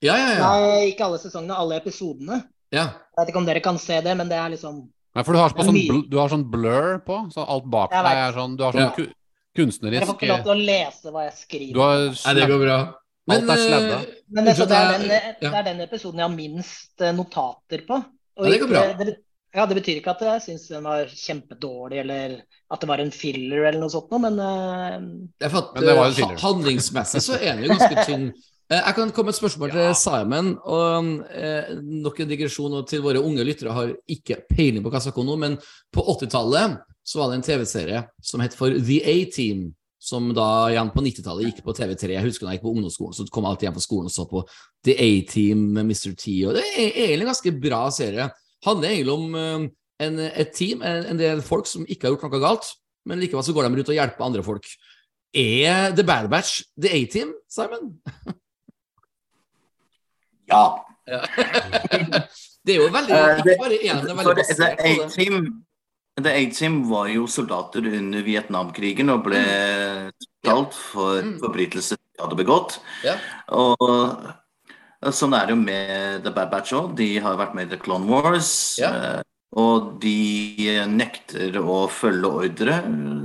[0.04, 0.42] Ja, ja, ja.
[0.50, 2.42] Nei, ikke alle sesongene, alle episodene.
[2.74, 2.90] ja.
[3.16, 4.82] Jeg vet ikke om dere kan se det, men det er liksom
[5.16, 7.94] Nei, for du har, på sånn, bl du har sånn blur på, så alt bak
[7.94, 9.08] deg er sånn Du har sånn Ja.
[9.56, 11.72] kunstnerisk Jeg får ikke lov til å lese hva jeg skriver.
[11.72, 12.78] Du har Nei, det går bra.
[13.26, 13.94] Alt er sladda.
[13.98, 15.06] øh, Men det, det, er den,
[15.40, 18.02] det er den episoden jeg har minst eh, notater på.
[18.36, 18.82] Og Ja, det går bra.
[19.00, 19.14] Det,
[19.56, 22.36] ja, det betyr ikke at jeg syns den var kjempedårlig, eller
[22.70, 24.98] at det var en filler eller noe sånt noe, men uh...
[25.40, 26.42] Det Men det var øh, filler.
[26.42, 28.28] Handlingsmessig så er den jo ganske tynn.
[28.66, 30.56] Eh, Jeg kan komme et spørsmål til Simon.
[30.64, 35.36] og eh, Nok en digresjon til våre unge lyttere har ikke peiling på om nå,
[35.38, 35.58] men
[35.92, 39.74] på 80-tallet så var det en TV-serie som het for The A-Team.
[40.06, 42.12] som da igjen på 90-tallet gikk på TV3.
[42.14, 44.14] Jeg husker da jeg gikk på ungdomsskolen, så kom jeg alltid hjem fra skolen og
[44.14, 44.42] så på
[44.86, 46.12] The A-Team med Mr.
[46.14, 46.34] T.
[46.46, 48.28] Og det er egentlig en ganske bra serie.
[48.66, 49.66] Handler egentlig om eh,
[50.06, 52.70] en, et team, en, en del folk som ikke har gjort noe galt,
[53.06, 54.68] men likevel så går de rundt og hjelper andre folk.
[55.34, 57.96] Er The Bad Batch The A-Team, Simon?
[60.50, 60.64] Ja.
[62.66, 65.52] det er jo veldig Eh, Ikke bare én, det er veldig The basert på det.
[66.16, 69.42] The A-Team var jo soldater under Vietnamkrigen og ble
[70.46, 71.38] talt for Mm.
[71.42, 72.78] forbrytelser de hadde begått.
[73.04, 73.18] Yeah.
[73.52, 76.94] Og sånn er det jo med The Bad Batch òg.
[76.96, 78.78] De har vært med i The Clone Wars.
[78.80, 79.20] Eh,
[79.56, 82.74] Og de nekter å følge ordre,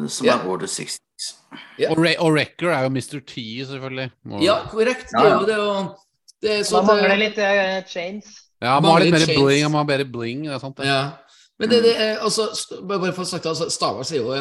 [0.07, 0.37] som yeah.
[0.39, 1.33] er Order 66.
[1.89, 3.19] Og, Re og Wrecker er jo Mr.
[3.25, 4.11] T, selvfølgelig.
[4.29, 4.43] Og...
[4.43, 5.09] Ja, korrekt.
[5.11, 5.73] Det er jo det å
[6.41, 8.31] det er sånn mangler litt uh, chains.
[8.61, 9.37] ja man har litt mer chains.
[9.37, 9.65] bling.
[9.67, 10.89] Man har bedre bling, det er sant det.
[10.89, 11.01] Ja.
[11.61, 12.47] Men det, det er, altså,
[12.89, 14.33] bare for å snakke, altså, Star Wars er jo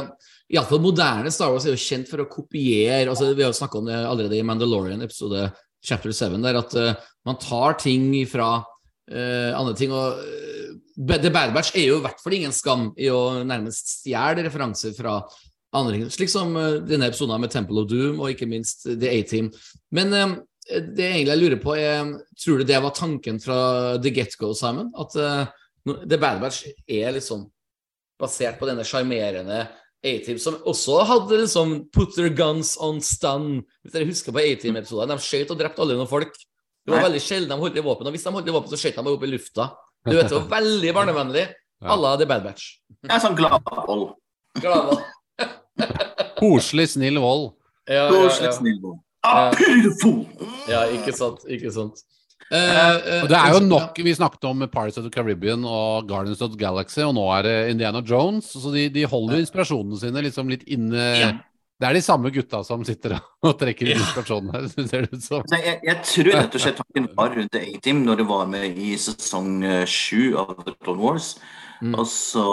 [0.51, 3.81] Iallfall moderne Star Wars er jo kjent for å kopiere altså, Vi har jo snakka
[3.81, 5.51] om det allerede i Mandalorian episode
[5.85, 9.93] chapter 7, der at uh, man tar ting fra uh, andre ting.
[9.97, 13.95] og uh, The Bad Batch er jo i hvert fall ingen skam i å nærmest
[14.01, 15.15] stjele referanser fra
[15.73, 16.11] andre ting.
[16.13, 16.53] Slik som
[16.85, 19.49] denne episoden med Temple of Doom og ikke minst The A-Team.
[19.97, 20.13] Men
[20.71, 23.59] det egentlig jeg lurer på, er Tror du det var tanken fra
[24.03, 24.93] the get-go, Simon?
[24.99, 25.47] At uh,
[25.85, 27.47] The Bad Batch er liksom
[28.21, 29.65] basert på denne sjarmerende
[30.01, 33.61] A-Team, som også hadde liksom put their guns on stun.
[33.85, 36.33] Hvis dere husker på A-Team-episoden, de skjøt og drepte alle noen folk.
[36.81, 37.09] Det var Nei.
[37.11, 39.05] veldig sjelden de holdt i våpen, og hvis de holdt i våpen, så skjøt de
[39.05, 39.67] bare opp i lufta.
[40.09, 41.49] Du vet, det var veldig barnevennlig.
[41.81, 41.97] Ja.
[41.97, 42.65] à The Bad Batch.
[43.07, 44.11] Jeg er sånn gladvold.
[44.61, 44.99] vold
[46.41, 47.55] Koselig, snill vold.
[47.89, 48.51] ja, ja, ja.
[48.53, 48.99] snill vold.
[49.23, 50.25] Beautiful!
[50.71, 51.45] ja, ikke sant.
[51.51, 52.01] Ikke sant.
[52.51, 56.41] Eh, eh, det er jo nok Vi snakket om Pirates of the Caribbean og Guardians
[56.43, 58.49] of the Galaxy, og nå er det Indiana Jones.
[58.57, 61.31] Så de, de holder jo inspirasjonene sine liksom litt inne Ja.
[61.81, 63.15] Det er de samme gutta som sitter
[63.47, 64.01] og trekker ut Ja.
[64.03, 65.47] inspirasjonen her, ser det ut som.
[65.55, 68.91] Jeg, jeg tror rett og slett tanken var rundt A-Team når de var med i
[69.01, 71.31] sesong eh, sju av The Clone Wars.
[71.81, 71.95] Mm.
[71.97, 72.45] Og så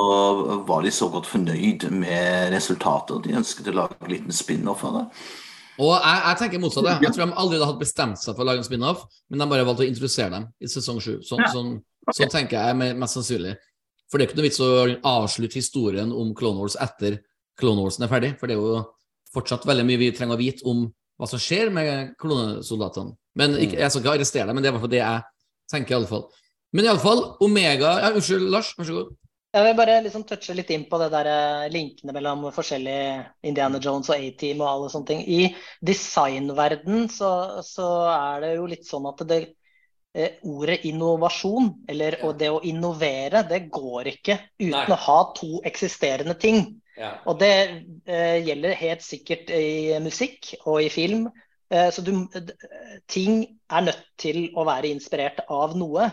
[0.69, 4.85] var de så godt fornøyd med resultatet, og de ønsket å lage en liten spin-off
[4.88, 5.03] av det.
[5.80, 6.88] Og jeg, jeg tenker motsatt.
[7.02, 7.14] Jeg.
[7.14, 9.86] tror de allerede hadde bestemt seg for å lage en spin-off, men de bare valgte
[9.86, 11.20] å introdusere dem i sesong sju.
[11.22, 11.52] Sånn, Ja.
[11.54, 11.72] sånn,
[12.18, 13.56] sånn tenker jeg me- mest sannsynlig.
[14.10, 17.20] For det er ikke noe vits å avslutte historien om Clone Wars etter
[17.60, 18.86] Clone Warsen er ferdig, for det er jo
[19.34, 23.16] fortsatt veldig mye vi trenger å vite om hva som skjer med klonesoldatene.
[23.36, 25.24] Men ikke, jeg skal ikke arrestere dem, men det er i hvert fall det jeg
[25.74, 26.28] tenker, i alle fall.
[26.74, 28.74] Men iallfall, Omega ja, Unnskyld, Lars.
[28.78, 29.16] Vær så god.
[29.58, 33.80] Jeg vil bare liksom touche litt inn på det der eh, linkene mellom forskjellige Indiana
[33.82, 35.24] Jones og A-Team og alle sånne ting.
[35.26, 37.32] I designverden så,
[37.66, 39.40] så er det jo litt sånn at det
[40.14, 44.86] eh, ordet innovasjon, eller og det å innovere, det går ikke uten Nei.
[44.94, 46.62] å ha to eksisterende ting.
[46.98, 47.16] Ja.
[47.26, 47.54] Og det
[48.06, 51.32] eh, gjelder helt sikkert i musikk og i film.
[51.74, 52.14] Eh, så du,
[53.10, 53.42] ting
[53.74, 56.12] er nødt til å være inspirert av noe.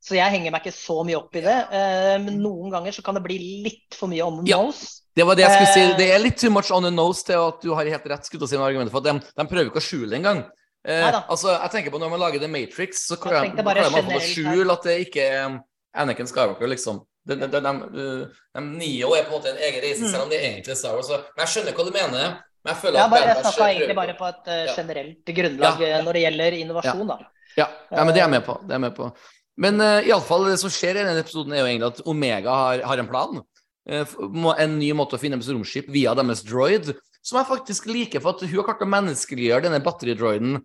[0.00, 1.56] Så jeg henger meg ikke så mye opp i det.
[1.74, 4.62] Eh, men noen ganger så kan det bli litt for mye on the Ja.
[4.62, 5.02] nose.
[5.16, 5.80] Det var det jeg skulle si.
[5.90, 8.24] Eh, Det er litt too much on the nose til at du har helt rett
[8.24, 10.44] skulle si noen argumenter for at de, de prøver ikke å skjule det engang.
[10.86, 14.72] Eh, altså, jeg tenker på Når man lager The Matrix, så klarer man å skjule
[14.72, 15.58] at det ikke er um,
[15.94, 17.02] Anakin Skywalker, liksom.
[17.26, 20.10] De, de, de, de, uh, de Neo er på en måte en egen reise, Mm.
[20.12, 21.08] selv om det egentlig er Star Wars.
[21.10, 22.38] Men jeg skjønner hva du mener.
[22.64, 24.74] Men jeg føler at bare, jeg snakka egentlig bare på et eh, Ja.
[24.78, 26.00] generelt grunnlag Ja.
[26.06, 27.18] når det gjelder innovasjon, da.
[27.56, 28.54] Ja, ja, men det er jeg med på.
[28.62, 29.12] Det er jeg med på.
[29.58, 32.82] Men uh, iallfall det som skjer i denne episoden, er jo egentlig at Omega har,
[32.86, 33.42] har en plan.
[33.88, 34.16] Uh,
[34.54, 36.92] en ny måte å finne deres romskip via deres droid,
[37.24, 40.60] som jeg faktisk liker, for at hun har klart å menneskeliggjøre denne batteridroiden.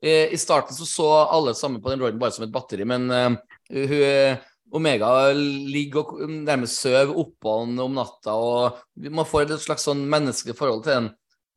[0.00, 3.10] Uh, I starten så så alle sammen på den droiden bare som et batteri, men
[3.68, 4.38] hun
[4.68, 10.02] Omega ligger og nærmest sover oppå den om natta, og man får et slags sånn
[10.12, 11.08] menneskelig forhold til den.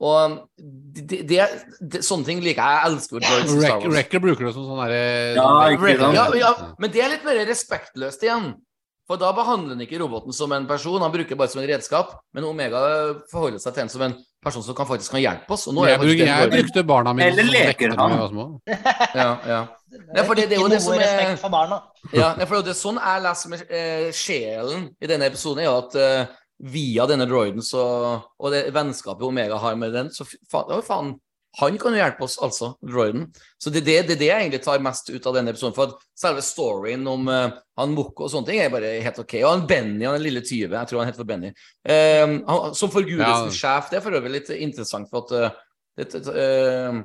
[0.01, 1.43] Og det, det,
[1.93, 2.79] det, sånne ting liker jeg.
[2.81, 3.93] Jeg elsker George i Star Wars.
[3.93, 5.01] Wrecker bruker det som sånn derre
[5.37, 5.45] Ja.
[6.17, 6.51] Ja, ja,
[6.81, 8.51] men det er litt mer respektløst igjen.
[9.09, 12.13] For da behandler han ikke roboten som en person, han bruker bare som en redskap.
[12.33, 12.79] Men Omega
[13.31, 15.67] forholder seg til en som en person som kan faktisk kan hjelpe oss.
[15.67, 18.13] Og nå er Jeg, bruker, jeg brukte barna mine Eller leker han?
[19.21, 19.61] Ja, ja.
[20.15, 21.81] Nei, for det- det er jo det som er- for barna.
[22.13, 25.77] Ja, for det er sånn jeg leser med eh, sjelen i denne episoden, er jo
[25.77, 26.25] at eh,
[26.61, 27.81] via denne droiden så,
[28.21, 31.13] og det vennskapet Omega har med den, så faen, fa faen,
[31.59, 33.25] han kan jo hjelpe oss, altså, droiden.
[33.59, 35.75] Så det er det, det, er det jeg egentlig tar mest ut av denne episoden.
[35.75, 39.35] For at selve storyen om uh, han Mokko og sånne ting er bare helt ok.
[39.41, 41.51] Og han Benny, han den lille tyve, jeg tror han heter for Benny,
[41.83, 45.59] eh, han, som forgudelsens sjef, det er for øvrig litt interessant, for at uh,
[45.99, 47.01] det, uh,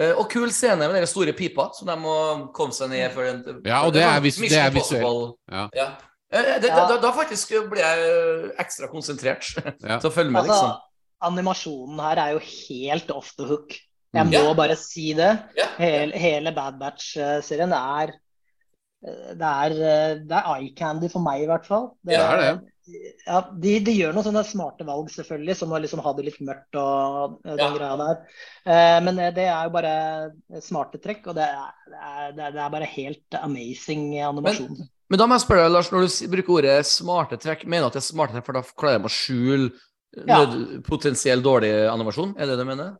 [0.00, 2.14] eh, og kul scene med den store pipa som de må
[2.56, 5.36] komme seg ned før den Ja, og det er vis- det er visuelt.
[5.52, 5.68] Ja.
[5.76, 5.90] Ja.
[6.32, 6.86] Eh, Det, Ja.
[6.88, 9.52] Da, da faktisk blir jeg ekstra konsentrert
[9.88, 9.98] Ja.
[10.00, 10.80] Så følg med, Altså, liksom.
[11.28, 13.76] animasjonen her er jo helt off the hook.
[14.12, 14.54] Jeg må yeah.
[14.56, 15.30] bare si det.
[15.56, 15.70] Yeah.
[15.78, 21.42] Hele, hele Bad Batch-serien er eh, det er, eh, det er eye candy for meg,
[21.44, 21.90] i hvert fall.
[22.04, 22.52] Det er det.
[23.28, 26.40] Ja, de, de gjør noen sånne smarte valg, selvfølgelig, som å liksom ha det litt
[26.42, 27.70] mørkt og eh, den Ja.
[27.76, 28.16] greia der.
[28.66, 29.94] Eh, men eh, det er jo bare
[30.66, 34.74] smarte trekk, og det det er, det er- det er bare helt amazing animasjon.
[34.76, 37.86] Men da må jeg spørre deg, Lars, når du bruker ordet smarte trekk, mener du
[37.86, 39.72] at det er smarte trekk for da klarer de å skjule
[40.26, 40.44] Ja.
[40.44, 42.34] nød- potensiell dårlig animasjon?
[42.36, 42.96] Er det det du mener?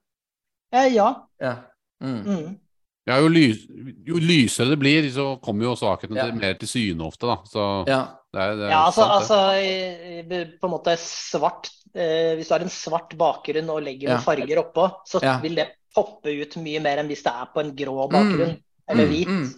[0.72, 1.14] Eh, ja.
[1.40, 1.56] Ja.
[2.02, 2.24] Mm.
[2.24, 2.58] Mm.
[3.06, 3.66] Ja, jo, lys,
[4.06, 6.32] jo lysere det blir, så kommer jo svakhetene Ja.
[6.32, 7.36] mer til syne ofte, da.
[7.44, 8.00] Så ja.
[8.32, 10.30] det er, det er Ja, altså, sant, det.
[10.32, 14.16] altså på en måte svart eh, Hvis du har en svart bakgrunn og legger Ja.
[14.16, 15.38] noen farger oppå, så Ja.
[15.40, 18.56] vil det poppe ut mye mer enn hvis det er på en grå bakgrunn
[18.88, 19.54] eller Mm, hvit.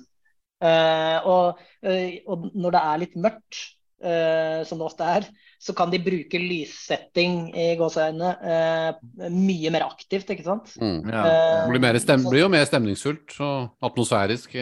[0.65, 0.69] Mm.
[0.73, 3.65] Eh, og, eh, og når det er litt mørkt,
[4.05, 5.24] Uh, som det ofte er,
[5.62, 10.74] så kan de bruke lyssetting i gåseøynene uh, mye mer aktivt, ikke sant?
[10.77, 11.07] Mm.
[11.09, 11.23] Ja.
[11.23, 14.59] uh, Det blir, mer stem, blir jo mer stemningsfullt og atmosfærisk.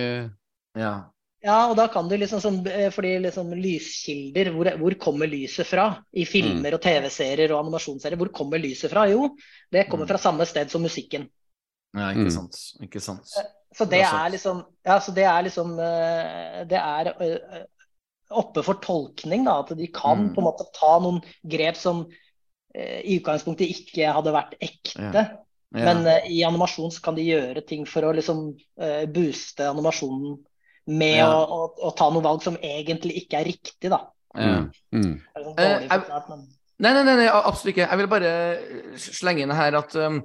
[0.79, 0.93] ja.
[1.43, 2.61] Ja, og da kan du liksom sånn,
[2.95, 5.89] fordi liksom lyskilder, hvor, hvor kommer lyset fra?
[6.15, 9.09] I filmer og TV-serier og animasjonsserier, hvor kommer lyset fra?
[9.11, 9.33] Jo,
[9.75, 11.27] det kommer fra samme sted som musikken.
[11.95, 12.49] Ja, ikke Mm.
[12.87, 13.27] Ikke sant.
[13.73, 17.65] Så det Det er er liksom, ja, så det er liksom eh, Det er eh,
[18.33, 19.59] oppe for tolkning, da.
[19.61, 20.35] At de kan Mm.
[20.35, 22.07] på en måte ta noen grep som
[22.75, 25.13] eh, i utgangspunktet ikke hadde vært ekte.
[25.13, 25.25] Ja.
[25.75, 25.85] Ja.
[25.95, 30.39] Men eh, i animasjon så kan de gjøre ting for å liksom eh, booste animasjonen
[30.87, 31.29] med Ja.
[31.33, 34.03] å, å, å ta noen valg som egentlig ikke er riktig, da.
[34.35, 34.59] ja.
[34.59, 34.73] Mm.
[34.93, 35.15] Mm.
[35.35, 36.49] Det er sånn Eh, forklart, men
[36.83, 37.85] Nei, nei, nei, nei, absolutt ikke.
[37.89, 40.17] Jeg vil bare eh, slenge inn her at um,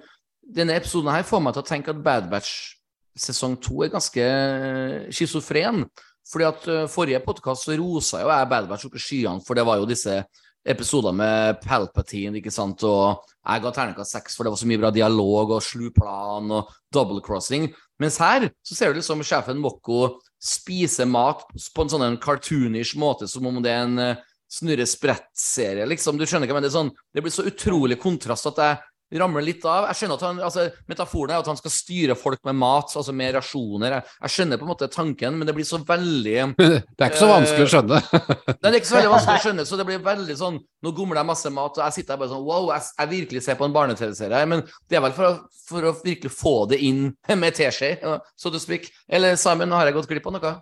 [0.56, 2.78] denne episoden her får meg til å tenke at Bad Batch
[3.18, 5.84] sesong to er ganske eh, schizofren.
[6.28, 9.66] Fordi at eh, forrige podkast rosa jo jeg Bad Batch opp i skyene, for det
[9.68, 10.22] var jo disse
[10.68, 14.82] episoder med Palpatine, ikke sant, og jeg ga terningkast seks, for det var så mye
[14.82, 17.70] bra dialog og slu plan og double crossing.
[18.02, 23.30] Mens her så ser du liksom sjefen Mokko spise mat på en sånn cartoonish måte,
[23.32, 26.20] som om det er en eh, snurre sprett-serie, liksom.
[26.20, 28.78] Du skjønner ikke, men det er sånn Det blir så utrolig kontrast at jeg
[29.16, 29.88] ramler litt av.
[29.92, 33.16] Jeg skjønner at han, altså Metaforen er at han skal styre folk med mat, altså
[33.16, 33.98] med rasjoner.
[33.98, 37.22] Jeg, jeg skjønner på en måte tanken, men det blir så veldig Det er ikke
[37.22, 38.02] så vanskelig å skjønne.
[38.62, 41.22] Det er ikke så veldig vanskelig å skjønne, så det blir veldig sånn Nå gomler
[41.22, 43.66] jeg masse mat, og jeg sitter her bare sånn Wow, jeg, jeg virkelig ser på
[43.68, 45.34] en barne-TV-serie men det er vel for å,
[45.68, 47.12] for å virkelig få det inn
[47.42, 47.96] med teskje,
[48.38, 48.90] so to speak.
[49.08, 50.54] Eller Simon, har jeg gått glipp av noe?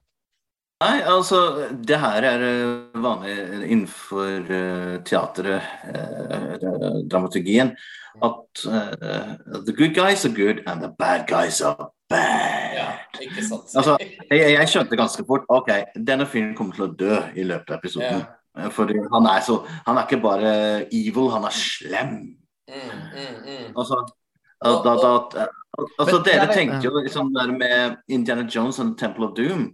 [0.85, 1.41] Nei, altså,
[1.87, 3.35] det her er eh, vanlig
[3.65, 5.65] innenfor uh, teatret,
[7.09, 7.73] dramaturgien,
[8.23, 9.33] at uh,
[9.65, 12.75] the good guys are good and the bad guys are bad.
[12.75, 12.87] Ja,
[13.21, 13.75] ikke sant.
[13.75, 13.97] Altså,
[14.29, 17.79] jeg, jeg skjønte ganske fort ok, denne fyren kommer til å dø i løpet av
[17.81, 18.25] episoden.
[18.55, 18.69] Ja.
[18.71, 20.51] For han er så Han er ikke bare
[20.87, 22.13] evil, han er slem.
[22.71, 23.65] Mm, mm, mm.
[23.75, 23.97] Altså,
[24.65, 25.49] at, at, at,
[25.99, 29.67] altså dere tenkte jo liksom der med Indiana Jones og Temple of Doom,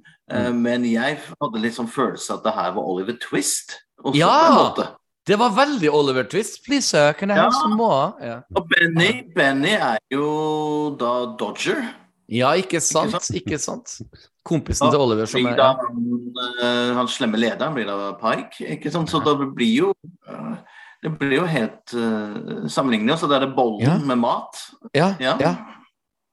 [0.54, 3.78] men jeg hadde litt sånn følelse at det her var Oliver Twist.
[4.04, 4.98] Også Ja!
[5.28, 6.64] Det var veldig Oliver Twist.
[6.66, 7.60] Please, sir, can I have Ja.
[7.62, 8.14] some more?
[8.22, 8.40] Ja.
[8.56, 11.84] Og Benny, Benny er jo da Dodger.
[12.28, 13.14] ja, ikke sant?
[13.36, 14.00] Ikke sant?
[14.44, 15.76] Kompisen til Oliver som er da ja.
[15.78, 16.34] han,
[16.64, 19.10] eh, han slemme lederen blir da Pike, ikke sant?
[19.14, 19.94] Så da blir jo
[20.28, 20.56] eh,
[21.04, 23.16] det blir jo helt uh, sammenlignende.
[23.18, 23.98] Så det er det bollen Ja.
[23.98, 24.58] med mat.
[24.94, 25.56] Ja, Ja.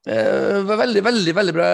[0.07, 1.69] Eh, veldig, veldig veldig bra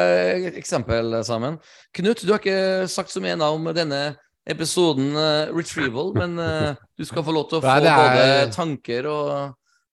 [0.58, 1.60] eksempel, sammen.
[1.94, 4.16] Knut, du har ikke sagt så mye om denne
[4.50, 8.56] episoden eh, Retrieval, men eh, du skal få lov til å få Nei, er- både
[8.56, 9.30] tanker og,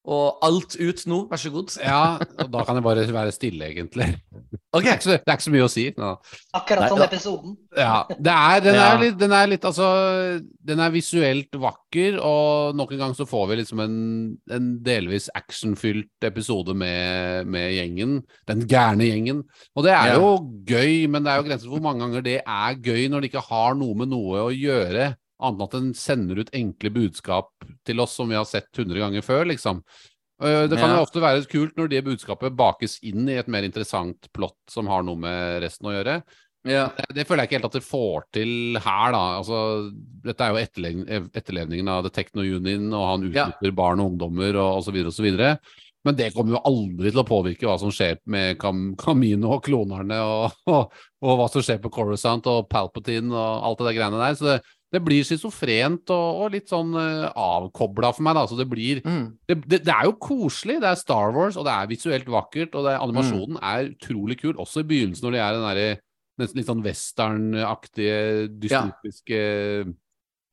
[0.05, 1.19] og alt ut nå.
[1.31, 1.77] Vær så god.
[1.79, 4.09] Ja, og da kan jeg bare være stille, egentlig.
[4.73, 4.83] Ok.
[4.83, 5.85] Det er ikke så, det er ikke så mye å si.
[5.95, 6.11] Ja.
[6.59, 7.53] akkurat som episoden.
[7.77, 8.87] Ja, det er, den, Ja.
[8.95, 9.87] er litt, den er litt Altså,
[10.65, 13.97] den er visuelt vakker, og nok en gang så får vi liksom en,
[14.51, 18.19] en delvis actionfylt episode med, med gjengen.
[18.49, 19.43] Den gærne gjengen.
[19.77, 20.19] Og det er Ja.
[20.19, 20.35] jo
[20.67, 23.31] gøy, men det er jo grenser for hvor mange ganger det er gøy når det
[23.33, 25.13] ikke har noe med noe å gjøre,
[25.43, 27.51] annet enn at den sender ut enkle budskap
[27.87, 29.83] til oss som vi har sett hundre ganger før, liksom.
[30.43, 30.97] Øh, Det kan Ja.
[30.97, 34.87] jo ofte være kult når det budskapet bakes inn i et mer interessant plott som
[34.87, 36.23] har noe med resten å gjøre.
[36.65, 36.89] Ja.
[36.97, 39.23] Det, det føler jeg ikke helt at det får til her, da.
[39.41, 39.93] Altså,
[40.23, 43.51] dette er jo etterlevningen av The Techno Union, og han Ja.
[43.73, 44.95] barn og ungdommer og osv.
[45.07, 45.59] osv.
[46.05, 49.63] Men det kommer jo aldri til å påvirke hva som skjer med Cam Camino og
[49.63, 50.93] klonerne, og, og,
[51.23, 54.35] og hva som skjer på Coruscant og Palpatine og alt det der greiene der.
[54.35, 54.57] Så det,
[54.93, 58.45] det blir schizofrent og, og litt sånn uh, avkobla for meg, da.
[58.51, 59.25] Så det blir Mm.
[59.49, 60.81] det, det, det er jo koselig.
[60.83, 64.55] Det er Star Wars, og det er visuelt vakkert, og det, animasjonen er utrolig kul.
[64.61, 65.89] Også i begynnelsen, når de er den derre
[66.41, 68.19] nesten litt sånn westernaktige,
[68.63, 69.41] dystopiske,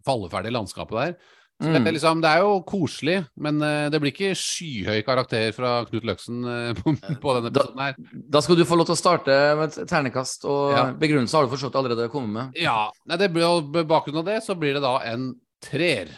[0.07, 1.13] falleferdige landskapet der.
[1.59, 1.93] Så det, er Mm.
[1.93, 6.37] liksom, det er jo koselig, men eh, det blir ikke skyhøy karakter fra Knut Løksen
[6.47, 7.97] eh, på, på denne episoden her.
[8.31, 10.85] Da skal du få lov til å starte med et ternekast, og Ja.
[10.93, 12.55] begrunnelse har du forstått allerede kommet med.
[12.63, 16.15] Ja, nei, det blir, bakgrunn av det så blir det da en treer.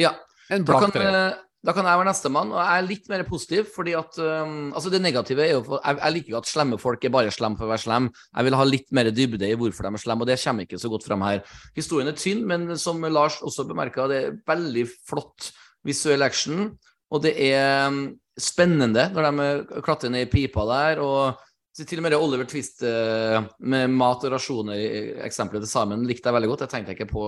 [0.00, 0.14] Ja,
[0.48, 1.34] En blakk treer.
[1.66, 4.92] Da kan jeg være nestemann, og jeg er litt mer positiv, fordi at um, Altså,
[4.94, 7.58] det negative er jo for, jeg, jeg liker jo at slemme folk er bare slemme
[7.58, 8.06] for å være slem.
[8.30, 10.78] Jeg vil ha litt mer dybde i hvorfor de er slemme, og det kommer ikke
[10.78, 11.42] så godt fram her.
[11.74, 15.50] Historien er tynn, men som Lars også bemerka, det er veldig flott
[15.86, 16.70] visuell action,
[17.10, 18.04] og det er um,
[18.38, 21.44] spennende når de eh, klatrer ned i pipa der, og
[21.78, 23.38] til og med det Oliver Twist eh,
[23.70, 26.64] med mat og rasjoner, i eksempelet til Simon, likte jeg veldig godt.
[26.64, 27.26] Det tenkte jeg ikke på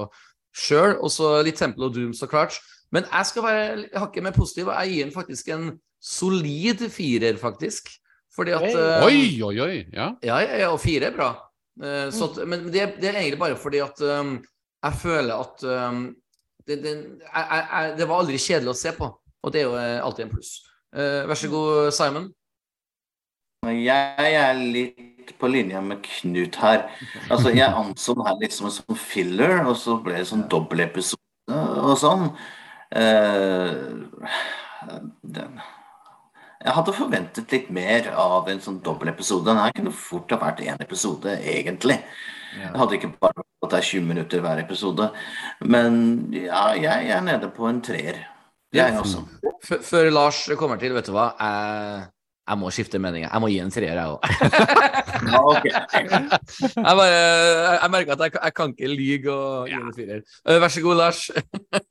[0.57, 0.97] sjøl.
[0.98, 2.59] Og så litt Temple of Doom, så klart.
[2.94, 5.66] Men jeg skal være hakket mer positiv, og jeg gir den faktisk en
[6.02, 7.90] solid firer, faktisk.
[8.34, 9.76] Fordi at eh, Oi, oi, oi.
[9.92, 10.12] Ja.
[10.22, 11.30] Ja, ja, ja, og fire er bra.
[11.82, 14.36] Eh, så at, men det, det er egentlig bare fordi at um,
[14.84, 16.02] jeg føler at um,
[16.66, 16.92] det, det,
[17.24, 19.08] jeg, jeg, det var aldri kjedelig å se på,
[19.42, 20.52] og det er jo alltid en pluss.
[20.94, 22.30] Uh, vær så god, Simon.
[23.66, 26.86] Jeg er litt på linje med Knut her.
[27.28, 30.46] Altså, jeg anså den her litt som en sånn filler, og så ble det sånn
[30.50, 32.30] dobbeltepisode og sånn.
[32.90, 33.70] Eh,
[35.22, 35.60] den.
[36.60, 39.46] Jeg hadde forventet litt mer av en sånn dobbeltepisode.
[39.48, 42.00] Den her kunne fort ha vært én episode, egentlig.
[42.50, 45.08] Det hadde ikke bare at det er 20 minutter hver episode.
[45.62, 45.94] Men
[46.34, 48.24] ja, jeg er nede på en treer.
[48.74, 49.24] Jeg også.
[49.64, 51.30] F før Lars kommer til, vet du hva?
[51.40, 52.04] Jeg,
[52.50, 53.24] jeg må skifte mening.
[53.24, 54.20] Jeg må gi en treer, jeg òg.
[55.30, 55.66] Ja, ok.
[56.80, 60.22] Jeg, bare, jeg, jeg merker at jeg, jeg kan ikke lyge og gi en firer.
[60.48, 61.20] Eh, vær så god, Lars.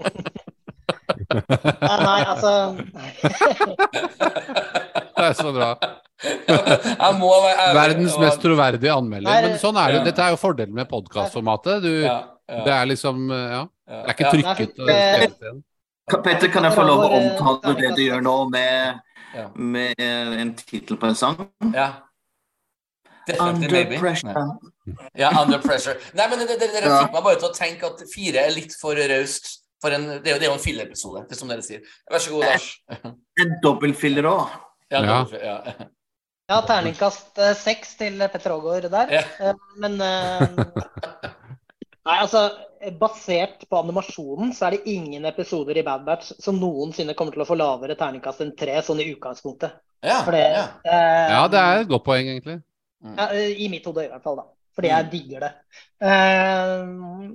[1.29, 2.51] Ja, nei, altså
[5.19, 5.69] Det er så bra.
[6.23, 7.75] Jeg må være ærlig.
[7.79, 9.29] Verdens mest troverdige anmelder.
[9.29, 9.99] Nei, Men sånn er det.
[9.99, 10.03] ja.
[10.09, 11.87] Dette er jo fordelen med podkastformatet.
[12.05, 12.17] Ja,
[12.49, 13.63] ja, det er liksom Ja.
[13.89, 14.77] Det er ikke trykket.
[14.85, 15.55] Nei.
[16.09, 18.99] Petter, kan jeg få lov å omtale det du gjør nå med,
[19.55, 21.37] med eh, en tittel på en sang?
[21.73, 21.91] ja.
[23.29, 23.99] Under maybe.
[24.01, 24.33] pressure.
[25.13, 25.99] Ja, under pressure.
[26.17, 28.73] Nei, men det- det- dere fikk meg bare til å tenke at fire er litt
[28.81, 29.58] for raust.
[29.81, 31.85] For en, det, er jo, det er jo en fillerepisode, det er som dere sier.
[32.11, 32.65] Vær så god, Lars.
[33.39, 34.57] En dobbeltfiller òg.
[34.91, 35.23] Ja, Ja.
[35.43, 35.87] ja.
[36.49, 39.11] Ja, terningkast eh, seks til Petter Aagaard der.
[39.13, 39.21] Ja.
[39.39, 40.47] Eh, Men eh,
[42.07, 42.41] Nei, altså
[42.97, 47.43] Basert på animasjonen så er det ingen episoder i Bad Batch som noensinne kommer til
[47.43, 49.75] å få lavere terningkast enn tre, sånn i utgangspunktet.
[50.01, 50.63] Ja, For det, ja.
[50.89, 52.57] eh, Ja, det er et godt poeng, egentlig.
[53.03, 54.47] ja, eh, I mitt hode i hvert fall, da.
[54.79, 54.95] Fordi Mm.
[54.95, 55.51] jeg digger det.
[56.01, 57.29] Eh,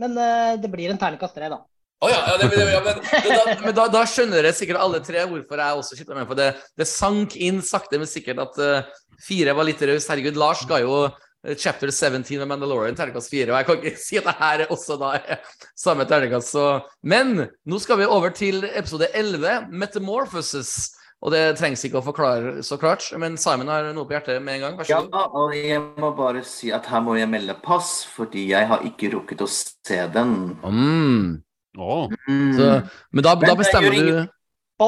[0.00, 1.62] Men eh, det blir en terningkast tre, da.
[2.04, 4.98] Oh, ja, ja, det, det, ja, men, da, men da, da skjønner dere sikkert alle
[5.04, 6.26] tre hvorfor jeg også sitter med.
[6.28, 8.90] For det, det sank inn sakte, men sikkert at uh,
[9.24, 10.08] fire var litt raus.
[10.10, 14.02] Herregud, Lars ga jo eh, chapter 17 med Mandalorian terningkast fire, og jeg kan ikke
[14.08, 16.60] si at det her er også da er samme terningkast.
[17.00, 17.32] Men
[17.64, 20.76] nå skal vi over til episode 11, Metamorphosis.
[21.24, 24.58] Og det trengs ikke å forklare så klart, men Simon har noe på hjertet med
[24.58, 24.74] en gang.
[24.76, 28.48] Vær så Ja, og jeg må bare si at her må jeg melde pass, fordi
[28.50, 30.34] jeg har ikke rukket å se den.
[30.62, 31.42] Mm.
[31.78, 32.06] Oh.
[32.28, 32.52] Mm.
[32.56, 32.68] Så,
[33.12, 34.06] men da, Men da bestemmer du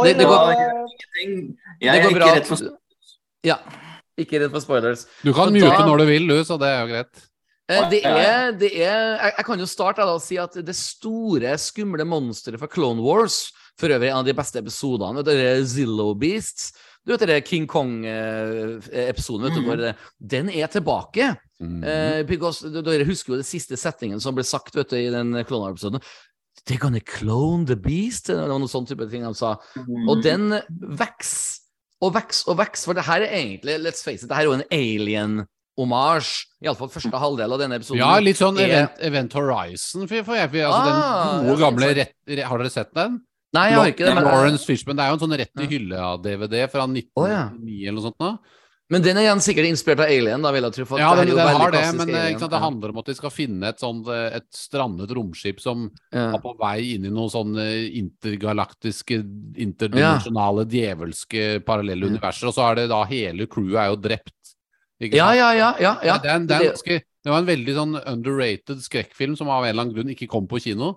[0.05, 0.52] Det- det går-
[1.16, 2.78] Det Jeg er går ikke bra redd
[3.42, 3.57] Ja.
[4.18, 5.07] Ikke redd for spoilers.
[5.23, 7.24] Du kan Så mute da- når du vil, du, så det er jo greit.
[7.70, 10.74] Eh, Det er, det er jeg, jeg kan jo starte da og si at det
[10.76, 15.15] store, skumle monsteret fra Clone Wars For øvrig en av de beste episodene.
[15.20, 16.73] vet du, Det Zillow Beasts.
[17.07, 21.39] Du vet det er King Kong-episoden, vet du, hvor det- den er tilbake.
[21.60, 21.84] Mm.
[21.84, 25.32] Eh, because, dere husker jo den siste settingen som ble sagt vet du, i den
[25.44, 26.02] Clone Wars-episoden.
[26.66, 28.26] They're gonna clone the beast.
[28.26, 29.57] Det var noen sånn type ting de sa.
[29.76, 30.08] Mm.
[30.10, 30.50] Og den
[30.98, 31.60] vokser
[32.02, 34.50] og vokser og vokser, for det her er egentlig, let's face it, det her er
[34.50, 36.44] jo en alien-omasj.
[36.62, 37.98] Iallfall første halvdel av denne episoden.
[37.98, 40.07] Ja, litt sånn Event, Event Horizon.
[40.07, 43.20] For, for jeg, for, altså, Ah, den gode, gamle rett, Har dere sett den?
[43.57, 44.15] Nei, jeg har ikke det.
[44.18, 44.99] Men, Lawrence Fishman.
[44.99, 47.44] Det er jo en sånn rett i hylla-DVD fra 1999 oh, ja.
[47.55, 48.18] eller noe sånt.
[48.20, 48.33] Da.
[48.93, 51.01] men den er igjen sikkert inspirert av Alien, da, vil jeg tro.
[51.01, 53.73] Ja, den, den har det, men eh, sant, det handler om at de skal finne
[53.73, 56.28] et sånt eh, et strandet romskip som ja.
[56.28, 57.67] er på vei inn i noen sånne
[58.02, 59.23] intergalaktiske,
[59.65, 62.15] interdimensjonale, djevelske parallelle Ja.
[62.17, 64.35] universer, og så er det da hele crewet er jo drept.
[64.99, 65.75] Ja, ja, ja.
[65.78, 66.17] ja, ja.
[66.18, 69.85] det, er en, det, det var en veldig sånn underrated skrekkfilm som av en eller
[69.85, 70.97] annen grunn ikke kom på kino.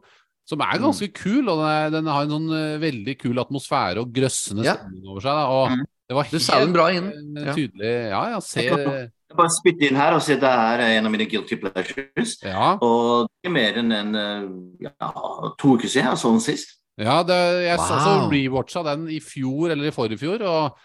[0.50, 0.84] Som er Mm.
[0.84, 4.66] ganske kul, og den, er, den har en sånn eh, veldig kul atmosfære og grøssende
[4.66, 4.74] Ja.
[4.76, 5.32] stemning over seg.
[5.32, 5.86] Da, og Mm.
[6.10, 7.38] det var Du sa den bra inn.
[7.38, 10.98] eh, tydelig Ja, ja, se Jeg bare spytte inn her og si at det er
[10.98, 12.38] en av mine guilty pleasures.
[12.44, 15.12] Ja, Og det er mer enn en, eh, ja,
[15.58, 16.78] to uker siden jeg så den sist.
[17.00, 20.76] ja det, jeg så, så rewatcha den i fjor eller i forrige fjor, og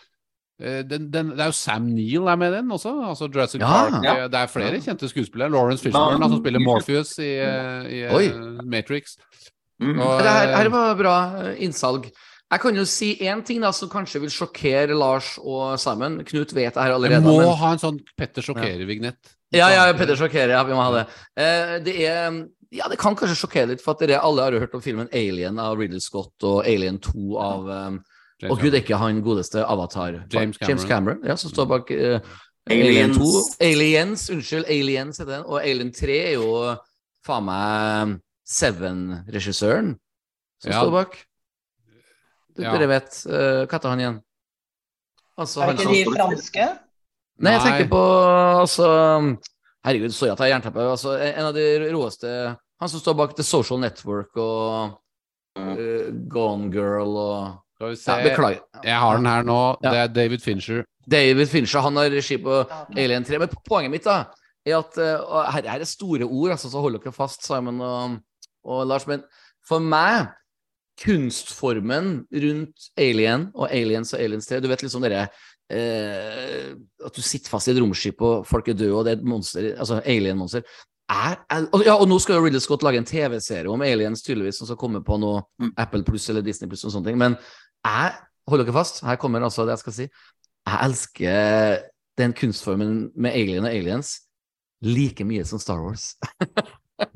[0.58, 2.92] den, den, det er jo Sam Neill er med i den også.
[3.10, 3.66] Altså Jurassic Ja.
[3.66, 4.04] Park.
[4.04, 4.14] Ja.
[4.24, 4.80] eh, Det er flere Ja.
[4.80, 5.50] kjente skuespillere.
[5.52, 9.16] Lawrence Fishburne, som spiller Morpheus i, eh, i eh, Matrix.
[9.80, 9.98] Mm.
[10.00, 12.10] Og, Det her, her eh, var bra eh, innsalg.
[12.50, 16.20] Jeg kan jo si én ting da som kanskje vil sjokkere Lars og Simon.
[16.24, 17.20] Knut vet det her allerede.
[17.20, 19.16] Vi må men- ha en sånn Petter sjokkerer-vignett.
[19.52, 20.50] Ja, ja, Petter sjokkerer.
[20.54, 21.06] Ja, vi må ha det.
[21.36, 24.58] Eh, det er Ja, det kan kanskje sjokkere litt, for at dere alle har jo
[24.58, 28.00] hørt om filmen Alien av Riddle Scott og Alien 2 av um,
[28.42, 30.18] James Å gud, er ikke han godeste Avatar.
[30.32, 32.18] James James Cameron ja, som står bak eh,
[32.68, 33.16] Alien Aliens.
[33.16, 33.64] 2.
[33.64, 34.66] Aliens, unnskyld.
[34.68, 35.46] Aliens heter den.
[35.46, 36.50] Og Alien 3 er jo
[37.24, 38.16] faen meg
[38.46, 39.94] Seven-regissøren
[40.62, 40.82] som Ja.
[40.82, 41.16] står bak.
[42.56, 42.72] Du, Ja.
[42.72, 44.20] Dere vet uh, Hva heter han igjen?
[45.36, 46.66] Altså, Er det som ikke de franske?
[47.38, 48.02] Nei, jeg tenker på
[48.62, 48.86] altså
[49.84, 50.86] Herregud, sorry at jeg har jernteppe.
[50.90, 52.30] Altså, en av de råeste
[52.80, 54.96] Han som står bak The Social Network og
[55.58, 58.10] uh, Gone Girl og Skal vi se.
[58.12, 58.62] ja, Beklager.
[58.84, 59.58] Jeg har den her nå.
[59.84, 59.90] Ja.
[59.92, 60.84] Det er David Fincher.
[61.06, 62.62] David Fincher han har regi på
[62.96, 63.38] Alien 3.
[63.42, 64.22] Men poenget mitt da
[64.66, 67.80] er at eh, og her, her er store ord, altså, så hold dere fast, Simon
[67.84, 68.16] og,
[68.64, 69.06] og Lars.
[69.06, 69.22] Men
[69.66, 70.32] for meg
[71.02, 75.26] kunstformen rundt Alien og Aliens og Aliens 3 Du vet liksom dere
[75.68, 76.70] eh,
[77.04, 79.26] At du sitter fast i et romskip og folk er døde og det er et
[79.28, 80.64] monster, altså alien-monster.
[81.12, 84.24] Er, er, og, ja, og nå skal jo Ridley Scott lage en TV-serie om aliens,
[84.26, 85.70] tydeligvis, som skal komme på noe Mm.
[85.78, 87.18] Apple Pluss eller Disney Pluss og sånne ting.
[87.20, 87.36] Men
[87.86, 88.12] jeg
[88.46, 90.04] Hold dere fast, her kommer altså det jeg skal si.
[90.66, 91.80] Jeg elsker
[92.18, 94.12] den kunstformen med alien og aliens
[94.86, 96.12] like mye som Star Wars.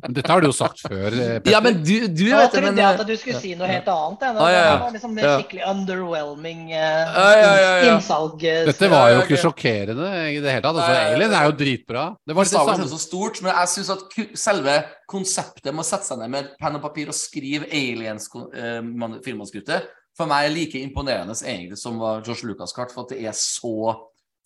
[0.03, 1.07] Men Dette har du jo sagt før.
[1.15, 1.53] eh, Petter.
[1.55, 3.69] Ja, men du, du Nå vet det, trodde men jeg at du skulle si noe
[3.71, 4.19] helt annet.
[4.21, 4.73] Det, Ah, ja, ja.
[4.75, 5.37] det var liksom det Ja.
[5.39, 7.95] skikkelig underwhelming eh, Ja, ja, ja, ja.
[7.95, 8.43] innsalg.
[8.45, 10.83] eh, Dette var jo ikke sjokkerende i det hele tatt.
[10.83, 12.05] Altså, Alien er jo dritbra.
[12.27, 12.91] Det var det samme.
[12.91, 14.77] så stort, men jeg syns at selve
[15.09, 19.21] konseptet med å sette seg ned med penn og papir og skrive aliens eh, man-
[19.25, 19.89] filmmanuskriptet,
[20.19, 23.37] for meg er like imponerende egentlig som var George Lucas' kart, for at det er
[23.37, 23.95] så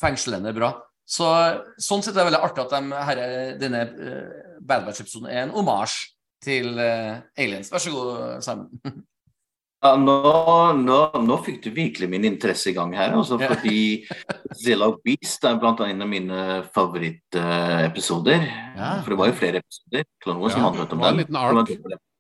[0.02, 0.74] fengslende bra.
[1.04, 1.28] Så
[1.82, 3.24] Sånn sett er det veldig artig at de, her,
[3.60, 5.98] denne uh, Bad Batch-episoden er en omasj
[6.44, 7.72] til uh, aliens.
[7.72, 8.70] Vær så god, Simon.
[9.84, 10.14] Ja, nå,
[10.80, 13.12] nå, nå fikk du virkelig min interesse i gang her.
[13.12, 13.50] Altså, Ja.
[13.52, 14.06] fordi
[14.56, 18.46] Zilla Beast er blant annet en av mine favorittepisoder.
[18.78, 19.02] Ja.
[19.04, 20.06] For det var jo flere episoder.
[20.24, 21.74] Clone Wars som handlet om det var en liten ark.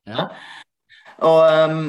[0.04, 0.26] Ja.
[1.24, 1.80] Og um,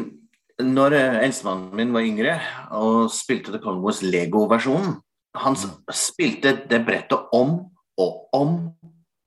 [0.63, 2.35] når eh, eldstemannen min var yngre
[2.75, 4.99] og spilte The Wars Lego-versjonen
[5.41, 5.57] Han
[5.91, 7.57] spilte det brettet om
[7.99, 8.59] og om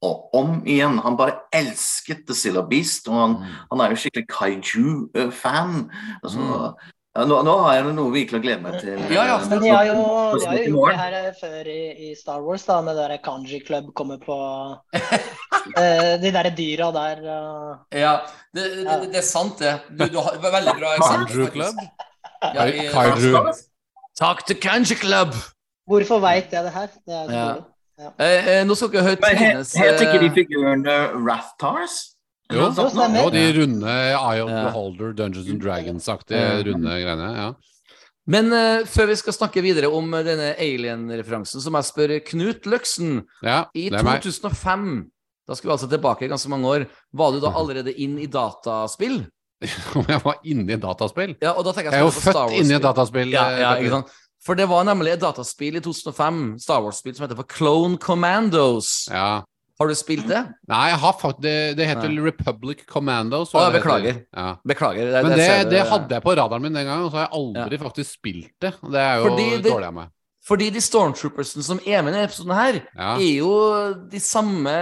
[0.05, 1.01] og om igjen.
[1.03, 3.33] Han bare elsket The Silla Beast, og han,
[3.73, 5.91] han er jo skikkelig kaiju-fan.
[6.23, 6.95] Altså, Mm.
[7.19, 8.99] Ja, nå, nå har jeg noe virkelig å glede meg til.
[9.13, 9.97] Ja, ja, Men de har jo,
[10.39, 13.09] de har jo gjort det her eh, før i, i Star Wars, da, med det
[13.11, 14.37] der Kanji Club kommer på
[15.83, 17.23] eh, De derre dyra der.
[17.27, 18.01] eh.
[18.03, 18.13] Ja,
[18.55, 19.75] det, det, det er sant, det.
[19.91, 21.49] Du, du har veldig bra eksempel.
[21.49, 21.53] Faktisk.
[21.53, 21.83] Club?
[22.55, 23.33] Ja, i- Kanji.
[24.19, 25.35] Takk til Kanji Club!
[25.89, 26.89] Hvorfor veit jeg det her?
[27.07, 27.35] Det er
[27.99, 28.13] Ja.
[28.23, 30.93] Eh, eh, nå skal dere høre Tines Heter ikke de figurene
[31.27, 31.97] Rathars?
[32.49, 34.71] Jo, jo, de runde Eye of Ja.
[34.73, 37.33] Holder, Dungeons and Dragons-aktige runde greiene.
[37.37, 37.51] ja.
[38.29, 42.19] Men uh, før vi skal snakke videre om eh, denne alien-referansen, så må jeg spørre
[42.29, 43.23] Knut Løksen.
[43.41, 44.21] ja I det er meg.
[44.21, 45.09] 2005,
[45.49, 46.85] da skal vi altså tilbake ganske mange år,
[47.17, 49.23] var du da allerede inn i dataspill?
[49.99, 51.37] Om jeg var inne i dataspill?
[51.41, 53.33] Ja, og da tenker Jeg er jo født inni et dataspill.
[53.33, 54.13] Ja, eh, ja, ikke sant?
[54.45, 59.09] For det var nemlig et dataspill i 2005, Star Wars-spill, som heter for Clone Commandos.
[59.11, 59.41] Ja.
[59.79, 60.41] Har du spilt det?
[60.67, 62.25] Nei, jeg har fakt det, det heter Nei.
[62.27, 63.53] Republic Commandos.
[63.55, 64.25] Å, hva beklager.
[64.35, 64.57] Ja.
[64.67, 65.13] Beklager.
[65.23, 67.79] Men det, det hadde jeg på radaren min den gangen, og så har jeg aldri
[67.79, 68.73] faktisk spilt det.
[68.83, 70.11] Det er jo Fordi dårlig av meg.
[70.49, 73.15] Fordi de stormtroopersene som er med i denne episoden her, Ja.
[73.21, 73.53] er jo
[74.11, 74.75] de samme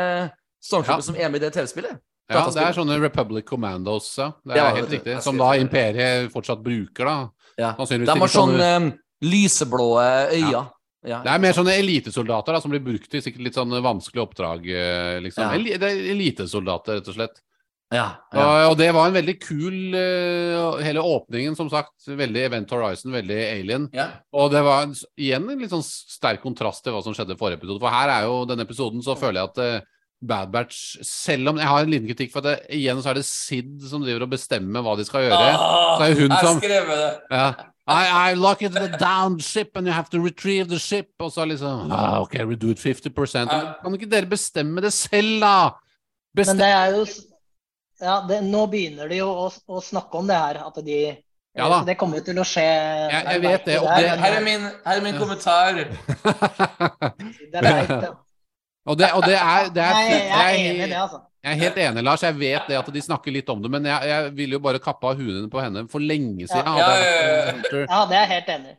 [0.63, 1.09] stormtroopers Ja.
[1.13, 1.99] som er med i det TV-spillet.
[2.31, 4.33] ja, det er sånne Republic Commandos, ja.
[4.47, 5.23] Det Ja, er helt det- riktig.
[5.23, 5.61] Som da det.
[5.61, 7.29] Imperiet fortsatt bruker, da.
[7.59, 7.73] Ja.
[7.73, 8.93] De har sånn sånne- eh,
[9.23, 9.89] lyseblå
[10.33, 10.71] øyne.
[11.07, 11.21] Ja.
[11.23, 14.67] Det er mer sånne elitesoldater da, som blir brukt i sikkert litt sånn vanskelige oppdrag.
[14.67, 15.53] eh, Liksom.
[15.55, 15.77] Ja.
[15.79, 17.43] Det er elitesoldater, rett og slett.
[17.95, 18.43] Ja, ja.
[18.43, 21.93] Og, og det var en veldig kul uh, Hele åpningen, som sagt.
[22.09, 23.85] Veldig Event Horizon, veldig Alien.
[23.95, 24.09] ja.
[24.35, 27.39] Og det var en, igjen en litt sånn sterk kontrast til hva som skjedde i
[27.39, 27.79] forrige episode.
[27.79, 29.87] For her er jo denne episoden, så føler jeg at uh,
[30.27, 33.21] Bad Batch Selv om jeg har en liten kritikk for at det, igjen så er
[33.21, 35.49] det Sid som driver og bestemmer hva de skal gjøre.
[35.55, 37.11] Ah, Så er hun jeg som- skrev det.
[37.31, 37.49] Ja.
[37.87, 41.09] I, I lock it the down ship and you have to retrieve the ship.
[41.21, 43.49] Og så liksom ah, OK, we do it 50 Men
[43.83, 45.71] Kan ikke dere bestemme det selv, da?
[46.37, 47.07] Men det er jo
[48.01, 50.99] Ja, det, nå begynner de jo å, å snakke om det her, at de
[51.57, 51.79] Ja da.
[51.87, 54.61] Det kommer jo til å skje Jeg- jeg vet det, og Det, her, er min,
[54.85, 55.73] her er min kommentar.
[55.73, 58.11] det er leit, ja.
[58.91, 61.23] og det, og det er, det er, Nei, jeg er enig i det, altså.
[61.47, 62.25] Jeg er helt enig, Lars.
[62.27, 64.83] Jeg vet det at de snakker litt om det, men jeg, jeg ville jo bare
[64.83, 66.67] kappa hunene på henne for lenge siden.
[66.67, 67.85] Ja, ja, ja.
[67.87, 68.79] Ja, det er jeg helt enig i.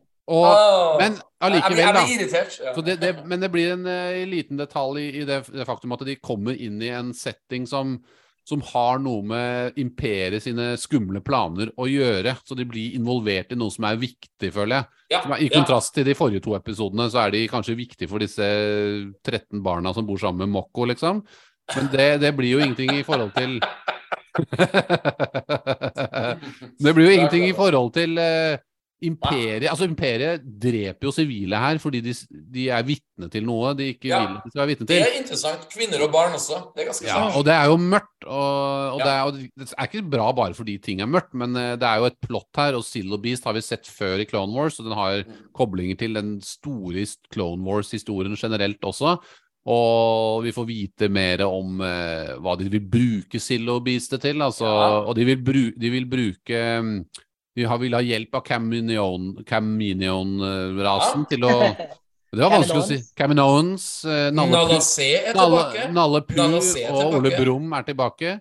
[0.99, 2.03] Men allikevel, da.
[2.11, 2.59] irritert.
[2.75, 5.95] Så det, det, men det blir en uh, liten detalj i, i det, det faktum
[5.95, 7.95] at de kommer inn i en setting som
[8.47, 12.31] som har noe med imperiet sine skumle planer å gjøre.
[12.47, 14.87] Så de blir involvert i noe som er viktig, føler jeg.
[15.11, 15.55] Ja, er, I ja.
[15.57, 18.47] kontrast til de forrige to episodene, så er de kanskje viktige for disse
[19.27, 21.19] 13 barna som bor sammen med Mokko, liksom.
[21.75, 23.59] Men det, det blir jo ingenting i forhold til
[26.77, 28.57] Det blir jo ingenting i forhold til uh,
[29.03, 29.65] imperiet.
[29.69, 32.13] Altså, imperiet dreper jo sivile her fordi de,
[32.53, 34.19] de er vitne til noe de ikke Ja.
[34.23, 35.65] vil de være vitne Det er interessant.
[35.73, 36.61] Kvinner og barn også.
[36.75, 37.35] Det er ganske Ja, sant.
[37.37, 39.05] og det er jo mørkt, og, og, Ja.
[39.05, 41.83] det er, og det er ikke bra bare fordi ting er mørkt, men uh, det
[41.89, 44.79] er jo et plott her, og Silo Beast har vi sett før i Clone Wars,
[44.79, 45.23] og den har
[45.57, 49.17] koblinger til den store Clone Wars-historien generelt også.
[49.67, 54.39] Og vi får vite mer om eh, hva de vil bruke Sillo-beastet til.
[54.45, 54.99] Altså, Ja.
[55.03, 57.05] Og de vil, bru, de vil bruke mm,
[57.57, 61.29] De har, vil ha hjelp av Caminion- Caminion-rasen Ja.
[61.31, 61.53] til å
[62.37, 62.97] Det var vanskelig å si.
[63.15, 63.83] Caminoans.
[64.05, 64.81] eh, Nalle Pu-
[65.31, 65.85] er tilbake.
[65.95, 67.31] Nalle er og Ole.
[67.39, 68.33] Brumm er tilbake.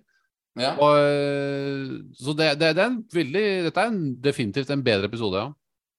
[0.59, 0.73] Ja.
[0.75, 5.05] Og, øh, så det, det, det er en veldig Dette er en, definitivt en bedre
[5.07, 5.51] episode, ja.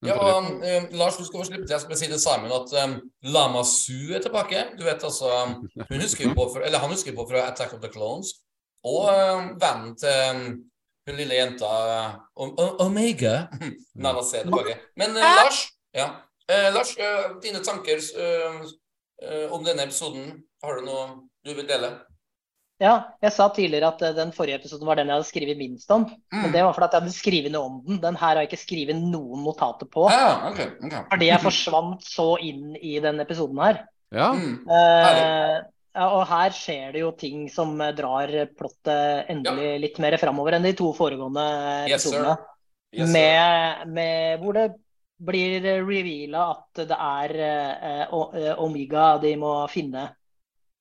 [0.06, 1.74] Ja, og um, Lars, du skal få slippe til.
[1.74, 2.92] Jeg skal bare si det Simon at um,
[3.34, 4.64] Lama Su er tilbake.
[4.78, 5.56] Du vet altså um,
[5.90, 8.30] Hun husker jo på for, Eller han husker på fra Attack of the Clones.
[8.86, 10.44] Og um, vennen til um,
[11.08, 11.72] hun lille jenta
[12.36, 13.48] um, Omega.
[13.94, 14.76] Nala C er tilbake.
[14.96, 15.64] Men uh, Lars,
[15.96, 16.08] ja.
[16.52, 18.60] uh, Lars, uh, dine tanker eh,
[19.22, 20.30] eh, om denne episoden?
[20.62, 21.08] Har du noe
[21.46, 21.90] du vil dele?
[22.78, 25.90] Ja, jeg sa tidligere at eh, den forrige episoden var den jeg hadde skrevet minst
[25.90, 26.04] om.
[26.30, 26.52] Men Mm.
[26.54, 27.98] det var fordi at jeg hadde skrevet noe om den.
[28.04, 30.06] Den her har jeg ikke skrevet noen notater på.
[30.12, 31.02] Ah, okay, okay.
[31.10, 33.80] Fordi jeg forsvant så inn i den episoden her.
[34.14, 34.30] Ja.
[34.32, 34.54] Mm.
[34.70, 35.56] Eh,
[35.98, 40.62] og her skjer det jo ting som eh, drar plottet endelig litt mer framover enn
[40.68, 41.48] de to foregående
[41.90, 42.36] Yes, episodene.
[42.94, 44.68] Yes, med, med hvor det
[45.18, 50.12] blir reveala at det er eh, eh, Omega de må finne.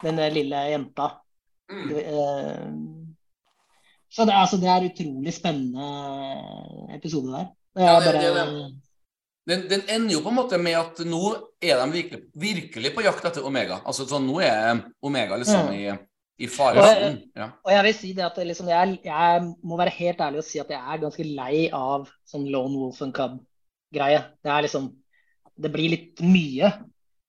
[0.03, 1.15] Den lille jenta.
[1.67, 1.89] Mm.
[1.99, 2.65] Eh,
[4.09, 5.87] så det, altså, det er utrolig spennende
[6.95, 7.47] episode der.
[7.75, 8.75] Det er Ja, det- bare, det.
[9.47, 11.21] Den, den ender jo på en måte med at nå
[11.63, 13.77] er de virkelig, virkelig på jakt etter Omega.
[13.87, 15.85] Altså sånn, Nå er Omega liksom i,
[16.43, 17.21] i faresonen.
[17.35, 17.45] Ja.
[17.63, 20.59] Og jeg vil si det at liksom, jeg, jeg må være helt ærlig og si
[20.59, 24.19] at jeg er ganske lei av sånn Lone Wolf and Cub-greie.
[24.43, 24.89] Det er liksom
[25.57, 26.67] Det blir litt mye.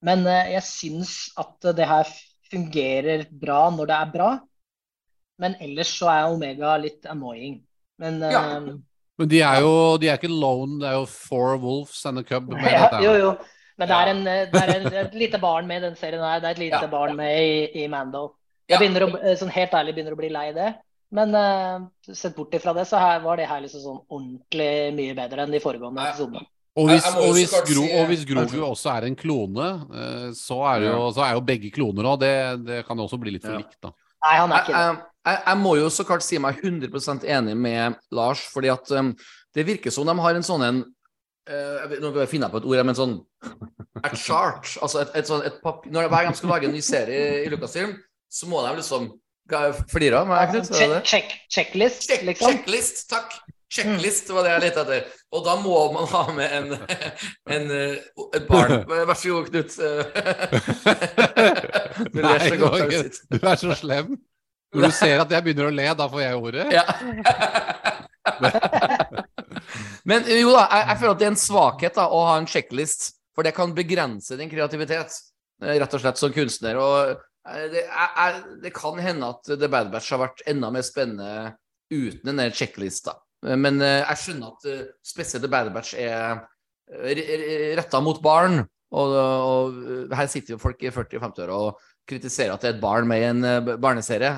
[0.02, 2.10] Men eh, jeg syns at det her
[2.52, 4.30] fungerer bra når det er bra.
[5.38, 7.60] Men ellers så er Omega litt annoying.
[8.00, 8.30] Men ja.
[8.34, 8.78] Ja.
[9.18, 12.24] Men de er jo de er ikke lone, det er jo four wolves and a
[12.26, 12.50] cub.
[12.52, 13.30] med ja, jo, jo.
[13.78, 16.22] Men det er, en, eh, det er en, et lite barn med i den serien
[16.22, 16.40] her.
[16.42, 16.90] Det er et lite Ja.
[16.90, 18.34] barn med i, i Mando.
[18.68, 20.72] Jeg begynner å, sånn helt ærlig begynner å bli lei det.
[21.14, 25.14] Men uh, sett bort ifra det, så her, var det her liksom sånn ordentlig mye
[25.16, 26.44] bedre enn de foregående episodene.
[26.78, 30.58] Og hvis, og, hvis Gro, si- og hvis Grogu også er en klone, eh, så
[30.74, 32.20] er, jo, så er jo begge kloner òg.
[32.22, 32.34] Det,
[32.68, 33.90] det kan jo også bli litt for likt, da.
[34.26, 34.84] Nei, han er ikke det.
[34.84, 35.00] jeg,
[35.30, 39.12] jeg, jeg må jo så klart si meg 100% enig med Lars, fordi at um,
[39.54, 40.80] det virker som de har en sånn en
[41.50, 43.16] uh, Nå finner jeg på et ord, men sånn
[44.02, 44.74] A chart.
[44.84, 47.42] Altså et, et sånn et papir Når hver gang de skal lage en ny serie
[47.44, 47.96] i Lucasfilm,
[48.30, 49.08] så må de liksom
[49.88, 50.50] Flirer av meg,
[51.08, 52.50] checklist, liksom.
[52.52, 53.32] checklist, takk.
[53.68, 55.16] Checklist var det jeg lette etter.
[55.36, 56.70] Og da må man ha med en,
[57.56, 57.98] en, eh,
[58.38, 58.80] et barn.
[58.88, 59.76] Vær så god, Knut.
[61.98, 64.12] Du ler så godt, du er så slem.
[64.72, 66.66] Når du ser at jeg begynner å le, da får jeg ordet.
[66.72, 66.84] Ja.
[70.08, 72.36] Men eh, jo da, jeg, jeg føler at det er en svakhet da, å ha
[72.38, 75.16] en checklist, for det kan begrense din kreativitet,
[75.64, 76.78] eh, rett og slett som kunstner.
[76.80, 77.18] Og
[77.74, 81.56] det, jeg, det kan hende at The Bad Batch har vært enda mer spennende
[81.90, 83.18] uten denne checklista.
[83.46, 86.42] Eh, Men eh, jeg skjønner at eh, spesielt The Bad Batch er
[87.78, 88.62] retta mot barn.
[88.88, 93.04] Og, og her sitter jo folk i 40-50-åra og kritiserer at det er et barn
[93.10, 93.42] med i en
[93.82, 94.30] barneserie.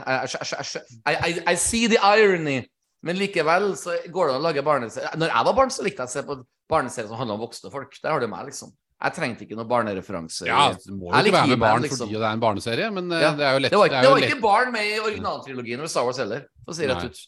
[1.07, 2.65] I, see the irony.
[3.07, 5.13] Men likevel så går det an å lage barneserie.
[5.17, 6.37] Når jeg var barn, så likte jeg å se på
[6.71, 7.95] barneserier som handla om voksne folk.
[8.03, 8.75] Der har du meg, liksom.
[9.01, 10.45] Jeg trengte ikke noen barnereferanse.
[10.51, 12.03] Ja, Du må jo ikke være med barn liksom.
[12.03, 13.31] fordi det er en barneserie, men Ja.
[13.39, 13.71] det er jo lett.
[13.73, 16.75] Det var, ikke, det var ikke barn med i originaltrilogien over Star Wars heller, for
[16.75, 17.23] å si rett ut.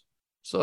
[0.45, 0.61] Så,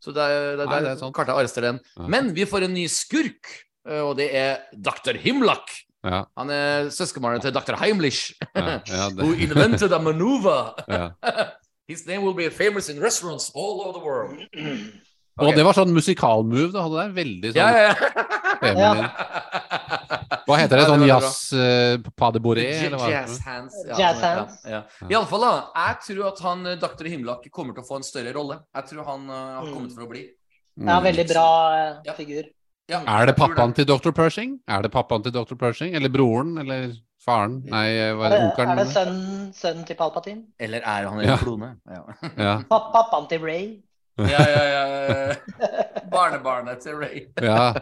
[0.00, 1.80] så det, er- det, Nei, det, er klarte jeg den.
[1.96, 2.08] Ja.
[2.16, 3.50] Men vi får en ny skurk,
[3.88, 5.18] eh, og det er Dr.
[5.20, 5.68] Himlak.
[6.00, 7.76] Ja, Han er søskenbarnet til Dr.
[7.76, 10.74] Heimlich, ja, ja, who invented a maneuver.
[10.88, 11.10] ja.
[11.90, 14.38] His name will be famous in restaurants all over the world.
[15.40, 17.12] Og det var sånn musikalmove du hadde der.
[17.16, 17.94] Veldig sånn Ja, ja,
[18.62, 19.10] ja.
[20.46, 20.84] Hva heter det?
[20.88, 22.64] Sånn jazz uh, pas de bourré?
[22.90, 23.76] Jazz hands.
[23.88, 24.56] Ja, Jazz hands.
[24.64, 25.08] Ja, ja.
[25.12, 25.52] Iallfall, da,
[25.86, 27.06] jeg tror at han eh, Dr.
[27.12, 28.58] Himlak kommer til å få en større rolle.
[28.76, 29.74] Jeg tror han uh, har Mm.
[29.76, 30.24] kommet for å bli.
[30.80, 32.14] Ja, veldig bra uh, Ja.
[32.16, 32.48] figur.
[32.90, 33.84] Ja, Er det pappaen det.
[33.84, 34.10] til Dr.
[34.10, 34.58] Pershing?
[34.66, 35.54] Er det pappaen til Dr.
[35.54, 35.94] Pershing?
[35.94, 36.56] Eller broren?
[36.58, 37.60] Eller Faren?
[37.70, 37.84] Nei,
[38.16, 38.38] hva Er det?
[38.40, 38.70] det, Onkelen?
[38.72, 40.42] er det sønnen, sønnen til Palpatine?
[40.58, 41.36] Eller er han en Ja.
[41.36, 41.76] klone?
[41.86, 42.00] Ja.
[42.36, 42.54] Ja.
[42.70, 43.82] Pappaen til Ray?
[44.18, 45.34] ja, ja, ja.
[46.14, 47.26] Barnebarnet til Ray.
[47.40, 47.74] ja.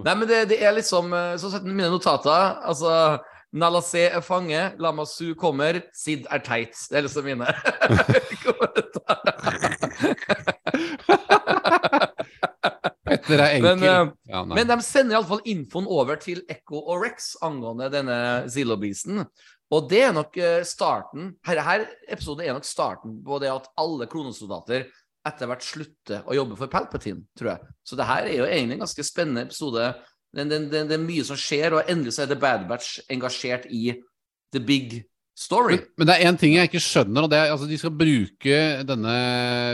[0.00, 2.58] Nei, men det, det er liksom eh, Så sett mine notater.
[2.64, 3.18] Altså
[3.52, 6.72] Nala C er fange, Lama Su kommer, Sid er teit.
[6.88, 7.46] Det er liksom mine
[13.12, 13.66] Petter er enkel.
[13.66, 14.44] Men, eh, ja.
[14.48, 18.16] Men de sender iallfall infoen over til Echo og Rex angående denne
[18.48, 19.26] Zillow-beasten.
[19.72, 23.68] Og det er nok eh, starten her, her episode er nok starten på det at
[23.80, 24.88] alle klonesoldater
[25.28, 27.70] etter hvert slutter å jobbe for Palpatine, tror jeg.
[27.86, 29.92] Så det her er jo egentlig en ganske spennende episode.
[30.32, 32.98] Det, det, det, det er mye som skjer, og endelig så er The Bad Batch
[33.12, 33.94] engasjert i
[34.52, 35.02] the big
[35.38, 35.78] story.
[35.78, 37.94] Men, men det er én ting jeg ikke skjønner, og det er altså de skal
[37.96, 39.16] bruke denne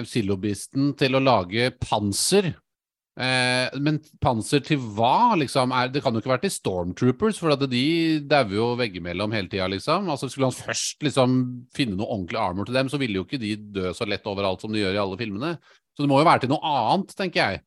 [0.08, 2.52] Sillobisten til å lage panser.
[3.18, 5.72] Eh, men panser til hva, liksom?
[5.74, 7.84] Er, det kan jo ikke være til Stormtroopers, for at de
[8.30, 10.06] dauer jo veggimellom hele tida, liksom.
[10.12, 11.40] Altså Skulle han først liksom
[11.74, 14.62] finne noe ordentlig armor til dem, så ville jo ikke de dø så lett overalt
[14.62, 15.56] som de gjør i alle filmene.
[15.96, 17.64] Så det må jo være til noe annet, tenker jeg.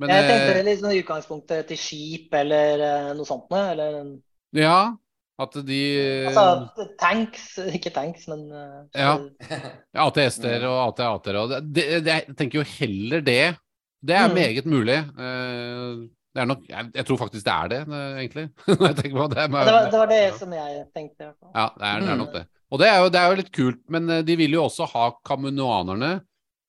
[0.00, 3.64] Men, Jeg tenkte eh, litt sånn i utgangspunktet til skip eller eh, noe sånt noe.
[3.74, 3.98] Eller
[4.56, 4.78] ja,
[5.40, 5.80] at de
[6.30, 9.18] altså tanks, ikke tanks, men eh, Ja.
[10.06, 13.42] ATS-er og AT-AT-er og det, det, det, Jeg tenker jo heller det.
[14.06, 14.34] Det er Mm.
[14.34, 14.98] meget mulig.
[15.18, 18.48] Eh, Det er nok Jeg, jeg tror faktisk det er det, eh, egentlig.
[18.66, 19.02] Det.
[19.02, 19.28] det, var,
[19.90, 21.20] det var det som jeg tenkte.
[21.20, 21.50] i hvert fall.
[21.54, 22.18] Ja, det er, det er Mm.
[22.24, 22.44] nok det.
[22.70, 24.86] Og det er, jo, det er jo litt kult, men eh, de vil jo også
[24.92, 26.20] ha kaminoanerne,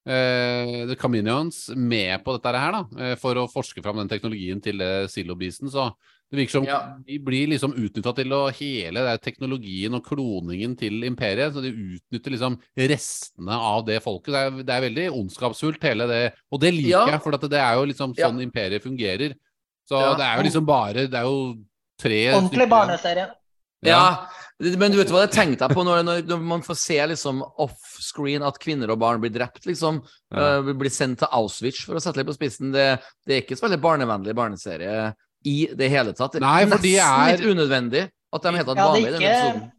[0.08, 4.82] eh, the Caminions, med på dette her, da, for å forske fram den teknologien til
[4.82, 5.70] eh, Silobisen.
[5.70, 5.92] Så
[6.32, 6.96] det virker som Ja.
[7.06, 11.52] de blir liksom utnytta til å hele den teknologien og kloningen til imperiet.
[11.54, 14.32] Så de utnytter liksom restene av det folket.
[14.32, 16.34] Det er, det er veldig ondskapsfullt, hele det.
[16.52, 17.06] Og det liker Ja.
[17.12, 18.30] jeg, for at det er jo liksom Ja.
[18.30, 19.36] sånn imperiet fungerer.
[19.90, 20.16] Så Ja.
[20.16, 21.58] det er jo liksom bare Det er jo
[22.00, 23.30] tre Ordentlig barneserie.
[23.84, 24.28] Ja,
[24.60, 28.44] men du vet hva det tenkte jeg på når, når, man får se liksom offscreen
[28.46, 30.04] at kvinner og barn blir drept, liksom.
[30.32, 30.60] Ja.
[30.60, 32.72] eh, blir sendt til Auschwitz, for å sette litt på spissen.
[32.72, 35.14] Det, det er ikke så veldig barnevennlig barneserie
[35.48, 36.38] i det hele tatt.
[36.42, 39.32] Nei, for de Nesten er- litt unødvendig at de helt tatt Jeg vanlig i denne
[39.32, 39.72] episoden.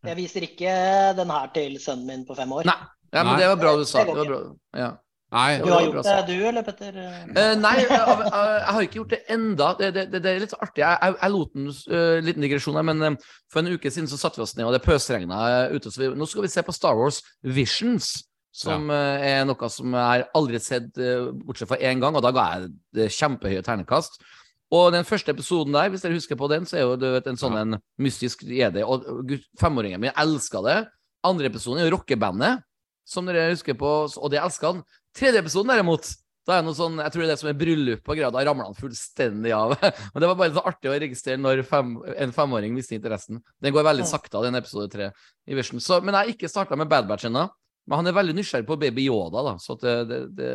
[0.00, 0.72] Jeg viser ikke
[1.18, 2.64] den her til sønnen min på fem år.
[2.64, 2.80] Nei.
[3.12, 3.40] Ja, men Nei.
[3.40, 4.04] det var bra du sa.
[4.04, 4.40] Det var bra.
[4.76, 4.90] Ja.
[5.30, 5.58] Nei.
[5.62, 6.96] Du har gjort det, du eller, Petter?
[6.96, 9.68] Uh, nei, jeg, jeg, jeg har ikke gjort det enda.
[9.78, 10.82] Det, det, det, er litt artig.
[10.82, 14.10] Jeg, jeg, jeg lot en uh, liten digresjon her, men uh, for en uke siden
[14.10, 15.92] så satte vi oss ned, og det pøsregna ute.
[15.92, 18.10] Så vi, nå skal vi se på Star Wars Visions,
[18.50, 22.24] som eh, er noe som jeg har aldri sett, eh, bortsett fra én gang, og
[22.24, 24.18] da ga jeg det kjempehøye ternekast.
[24.70, 27.26] Og den første episoden der, hvis dere husker på den, så er jo du vet,
[27.26, 28.84] en sånn en mystisk jedi.
[28.86, 30.78] Og femåringen min elska det.
[31.26, 32.62] Andre episoden er jo rockebandet,
[33.08, 34.84] som dere husker på, og det elska han.
[35.16, 36.06] Tredje episoden derimot,
[36.46, 38.44] da er noe sånn, jeg tror det er det som er bryllup og greier, da
[38.46, 39.74] ramler han fullstendig av.
[40.14, 43.42] Men det var bare så artig å registrere når fem, en femåring mister interessen.
[43.60, 45.10] Den går veldig sakte, den episode tre
[45.50, 45.82] i Vision.
[45.82, 47.48] Så, men jeg har ikke starta med Bad Batch ennå.
[47.90, 49.54] Men han er veldig nysgjerrig på Baby Yoda, da.
[49.58, 50.50] Så det, det, det,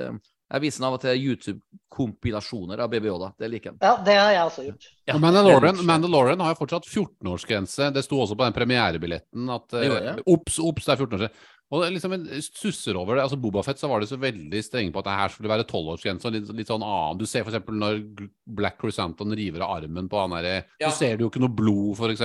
[0.53, 3.32] jeg viser den av og til YouTube-kompilasjoner av Baby Yoda.
[3.40, 3.80] Det liker han.
[3.82, 4.88] Ja, det har jeg også gjort.
[5.07, 5.82] Ja, Og Mandalorian.
[5.88, 7.90] Mandalorian har jo fortsatt 14-årsgrense.
[7.95, 10.15] Det sto også på den premierebilletten at Ops, eh, det.
[10.30, 11.51] Ops, ops, det er 14 år siden.
[11.74, 13.24] Og det liksom en stusser over det.
[13.25, 16.27] Altså Bobafett så var de så veldig strenge på at det her skulle være 12-årsgrense.
[16.30, 17.17] og litt, litt sånn annen.
[17.17, 17.65] Du ser f.eks.
[17.74, 18.03] når
[18.45, 20.91] Black Chrysanthon river av armen på han derre Ja.
[20.91, 22.22] Så ser du jo ikke noe blod, f.eks.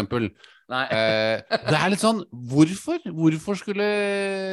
[0.70, 0.84] Nei.
[0.94, 3.00] Eh, det er litt sånn Hvorfor?
[3.10, 3.86] Hvorfor skulle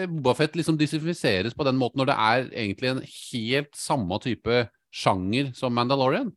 [0.09, 5.51] Bobafett liksom disifiseries på den måten, når det er egentlig en helt samme type sjanger
[5.57, 6.31] som Mandalorian?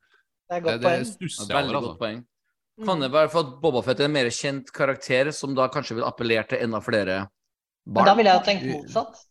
[0.50, 1.06] Det er Det, godt det poeng.
[1.14, 1.98] stusser Veldig godt altså.
[2.02, 2.20] poeng.
[2.84, 6.04] Kan det være for at Bobafett er en mer kjent karakter, som da kanskje vil
[6.08, 7.18] appellere til enda flere
[7.86, 8.04] barn?
[8.04, 9.24] Men da ville jeg jo tenkt motsatt.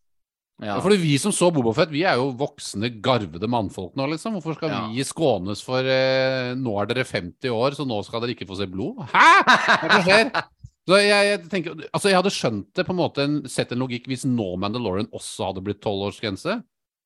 [0.62, 0.80] Ja.
[0.84, 4.34] Fordi vi som så Bobafett, vi er jo voksne, garvede mannfolk nå, liksom.
[4.36, 4.82] Hvorfor skal Ja.
[4.92, 8.58] vi skånes for eh, Nå er dere 50 år, så nå skal dere ikke få
[8.60, 9.00] se blod?
[9.14, 9.28] Hæ?!
[9.46, 10.32] Hva er skjer?
[10.90, 14.08] Så jeg, jeg tenker, altså jeg hadde skjønt det på en måte, sett en logikk,
[14.10, 16.64] hvis nå Mandalorian også hadde blitt tolvårsgrense.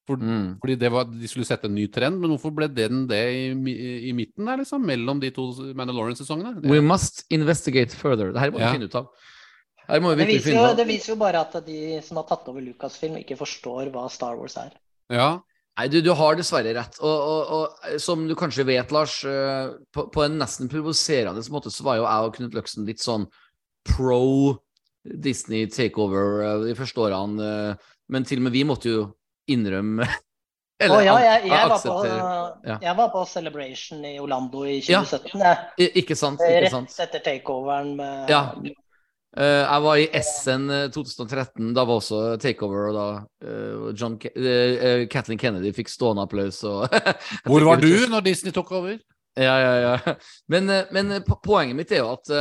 [0.07, 0.57] For, Mm.
[0.59, 3.43] Fordi det var, de skulle sette en ny trend, men hvorfor ble den det i,
[3.51, 4.83] i, i midten der, liksom?
[4.87, 6.63] Mellom de to Mandalorian-sesongene?
[6.63, 8.31] We must investigate further.
[8.33, 8.71] Det her må vi Ja.
[8.73, 9.07] finne ut av.
[9.87, 13.17] Vi Det viser, jo, det viser jo bare at de som har tatt over Lucasfilm,
[13.19, 14.71] ikke forstår hva Star Wars er.
[15.11, 15.31] Ja.
[15.73, 16.99] Nei, du, du har dessverre rett.
[17.01, 21.73] Og, og, og som du kanskje vet, Lars, eh, på, på en nesten provoserende måte
[21.73, 23.25] så var jo jeg og Knut Løksen litt sånn
[23.89, 24.59] pro
[25.03, 27.49] Disney takeover eh, de første årene.
[27.73, 29.07] eh, Men til og med vi måtte jo
[29.49, 30.07] innrømme
[30.83, 31.93] Å ja, jeg, jeg, var på,
[32.67, 32.75] ja.
[32.81, 35.39] jeg var på Celebration i Orlando i 2017.
[35.39, 35.53] Ja,
[36.01, 36.41] Ikke sant?
[36.43, 36.91] Ikke sant?
[36.91, 38.41] Rett etter takeoveren med Ja.
[39.33, 41.71] Eh, jeg var i Essen eh, 2013.
[41.73, 43.05] Da var også takeover, og da
[43.49, 46.61] eh, John Ke uh, eh, Kathleen Kennedy fikk stående applaus.
[47.49, 48.99] Hvor var du når Disney tok over?
[49.33, 50.15] Ja, ja, ja.
[50.53, 52.33] Men, eh, men eh, poenget mitt er jo at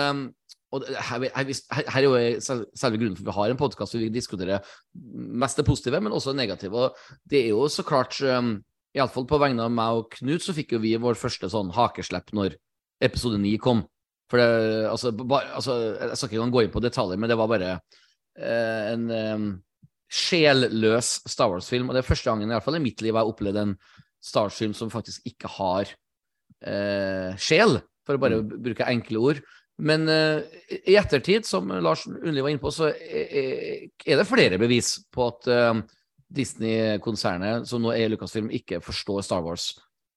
[0.72, 4.00] og her, her, her, er jo selve grunnen for at vi har en podkast hvor
[4.00, 4.62] vi diskuterer
[5.12, 6.72] mest det positive, men også det negative.
[6.80, 10.72] Og det er jo så klart Iallfall på vegne av meg og Knut, så fikk
[10.72, 12.56] jo vi vår første sånn hakeslepp når
[13.04, 13.84] episode 9 kom.
[14.32, 17.50] For det, altså, ba, altså, Jeg skal ikke gå inn på detaljer, men det var
[17.52, 19.48] bare eh, en um,
[20.08, 21.90] sjelløs Star Wars-film.
[21.90, 23.74] Og det er første gangen i hvert fall i mitt liv jeg har opplevd en
[24.24, 25.92] Star Wars-film som faktisk ikke har
[26.64, 29.42] eh, sjel, for å bare bruke enkle ord.
[29.84, 30.48] Men eh,
[30.80, 35.28] i ettertid, som Lars Unli var inne på, så er er det flere bevis på
[35.28, 35.84] at eh,
[36.32, 39.74] Disney-konsernet, som nå er Lucasfilm, ikke forstår Star Wars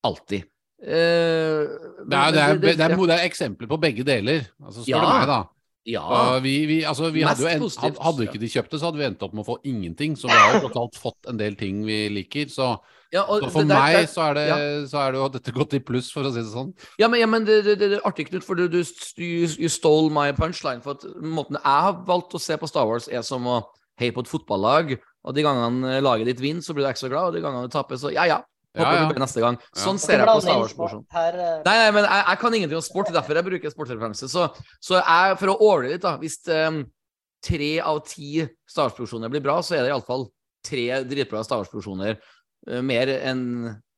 [0.08, 0.48] alltid.
[0.86, 1.66] Eh,
[2.06, 5.04] Det er, det, er, det, er, det er eksempler på begge deler, altså, spør Ja.
[5.20, 5.44] meg, da.
[5.86, 6.40] Ja.
[6.42, 7.62] Vi, vi, altså, vi hadde en,
[8.02, 10.16] hadde ikke de kjøpt det, så hadde vi endt opp med å få ingenting.
[10.18, 12.50] Så vi har jo tross alt fått en del ting vi liker.
[12.50, 12.72] Så,
[13.14, 14.58] ja, så for der- meg der- så er, det, ja.
[14.90, 16.72] så er det jo dette gått i pluss, for å si det sånn.
[16.98, 18.80] Ja, men, ja, men det, det, det er artig, Knut, for du, du,
[19.22, 20.82] you, you stole my punchline.
[20.82, 23.62] For at måten jeg har valgt å se på Star Wars, er som å
[24.02, 24.98] heie på et fotballag.
[25.26, 27.74] Og de gangene laget ditt vinner, så blir du ekstra glad, og de gangene du
[27.74, 28.42] taper, så ja ja.
[28.76, 29.08] Håper Ja, ja.
[29.10, 29.58] blir neste gang.
[29.76, 31.06] Sånn ser jeg på Star Wars-porsjonen.
[31.16, 34.28] eh, Nei, nei, men jeg, jeg kan ingenting om sport, derfor jeg bruker sportreferanse.
[34.30, 34.50] Så,
[34.84, 36.84] så jeg, for å åle litt, da Hvis um,
[37.46, 40.28] tre av ti Star Wars-produksjoner blir bra, så er det iallfall
[40.66, 42.18] tre dritbra Star Wars-produksjoner
[42.70, 43.44] uh, mer enn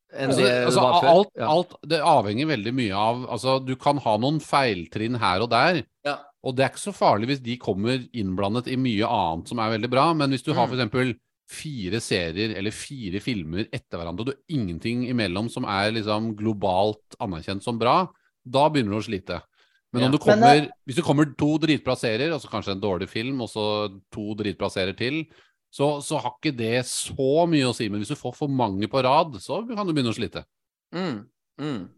[0.08, 1.08] enn Altså, det altså, det var før.
[1.12, 1.46] alt, Ja.
[1.52, 5.82] alt det avhenger veldig mye av Altså, du kan ha noen feiltrinn her og der,
[6.06, 6.14] Ja.
[6.42, 9.74] og det er ikke så farlig hvis de kommer innblandet i mye annet som er
[9.76, 10.70] veldig bra, men hvis du har Mm.
[10.70, 11.12] for eksempel
[11.48, 16.34] fire serier eller fire filmer etter hverandre, og du har ingenting imellom som er liksom
[16.36, 18.02] globalt anerkjent som bra,
[18.44, 19.40] da begynner du å slite.
[19.92, 20.08] Men Ja.
[20.12, 23.40] du kommer, eh, hvis det kommer to dritbra serier, og så kanskje en dårlig film,
[23.40, 25.24] og så to dritbra serier til,
[25.72, 27.88] så, så har ikke det så mye å si.
[27.88, 30.44] Men hvis du får for mange på rad, så kan du begynne å slite.
[30.92, 31.26] Mm,
[31.60, 31.88] mm.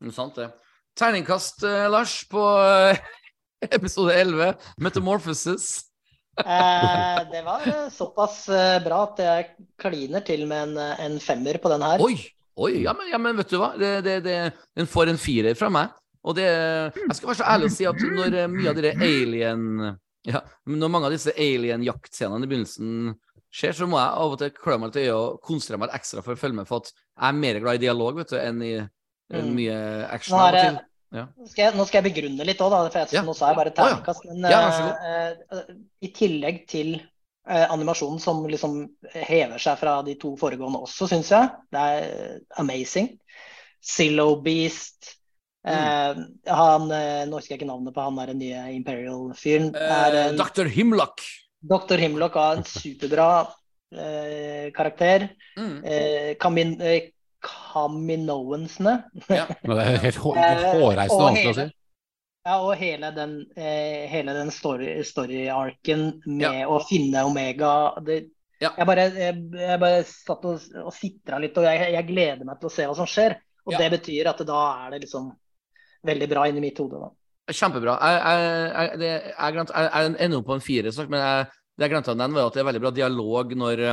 [0.00, 0.50] Det er sant, det.
[0.98, 2.42] Terningkast, eh, Lars, på
[2.90, 2.98] eh,
[3.78, 5.84] episode 11, Metamorphosis.
[6.38, 9.48] Eh, det var eh, såpass eh, bra at jeg
[9.80, 12.04] kliner til med en, en femmer på den her.
[12.04, 12.16] Oi!
[12.60, 13.70] Oi, ja men, ja, men vet du hva?
[13.78, 14.36] Det, det, det,
[14.76, 15.94] den får en firer fra meg.
[16.28, 19.62] Og det Jeg skal være så ærlig å si at når mye av dere alien
[20.28, 23.14] ja, Når mange av disse alien-jaktscenene i begynnelsen
[23.48, 26.20] skjer, så må jeg av og til klø meg i øyet og konsentrere meg ekstra
[26.26, 28.60] for å følge med, for at jeg er mer glad i dialog vet du, enn
[28.66, 28.90] i enn
[29.30, 29.54] Mm.
[29.54, 29.74] mye
[30.10, 30.34] action.
[30.34, 30.78] Nå, har jeg, til.
[31.10, 31.24] Ja.
[31.34, 33.22] nå, skal jeg, nå skal jeg begrunne litt òg, for jeg, Ja.
[33.26, 34.26] nå sa jeg bare terningkast.
[34.30, 35.72] Men uh, eh,
[36.06, 36.92] i tillegg til
[37.50, 38.84] uh, animasjonen som liksom
[39.16, 41.50] hever seg fra de to foregående også, syns jeg.
[41.74, 43.16] Det er amazing.
[43.82, 45.16] Zillow Beast.
[45.60, 46.20] Mm.
[46.48, 49.74] Han, nå husker jeg ikke navnet på han der nye Imperial-fyren.
[50.38, 50.70] Dr.
[50.72, 51.20] Himlock.
[51.60, 52.00] Dr.
[52.00, 53.26] Himlock har en superbra
[54.76, 55.26] karakter.
[55.60, 55.74] Mm.
[56.40, 56.72] Kamin,
[57.44, 58.96] Kaminoensene.
[59.28, 59.46] Ja.
[59.48, 61.68] Det er helt Eh, hårreisende og vanskelig å si.
[62.46, 68.22] Ja, og hele den, eh, hele den story- story-arken med å finne Omega det,
[68.60, 68.70] Ja.
[68.76, 72.58] jeg, bare, jeg, jeg bare satt og, og sitra litt, og jeg, jeg gleder meg
[72.60, 73.36] til å se hva som skjer.
[73.68, 73.78] Og Ja.
[73.84, 75.30] det betyr at da er det liksom
[76.08, 76.96] veldig bra inni mitt hode.
[77.00, 77.10] Da.
[77.52, 77.98] Kjempebra.
[78.00, 81.46] Jeg, jeg ender opp på en fire, men jeg,
[81.76, 83.84] det jeg glemte å nevne, var at det er veldig bra dialog når,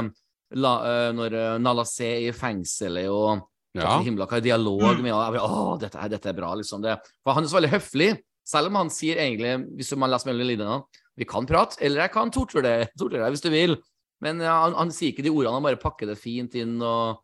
[0.56, 3.46] la, uh, når uh, Nala C er i fengselet og
[3.78, 4.00] Ja.
[4.02, 6.82] Himla har dialog med og jeg Å, dette, er- dette er bra, liksom.
[6.82, 6.96] Det.
[7.22, 8.08] For han er så veldig høflig,
[8.48, 10.78] selv om han sier egentlig, hvis man leser mellom linjene,
[11.20, 13.76] vi kan prate, eller jeg kan torture deg, torture deg hvis du vil.
[14.24, 17.22] Men ja, han, han sier ikke de ordene, han bare pakker det fint inn og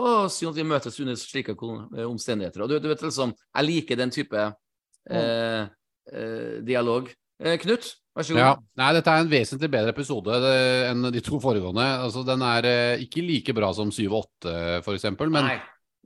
[0.00, 2.62] og synd at vi møtes under slike eh, omstendigheter.
[2.62, 4.44] Og du, du vet liksom, Jeg liker den type
[5.10, 7.10] eh, eh, dialog.
[7.40, 8.42] Eh, Knut, vær så god.
[8.42, 8.52] Ja.
[8.82, 10.54] Nei, dette er en vesentlig bedre episode det,
[10.90, 11.86] enn de to foregående.
[12.04, 14.54] Altså, den er eh, ikke like bra som 7 og 8,
[14.84, 15.48] for eksempel, men,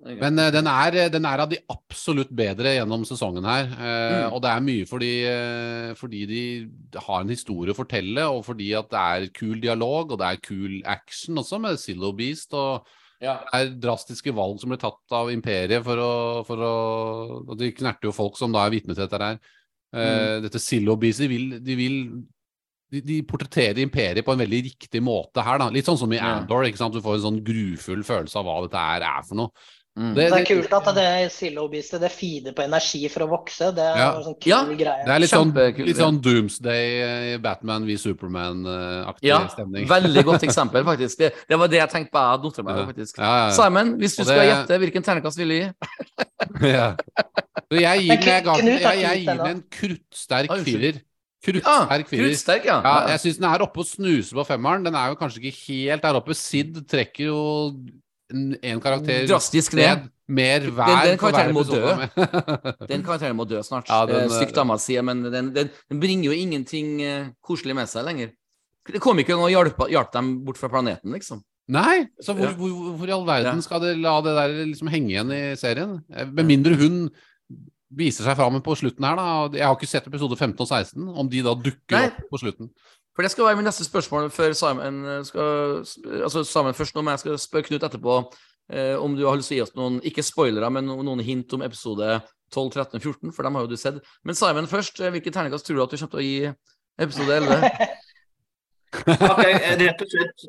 [0.04, 3.70] men eh, den, er, den er av de absolutt bedre gjennom sesongen her.
[3.74, 4.34] Eh, Mm.
[4.36, 6.42] Og det er mye fordi, eh, fordi de
[7.06, 10.44] har en historie å fortelle, og fordi at det er kul dialog, og det er
[10.44, 12.54] kul action også, med Zillow Beast.
[12.54, 12.86] og
[13.22, 13.38] ja.
[13.40, 16.14] det er drastiske valg som ble tatt av imperiet for å,
[16.46, 19.38] for å de knerter jo folk som da er vitne til dette her.
[19.94, 21.98] Eh, Dette Zillow de vil, de vil
[22.92, 25.70] de, de portretterer imperiet på en veldig riktig måte her, da.
[25.72, 26.66] Litt sånn som i Andor.
[26.66, 29.66] Du får en sånn grufull følelse av hva dette er for noe.
[29.94, 30.08] Mm.
[30.16, 33.68] Det, Det er kult at det Zillow-beastet det feeder på energi for å vokse.
[33.76, 34.08] Det er Ja.
[34.24, 34.64] sånn kul Ja.
[34.64, 35.04] greie.
[35.06, 35.52] det er litt sånn,
[35.86, 39.86] litt sånn Doomsday, eh, Batman v Superman-aktig Ja, stemning.
[39.86, 41.18] veldig godt eksempel, faktisk.
[41.18, 42.18] Det, det var det jeg tenkte på.
[42.18, 42.86] Jeg noterte meg, Ja.
[42.86, 43.18] faktisk.
[43.18, 43.50] Ja, ja, ja.
[43.54, 45.72] Simon, hvis du skal gjette hvilken ternekast vil du gi?
[46.74, 46.96] ja.
[47.70, 50.50] Så jeg gir den, jeg, ga den, Knut har jeg, jeg gir den en kruttsterk
[50.64, 50.94] firer.
[50.94, 52.24] Ja, Kruttsterk firer.
[52.30, 52.80] Kruttsterk, ja.
[52.82, 54.82] Ja, jeg syns den er oppe og snuser på femmeren.
[54.82, 56.34] Den er jo kanskje ikke helt der oppe.
[56.34, 57.76] Sid trekker jo
[58.32, 60.08] en, karakter Drastisk ned.
[60.28, 62.86] mer Den- hver den for karakteren må dø.
[62.88, 63.88] Den karakteren må dø snart.
[63.88, 64.28] Ja, den, Eh,
[64.64, 68.32] meg å sier, men den, den, den bringer jo ingenting eh, koselig med seg lenger.
[68.88, 71.42] Det kom ikke engang å hjelpe, hjelpe dem bort fra planeten, liksom.
[71.68, 72.52] Nei, så hvor, Ja.
[72.56, 73.60] hvor, hvorfor i all verden Ja.
[73.64, 76.02] skal det la det der liksom henge igjen i serien?
[76.12, 77.10] Eh, Med mindre hun
[77.94, 79.48] viser seg fram på slutten her, da.
[79.56, 82.06] Jeg har ikke sett episode 15 og 16, om de da dukker Nei.
[82.08, 82.70] opp på slutten.
[83.14, 85.84] For det skal være min neste spørsmål før Simon eh, skal
[86.24, 88.16] Altså Simon først nå, men jeg skal spørre Knut etterpå
[88.74, 91.52] eh, om du har lyst til å gi oss noen, ikke spoilere, men noen, hint
[91.54, 92.16] om episode
[92.54, 94.00] 12, 13, 14, for dem har jo du sett.
[94.26, 96.38] Men Simon først, eh, hvilke terningkast tror du at du kommer til å gi
[97.06, 97.70] episode 11?
[98.94, 99.40] Ok,
[99.80, 100.44] rett og slett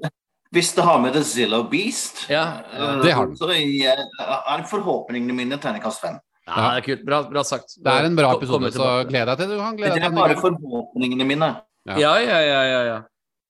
[0.53, 2.61] Hvis det har med The Zillow Beast, Ja.
[2.71, 3.37] eh, Det har den.
[3.37, 6.19] så er forhåpningene mine terningkast fem.
[6.45, 7.05] Ja, det er kult.
[7.07, 7.73] Bra, bra sagt.
[7.81, 9.57] Det er en bra episode, så gled deg til det.
[9.57, 11.49] Du kan glede deg er bare forhåpningene mine.
[11.85, 11.97] Ja.
[12.01, 12.97] Ja, ja, ja, ja, ja.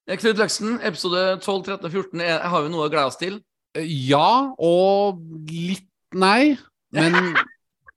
[0.07, 2.21] Eh, Knut Løksen, episode 12, 13 og 14.
[2.21, 3.39] er- Har vi noe å glede oss til?
[3.75, 6.57] Ja, og litt nei.
[6.95, 7.13] Men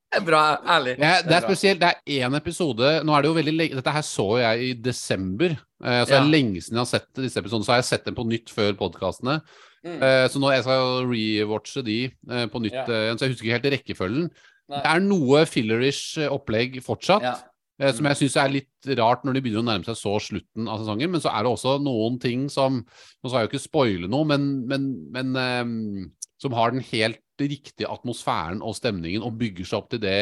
[0.09, 0.95] Det er Bra, ærlig.
[0.99, 3.93] Ja, det er spesielt, det er én episode Nå er det jo veldig lenge Dette
[3.93, 5.51] her så jeg i desember,
[5.85, 6.23] eh, så det Ja.
[6.23, 7.67] er lenge siden jeg har sett disse episodene.
[7.67, 9.43] Så har jeg sett dem på nytt før podkastene.
[9.85, 9.99] Mm.
[10.03, 12.87] Eh, så nå jeg skal jeg rewatche de eh, på nytt Ja.
[12.89, 14.31] eh, Så jeg husker ikke helt rekkefølgen.
[14.71, 14.81] Nei.
[14.83, 17.23] Det er noe fillerish eh, opplegg fortsatt.
[17.23, 17.35] Ja.
[17.81, 20.69] Eh, Som jeg syns er litt rart når de begynner å nærme seg så slutten
[20.71, 21.11] av sesongen.
[21.15, 24.27] Men så er det også noen ting som Nå skal jeg jo ikke spoile noe,
[24.29, 29.83] men, men, men um, som har den helt riktige atmosfæren og stemningen og bygger seg
[29.83, 30.21] opp til det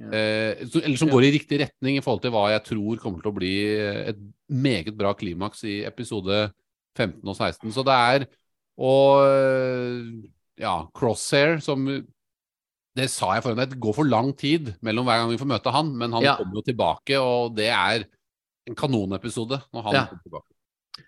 [0.00, 3.20] Eh, så- eller som går i riktig retning i forhold til hva jeg tror kommer
[3.20, 3.54] til å bli
[4.08, 4.16] et
[4.48, 6.52] meget bra klimaks i episode
[6.96, 7.72] 15 og 16.
[7.72, 8.26] Så det er
[8.80, 10.30] Og eh,
[10.62, 11.84] ja, Crosshair som
[13.00, 15.48] Det sa jeg forrige gang, det går for lang tid mellom hver gang vi får
[15.54, 16.36] møte han, men han Ja.
[16.36, 18.04] kommer jo tilbake, og det er
[18.68, 20.06] en kanonepisode når han Ja.
[20.10, 20.46] kommer tilbake.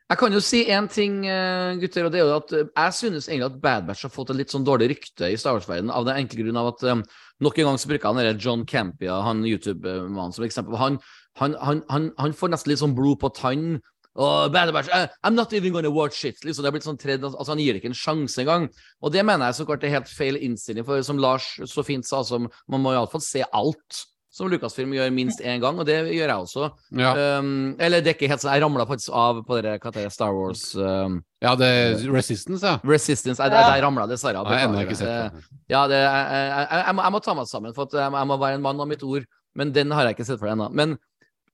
[0.09, 2.93] Jeg kan jo si én ting, eh, gutter, og det er jo at eh, jeg
[2.97, 5.91] synes egentlig at Bad Batch har fått et litt sånn dårlig rykte i Star Wars-verdenen,
[5.93, 7.05] av den enkle grunn av at um,
[7.41, 10.77] nok en gang så bruker han denne John Campia, han YouTube-mannen som eksempel.
[10.81, 10.99] Han,
[11.37, 13.81] han, han, han, han får nesten litt sånn blod på tann.
[14.21, 16.43] Og Bad Batch, eh, I'm not even gonna watch it.
[16.45, 18.69] Liksom, det er blitt sånn tredd, altså Han gir ikke en sjanse engang.
[19.01, 22.05] Og det mener jeg så klart er helt feil innstilling, for som Lars så fint
[22.05, 24.07] sa, altså, man må iallfall se alt.
[24.33, 26.71] Som Lucasfilm gjør minst én gang, og det gjør jeg også.
[26.97, 29.93] Ja, Um, eller det er ikke helt sånn, jeg ramla faktisk av på dere, hva
[29.93, 32.79] det er, Star Wars um, ja det er Resistance, ja.
[32.81, 33.37] Resistance.
[33.37, 34.49] Jeg, jeg, der ramla dessverre av.
[34.49, 35.43] Jeg har ennå ikke sett det.
[35.43, 35.61] det.
[35.69, 38.17] Ja, det, jeg, jeg, jeg, jeg, må, jeg må ta meg sammen, for at jeg,
[38.23, 39.29] jeg må være en mann av mitt ord.
[39.53, 40.71] Men den har jeg ikke sett for ennå.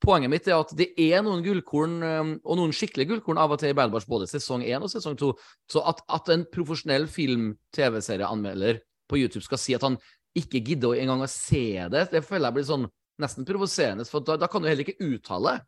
[0.05, 3.59] Poenget mitt er at det er noen gullkorn, um, og noen skikkelige gullkorn av og
[3.59, 5.33] til i Bad Batch, både sesong 1 og sesong 2.
[5.75, 8.79] Så at, at en profesjonell film-TV-serieanmelder
[9.11, 9.99] på YouTube skal si at han
[10.39, 12.87] ikke gidder å engang å se det, det føler jeg blir sånn
[13.19, 14.07] nesten provoserende.
[14.07, 15.59] For da, da kan du heller ikke uttale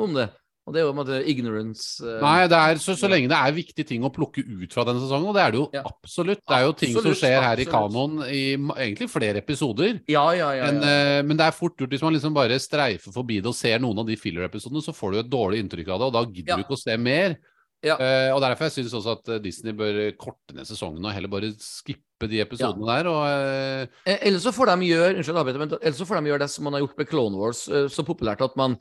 [0.00, 0.30] om det.
[0.64, 2.00] Og det er jo en måte ignorance.
[2.00, 4.86] uh, Nei, det er, så, så lenge det er viktige ting å plukke ut fra
[4.88, 5.82] denne sesongen, og det er det jo Ja.
[5.90, 6.40] absolutt.
[6.40, 9.98] Det er jo ting som Absolutt, skjer her i kanoen i egentlig flere episoder.
[10.08, 10.70] Ja, ja, ja.
[10.72, 10.94] Men, ja.
[11.18, 13.82] eh, men det er fort gjort hvis man liksom bare streifer forbi det og ser
[13.84, 16.56] noen av de filler-episodene, så får du et dårlig inntrykk av det, og da gidder
[16.56, 17.36] du ikke å se mer.
[17.84, 17.98] Ja.
[18.00, 21.52] Eh, og derfor jeg synes også at Disney bør korte ned sesongen og heller bare
[21.60, 23.12] skippe de episodene der.
[23.12, 26.52] Og, Eller så får de gjøre Unnskyld, arbeidet, men ellers så får de gjøre det
[26.54, 28.78] som man har gjort med Clone Wars, så populært at man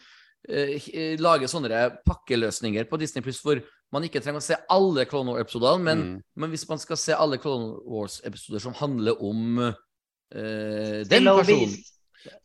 [0.50, 3.62] eh, h- lager sånne pakkeløsninger på Disney Pluss hvor
[3.94, 6.20] man ikke trenger å se alle Clone Wars-episodene, men, mm.
[6.42, 11.76] men hvis man skal se alle Clone Wars-episoder som handler om uh, den personen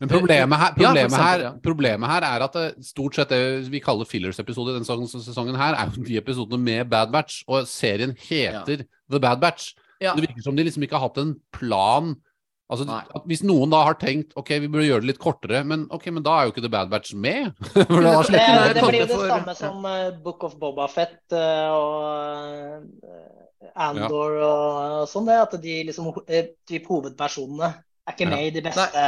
[0.01, 3.43] Men problemet her, Ja, problemet, eksempel, her, problemet her er at det, stort sett det
[3.73, 8.17] vi kaller fillers-episoder denne sesongen, her, er jo de episodene med Bad Batch, og serien
[8.29, 9.73] heter The Bad Batch.
[10.03, 10.13] Ja.
[10.15, 12.13] Det virker som de liksom ikke har hatt en plan.
[12.69, 15.87] Altså, at Hvis noen da har tenkt ok, vi burde gjøre det litt kortere, men
[15.95, 17.55] ok, men da er jo ikke The Bad Batch med.
[17.73, 18.43] For da Det,
[18.77, 24.37] det, blir jo det samme som eh, Book of Boba Fett eh, og eh, Andor
[24.45, 25.39] og sånn, det.
[25.47, 26.11] At de liksom
[26.69, 28.35] typ hovedpersonene er ikke Ja.
[28.37, 29.07] med i de beste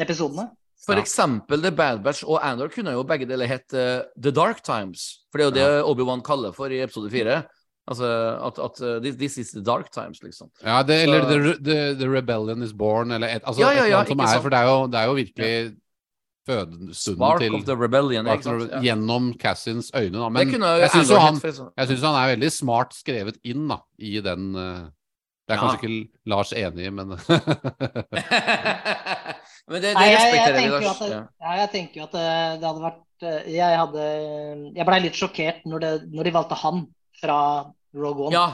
[0.00, 0.48] episodene.
[0.84, 5.26] For eksempel The Bad Batch og Andor kunne jo begge deler hett The Dark Times.
[5.32, 7.42] For det er jo det Obi-Wan kaller for i episode fire.
[7.90, 8.08] Altså
[8.46, 10.48] at, at eh, this, this is the dark times, liksom.
[10.64, 13.82] Ja, det, eller Så- the, the, the Rebellion is born, eller et, altså, Ja, ja,
[13.82, 15.76] et eller annet som er, for det er jo, det er jo virkelig
[16.48, 18.26] fødestunden Spark til of the Rebellion.
[18.26, 18.80] Of Ja.
[18.80, 20.28] Gjennom Cassins øyne, da.
[20.28, 21.34] Men kunne jeg syns jo han.
[21.36, 24.88] Han er veldig smart skrevet inn da, i den uh,
[25.48, 25.60] Det er Ja.
[25.60, 27.08] kanskje ikke Lars enig i, men
[29.68, 31.00] Men det, det Nei, respekterer vi, Lars.
[31.00, 31.20] at, Ja.
[31.40, 34.02] ja, jeg tenker jo at det, det hadde vært eh, Jeg hadde
[34.76, 36.82] Jeg blei litt sjokkert når, det, når de valgte han
[37.24, 37.38] fra
[37.96, 38.36] Rogue One.
[38.36, 38.46] Ja.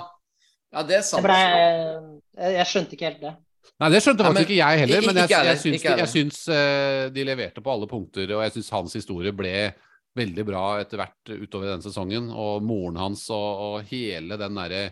[0.73, 1.26] ja, det er sant.
[1.26, 3.36] Jeg, ble, jeg, jeg skjønte ikke helt det.
[3.81, 6.10] Nei, det skjønte Nei, faktisk men ikke jeg heller, men jeg, jeg syns, de, jeg
[6.12, 9.55] syns eh, de leverte på alle punkter, og jeg syns hans historie ble
[10.18, 12.28] veldig bra etter hvert utover den sesongen.
[12.34, 14.82] Og moren hans og, og hele den derre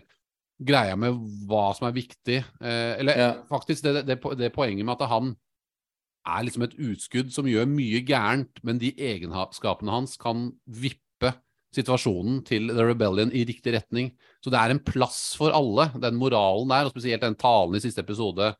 [0.59, 2.39] greia med hva som er viktig.
[2.61, 3.29] Eh, eller Ja.
[3.49, 5.35] faktisk det, det, det poenget med at han
[6.29, 11.03] er liksom et utskudd som gjør mye gærent, men de egenskapene hans kan vippe
[11.75, 14.11] situasjonen til The Rebellion i riktig retning.
[14.43, 17.83] Så det er en plass for alle, den moralen der, og spesielt den talen i
[17.83, 18.53] siste episode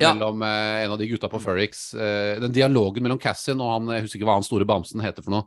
[0.00, 0.10] Ja.
[0.14, 1.92] mellom eh, en av de gutta på Furrix.
[1.94, 5.22] Eh, den dialogen mellom Cassian og han, jeg husker ikke hva han store bamsen heter
[5.22, 5.46] for noe.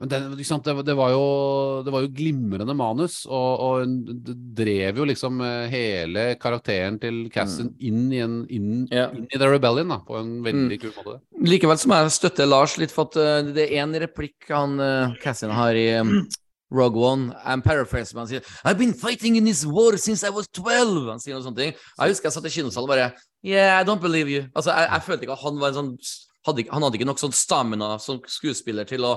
[0.00, 3.92] Men den, sant, det, det, var jo, det var jo glimrende manus, og, og
[4.26, 9.06] det drev jo liksom eh, hele karakteren til Cassian inn, i en, inn, Ja.
[9.14, 11.20] inn i The Rebellion da, på en veldig kul måte.
[11.46, 14.74] Likevel så må jeg støtte Lars litt, for at eh, det er en replikk han
[14.82, 15.86] uh, Cassian har i
[16.74, 17.32] Rogue One.
[17.44, 21.08] I'm paraphrasing, han sier I've been fighting in this war since I was 12.
[21.12, 21.74] Han sier noe sånne ting.
[21.98, 23.12] Jeg husker jeg satt i kinosalen og bare
[23.44, 24.46] Yeah, I don't believe you.
[24.56, 25.90] Altså, jeg, jeg følte ikke at han var en sånn
[26.44, 29.14] hadde, Han hadde ikke nok sånn stamina som skuespiller til å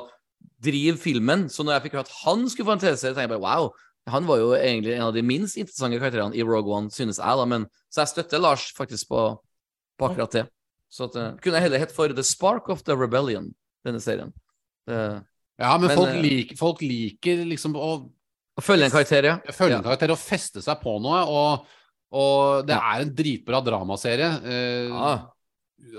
[0.64, 1.48] drive filmen.
[1.52, 3.72] Så når jeg fikk høre at han skulle få en TV-serie, tenkte jeg bare wow.
[4.08, 7.40] Han var jo egentlig en av de minst interessante karakterene i Rogue One, synes jeg,
[7.40, 7.48] da.
[7.50, 9.24] Men, så jeg støtter Lars faktisk på,
[10.00, 10.46] på akkurat det.
[10.88, 13.50] Så at, eh, kunne jeg heller hett for The Spark of the Rebellion,
[13.88, 14.32] denne serien.
[14.88, 15.24] Det-
[15.60, 17.90] Ja, men, Men, folk, eh, liker, folk liker liksom å
[18.58, 19.36] Å følge en karakter, ja.
[19.54, 19.78] følge Ja.
[19.78, 21.66] en karakter og feste seg på noe, og,
[22.12, 24.30] og det er en dritbra dramaserie.
[24.42, 25.12] Uh, Ja.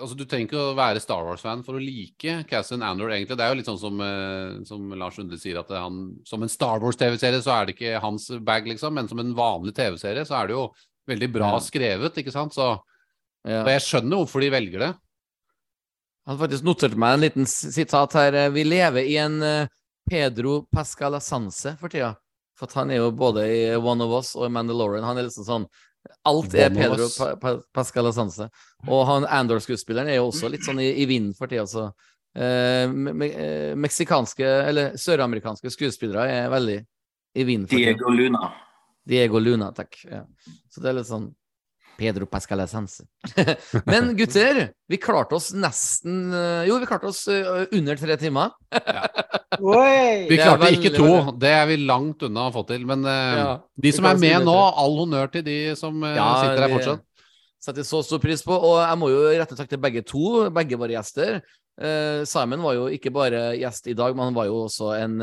[0.02, 3.36] altså, du trenger ikke å være Star Wars-fan for å like Cassian Andor, egentlig.
[3.38, 6.48] Det er jo litt sånn som, eh, som Lars Undle sier, at han, som en
[6.50, 10.42] Star Wars-TV-serie så er det ikke hans bag, liksom, men som en vanlig TV-serie så
[10.42, 10.72] er det jo
[11.08, 11.58] veldig bra Ja.
[11.62, 12.52] skrevet, ikke sant?
[12.58, 12.72] Så,
[13.46, 13.62] ja.
[13.62, 14.92] og jeg skjønner hvorfor de velger det.
[16.28, 18.34] Jeg hadde faktisk notert meg en liten sitat her.
[18.36, 19.68] Eh, Vi lever i en Pedro
[20.08, 22.14] Pedro Pascalasanse for tida.
[22.58, 25.06] For han er jo både i One of Us og i Mandalorian.
[25.06, 25.66] Han er liksom sånn
[26.28, 28.48] Alt er One Pedro pa pa Pascalasanse.
[28.88, 31.88] Og han Andor-skuespilleren er jo også litt sånn i, i vinden for tida, så
[32.36, 36.78] eh, me me eh, Meksikanske, eller søramerikanske skuespillere er veldig
[37.38, 37.96] i vinden for tida.
[37.96, 38.52] Diego Luna.
[39.08, 40.00] Diego Luna, takk.
[40.04, 40.24] Ja.
[40.68, 41.30] Så det er litt sånn
[41.98, 43.04] Pedro Pascalasanse.
[43.90, 48.54] Men gutter, vi klarte oss nesten eh, Jo, vi klarte oss eh, under tre timer.
[49.58, 52.84] Vi klarte ikke to, det er vi langt unna å få til.
[52.86, 53.48] Men eh, Ja,
[53.80, 57.04] de som er med nå, all honnør til de som Ja, sitter her fortsatt.
[57.64, 58.54] Setter så stor pris på.
[58.54, 61.40] Og jeg må jo rette takk til begge to, begge våre gjester.
[61.80, 65.18] Eh, Simon var jo ikke bare gjest i dag, men han var jo også en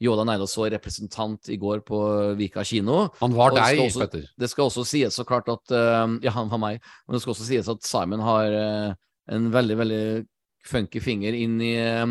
[0.00, 3.10] uh, Yoda var representant i går på Vika kino.
[3.20, 4.24] Han var det deg, også- Petter.
[4.38, 6.80] Det skal også sies så klart at eh, Ja, han var meg.
[7.06, 8.94] Men det skal også sies at Simon har eh,
[9.28, 10.26] en veldig, veldig
[10.64, 12.06] funky finger inn i eh,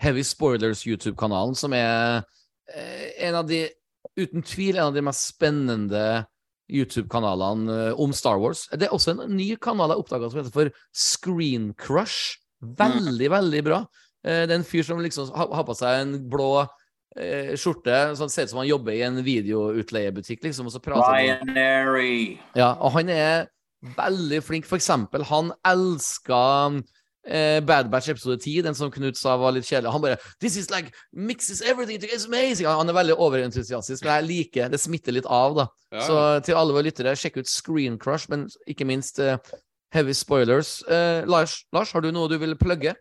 [0.00, 2.22] Heavy Spoilers YouTube-kanalen, som er
[3.18, 3.68] en av de
[4.16, 6.26] Uten tvil en av de mest spennende
[6.68, 8.66] YouTube-kanalene om Star Wars.
[8.72, 12.38] Det er også en ny kanal jeg oppdaga som heter for Screen Crush.
[12.60, 13.84] Veldig, veldig bra.
[14.22, 16.66] Det er en fyr som liksom har på seg en blå
[17.16, 20.82] eh, skjorte, så det ser ut som han jobber i en videoutleiebutikk, liksom, og så
[20.84, 22.38] prater han Binary.
[22.56, 23.48] ja, og han er
[23.96, 24.66] veldig flink.
[24.68, 26.40] For eksempel, han elska
[27.26, 29.92] eh, Bad Batch episode 10, den som Knut sa var litt kjedelig.
[29.92, 32.66] Han bare This is like mixes everything together, it's amazing!
[32.66, 34.80] Han han er veldig overentusiastisk, men jeg liker det.
[34.80, 35.66] smitter litt av, da.
[35.92, 39.36] Ja, Så til alle våre lyttere, sjekk ut Screen Crush, men ikke minst eh,
[39.94, 40.82] Heavy Spoilers.
[40.88, 42.94] Eh, Lars, Lars, har du noe du vil plugge?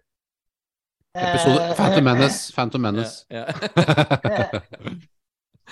[1.18, 2.54] Episode Eh, Phantom Menace.
[2.54, 3.26] Phantom Menace.
[3.30, 3.46] Ja.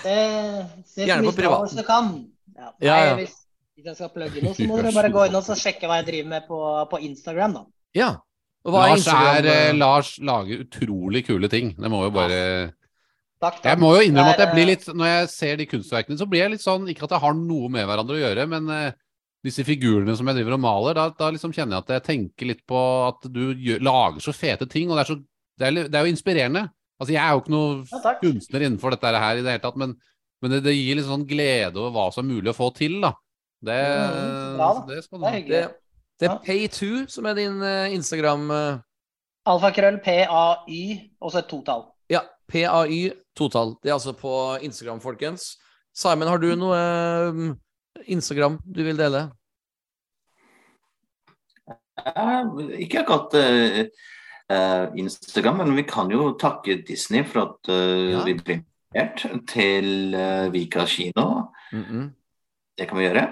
[0.06, 1.74] Eh, se Gjerne på privaten.
[1.74, 2.10] Ja, nei, kan.
[2.54, 2.68] Ja.
[2.86, 3.32] Ja, Hvis,
[3.74, 5.98] hvis jeg skal plugge noe, så må dere bare gå inn og så sjekke hva
[6.04, 6.60] jeg driver med på,
[6.92, 7.64] på Instagram, da.
[7.98, 8.12] ja.
[8.68, 11.72] Og hva er Lars, Instagram, er, eh, eh, Lars lager utrolig kule ting.
[11.80, 12.40] Det må jo bare
[13.38, 13.68] Takk, takk.
[13.70, 16.42] Jeg må jo innrømme at jeg blir litt Når jeg ser de kunstverkene, så blir
[16.42, 18.96] jeg litt sånn Ikke at det har noe med hverandre å gjøre, men eh,
[19.46, 22.50] disse figurene som jeg driver og maler, da, da liksom kjenner jeg at jeg tenker
[22.50, 25.88] litt på at du gjør, lager så fete ting, og det er, så, det, er,
[25.88, 26.64] det er jo inspirerende.
[26.98, 29.78] Altså, jeg er jo ikke noen Ja, kunstner innenfor dette her i det hele tatt,
[29.78, 29.94] men,
[30.42, 32.98] men det, det gir litt sånn glede over hva som er mulig å få til,
[33.06, 33.14] da.
[33.68, 34.82] Det, Mm, bra, da.
[34.90, 35.38] det skal du Det er ha.
[35.38, 35.62] hyggelig.
[35.62, 35.78] det,
[36.22, 36.40] det er Ja.
[36.46, 38.82] Pay2 som er din uh, Instagram uh...
[39.48, 40.28] Alfakrøll PAY,
[41.22, 41.86] og så et totall.
[42.12, 43.76] Ja, PAY totall.
[43.84, 44.34] Det er altså på
[44.66, 45.54] Instagram, folkens.
[45.96, 47.40] Simon, har du noe eh,
[48.06, 49.28] Instagram du vil dele?
[51.98, 52.44] Ja,
[52.78, 53.88] ikke akkurat eh,
[54.54, 58.24] eh, Instagram, men vi kan jo takke Disney for at uh, Ja.
[58.24, 61.50] vi ble invitert til uh, Vika kino.
[61.74, 62.14] Mhm.
[62.78, 63.24] Det kan vi gjøre.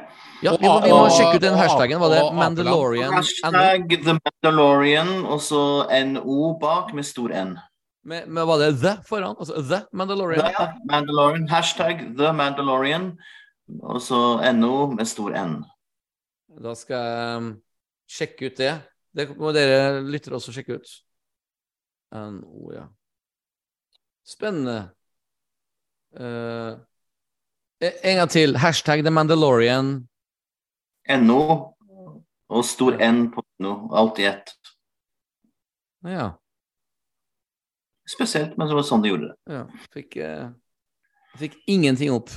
[0.42, 2.00] Ja, vi må, vi må sjekke ut den hashtagen.
[2.02, 3.14] Var det Mandalorian?
[3.14, 7.54] Hashtag The Mandalorian, og så NO bak med stor N.
[8.06, 9.38] Med, med var det The foran?
[9.40, 10.50] Altså The Mandalorian?
[10.50, 13.12] The Mandalorian, hashtag The Mandalorian,
[13.82, 14.20] og så
[14.54, 15.56] NO med stor N.
[16.62, 17.48] Da skal jeg
[18.16, 18.74] sjekke ut det.
[19.16, 20.92] Det må dere lyttere også sjekke ut.
[22.16, 22.86] NO, ja.
[24.26, 24.90] Spennende.
[26.16, 26.76] Eh,
[27.86, 28.56] En gang til.
[28.58, 30.08] Hashtag The Mandalorian.
[31.22, 31.42] NO
[32.50, 33.74] og stor N på NO.
[33.94, 34.54] Alt i ett.
[36.06, 36.32] Ja.
[38.10, 39.38] Spesielt, men det var sånn de gjorde det.
[39.50, 39.64] ja.
[39.94, 40.52] Fikk, uh,
[41.42, 42.30] fikk ingenting opp.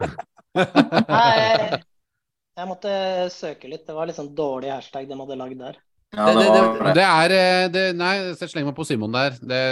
[0.56, 1.82] Nei, jeg,
[2.60, 2.92] jeg måtte
[3.34, 3.84] søke litt.
[3.86, 5.76] Det var litt sånn dårlig hashtag de hadde lagd der.
[6.16, 9.30] Ja, Det- det det- Det er eh, det, Nei, jeg slenger meg på Simon der.
[9.42, 9.62] Det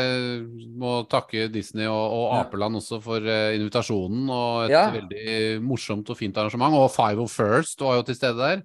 [0.77, 4.91] må takke Disney og, og Apeland også for eh, invitasjonen og et Ja.
[4.91, 6.75] veldig morsomt og fint arrangement.
[6.75, 8.63] Og Five of First var jo til stede der.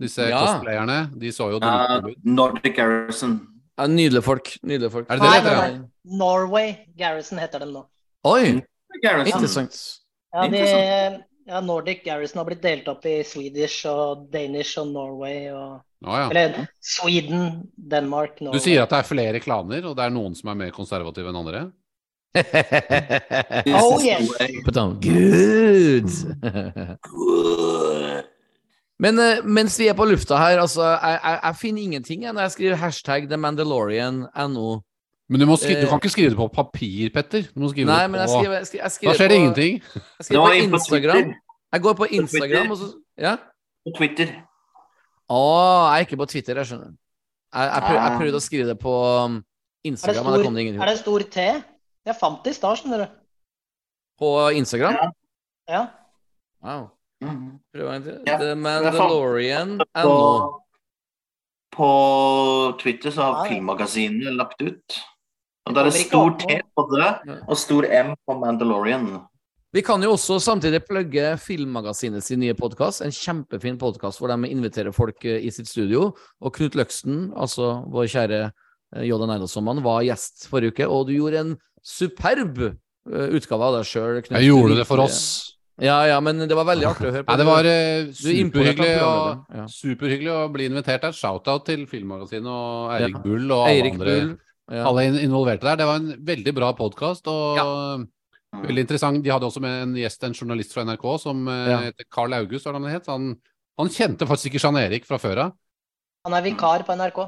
[0.00, 0.40] Disse Ja.
[0.46, 1.10] cosplayerne.
[1.20, 2.00] De så jo ja.
[2.24, 3.38] Nordic Garrison.
[3.78, 4.48] Ja, nydelige folk.
[4.64, 5.06] Nydelige folk.
[5.10, 6.16] Er det det Nei, det nei.
[6.18, 7.84] Norway Garrison heter dem nå.
[8.24, 8.62] Oi!
[9.04, 9.26] Garrison.
[9.38, 9.76] Interessant.
[10.34, 11.24] Ja, de.
[11.46, 16.14] Ja, Nordic Garrison har blitt delt opp i Swedish og Danish og Norway og Å,
[16.16, 16.28] ja.
[16.30, 18.56] Eller Sweden, Denmark, Norway.
[18.56, 21.28] Du sier at det er flere klaner, og det er noen som er mer konservative
[21.28, 21.66] enn andre?
[23.74, 24.30] Oh, yes.
[25.02, 26.08] Good!
[27.02, 28.26] Good!
[29.00, 32.36] Men eh, mens vi er på lufta her, altså, jeg, jeg, jeg finner ingenting jeg,
[32.36, 34.80] når jeg skriver hashtag The Mandalorian NO.
[35.30, 35.88] Men du, må skri du Eh.
[35.88, 37.44] kan ikke skrive det på papir, Petter.
[37.54, 39.40] Du må skrive Nei, det men jeg skriver, jeg skriver, jeg Da skjer det på,
[39.40, 39.74] ingenting.
[39.94, 41.34] Jeg skriver er på på Instagram.
[41.70, 42.88] Jeg går på Instagram, og så
[43.20, 43.36] Ja?
[43.86, 44.32] På Twitter.
[45.30, 45.38] Å,
[45.94, 46.90] jeg er ikke på Twitter, jeg skjønner.
[47.54, 48.94] Jeg, jeg, prøv, jeg prøvde å skrive det på
[49.24, 51.46] um, det, Instagram, men det kom det ingen er det stor T?
[52.06, 53.14] Jeg fant det i stad, skjønner du.
[54.18, 54.98] På Instagram?
[54.98, 55.10] Ja.
[55.70, 55.82] Ja.
[56.62, 56.88] Wow.
[57.22, 57.60] Mhm.
[57.74, 58.18] Prøv en gang til.
[58.26, 60.16] Ja, The Mandalorian På,
[61.76, 61.88] på
[62.80, 63.50] Twitter så har Ja, ja.
[63.54, 64.98] filmmagasinene lagt ut.
[65.66, 67.10] Og Det da er det stor T på det,
[67.46, 69.10] og stor M på Mandalorian.
[69.70, 73.04] Vi kan jo også samtidig plugge Filmmagasinet sin nye podkast.
[73.06, 76.08] En kjempefin podkast hvor de inviterer folk eh, i sitt studio.
[76.42, 80.90] Og Knut Løksten, altså vår kjære Jodan Jodda Neidason-mann, var gjest forrige uke.
[80.90, 81.54] Og du gjorde en
[81.86, 84.18] superb eh, utgave av deg sjøl.
[84.26, 85.22] Jeg gjorde det for oss.
[85.80, 87.30] Ja, ja, men det var veldig artig å høre på.
[87.30, 89.70] Ja, det var eh, er superhyggelig, og, ja.
[89.70, 93.22] superhyggelig å bli invitert Et Shout-out til Filmmagasinet og Eirik Ja.
[93.22, 94.16] Bull og alle Eirik andre.
[94.18, 94.38] Bull.
[94.70, 94.86] Ja.
[94.86, 95.80] Alle involverte der.
[95.80, 97.64] Det var en veldig bra podkast og ja.
[98.62, 99.22] veldig interessant.
[99.24, 101.80] De hadde også med en gjest, en journalist fra NRK som eh, Ja.
[101.88, 103.10] heter Carl August, hva det han het.
[103.10, 103.34] Han,
[103.80, 105.58] han kjente faktisk ikke Jean Erik fra før av.
[106.28, 107.20] Han er vikar på NRK.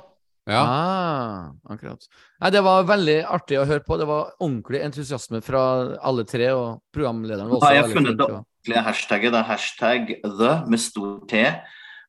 [0.50, 0.62] Ja.
[0.66, 2.02] Ah, akkurat.
[2.42, 3.98] Nei, det var veldig artig å høre på.
[3.98, 5.62] Det var ordentlig entusiasme fra
[6.02, 9.34] alle tre, og programlederen var også har jeg har funnet det ordentlige hashtagget.
[9.34, 11.44] Det er hashtag the med stor T,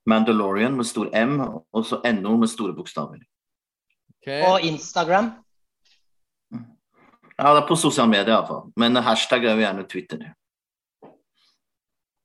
[0.09, 3.21] Mandalorian med stor M, og så NO med store bokstaver.
[4.23, 4.29] Ok.
[4.47, 5.31] Og Instagram.
[7.33, 8.69] Ja, det er på sosiale medier iallfall.
[8.79, 10.19] Men hashtag er jo gjerne Twitter.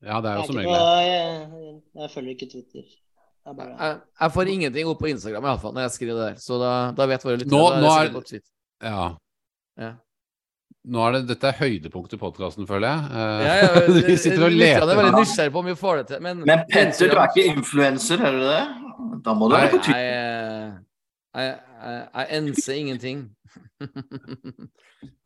[0.05, 0.81] ja, det er jo Jeg, som regel det.
[1.09, 2.85] jeg, jeg følger ikke Twitter.
[3.49, 6.13] Jeg bare, Jeg, jeg får ingenting opp på Instagram i alle fall, når jeg skriver
[6.19, 6.37] det der.
[6.45, 7.57] Så da, da vet våre lyttere.
[7.57, 8.43] Nå- nå er-.
[8.85, 9.07] Ja.
[9.81, 9.93] Ja.
[10.89, 13.01] Nå er det, dette er høydepunktet i podkasten, føler jeg.
[13.11, 16.07] Eh, Ja, ja, Vi sitter og lytterne er veldig nysgjerrig på om vi får det
[16.13, 16.21] til.
[16.29, 18.61] Men, Men Petter, du er ikke influenser, er du det?
[19.27, 20.79] Da må du Nei, være på Nei, Twitter.
[21.41, 23.25] jeg, jeg, enser ingenting.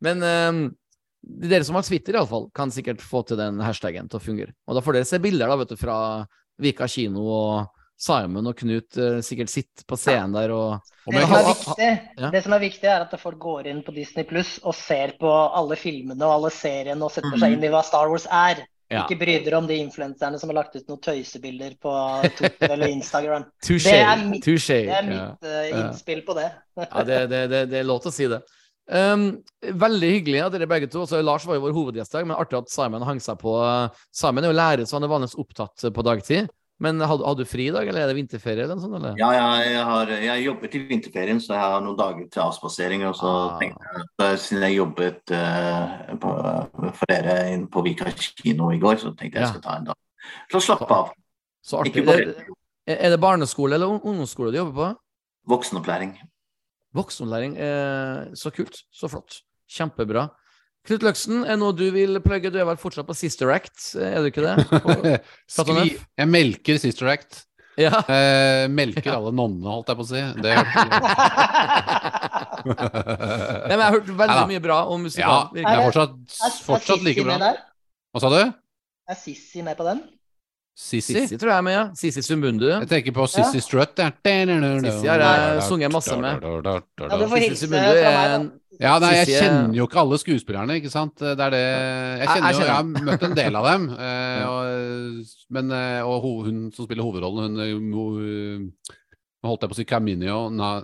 [0.04, 0.62] Men um,
[1.22, 4.56] dere som har Twitter, iallfall, kan sikkert få til den hashtaggen til å fungere.
[4.66, 5.96] Og da får dere se bilder da, vet du, fra
[6.62, 11.34] Vika kino, og Simon og Knut uh, sikkert sitter på scenen der og det, som
[11.34, 12.28] er viktig, ja.
[12.30, 15.30] det som er viktig, er at folk går inn på Disney Pluss og ser på
[15.30, 18.62] alle filmene og alle seriene og setter seg inn i hva Star Wars er.
[18.92, 19.02] Ja.
[19.06, 21.92] Ikke bry dere om de influenserne som har lagt ut noen tøysebilder på
[22.38, 23.46] Twitter eller Instagram.
[23.66, 23.92] Touché.
[23.94, 25.86] Det er mitt- touché, Det er mitt eh, Ja.
[25.86, 26.50] innspill på det.
[26.76, 28.42] Ja, det, det, det, det er lov til å si det.
[28.92, 29.28] Um,
[29.62, 31.04] veldig hyggelig at dere begge to.
[31.06, 33.54] Også Lars var jo vår hovedgjest i dag, men artig at Simon hang seg på.
[34.12, 36.50] Simon er jo lærer, så han er vanligvis opptatt på dagtid.
[36.80, 38.96] Men hadde, du fri i dag, eller er det vinterferie eller sånt?
[38.96, 39.14] Eller?
[39.20, 43.04] Ja, ja, jeg har jeg jobbet i vinterferien, så jeg har noen dager til avspasering.
[43.06, 43.58] Og så Ah.
[43.60, 46.32] tenkte jeg at eh, siden jeg jobbet uh, på,
[46.98, 49.46] for dere inn på Vika kino i går, så tenkte jeg Ja.
[49.46, 49.96] jeg skulle ta en dag
[50.50, 51.12] til å slappe av.
[51.62, 52.04] Så artig.
[52.04, 52.48] Det-
[52.86, 54.96] Er det barneskole eller ungdomsskole du jobber på?
[55.48, 56.18] voksenopplæring.
[56.94, 57.56] Voksenopplæring.
[57.58, 58.82] Eh, så kult.
[58.90, 59.42] Så flott.
[59.70, 60.30] Kjempebra.
[60.82, 62.50] Knut Løksen, er noe du vil plugge?
[62.50, 64.54] Du er vel fortsatt på Sister Act, er du ikke det?
[65.54, 67.44] Skri, jeg melker Sister Act.
[67.78, 68.02] Ja.
[68.10, 70.20] Eh, melker alle nonnene, holdt jeg på å si.
[70.42, 70.52] Det
[72.62, 74.48] Nei, men jeg har hørt veldig ja.
[74.50, 77.38] mye bra om Ja, jeg er fortsatt, Er, er fortsatt like bra.
[77.38, 77.62] med der?
[78.12, 78.42] Hva sa du?
[79.08, 80.02] Er Sissy med på den?
[80.72, 81.12] Sissi?
[81.12, 81.82] Sissi tror jeg er med, ja.
[81.98, 82.64] Sissi Sumbundu.
[82.70, 83.92] Jeg tenker på Sissy Strutt.
[83.98, 84.14] Der.
[84.24, 86.40] Sissi har jeg sunget masse med.
[86.42, 86.80] Ja,
[87.20, 88.58] du får Sissi hilse fra meg, da.
[88.80, 91.14] Ja, nei, jeg er- kjenner jo ikke alle skuespillerne, ikke sant.
[91.20, 91.60] Det er det
[92.22, 93.84] Jeg kjenner jo Jeg har møtt en del av dem.
[93.92, 98.70] Eh, og, men eh, Og hun som spiller hovedrollen, hun hun
[99.44, 100.82] holdt jeg på å si Caminio na,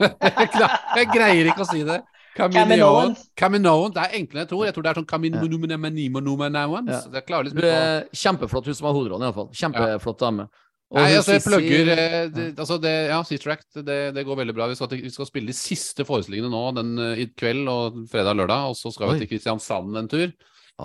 [0.00, 2.00] jeg greier ikke å si det.
[2.36, 3.16] Caminoan.
[3.38, 3.94] Caminoan.
[3.96, 4.62] Det er enklere enn jeg tror.
[4.66, 6.86] Jeg tror det er sånn Caminoan.
[6.92, 7.00] Ja.
[7.16, 9.50] Det klarer liksom ikke er kjempeflott, hun som har hovedrollen, iallfall.
[9.56, 10.48] Kjempeflott dame.
[10.94, 14.36] Og Nei, altså, jeg plugger eh, det, altså det, Ja, Sister Act, det, det går
[14.38, 14.68] veldig bra.
[14.70, 18.36] Vi skal, vi skal spille de siste forestillingene nå den, eh, i kveld og fredag
[18.36, 18.68] og lørdag.
[18.70, 19.16] Og så skal Oi.
[19.16, 20.28] vi til Kristiansand en tur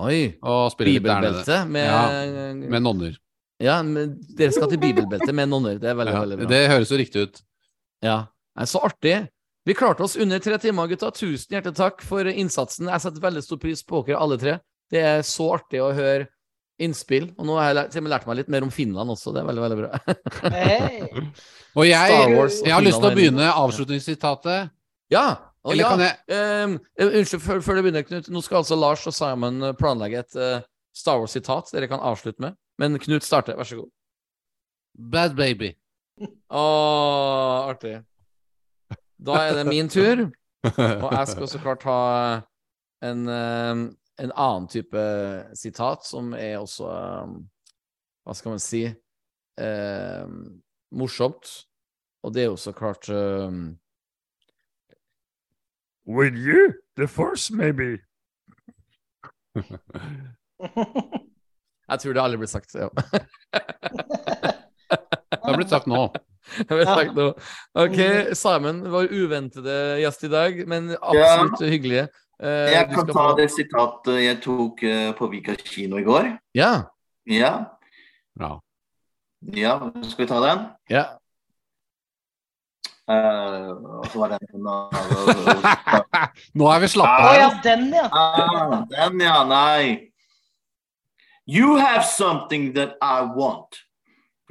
[0.01, 0.31] Oi!
[0.41, 0.95] og spille.
[0.97, 3.19] Bibelbelte med, Med nonner.
[3.61, 5.77] Ja, men dere skal til bibelbelte med nonner.
[5.77, 6.49] Det er veldig, Ja, veldig bra.
[6.49, 7.41] det høres jo riktig ut.
[8.01, 8.17] Ja,
[8.57, 9.29] Nei, Så artig.
[9.65, 11.11] Vi klarte oss under tre timer, gutta.
[11.13, 12.89] Tusen hjertelig takk for innsatsen.
[12.89, 14.55] Jeg setter veldig stor pris på dere alle tre.
[14.91, 16.25] Det er så artig å høre
[16.81, 17.29] innspill.
[17.37, 17.77] Og nå har jeg
[18.09, 19.33] lært, meg litt mer om Finland også.
[19.35, 20.17] Det er veldig, veldig bra.
[20.57, 21.05] Hey.
[21.77, 24.73] Og jeg, Wars jeg har lyst til å begynne avslutningssitatet.
[25.13, 25.25] Ja!
[25.61, 25.89] Og Eller ja.
[25.93, 28.31] kan jeg ehm, eh, unnskyld, før, før du begynner, Knut.
[28.33, 30.63] Nå skal altså Lars og Simon eh, planlegge et uh,
[30.97, 32.57] Star Wars-sitat dere kan avslutte med.
[32.81, 33.91] Men Knut starter, vær så god.
[35.13, 35.69] Bad baby.
[36.49, 36.63] Å,
[37.69, 37.99] artig.
[39.25, 40.29] Da er det min tur.
[40.63, 42.01] Og jeg skal så klart ha
[43.05, 43.75] en, eh,
[44.25, 45.03] en annen type
[45.57, 47.35] sitat, som er også eh,
[48.25, 50.25] Hva skal man si eh,
[50.91, 51.53] morsomt.
[52.21, 53.51] Og det er jo så klart eh,
[56.05, 57.97] With you, the force maybe.
[61.91, 62.75] Jeg tror det aldri blir sagt.
[62.75, 62.89] Ja.
[65.31, 66.05] Det har blitt sagt nå.
[66.67, 67.33] Det blir sagt noe.
[67.77, 67.99] Ok,
[68.37, 72.07] Simon, var uventede gjest i dag, men absolutt hyggelig.
[72.41, 76.31] Eh, Jeg kan ta det sitatet jeg tok eh, på Vika kino i går.
[76.57, 76.73] Ja.
[77.29, 77.53] Ja,
[78.35, 78.55] Bra.
[79.53, 79.75] ja,
[80.09, 80.63] skal vi ta den?
[80.89, 81.05] ja.
[83.11, 84.61] Uh, og så var det en
[86.59, 88.05] Nå er vi Å slappe ja, den, ja.
[88.13, 89.39] ah, Den, ja.
[89.49, 90.11] Nei.
[91.49, 93.81] You have something that I want.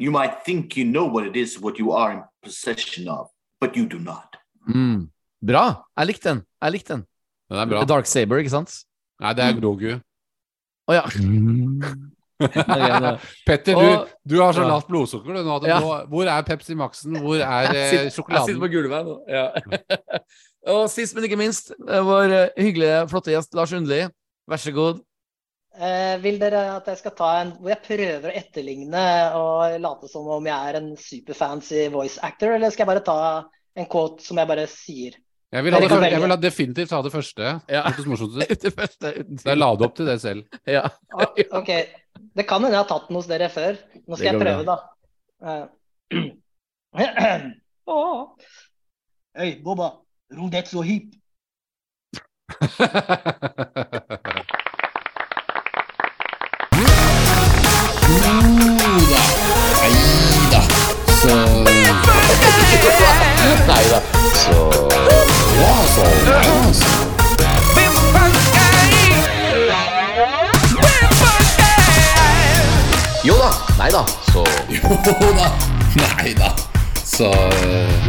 [0.00, 3.28] You might think you know what it is, what you are in possession of,
[3.60, 4.36] but you do not.
[4.66, 5.10] Mm.
[5.44, 5.84] Bra.
[5.98, 6.40] Jeg likte den.
[6.62, 7.02] Jeg likte den.
[7.50, 7.82] Den er bra.
[7.84, 8.72] Dark Saber, ikke sant?
[9.20, 9.90] Nei, det er Grogu.
[10.88, 11.84] Å mm.
[12.40, 13.12] oh, ja.
[13.46, 15.36] Petter, Og- du, du har så lavt blodsukker.
[15.36, 15.82] Du, nå, Ja.
[15.84, 17.20] nå, hvor er Pepsi Max-en?
[17.20, 18.38] Hvor er eh, sjokoladen?
[18.38, 19.18] jeg sitter på gulvet nå.
[19.28, 19.50] Ja.
[20.72, 24.06] Og sist, men ikke minst, vår hyggelige, flotte gjest Lars Undli.
[24.48, 25.04] Vær så god.
[25.70, 29.02] Eh, vil dere at jeg skal ta en hvor jeg prøver å etterligne
[29.38, 33.18] og late som om jeg er en superfancy voice actor, eller skal jeg bare ta
[33.78, 35.12] en quote som jeg bare sier?
[35.50, 37.42] Jeg vil, ha det, jeg vil ha definitivt ha det første.
[37.70, 37.82] Ja.
[37.90, 40.42] Det første, uten la det opp til det selv.
[40.66, 40.82] Ja.
[41.18, 41.26] ah,
[41.58, 41.70] OK.
[42.38, 43.72] Det kan hende jeg har tatt den hos dere før.
[44.06, 44.76] Nå skal jeg prøve, da.
[45.46, 45.64] Eh,
[47.90, 48.20] Åh.
[49.38, 49.88] Hei, Boba.
[50.38, 51.08] Rom det så hip.
[59.90, 60.60] Neida.
[61.22, 61.34] Så
[63.68, 63.98] Nei da.
[65.60, 67.10] Ja, så ja, så.
[73.24, 73.50] Jo da.
[73.78, 74.04] Nei da.
[74.32, 75.50] Så Jo da.
[75.96, 76.54] Neida.
[77.04, 77.30] Så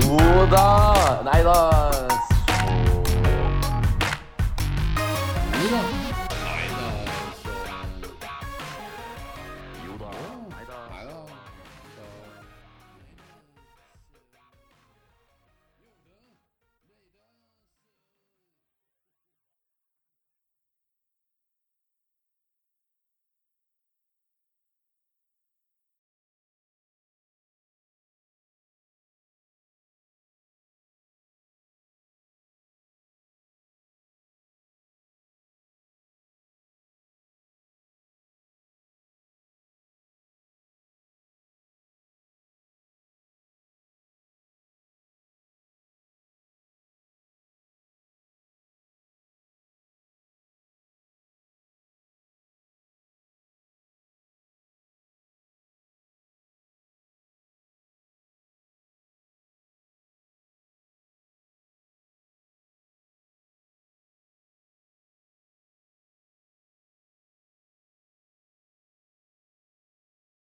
[0.02, 1.22] Jo da.
[1.26, 1.58] Nei da.
[5.62, 5.91] Jo da.